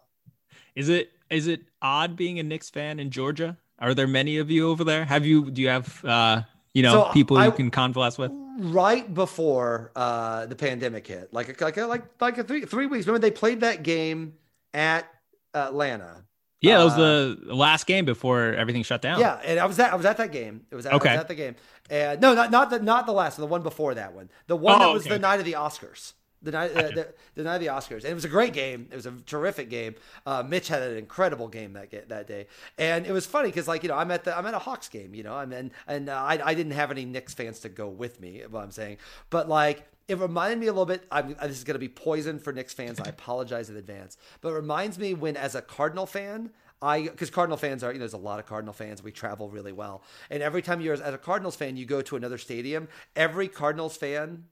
Is 0.74 0.88
it 0.90 1.10
is 1.30 1.46
it 1.46 1.62
odd 1.80 2.16
being 2.16 2.38
a 2.38 2.42
Knicks 2.42 2.68
fan 2.68 3.00
in 3.00 3.10
Georgia? 3.10 3.56
Are 3.78 3.94
there 3.94 4.06
many 4.06 4.36
of 4.38 4.50
you 4.50 4.68
over 4.68 4.84
there? 4.84 5.04
Have 5.04 5.24
you 5.24 5.50
do 5.50 5.62
you 5.62 5.68
have 5.68 6.04
uh 6.04 6.42
you 6.74 6.82
know 6.82 7.06
so 7.06 7.12
people 7.12 7.36
I, 7.36 7.46
you 7.46 7.52
can 7.52 7.70
convalesce 7.70 8.18
with? 8.18 8.32
Right 8.58 9.12
before 9.12 9.92
uh 9.96 10.46
the 10.46 10.56
pandemic 10.56 11.06
hit, 11.06 11.32
like 11.32 11.60
a, 11.60 11.64
like 11.64 11.76
a, 11.76 11.86
like 11.86 12.04
like 12.20 12.38
a 12.38 12.44
three 12.44 12.64
three 12.64 12.86
weeks. 12.86 13.06
Remember 13.06 13.26
they 13.26 13.30
played 13.30 13.60
that 13.60 13.82
game 13.82 14.34
at 14.74 15.06
Atlanta. 15.54 16.24
Yeah, 16.60 16.78
that 16.78 16.84
was 16.84 16.92
uh, 16.92 17.36
the 17.46 17.54
last 17.54 17.86
game 17.86 18.04
before 18.04 18.52
everything 18.52 18.82
shut 18.82 19.00
down. 19.00 19.18
Yeah, 19.18 19.40
and 19.44 19.58
I 19.58 19.64
was 19.64 19.78
at 19.78 19.92
I 19.92 19.96
was 19.96 20.04
at 20.04 20.18
that 20.18 20.30
game. 20.30 20.66
It 20.70 20.74
was 20.74 20.84
at, 20.84 20.92
okay. 20.94 21.10
I 21.10 21.12
was 21.14 21.20
at 21.20 21.28
the 21.28 21.34
game. 21.34 21.56
And 21.88 22.20
no, 22.20 22.34
not 22.34 22.50
not 22.50 22.70
the 22.70 22.78
not 22.80 23.06
the 23.06 23.12
last, 23.12 23.38
the 23.38 23.46
one 23.46 23.62
before 23.62 23.94
that 23.94 24.14
one. 24.14 24.28
The 24.46 24.56
one 24.56 24.76
oh, 24.76 24.78
that 24.78 24.92
was 24.92 25.06
okay. 25.06 25.14
the 25.14 25.18
night 25.18 25.38
of 25.38 25.46
the 25.46 25.54
Oscars 25.54 26.12
the 26.42 26.50
night 26.50 26.76
uh, 26.76 26.82
the, 26.82 27.08
the, 27.34 27.42
night 27.42 27.56
of 27.56 27.60
the 27.60 27.66
Oscars, 27.68 27.98
and 27.98 28.06
it 28.06 28.14
was 28.14 28.24
a 28.24 28.28
great 28.28 28.52
game. 28.52 28.88
It 28.90 28.96
was 28.96 29.06
a 29.06 29.12
terrific 29.26 29.68
game. 29.68 29.94
Uh, 30.24 30.42
Mitch 30.46 30.68
had 30.68 30.82
an 30.82 30.96
incredible 30.96 31.48
game 31.48 31.74
that 31.74 32.08
that 32.08 32.26
day, 32.26 32.46
and 32.78 33.06
it 33.06 33.12
was 33.12 33.26
funny 33.26 33.48
because 33.48 33.68
like 33.68 33.82
you 33.82 33.88
know 33.88 33.96
I'm 33.96 34.10
at 34.10 34.24
the 34.24 34.36
I'm 34.36 34.46
at 34.46 34.54
a 34.54 34.58
Hawks 34.58 34.88
game, 34.88 35.14
you 35.14 35.22
know, 35.22 35.34
I'm 35.34 35.52
in, 35.52 35.70
and 35.86 36.08
uh, 36.08 36.14
I 36.14 36.40
I 36.42 36.54
didn't 36.54 36.72
have 36.72 36.90
any 36.90 37.04
Knicks 37.04 37.34
fans 37.34 37.60
to 37.60 37.68
go 37.68 37.88
with 37.88 38.20
me. 38.20 38.42
What 38.48 38.62
I'm 38.62 38.70
saying, 38.70 38.98
but 39.28 39.48
like 39.48 39.86
it 40.08 40.18
reminded 40.18 40.58
me 40.58 40.66
a 40.66 40.72
little 40.72 40.86
bit. 40.86 41.06
I'm, 41.12 41.36
this 41.42 41.58
is 41.58 41.64
going 41.64 41.74
to 41.74 41.78
be 41.80 41.88
poison 41.88 42.38
for 42.38 42.52
Knicks 42.52 42.74
fans. 42.74 42.98
I 43.00 43.08
apologize 43.08 43.70
in 43.70 43.76
advance, 43.76 44.16
but 44.40 44.48
it 44.50 44.54
reminds 44.54 44.98
me 44.98 45.14
when 45.14 45.36
as 45.36 45.54
a 45.54 45.62
Cardinal 45.62 46.06
fan. 46.06 46.50
I 46.82 47.02
because 47.02 47.28
Cardinal 47.28 47.58
fans 47.58 47.84
are 47.84 47.92
you 47.92 47.98
know 47.98 48.04
there's 48.04 48.14
a 48.14 48.16
lot 48.16 48.38
of 48.38 48.46
Cardinal 48.46 48.72
fans. 48.72 49.02
We 49.02 49.12
travel 49.12 49.50
really 49.50 49.72
well, 49.72 50.02
and 50.30 50.42
every 50.42 50.62
time 50.62 50.80
you're 50.80 50.94
as 50.94 51.00
a 51.00 51.18
Cardinals 51.18 51.54
fan, 51.54 51.76
you 51.76 51.84
go 51.84 52.00
to 52.00 52.16
another 52.16 52.38
stadium. 52.38 52.88
Every 53.14 53.48
Cardinals 53.48 53.98
fan 53.98 54.44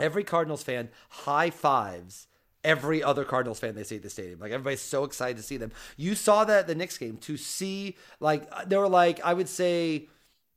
every 0.00 0.24
Cardinals 0.24 0.62
fan 0.62 0.88
high 1.08 1.50
fives 1.50 2.26
every 2.64 3.02
other 3.02 3.24
Cardinals 3.24 3.60
fan 3.60 3.74
they 3.74 3.84
see 3.84 3.96
at 3.96 4.02
the 4.02 4.10
stadium. 4.10 4.40
Like 4.40 4.52
everybody's 4.52 4.82
so 4.82 5.04
excited 5.04 5.36
to 5.36 5.42
see 5.42 5.56
them. 5.56 5.72
You 5.96 6.14
saw 6.14 6.44
that 6.44 6.66
the 6.66 6.74
Knicks 6.74 6.98
game 6.98 7.16
to 7.18 7.36
see 7.36 7.96
like 8.20 8.68
there 8.68 8.80
were 8.80 8.88
like 8.88 9.20
I 9.24 9.34
would 9.34 9.48
say 9.48 10.08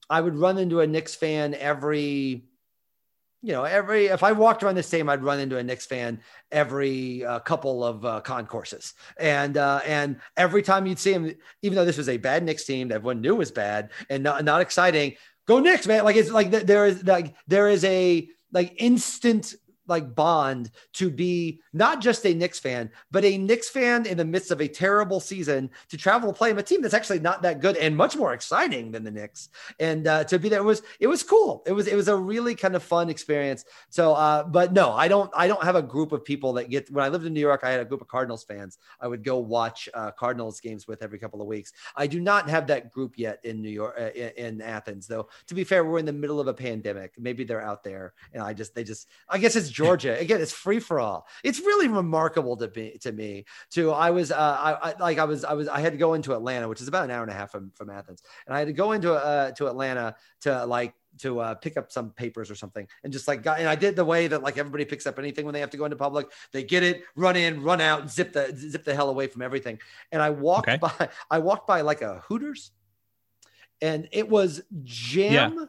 I 0.09 0.21
would 0.21 0.35
run 0.35 0.57
into 0.57 0.81
a 0.81 0.87
Knicks 0.87 1.15
fan 1.15 1.53
every 1.55 2.45
you 3.41 3.51
know 3.51 3.63
every 3.63 4.07
if 4.07 4.23
I 4.23 4.31
walked 4.31 4.63
around 4.63 4.75
the 4.75 4.83
stadium 4.83 5.09
I'd 5.09 5.23
run 5.23 5.39
into 5.39 5.57
a 5.57 5.63
Knicks 5.63 5.85
fan 5.85 6.19
every 6.51 7.25
uh, 7.25 7.39
couple 7.39 7.83
of 7.83 8.05
uh, 8.05 8.21
concourses 8.21 8.93
and 9.17 9.57
uh, 9.57 9.81
and 9.85 10.19
every 10.37 10.61
time 10.61 10.85
you'd 10.85 10.99
see 10.99 11.13
him 11.13 11.33
even 11.61 11.75
though 11.75 11.85
this 11.85 11.97
was 11.97 12.09
a 12.09 12.17
bad 12.17 12.43
Knicks 12.43 12.65
team 12.65 12.89
that 12.89 12.95
everyone 12.95 13.21
knew 13.21 13.35
was 13.35 13.51
bad 13.51 13.91
and 14.09 14.23
not, 14.23 14.43
not 14.43 14.61
exciting 14.61 15.15
go 15.45 15.59
Knicks 15.59 15.87
man 15.87 16.03
like 16.03 16.15
it's 16.15 16.31
like 16.31 16.51
there 16.51 16.85
is 16.85 17.03
like 17.05 17.35
there 17.47 17.67
is 17.69 17.83
a 17.83 18.29
like 18.53 18.75
instant 18.77 19.55
like 19.93 20.15
bond 20.15 20.71
to 20.93 21.09
be 21.09 21.61
not 21.71 22.01
just 22.01 22.25
a 22.25 22.33
Knicks 22.33 22.59
fan, 22.59 22.89
but 23.11 23.23
a 23.23 23.37
Knicks 23.37 23.69
fan 23.69 24.05
in 24.05 24.17
the 24.17 24.25
midst 24.25 24.51
of 24.51 24.59
a 24.61 24.67
terrible 24.67 25.19
season 25.19 25.69
to 25.89 25.97
travel 25.97 26.31
to 26.31 26.37
play 26.37 26.49
in 26.49 26.57
a 26.57 26.63
team 26.63 26.81
that's 26.81 26.93
actually 26.93 27.19
not 27.19 27.41
that 27.43 27.61
good 27.61 27.77
and 27.77 27.95
much 27.95 28.15
more 28.15 28.33
exciting 28.33 28.91
than 28.91 29.03
the 29.03 29.11
Knicks. 29.11 29.49
And 29.79 30.07
uh, 30.07 30.23
to 30.25 30.39
be 30.39 30.49
there 30.49 30.63
was 30.63 30.81
it 30.99 31.07
was 31.07 31.23
cool. 31.23 31.63
It 31.65 31.71
was 31.71 31.87
it 31.87 31.95
was 31.95 32.07
a 32.07 32.15
really 32.15 32.55
kind 32.55 32.75
of 32.75 32.83
fun 32.83 33.09
experience. 33.09 33.65
So, 33.89 34.13
uh, 34.13 34.43
but 34.43 34.73
no, 34.73 34.91
I 34.91 35.07
don't 35.07 35.31
I 35.35 35.47
don't 35.47 35.63
have 35.63 35.75
a 35.75 35.81
group 35.81 36.11
of 36.11 36.25
people 36.25 36.53
that 36.53 36.69
get. 36.69 36.89
When 36.91 37.03
I 37.03 37.09
lived 37.09 37.25
in 37.25 37.33
New 37.33 37.39
York, 37.39 37.61
I 37.63 37.69
had 37.69 37.79
a 37.79 37.85
group 37.85 38.01
of 38.01 38.07
Cardinals 38.07 38.43
fans. 38.43 38.77
I 38.99 39.07
would 39.07 39.23
go 39.23 39.37
watch 39.37 39.87
uh, 39.93 40.11
Cardinals 40.11 40.59
games 40.59 40.87
with 40.87 41.03
every 41.03 41.19
couple 41.19 41.41
of 41.41 41.47
weeks. 41.47 41.73
I 41.95 42.07
do 42.07 42.19
not 42.19 42.49
have 42.49 42.67
that 42.67 42.91
group 42.91 43.13
yet 43.17 43.39
in 43.43 43.61
New 43.61 43.69
York 43.69 43.95
uh, 43.99 44.09
in, 44.15 44.31
in 44.45 44.61
Athens, 44.61 45.07
though. 45.07 45.29
To 45.47 45.53
be 45.53 45.63
fair, 45.63 45.85
we're 45.85 45.99
in 45.99 46.05
the 46.05 46.13
middle 46.13 46.39
of 46.39 46.47
a 46.47 46.53
pandemic. 46.53 47.13
Maybe 47.19 47.43
they're 47.43 47.61
out 47.61 47.83
there, 47.83 48.13
and 48.33 48.41
I 48.41 48.53
just 48.53 48.73
they 48.75 48.83
just 48.83 49.07
I 49.29 49.37
guess 49.37 49.55
it's 49.55 49.69
Georgia 49.83 50.19
again. 50.19 50.41
It's 50.41 50.51
free 50.51 50.79
for 50.79 50.99
all. 50.99 51.27
It's 51.43 51.59
really 51.59 51.87
remarkable 51.87 52.57
to 52.57 52.71
me. 52.75 52.97
To 53.01 53.11
me, 53.11 53.45
too. 53.69 53.91
I 53.91 54.11
was, 54.11 54.31
uh, 54.31 54.35
I, 54.37 54.89
I, 54.89 54.93
like, 54.99 55.19
I 55.19 55.25
was, 55.25 55.43
I 55.43 55.53
was, 55.53 55.67
I 55.67 55.79
had 55.79 55.93
to 55.93 55.97
go 55.97 56.13
into 56.13 56.33
Atlanta, 56.33 56.67
which 56.67 56.81
is 56.81 56.87
about 56.87 57.05
an 57.05 57.11
hour 57.11 57.21
and 57.21 57.31
a 57.31 57.35
half 57.35 57.51
from 57.51 57.71
from 57.75 57.89
Athens, 57.89 58.21
and 58.45 58.55
I 58.55 58.59
had 58.59 58.67
to 58.67 58.73
go 58.73 58.91
into 58.91 59.13
uh, 59.13 59.51
to 59.51 59.67
Atlanta 59.67 60.15
to 60.41 60.65
like 60.65 60.93
to 61.19 61.39
uh, 61.39 61.53
pick 61.55 61.77
up 61.77 61.91
some 61.91 62.09
papers 62.11 62.49
or 62.49 62.55
something 62.55 62.87
and 63.03 63.13
just 63.13 63.27
like 63.27 63.43
got 63.43 63.59
and 63.59 63.67
I 63.67 63.75
did 63.75 63.95
the 63.95 64.05
way 64.05 64.27
that 64.27 64.41
like 64.41 64.57
everybody 64.57 64.85
picks 64.85 65.05
up 65.05 65.19
anything 65.19 65.45
when 65.45 65.53
they 65.53 65.59
have 65.59 65.69
to 65.71 65.77
go 65.77 65.85
into 65.85 65.95
public 65.95 66.31
they 66.51 66.63
get 66.63 66.83
it 66.83 67.03
run 67.15 67.35
in 67.35 67.61
run 67.61 67.81
out 67.81 68.09
zip 68.09 68.33
the 68.33 68.53
zip 68.55 68.83
the 68.83 68.95
hell 68.95 69.09
away 69.09 69.27
from 69.27 69.41
everything 69.41 69.79
and 70.11 70.21
I 70.21 70.31
walked 70.31 70.69
okay. 70.69 70.77
by 70.77 71.09
I 71.29 71.39
walked 71.39 71.67
by 71.67 71.81
like 71.81 72.01
a 72.01 72.23
Hooters 72.27 72.71
and 73.81 74.07
it 74.11 74.27
was 74.27 74.61
jam 74.83 75.55
yeah. 75.59 75.65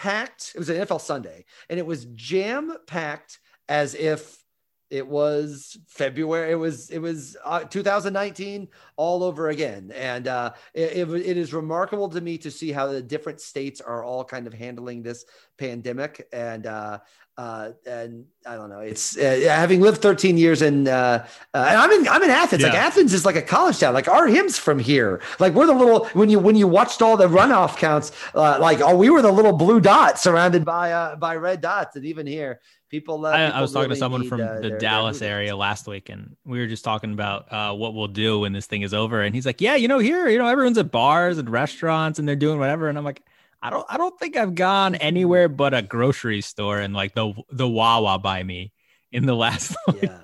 Packed 0.00 0.52
it 0.54 0.58
was 0.58 0.70
an 0.70 0.76
NFL 0.78 0.98
Sunday 0.98 1.44
and 1.68 1.78
it 1.78 1.84
was 1.84 2.06
jam 2.14 2.74
packed 2.86 3.38
as 3.68 3.94
if 3.94 4.42
it 4.90 5.06
was 5.06 5.78
February. 5.86 6.50
It 6.50 6.56
was 6.56 6.90
it 6.90 6.98
was 6.98 7.36
uh, 7.44 7.60
2019 7.60 8.66
all 8.96 9.22
over 9.22 9.50
again, 9.50 9.92
and 9.94 10.26
uh, 10.26 10.52
it, 10.74 11.08
it, 11.08 11.08
it 11.08 11.36
is 11.36 11.54
remarkable 11.54 12.08
to 12.08 12.20
me 12.20 12.36
to 12.38 12.50
see 12.50 12.72
how 12.72 12.88
the 12.88 13.00
different 13.00 13.40
states 13.40 13.80
are 13.80 14.02
all 14.02 14.24
kind 14.24 14.48
of 14.48 14.52
handling 14.52 15.02
this 15.02 15.24
pandemic. 15.58 16.26
And 16.32 16.66
uh, 16.66 16.98
uh, 17.36 17.72
and 17.86 18.26
I 18.46 18.56
don't 18.56 18.68
know. 18.68 18.80
It's 18.80 19.16
uh, 19.16 19.46
having 19.48 19.80
lived 19.80 20.02
13 20.02 20.36
years 20.36 20.60
in, 20.60 20.86
uh, 20.88 21.26
uh, 21.54 21.66
and 21.68 21.78
I'm 21.78 21.90
in, 21.90 22.08
I'm 22.08 22.22
in 22.22 22.28
Athens. 22.30 22.60
Yeah. 22.60 22.68
Like 22.68 22.76
Athens 22.76 23.14
is 23.14 23.24
like 23.24 23.36
a 23.36 23.42
college 23.42 23.78
town. 23.78 23.94
Like 23.94 24.08
R.E.M.'s 24.08 24.58
from 24.58 24.78
here. 24.78 25.22
Like 25.38 25.54
we're 25.54 25.66
the 25.66 25.72
little 25.72 26.04
when 26.08 26.28
you 26.28 26.38
when 26.38 26.54
you 26.54 26.68
watched 26.68 27.00
all 27.00 27.16
the 27.16 27.28
runoff 27.28 27.78
counts. 27.78 28.12
Uh, 28.34 28.58
like 28.60 28.80
oh, 28.82 28.94
we 28.94 29.08
were 29.08 29.22
the 29.22 29.32
little 29.32 29.52
blue 29.54 29.80
dots 29.80 30.22
surrounded 30.22 30.64
by 30.66 30.92
uh, 30.92 31.16
by 31.16 31.36
red 31.36 31.62
dots, 31.62 31.96
and 31.96 32.04
even 32.04 32.26
here, 32.26 32.60
people. 32.90 33.24
Uh, 33.24 33.30
I, 33.30 33.46
people 33.46 33.58
I, 33.58 33.60
was 33.62 33.72
talking 33.72 33.90
to 33.90 33.96
someone 33.96 34.20
need, 34.22 34.28
from 34.28 34.38
the 34.40 34.58
their, 34.60 34.78
Dallas 34.78 35.20
their 35.20 35.36
area 35.36 35.56
last 35.56 35.86
week, 35.86 36.10
and 36.10 36.36
we 36.44 36.58
were 36.58 36.66
just 36.66 36.84
talking 36.84 37.12
about 37.12 37.50
uh, 37.50 37.72
what 37.72 37.94
we'll 37.94 38.08
do 38.08 38.40
when 38.40 38.52
this 38.52 38.66
thing 38.66 38.82
is 38.82 38.92
over. 38.92 39.22
And 39.22 39.34
he's 39.34 39.46
like, 39.46 39.62
"Yeah, 39.62 39.76
you 39.76 39.88
know, 39.88 39.98
here, 39.98 40.28
you 40.28 40.36
know, 40.36 40.46
everyone's 40.46 40.78
at 40.78 40.90
bars 40.90 41.38
and 41.38 41.48
restaurants, 41.48 42.18
and 42.18 42.28
they're 42.28 42.36
doing 42.36 42.58
whatever." 42.58 42.90
And 42.90 42.98
I'm 42.98 43.04
like, 43.04 43.22
I 43.62 43.70
don't 43.70 43.86
I 43.88 43.96
don't 43.96 44.18
think 44.18 44.36
I've 44.36 44.54
gone 44.54 44.94
anywhere 44.94 45.48
but 45.48 45.74
a 45.74 45.82
grocery 45.82 46.40
store 46.40 46.78
and 46.78 46.94
like 46.94 47.14
the 47.14 47.34
the 47.50 47.68
Wawa 47.68 48.18
by 48.18 48.42
me 48.42 48.72
in 49.12 49.26
the 49.26 49.36
last 49.36 49.76
yeah. 50.02 50.20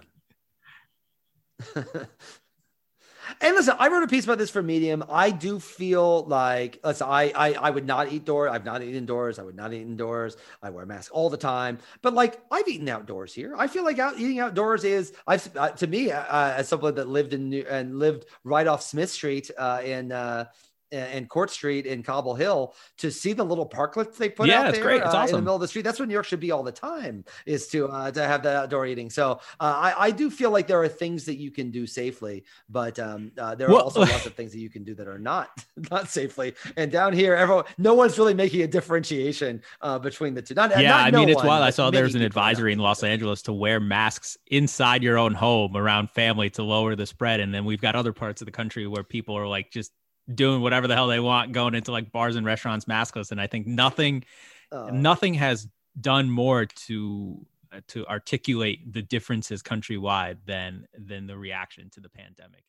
And 3.41 3.55
listen, 3.55 3.74
I 3.78 3.89
wrote 3.89 4.03
a 4.03 4.09
piece 4.09 4.24
about 4.24 4.39
this 4.39 4.51
for 4.51 4.62
Medium. 4.62 5.05
I 5.11 5.30
do 5.30 5.59
feel 5.59 6.24
like, 6.24 6.78
listen, 6.82 7.07
I, 7.09 7.32
I, 7.34 7.53
I 7.53 7.70
would 7.70 7.87
not 7.87 8.12
eat 8.12 8.24
doors. 8.24 8.51
I've 8.53 8.64
not 8.64 8.82
eaten 8.82 8.95
indoors. 8.95 9.39
I 9.39 9.43
would 9.43 9.57
not 9.57 9.72
eat 9.72 9.82
indoors. 9.82 10.37
I 10.62 10.70
wear 10.70 10.84
a 10.84 10.87
mask 10.87 11.11
all 11.14 11.28
the 11.28 11.37
time. 11.37 11.78
But 12.03 12.14
like, 12.14 12.41
I've 12.51 12.68
eaten 12.68 12.89
outdoors 12.89 13.34
here. 13.34 13.55
I 13.57 13.66
feel 13.66 13.84
like 13.84 13.99
out, 13.99 14.18
eating 14.18 14.39
outdoors 14.39 14.84
is, 14.84 15.12
I've 15.26 15.55
uh, 15.57 15.70
to 15.70 15.87
me, 15.87 16.12
uh, 16.12 16.53
as 16.53 16.68
someone 16.68 16.95
that 16.95 17.09
lived 17.09 17.34
in 17.34 17.51
New, 17.51 17.66
and 17.68 17.99
lived 17.99 18.26
right 18.45 18.66
off 18.66 18.82
Smith 18.82 19.11
Street 19.11 19.51
uh, 19.59 19.82
in 19.84 20.12
uh, 20.12 20.47
and 20.93 21.28
Court 21.28 21.51
Street 21.51 21.87
in 21.87 22.03
Cobble 22.03 22.34
Hill 22.34 22.74
to 22.99 23.11
see 23.11 23.32
the 23.32 23.45
little 23.45 23.68
parklets 23.68 24.16
they 24.16 24.28
put 24.28 24.49
yeah, 24.49 24.61
out 24.61 24.68
it's 24.68 24.78
there 24.78 24.84
great. 24.84 25.03
It's 25.03 25.14
uh, 25.14 25.18
awesome. 25.18 25.37
in 25.37 25.41
the 25.41 25.43
middle 25.43 25.55
of 25.57 25.61
the 25.61 25.68
street. 25.68 25.82
That's 25.82 25.99
what 25.99 26.09
New 26.09 26.14
York 26.14 26.26
should 26.26 26.41
be 26.41 26.51
all 26.51 26.62
the 26.62 26.72
time 26.72 27.24
is 27.45 27.68
to 27.68 27.89
uh, 27.89 28.11
to 28.11 28.22
have 28.22 28.43
that 28.45 28.57
outdoor 28.57 28.87
eating. 28.87 29.11
So 29.11 29.41
uh, 29.61 29.93
I, 29.95 29.95
I 30.07 30.11
do 30.11 30.30
feel 30.30 30.51
like 30.51 30.66
there 30.66 30.80
are 30.80 30.89
things 30.89 31.24
that 31.26 31.37
you 31.37 31.51
can 31.51 31.70
do 31.70 31.87
safely, 31.87 32.45
but 32.68 32.99
um, 32.99 33.32
uh, 33.39 33.55
there 33.55 33.68
are 33.68 33.72
well, 33.72 33.82
also 33.82 34.01
lots 34.01 34.26
of 34.26 34.34
things 34.34 34.53
that 34.53 34.59
you 34.59 34.70
can 34.70 34.84
do 34.84 34.95
that 34.95 35.09
are 35.09 35.18
not 35.18 35.51
not 35.91 36.09
safely. 36.09 36.55
And 36.76 36.91
down 36.91 37.12
here, 37.12 37.34
everyone, 37.34 37.64
no 37.78 37.95
one's 37.95 38.18
really 38.18 38.34
making 38.34 38.62
a 38.62 38.66
differentiation 38.66 39.62
uh, 39.80 39.99
between 39.99 40.34
the 40.34 40.43
two. 40.43 40.55
Not, 40.55 40.70
yeah, 40.70 40.91
not 40.91 41.07
I 41.07 41.11
no 41.11 41.20
mean 41.20 41.28
it's 41.28 41.37
one, 41.37 41.47
wild. 41.47 41.64
I 41.64 41.70
saw 41.70 41.91
there 41.91 42.05
was 42.05 42.14
an 42.14 42.22
advisory 42.22 42.72
in 42.72 42.78
Los 42.78 43.03
Angeles 43.03 43.43
to 43.43 43.53
wear 43.53 43.80
masks 43.80 44.37
inside 44.47 45.03
your 45.03 45.18
own 45.18 45.34
home 45.34 45.76
around 45.76 46.11
family 46.11 46.51
to 46.51 46.62
lower 46.62 46.95
the 46.95 47.07
spread, 47.07 47.41
and 47.41 47.53
then 47.53 47.64
we've 47.64 47.80
got 47.80 47.95
other 47.95 48.12
parts 48.12 48.41
of 48.41 48.47
the 48.47 48.53
country 48.53 48.87
where 48.87 49.03
people 49.03 49.37
are 49.37 49.47
like 49.47 49.70
just 49.70 49.93
doing 50.33 50.61
whatever 50.61 50.87
the 50.87 50.95
hell 50.95 51.07
they 51.07 51.20
want, 51.20 51.53
going 51.53 51.74
into 51.74 51.93
like 51.93 52.12
bars 52.12 52.37
and 52.37 52.47
restaurants 52.47 52.87
maskless. 52.87 53.31
And 53.31 53.41
I 53.41 53.47
think 53.47 53.66
nothing, 53.66 54.24
uh, 54.72 54.91
nothing 54.93 55.35
has 55.35 55.68
done 56.01 56.31
more 56.31 56.66
to 56.66 57.47
uh, 57.72 57.81
to 57.89 58.07
articulate 58.07 58.93
the 58.93 59.03
differences 59.03 59.62
countrywide 59.62 60.39
than 60.47 60.87
than 60.97 61.27
the 61.27 61.37
reaction 61.37 61.91
to 61.91 62.01
the 62.01 62.09
pandemic. 62.09 62.62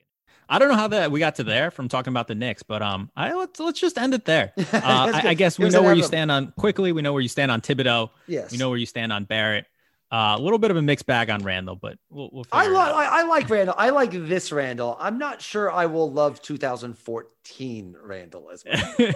I 0.49 0.59
don't 0.59 0.69
know 0.69 0.75
how 0.75 0.87
that 0.87 1.11
we 1.11 1.19
got 1.19 1.35
to 1.35 1.43
there 1.43 1.71
from 1.71 1.89
talking 1.89 2.11
about 2.11 2.27
the 2.27 2.35
Knicks, 2.35 2.63
but 2.63 2.81
um, 2.81 3.11
I 3.15 3.33
let's 3.33 3.59
let's 3.59 3.79
just 3.79 3.97
end 3.97 4.13
it 4.13 4.25
there. 4.25 4.53
Uh, 4.77 5.11
I, 5.13 5.29
I, 5.29 5.33
guess 5.33 5.57
we 5.57 5.69
know 5.69 5.81
where 5.81 5.93
you 5.93 6.03
stand 6.03 6.31
on 6.31 6.53
Quickley. 6.57 6.91
We 6.91 7.01
know 7.01 7.11
where 7.11 7.21
you 7.21 7.27
stand 7.27 7.51
on 7.51 7.61
Thibodeau. 7.61 8.09
Yes. 8.27 8.51
We 8.51 8.57
know 8.57 8.69
where 8.69 8.77
you 8.77 8.85
stand 8.85 9.11
on 9.11 9.23
Barrett. 9.25 9.65
Uh, 10.09 10.35
a 10.37 10.41
little 10.41 10.57
bit 10.57 10.71
of 10.71 10.77
a 10.77 10.81
mixed 10.81 11.05
bag 11.05 11.29
on 11.29 11.43
Randle, 11.43 11.75
but 11.75 11.97
we'll. 12.09 12.29
we'll 12.31 12.45
I 12.49 12.67
like 12.67 12.93
I, 12.93 13.19
I, 13.19 13.23
like 13.23 13.49
Randle. 13.49 13.75
I 13.77 13.89
like 13.89 14.11
this 14.11 14.53
Randle. 14.53 14.95
I'm 15.01 15.17
not 15.17 15.41
sure 15.41 15.69
I 15.69 15.85
will 15.85 16.09
love 16.09 16.41
2014 16.41 17.95
Randle 18.01 18.49
as 18.49 18.63
well. 18.63 18.95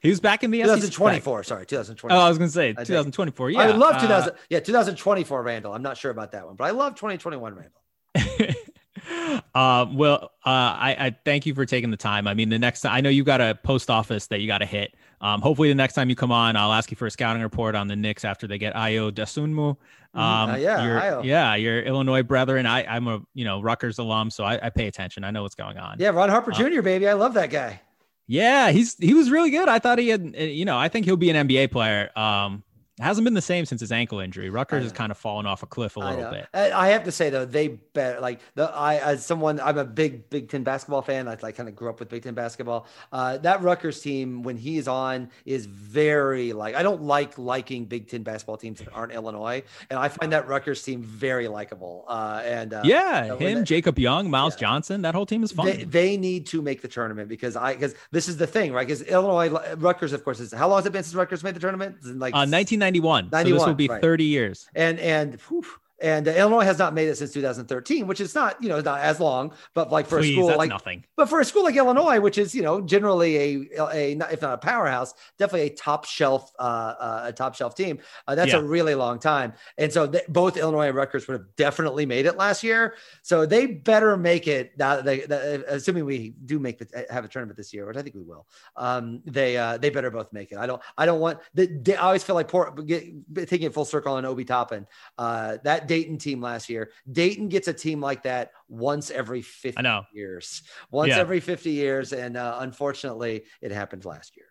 he 0.00 0.08
was 0.08 0.18
back 0.18 0.42
in 0.42 0.50
the 0.50 0.62
2024. 0.62 1.44
Sorry, 1.44 1.66
2024. 1.66 2.18
Oh, 2.18 2.24
I 2.24 2.28
was 2.30 2.38
gonna 2.38 2.50
say 2.50 2.72
2024. 2.72 3.50
Yeah, 3.50 3.60
I 3.60 3.66
love 3.72 4.00
2000. 4.00 4.30
Uh, 4.30 4.36
yeah, 4.48 4.60
2024 4.60 5.42
Randle. 5.42 5.74
I'm 5.74 5.82
not 5.82 5.98
sure 5.98 6.10
about 6.10 6.32
that 6.32 6.46
one, 6.46 6.56
but 6.56 6.64
I 6.64 6.70
love 6.70 6.94
2021 6.94 7.54
Randle. 7.54 7.82
uh, 9.54 9.86
well, 9.92 10.32
uh, 10.44 10.48
I, 10.48 10.96
I, 10.98 11.16
thank 11.24 11.46
you 11.46 11.54
for 11.54 11.66
taking 11.66 11.90
the 11.90 11.96
time. 11.96 12.26
I 12.26 12.34
mean, 12.34 12.48
the 12.48 12.58
next 12.58 12.84
I 12.86 13.00
know 13.02 13.10
you 13.10 13.24
got 13.24 13.40
a 13.40 13.54
post 13.62 13.90
office 13.90 14.28
that 14.28 14.40
you 14.40 14.46
got 14.46 14.58
to 14.58 14.66
hit. 14.66 14.94
Um, 15.20 15.40
hopefully, 15.40 15.68
the 15.68 15.74
next 15.74 15.94
time 15.94 16.10
you 16.10 16.16
come 16.16 16.32
on, 16.32 16.56
I'll 16.56 16.72
ask 16.72 16.90
you 16.90 16.96
for 16.96 17.06
a 17.06 17.10
scouting 17.10 17.42
report 17.42 17.74
on 17.74 17.88
the 17.88 17.96
Knicks 17.96 18.24
after 18.24 18.46
they 18.46 18.58
get 18.58 18.74
Ayo 18.74 19.10
Dosunmu. 19.10 19.54
Mm-hmm. 19.54 20.18
Um, 20.18 20.50
uh, 20.50 20.56
yeah, 20.56 20.84
you're, 20.84 21.24
yeah, 21.24 21.54
your 21.56 21.82
Illinois 21.82 22.22
brethren. 22.22 22.66
I, 22.66 22.84
I'm 22.84 23.06
a 23.08 23.20
you 23.34 23.44
know 23.44 23.60
Rutgers 23.60 23.98
alum, 23.98 24.30
so 24.30 24.44
I, 24.44 24.66
I 24.66 24.70
pay 24.70 24.86
attention. 24.86 25.24
I 25.24 25.30
know 25.30 25.42
what's 25.42 25.54
going 25.54 25.78
on. 25.78 25.96
Yeah, 25.98 26.10
Ron 26.10 26.28
Harper 26.28 26.52
Jr. 26.52 26.78
Uh, 26.78 26.82
baby, 26.82 27.08
I 27.08 27.14
love 27.14 27.34
that 27.34 27.50
guy. 27.50 27.80
Yeah, 28.26 28.70
he's 28.70 28.96
he 28.98 29.14
was 29.14 29.30
really 29.30 29.50
good. 29.50 29.68
I 29.68 29.78
thought 29.78 29.98
he 29.98 30.08
had, 30.08 30.34
you 30.36 30.64
know, 30.64 30.76
I 30.76 30.88
think 30.88 31.06
he'll 31.06 31.16
be 31.16 31.30
an 31.30 31.48
NBA 31.48 31.70
player. 31.70 32.10
Um, 32.18 32.64
hasn't 32.98 33.24
been 33.24 33.34
the 33.34 33.42
same 33.42 33.66
since 33.66 33.80
his 33.80 33.92
ankle 33.92 34.20
injury. 34.20 34.48
Rutgers 34.48 34.82
has 34.82 34.92
kind 34.92 35.10
of 35.10 35.18
fallen 35.18 35.44
off 35.44 35.62
a 35.62 35.66
cliff 35.66 35.96
a 35.96 36.00
little 36.00 36.30
bit. 36.30 36.48
I 36.54 36.88
have 36.88 37.04
to 37.04 37.12
say 37.12 37.30
though, 37.30 37.44
they 37.44 37.68
bet 37.68 38.22
like 38.22 38.40
the 38.54 38.70
I 38.70 38.96
as 38.96 39.24
someone 39.24 39.60
I'm 39.60 39.78
a 39.78 39.84
big 39.84 40.30
Big 40.30 40.48
Ten 40.48 40.62
basketball 40.62 41.02
fan. 41.02 41.28
I 41.28 41.36
like 41.42 41.56
kind 41.56 41.68
of 41.68 41.76
grew 41.76 41.90
up 41.90 42.00
with 42.00 42.08
Big 42.08 42.22
Ten 42.22 42.34
basketball. 42.34 42.86
Uh, 43.12 43.36
that 43.38 43.62
Rutgers 43.62 44.00
team 44.00 44.42
when 44.42 44.56
he's 44.56 44.88
on 44.88 45.30
is 45.44 45.66
very 45.66 46.52
like 46.52 46.74
I 46.74 46.82
don't 46.82 47.02
like 47.02 47.36
liking 47.36 47.84
Big 47.84 48.08
Ten 48.08 48.22
basketball 48.22 48.56
teams 48.56 48.78
that 48.78 48.88
aren't 48.92 49.12
Illinois, 49.12 49.62
and 49.90 49.98
I 49.98 50.08
find 50.08 50.32
that 50.32 50.48
Rutgers 50.48 50.82
team 50.82 51.02
very 51.02 51.48
likable. 51.48 52.04
Uh, 52.08 52.42
and 52.44 52.72
uh, 52.72 52.82
yeah, 52.84 53.36
him, 53.36 53.64
Jacob 53.64 53.98
Young, 53.98 54.30
Myles 54.30 54.54
yeah. 54.54 54.60
Johnson, 54.60 55.02
that 55.02 55.14
whole 55.14 55.26
team 55.26 55.42
is 55.42 55.52
fun. 55.52 55.66
They, 55.66 55.84
they, 55.84 56.16
need 56.16 56.46
to 56.46 56.62
make 56.62 56.80
the 56.80 56.88
tournament 56.88 57.28
because 57.28 57.56
I 57.56 57.74
because 57.74 57.94
this 58.10 58.26
is 58.26 58.38
the 58.38 58.46
thing, 58.46 58.72
right? 58.72 58.86
Because 58.86 59.02
Illinois 59.02 59.50
Rutgers, 59.76 60.14
of 60.14 60.24
course, 60.24 60.40
is 60.40 60.52
how 60.52 60.68
long 60.68 60.78
has 60.78 60.86
it 60.86 60.92
been 60.92 61.02
since 61.02 61.14
Rutgers 61.14 61.44
made 61.44 61.54
the 61.54 61.60
tournament? 61.60 61.96
Like 62.02 62.34
uh, 62.34 62.46
1991. 62.92 63.30
91. 63.32 63.44
So 63.44 63.54
this 63.54 63.66
will 63.66 63.74
be 63.74 63.88
right. 63.88 64.00
30 64.00 64.24
years. 64.24 64.68
And 64.74 64.98
and 65.00 65.40
whew, 65.48 65.64
and 66.00 66.28
uh, 66.28 66.32
Illinois 66.32 66.64
has 66.64 66.78
not 66.78 66.94
made 66.94 67.08
it 67.08 67.16
since 67.16 67.32
2013, 67.32 68.06
which 68.06 68.20
is 68.20 68.34
not, 68.34 68.62
you 68.62 68.68
know, 68.68 68.80
not 68.80 69.00
as 69.00 69.18
long, 69.18 69.52
but 69.74 69.90
like 69.90 70.06
for 70.06 70.18
Please, 70.18 70.36
a 70.36 70.40
school 70.42 70.56
like 70.56 70.68
nothing. 70.68 71.04
But 71.16 71.28
for 71.28 71.40
a 71.40 71.44
school 71.44 71.64
like 71.64 71.76
Illinois, 71.76 72.20
which 72.20 72.38
is, 72.38 72.54
you 72.54 72.62
know, 72.62 72.80
generally 72.80 73.36
a, 73.36 73.88
a 73.92 74.12
if 74.12 74.42
not 74.42 74.54
a 74.54 74.58
powerhouse, 74.58 75.14
definitely 75.38 75.68
a 75.68 75.74
top 75.74 76.04
shelf, 76.04 76.52
uh, 76.58 76.62
uh, 76.62 77.24
a 77.26 77.32
top 77.32 77.54
shelf 77.54 77.74
team. 77.74 77.98
Uh, 78.26 78.34
that's 78.34 78.52
yeah. 78.52 78.58
a 78.58 78.62
really 78.62 78.94
long 78.94 79.18
time. 79.18 79.54
And 79.78 79.92
so 79.92 80.06
th- 80.06 80.24
both 80.28 80.56
Illinois 80.56 80.88
and 80.88 80.96
Rutgers 80.96 81.26
would 81.28 81.34
have 81.34 81.56
definitely 81.56 82.04
made 82.04 82.26
it 82.26 82.36
last 82.36 82.62
year. 82.62 82.94
So 83.22 83.46
they 83.46 83.66
better 83.66 84.16
make 84.16 84.46
it. 84.48 84.76
Now, 84.78 85.00
they, 85.00 85.20
they, 85.20 85.62
assuming 85.68 86.04
we 86.04 86.34
do 86.44 86.58
make 86.58 86.78
the 86.78 87.06
have 87.10 87.24
a 87.24 87.28
tournament 87.28 87.56
this 87.56 87.72
year, 87.72 87.86
which 87.86 87.96
I 87.96 88.02
think 88.02 88.14
we 88.14 88.22
will. 88.22 88.46
Um, 88.76 89.22
they 89.24 89.56
uh, 89.56 89.78
they 89.78 89.90
better 89.90 90.10
both 90.10 90.32
make 90.32 90.52
it. 90.52 90.58
I 90.58 90.66
don't 90.66 90.82
I 90.98 91.06
don't 91.06 91.20
want. 91.20 91.38
The, 91.54 91.96
I 91.96 92.02
always 92.02 92.22
feel 92.22 92.34
like 92.34 92.48
poor, 92.48 92.70
get, 92.72 93.04
taking 93.48 93.66
it 93.66 93.74
full 93.74 93.84
circle 93.84 94.14
on 94.14 94.24
Obi 94.24 94.44
Toppin. 94.44 94.86
Uh, 95.18 95.58
that 95.64 95.85
Dayton 95.86 96.18
team 96.18 96.40
last 96.40 96.68
year. 96.68 96.90
Dayton 97.10 97.48
gets 97.48 97.68
a 97.68 97.72
team 97.72 98.00
like 98.00 98.22
that 98.24 98.52
once 98.68 99.10
every 99.10 99.42
50 99.42 99.82
years. 100.12 100.62
Once 100.90 101.10
yeah. 101.10 101.18
every 101.18 101.40
50 101.40 101.70
years. 101.70 102.12
And 102.12 102.36
uh, 102.36 102.58
unfortunately, 102.60 103.44
it 103.60 103.72
happened 103.72 104.04
last 104.04 104.36
year. 104.36 104.46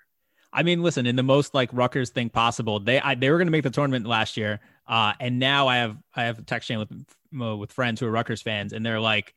I 0.56 0.64
mean, 0.64 0.82
listen, 0.82 1.06
in 1.06 1.18
the 1.18 1.24
most 1.24 1.54
like 1.54 1.70
Rutgers 1.74 2.12
thing 2.12 2.30
possible, 2.30 2.80
they 2.80 3.00
I, 3.02 3.16
they 3.16 3.30
were 3.30 3.38
going 3.38 3.48
to 3.48 3.52
make 3.52 3.64
the 3.64 3.70
tournament 3.70 4.08
last 4.08 4.38
year, 4.38 4.62
uh, 4.88 5.12
and 5.20 5.38
now 5.38 5.68
I 5.68 5.78
have 5.78 5.98
I 6.16 6.24
have 6.24 6.40
a 6.40 6.44
text 6.44 6.70
chain 6.70 6.80
with 6.80 6.90
uh, 7.42 7.58
with 7.58 7.74
friends 7.74 8.00
who 8.00 8.08
are 8.08 8.12
Rutgers 8.12 8.42
fans, 8.42 8.72
and 8.72 8.86
they're 8.86 9.02
like, 9.02 9.36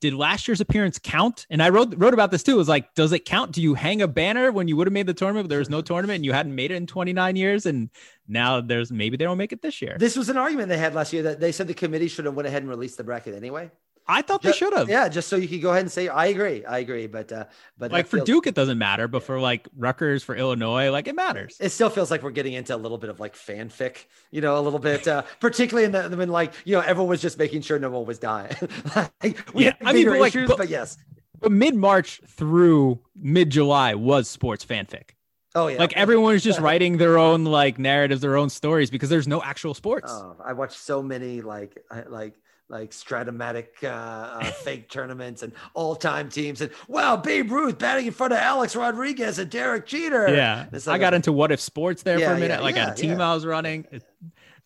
did 0.00 0.14
last 0.14 0.46
year's 0.48 0.60
appearance 0.60 0.98
count? 0.98 1.46
And 1.50 1.62
I 1.62 1.70
wrote 1.70 1.94
wrote 1.96 2.14
about 2.14 2.30
this 2.30 2.42
too. 2.42 2.52
It 2.52 2.56
was 2.56 2.68
like, 2.68 2.94
does 2.94 3.12
it 3.12 3.24
count? 3.24 3.52
Do 3.52 3.62
you 3.62 3.74
hang 3.74 4.02
a 4.02 4.08
banner 4.08 4.52
when 4.52 4.68
you 4.68 4.76
would 4.76 4.86
have 4.86 4.92
made 4.92 5.06
the 5.06 5.14
tournament, 5.14 5.44
but 5.44 5.50
there 5.50 5.58
was 5.58 5.70
no 5.70 5.82
tournament 5.82 6.16
and 6.16 6.24
you 6.24 6.32
hadn't 6.32 6.54
made 6.54 6.70
it 6.70 6.76
in 6.76 6.86
29 6.86 7.36
years? 7.36 7.66
And 7.66 7.90
now 8.28 8.60
there's 8.60 8.92
maybe 8.92 9.16
they 9.16 9.24
don't 9.24 9.38
make 9.38 9.52
it 9.52 9.62
this 9.62 9.80
year. 9.80 9.96
This 9.98 10.16
was 10.16 10.28
an 10.28 10.36
argument 10.36 10.68
they 10.68 10.78
had 10.78 10.94
last 10.94 11.12
year 11.12 11.22
that 11.24 11.40
they 11.40 11.52
said 11.52 11.68
the 11.68 11.74
committee 11.74 12.08
should 12.08 12.24
have 12.24 12.34
went 12.34 12.46
ahead 12.46 12.62
and 12.62 12.70
released 12.70 12.96
the 12.96 13.04
bracket 13.04 13.34
anyway. 13.34 13.70
I 14.08 14.22
thought 14.22 14.42
just, 14.42 14.60
they 14.60 14.66
should 14.66 14.76
have. 14.76 14.88
Yeah, 14.88 15.08
just 15.08 15.28
so 15.28 15.36
you 15.36 15.48
could 15.48 15.62
go 15.62 15.70
ahead 15.70 15.82
and 15.82 15.90
say, 15.90 16.08
I 16.08 16.26
agree, 16.26 16.64
I 16.64 16.78
agree. 16.78 17.06
But 17.06 17.32
uh, 17.32 17.46
but 17.76 17.90
like 17.90 18.06
for 18.06 18.18
feels, 18.18 18.26
Duke, 18.26 18.46
it 18.46 18.54
doesn't 18.54 18.78
matter. 18.78 19.08
But 19.08 19.22
for 19.22 19.40
like 19.40 19.66
Rutgers, 19.76 20.22
for 20.22 20.36
Illinois, 20.36 20.90
like 20.90 21.08
it 21.08 21.14
matters. 21.14 21.56
It 21.60 21.70
still 21.70 21.90
feels 21.90 22.10
like 22.10 22.22
we're 22.22 22.30
getting 22.30 22.52
into 22.52 22.74
a 22.74 22.78
little 22.78 22.98
bit 22.98 23.10
of 23.10 23.18
like 23.18 23.34
fanfic, 23.34 24.04
you 24.30 24.40
know, 24.40 24.58
a 24.58 24.62
little 24.62 24.78
bit, 24.78 25.08
uh, 25.08 25.22
particularly 25.40 25.86
in 25.86 25.92
the 25.92 26.16
when 26.16 26.28
like 26.28 26.52
you 26.64 26.74
know 26.74 26.80
everyone 26.80 27.10
was 27.10 27.22
just 27.22 27.38
making 27.38 27.62
sure 27.62 27.78
no 27.78 27.90
one 27.90 28.06
was 28.06 28.18
dying. 28.18 28.54
like, 29.22 29.54
we 29.54 29.64
yeah, 29.64 29.74
I 29.84 29.92
mean, 29.92 30.08
but, 30.08 30.20
like, 30.20 30.34
but, 30.34 30.58
but 30.58 30.68
yes, 30.68 30.96
but 31.40 31.50
mid 31.52 31.74
March 31.74 32.20
through 32.26 33.00
mid 33.14 33.50
July 33.50 33.94
was 33.94 34.28
sports 34.28 34.64
fanfic. 34.64 35.10
Oh 35.56 35.68
yeah. 35.68 35.78
Like 35.78 35.96
everyone 35.96 36.32
was 36.32 36.44
just 36.44 36.60
writing 36.60 36.98
their 36.98 37.18
own 37.18 37.44
like 37.44 37.78
narratives, 37.78 38.20
their 38.20 38.36
own 38.36 38.50
stories 38.50 38.90
because 38.90 39.08
there's 39.08 39.26
no 39.26 39.42
actual 39.42 39.74
sports. 39.74 40.12
Oh, 40.12 40.36
I 40.44 40.52
watched 40.52 40.78
so 40.78 41.02
many 41.02 41.40
like 41.40 41.82
like 42.08 42.34
like 42.68 42.90
Strat-O-Matic 42.90 43.84
uh, 43.84 43.88
uh, 43.88 44.44
fake 44.44 44.88
tournaments 44.88 45.42
and 45.42 45.52
all-time 45.74 46.28
teams 46.28 46.60
and 46.60 46.70
wow, 46.88 47.16
Babe 47.16 47.50
Ruth 47.50 47.78
batting 47.78 48.06
in 48.06 48.12
front 48.12 48.32
of 48.32 48.38
Alex 48.38 48.74
Rodriguez 48.74 49.38
and 49.38 49.50
Derek 49.50 49.86
Jeter. 49.86 50.34
Yeah, 50.34 50.66
I 50.86 50.98
got 50.98 51.14
into 51.14 51.32
what 51.32 51.52
if 51.52 51.60
sports 51.60 52.02
there 52.02 52.18
yeah, 52.18 52.30
for 52.30 52.34
a 52.34 52.40
minute, 52.40 52.58
yeah, 52.58 52.64
like 52.64 52.76
yeah, 52.76 52.92
a 52.92 52.94
team 52.94 53.20
I 53.20 53.34
was 53.34 53.46
running. 53.46 53.86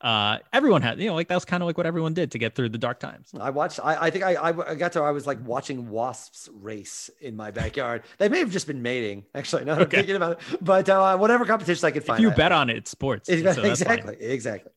Uh, 0.01 0.39
everyone 0.55 0.81
had, 0.81 0.99
you 0.99 1.09
know, 1.09 1.15
like 1.15 1.29
that 1.29 1.35
was 1.35 1.45
kind 1.45 1.63
of 1.63 1.67
like 1.67 1.77
what 1.77 1.85
everyone 1.85 2.15
did 2.15 2.31
to 2.31 2.39
get 2.39 2.55
through 2.55 2.71
the 2.71 2.79
dark 2.79 2.99
times. 2.99 3.33
I 3.39 3.51
watched. 3.51 3.81
I, 3.85 4.07
I 4.07 4.11
think 4.11 4.25
I, 4.25 4.35
I 4.49 4.75
got 4.75 4.93
to. 4.93 5.03
I 5.03 5.11
was 5.11 5.27
like 5.27 5.39
watching 5.47 5.91
wasps 5.91 6.49
race 6.55 7.11
in 7.21 7.37
my 7.37 7.51
backyard. 7.51 8.05
they 8.17 8.31
may 8.31 8.39
have 8.39 8.51
just 8.51 8.67
been 8.67 8.81
mating, 8.81 9.25
actually. 9.35 9.67
Now 9.67 9.75
okay. 9.75 9.83
I'm 9.83 9.91
thinking 9.91 10.17
about 10.17 10.33
it, 10.33 10.59
but 10.63 10.89
uh, 10.89 11.19
whatever 11.19 11.45
competition 11.45 11.85
I 11.87 11.91
could 11.91 12.05
find. 12.05 12.19
If 12.19 12.23
you 12.23 12.35
bet 12.35 12.51
on 12.51 12.71
it, 12.71 12.79
it's 12.79 12.91
sports. 12.91 13.29
so 13.29 13.35
exactly, 13.35 14.17
exactly. 14.21 14.73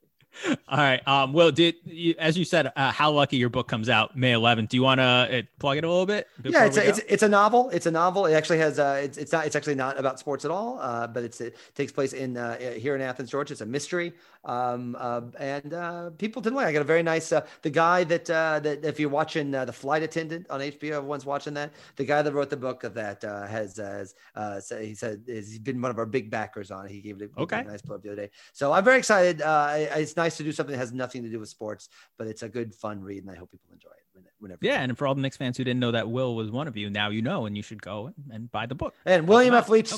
All 0.67 0.77
right. 0.77 1.05
Um, 1.07 1.33
Will, 1.33 1.51
did 1.51 1.75
you, 1.85 2.15
as 2.17 2.37
you 2.37 2.45
said, 2.45 2.71
uh, 2.75 2.91
how 2.91 3.11
lucky 3.11 3.37
your 3.37 3.49
book 3.49 3.67
comes 3.67 3.89
out 3.89 4.17
May 4.17 4.33
11th? 4.33 4.69
Do 4.69 4.77
you 4.77 4.83
want 4.83 4.99
to 4.99 5.03
uh, 5.03 5.41
plug 5.59 5.77
it 5.77 5.83
a 5.83 5.89
little 5.89 6.05
bit? 6.05 6.27
Yeah, 6.43 6.65
it's 6.65 6.77
a, 6.77 6.87
it's, 6.87 6.99
it's 7.07 7.23
a 7.23 7.29
novel. 7.29 7.69
It's 7.69 7.85
a 7.85 7.91
novel. 7.91 8.25
It 8.25 8.33
actually 8.33 8.59
has. 8.59 8.79
Uh, 8.79 9.01
it's, 9.03 9.17
it's 9.17 9.31
not. 9.31 9.45
It's 9.45 9.55
actually 9.55 9.75
not 9.75 9.99
about 9.99 10.19
sports 10.19 10.45
at 10.45 10.51
all. 10.51 10.79
Uh, 10.79 11.07
but 11.07 11.23
it's 11.23 11.39
it 11.41 11.55
takes 11.75 11.91
place 11.91 12.13
in 12.13 12.37
uh, 12.37 12.57
here 12.57 12.95
in 12.95 13.01
Athens, 13.01 13.29
Georgia. 13.29 13.53
It's 13.53 13.61
a 13.61 13.65
mystery. 13.65 14.13
Um, 14.45 14.97
uh, 14.99 15.21
and 15.39 15.73
uh, 15.73 16.09
people 16.17 16.41
didn't 16.41 16.57
like. 16.57 16.67
I 16.67 16.73
got 16.73 16.81
a 16.81 16.85
very 16.85 17.03
nice. 17.03 17.31
Uh, 17.31 17.45
the 17.61 17.69
guy 17.69 18.03
that 18.05 18.29
uh, 18.29 18.59
that 18.59 18.83
if 18.83 18.99
you're 18.99 19.09
watching 19.09 19.55
uh, 19.55 19.65
the 19.65 19.73
flight 19.73 20.03
attendant 20.03 20.47
on 20.49 20.59
HBO, 20.59 20.97
everyone's 20.97 21.25
watching 21.25 21.53
that. 21.53 21.71
The 21.95 22.03
guy 22.03 22.21
that 22.21 22.33
wrote 22.33 22.49
the 22.49 22.57
book 22.57 22.83
of 22.83 22.93
that 22.95 23.23
uh, 23.23 23.47
has 23.47 23.77
has 23.77 24.15
uh, 24.35 24.59
he 24.79 24.95
said 24.95 25.23
he's 25.25 25.59
been 25.59 25.81
one 25.81 25.91
of 25.91 25.97
our 25.97 26.05
big 26.05 26.29
backers 26.29 26.71
on 26.71 26.85
it. 26.85 26.91
He 26.91 26.99
gave 27.01 27.21
it 27.21 27.31
a, 27.37 27.41
okay. 27.41 27.63
nice 27.63 27.81
plug 27.81 28.03
the 28.03 28.11
other 28.11 28.23
day. 28.23 28.31
So 28.51 28.73
I'm 28.73 28.83
very 28.83 28.97
excited. 28.97 29.41
Uh, 29.41 29.73
it's 29.75 30.17
nice 30.17 30.35
to 30.37 30.43
do 30.43 30.51
something 30.51 30.73
that 30.73 30.79
has 30.79 30.91
nothing 30.91 31.23
to 31.23 31.29
do 31.29 31.39
with 31.39 31.49
sports, 31.49 31.89
but 32.17 32.27
it's 32.27 32.43
a 32.43 32.49
good 32.49 32.75
fun 32.75 33.01
read, 33.01 33.23
and 33.23 33.31
I 33.31 33.35
hope 33.35 33.51
people 33.51 33.69
enjoy 33.71 33.89
it. 33.89 33.97
Whenever 34.39 34.59
yeah, 34.61 34.81
and 34.81 34.95
for 34.97 35.07
all 35.07 35.15
the 35.15 35.21
Knicks 35.21 35.37
fans 35.37 35.57
who 35.57 35.63
didn't 35.63 35.79
know 35.79 35.91
that 35.91 36.09
Will 36.09 36.35
was 36.35 36.51
one 36.51 36.67
of 36.67 36.75
you, 36.75 36.89
now 36.89 37.09
you 37.09 37.21
know, 37.21 37.45
and 37.45 37.55
you 37.55 37.63
should 37.63 37.81
go 37.81 38.07
and, 38.07 38.15
and 38.29 38.51
buy 38.51 38.65
the 38.65 38.75
book. 38.75 38.93
And 39.05 39.25
William 39.25 39.53
F. 39.55 39.69
Leitch, 39.69 39.91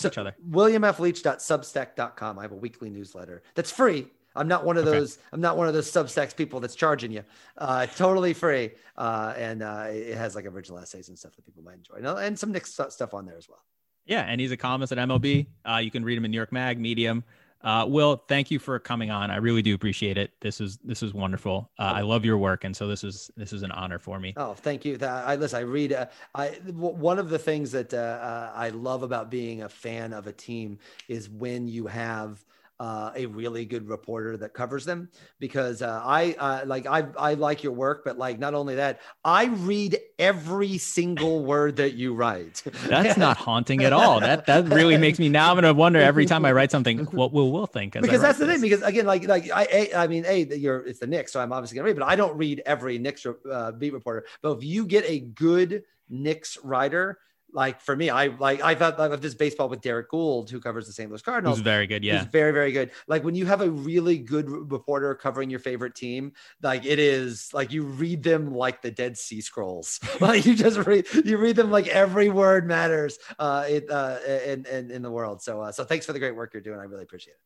William 0.45 0.83
F. 0.83 0.99
Leitch.substack.com. 0.99 2.39
I 2.39 2.41
have 2.43 2.51
a 2.51 2.55
weekly 2.55 2.91
newsletter 2.91 3.41
that's 3.55 3.71
free 3.71 4.07
I'm 4.36 4.47
not 4.47 4.65
one 4.65 4.77
of 4.77 4.88
okay. 4.88 4.99
those. 4.99 5.19
I'm 5.31 5.41
not 5.41 5.57
one 5.57 5.67
of 5.67 5.73
those 5.73 5.91
Substacks 5.91 6.36
people 6.36 6.59
that's 6.59 6.75
charging 6.75 7.11
you. 7.11 7.23
Uh, 7.57 7.86
totally 7.86 8.33
free, 8.33 8.71
uh, 8.97 9.33
and 9.38 9.63
uh, 9.63 9.88
it 9.89 10.15
has 10.15 10.36
like 10.36 10.45
original 10.45 10.79
essays 10.79 11.09
and 11.09 11.17
stuff 11.17 11.36
that 11.36 11.45
people 11.45 11.63
might 11.63 11.75
enjoy, 11.75 11.95
and 12.17 12.38
some 12.38 12.51
Knicks 12.51 12.79
stuff 12.89 13.13
on 13.13 13.25
there 13.25 13.38
as 13.38 13.49
well. 13.49 13.63
Yeah, 14.05 14.21
and 14.21 14.39
he's 14.39 14.51
a 14.51 14.57
columnist 14.57 14.91
at 14.91 14.97
MLB. 14.99 15.47
Uh, 15.67 15.77
you 15.77 15.89
can 15.89 16.03
read 16.03 16.17
him 16.17 16.25
in 16.25 16.31
New 16.31 16.38
York 16.38 16.51
Mag, 16.51 16.79
Medium. 16.79 17.23
Uh, 17.65 17.83
Will, 17.88 18.17
thank 18.27 18.51
you 18.51 18.59
for 18.59 18.77
coming 18.77 19.09
on. 19.09 19.31
I 19.31 19.38
really 19.38 19.63
do 19.63 19.73
appreciate 19.73 20.19
it. 20.19 20.31
This 20.39 20.61
is 20.61 20.77
this 20.83 21.01
is 21.01 21.15
wonderful. 21.15 21.71
Uh, 21.79 21.93
I 21.95 22.01
love 22.01 22.23
your 22.23 22.38
work, 22.38 22.63
and 22.63 22.75
so 22.75 22.88
this 22.88 23.03
is 23.03 23.31
this 23.36 23.51
is 23.53 23.63
an 23.63 23.71
honor 23.71 23.97
for 23.97 24.19
me. 24.19 24.36
Oh, 24.38 24.53
thank 24.53 24.86
you. 24.86 24.99
I 25.01 25.36
listen. 25.36 25.57
I 25.57 25.61
read. 25.63 25.91
Uh, 25.91 26.05
I 26.36 26.49
one 26.69 27.17
of 27.17 27.29
the 27.29 27.39
things 27.39 27.71
that 27.71 27.91
uh, 27.91 27.97
uh, 27.97 28.51
I 28.53 28.69
love 28.69 29.01
about 29.01 29.31
being 29.31 29.63
a 29.63 29.69
fan 29.69 30.13
of 30.13 30.27
a 30.27 30.31
team 30.31 30.77
is 31.07 31.27
when 31.27 31.67
you 31.67 31.88
have 31.88 32.45
uh, 32.80 33.11
a 33.15 33.26
really 33.26 33.65
good 33.65 33.88
reporter 33.88 34.38
that 34.38 34.53
covers 34.53 34.86
them 34.86 35.09
because 35.39 35.82
uh, 35.82 36.01
I 36.03 36.36
uh, 36.38 36.63
like 36.65 36.86
I 36.86 37.07
I 37.17 37.34
like 37.34 37.63
your 37.63 37.73
work, 37.73 38.03
but 38.05 38.17
like 38.17 38.38
not 38.38 38.53
only 38.53 38.76
that, 38.76 38.99
I 39.24 39.45
read 39.45 39.97
every 40.20 40.78
single 40.78 41.43
word 41.43 41.78
that 41.78 41.93
you 41.93 42.13
write. 42.13 42.63
That's 42.87 43.17
not 43.17 43.37
haunting 43.37 43.83
at 43.83 43.93
all. 43.93 44.20
That 44.20 44.45
that 44.45 44.67
really 44.70 44.97
makes 44.97 45.20
me 45.20 45.29
now. 45.29 45.49
I'm 45.49 45.55
gonna 45.55 45.74
wonder 45.74 45.99
every 45.99 46.25
time 46.25 46.45
I 46.45 46.51
write 46.51 46.70
something, 46.70 46.99
what 47.05 47.32
will 47.32 47.55
Will 47.55 47.67
think? 47.67 47.93
Because 47.93 48.21
that's 48.21 48.37
the 48.37 48.47
thing. 48.47 48.59
Because 48.59 48.82
again, 48.82 49.05
like 49.05 49.28
like 49.28 49.49
I 49.54 49.89
I 49.95 50.08
mean, 50.08 50.25
a 50.28 50.43
you're 50.43 50.86
it's 50.86 50.99
the 50.99 51.08
Knicks, 51.08 51.32
so 51.32 51.39
I'm 51.39 51.54
obviously 51.54 51.75
gonna 51.75 51.86
read, 51.86 51.97
but 51.97 52.05
I 52.05 52.16
don't 52.16 52.36
read 52.36 52.62
every 52.66 52.97
Knicks 52.97 53.25
uh, 53.25 53.71
beat 53.71 53.93
reporter. 53.93 54.25
But 54.41 54.58
if 54.58 54.63
you 54.63 54.86
get 54.86 55.05
a 55.08 55.20
good 55.20 55.83
Knicks 56.09 56.58
writer 56.63 57.20
like 57.55 57.79
for 57.79 57.95
me, 57.95 58.09
I 58.09 58.27
like 58.27 58.61
I 58.61 58.75
thought 58.75 58.99
of 58.99 59.21
this 59.21 59.33
baseball 59.33 59.69
with 59.69 59.82
Derrick 59.82 60.09
Goold, 60.09 60.49
who 60.49 60.59
covers 60.59 60.87
the 60.87 60.93
St. 60.93 61.09
Louis 61.09 61.21
Cardinals. 61.21 61.57
Who's 61.57 61.63
very 61.63 61.87
good, 61.87 62.03
yeah. 62.03 62.19
He's 62.19 62.27
very, 62.27 62.51
very 62.51 62.73
good. 62.73 62.91
Like 63.07 63.23
when 63.23 63.33
you 63.33 63.45
have 63.45 63.61
a 63.61 63.71
really 63.71 64.17
good 64.17 64.49
reporter 64.49 65.15
covering 65.15 65.49
your 65.49 65.61
favorite 65.61 65.95
team, 65.95 66.33
like 66.61 66.86
it 66.86 66.99
is 66.99 67.49
like 67.53 67.71
you 67.71 67.83
read 67.83 68.23
them 68.23 68.53
like 68.53 68.82
the 68.82 68.91
Dead 68.91 69.17
Sea 69.17 69.39
Scrolls. 69.39 70.01
like 70.19 70.45
you 70.45 70.53
just 70.53 70.77
read 70.86 71.07
you 71.23 71.37
read 71.37 71.55
them 71.55 71.71
like 71.71 71.87
every 71.87 72.29
word 72.29 72.67
matters 72.67 73.17
uh 73.39 73.65
it 73.67 73.89
uh 73.89 74.17
in 74.45 74.65
in, 74.65 74.91
in 74.91 75.01
the 75.01 75.11
world. 75.11 75.41
So 75.41 75.61
uh, 75.61 75.71
so 75.71 75.86
thanks 75.86 76.05
for 76.05 76.11
the 76.11 76.19
great 76.19 76.36
work 76.36 76.53
you're 76.53 76.61
doing. 76.61 76.79
I 76.79 76.83
really 76.83 77.03
appreciate 77.03 77.33
it. 77.33 77.39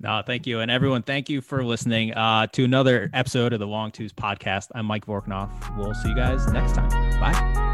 No, 0.00 0.22
thank 0.24 0.46
you. 0.46 0.60
And 0.60 0.70
everyone, 0.70 1.02
thank 1.02 1.28
you 1.28 1.40
for 1.40 1.64
listening 1.64 2.14
uh, 2.14 2.46
to 2.52 2.62
another 2.62 3.10
episode 3.12 3.52
of 3.52 3.58
the 3.58 3.66
Long 3.66 3.90
Twos 3.90 4.12
podcast. 4.12 4.68
I'm 4.72 4.86
Mike 4.86 5.06
Vorkunov. 5.06 5.50
We'll 5.76 5.94
see 5.94 6.10
you 6.10 6.14
guys 6.14 6.46
next 6.52 6.76
time. 6.76 6.88
Bye. 7.18 7.67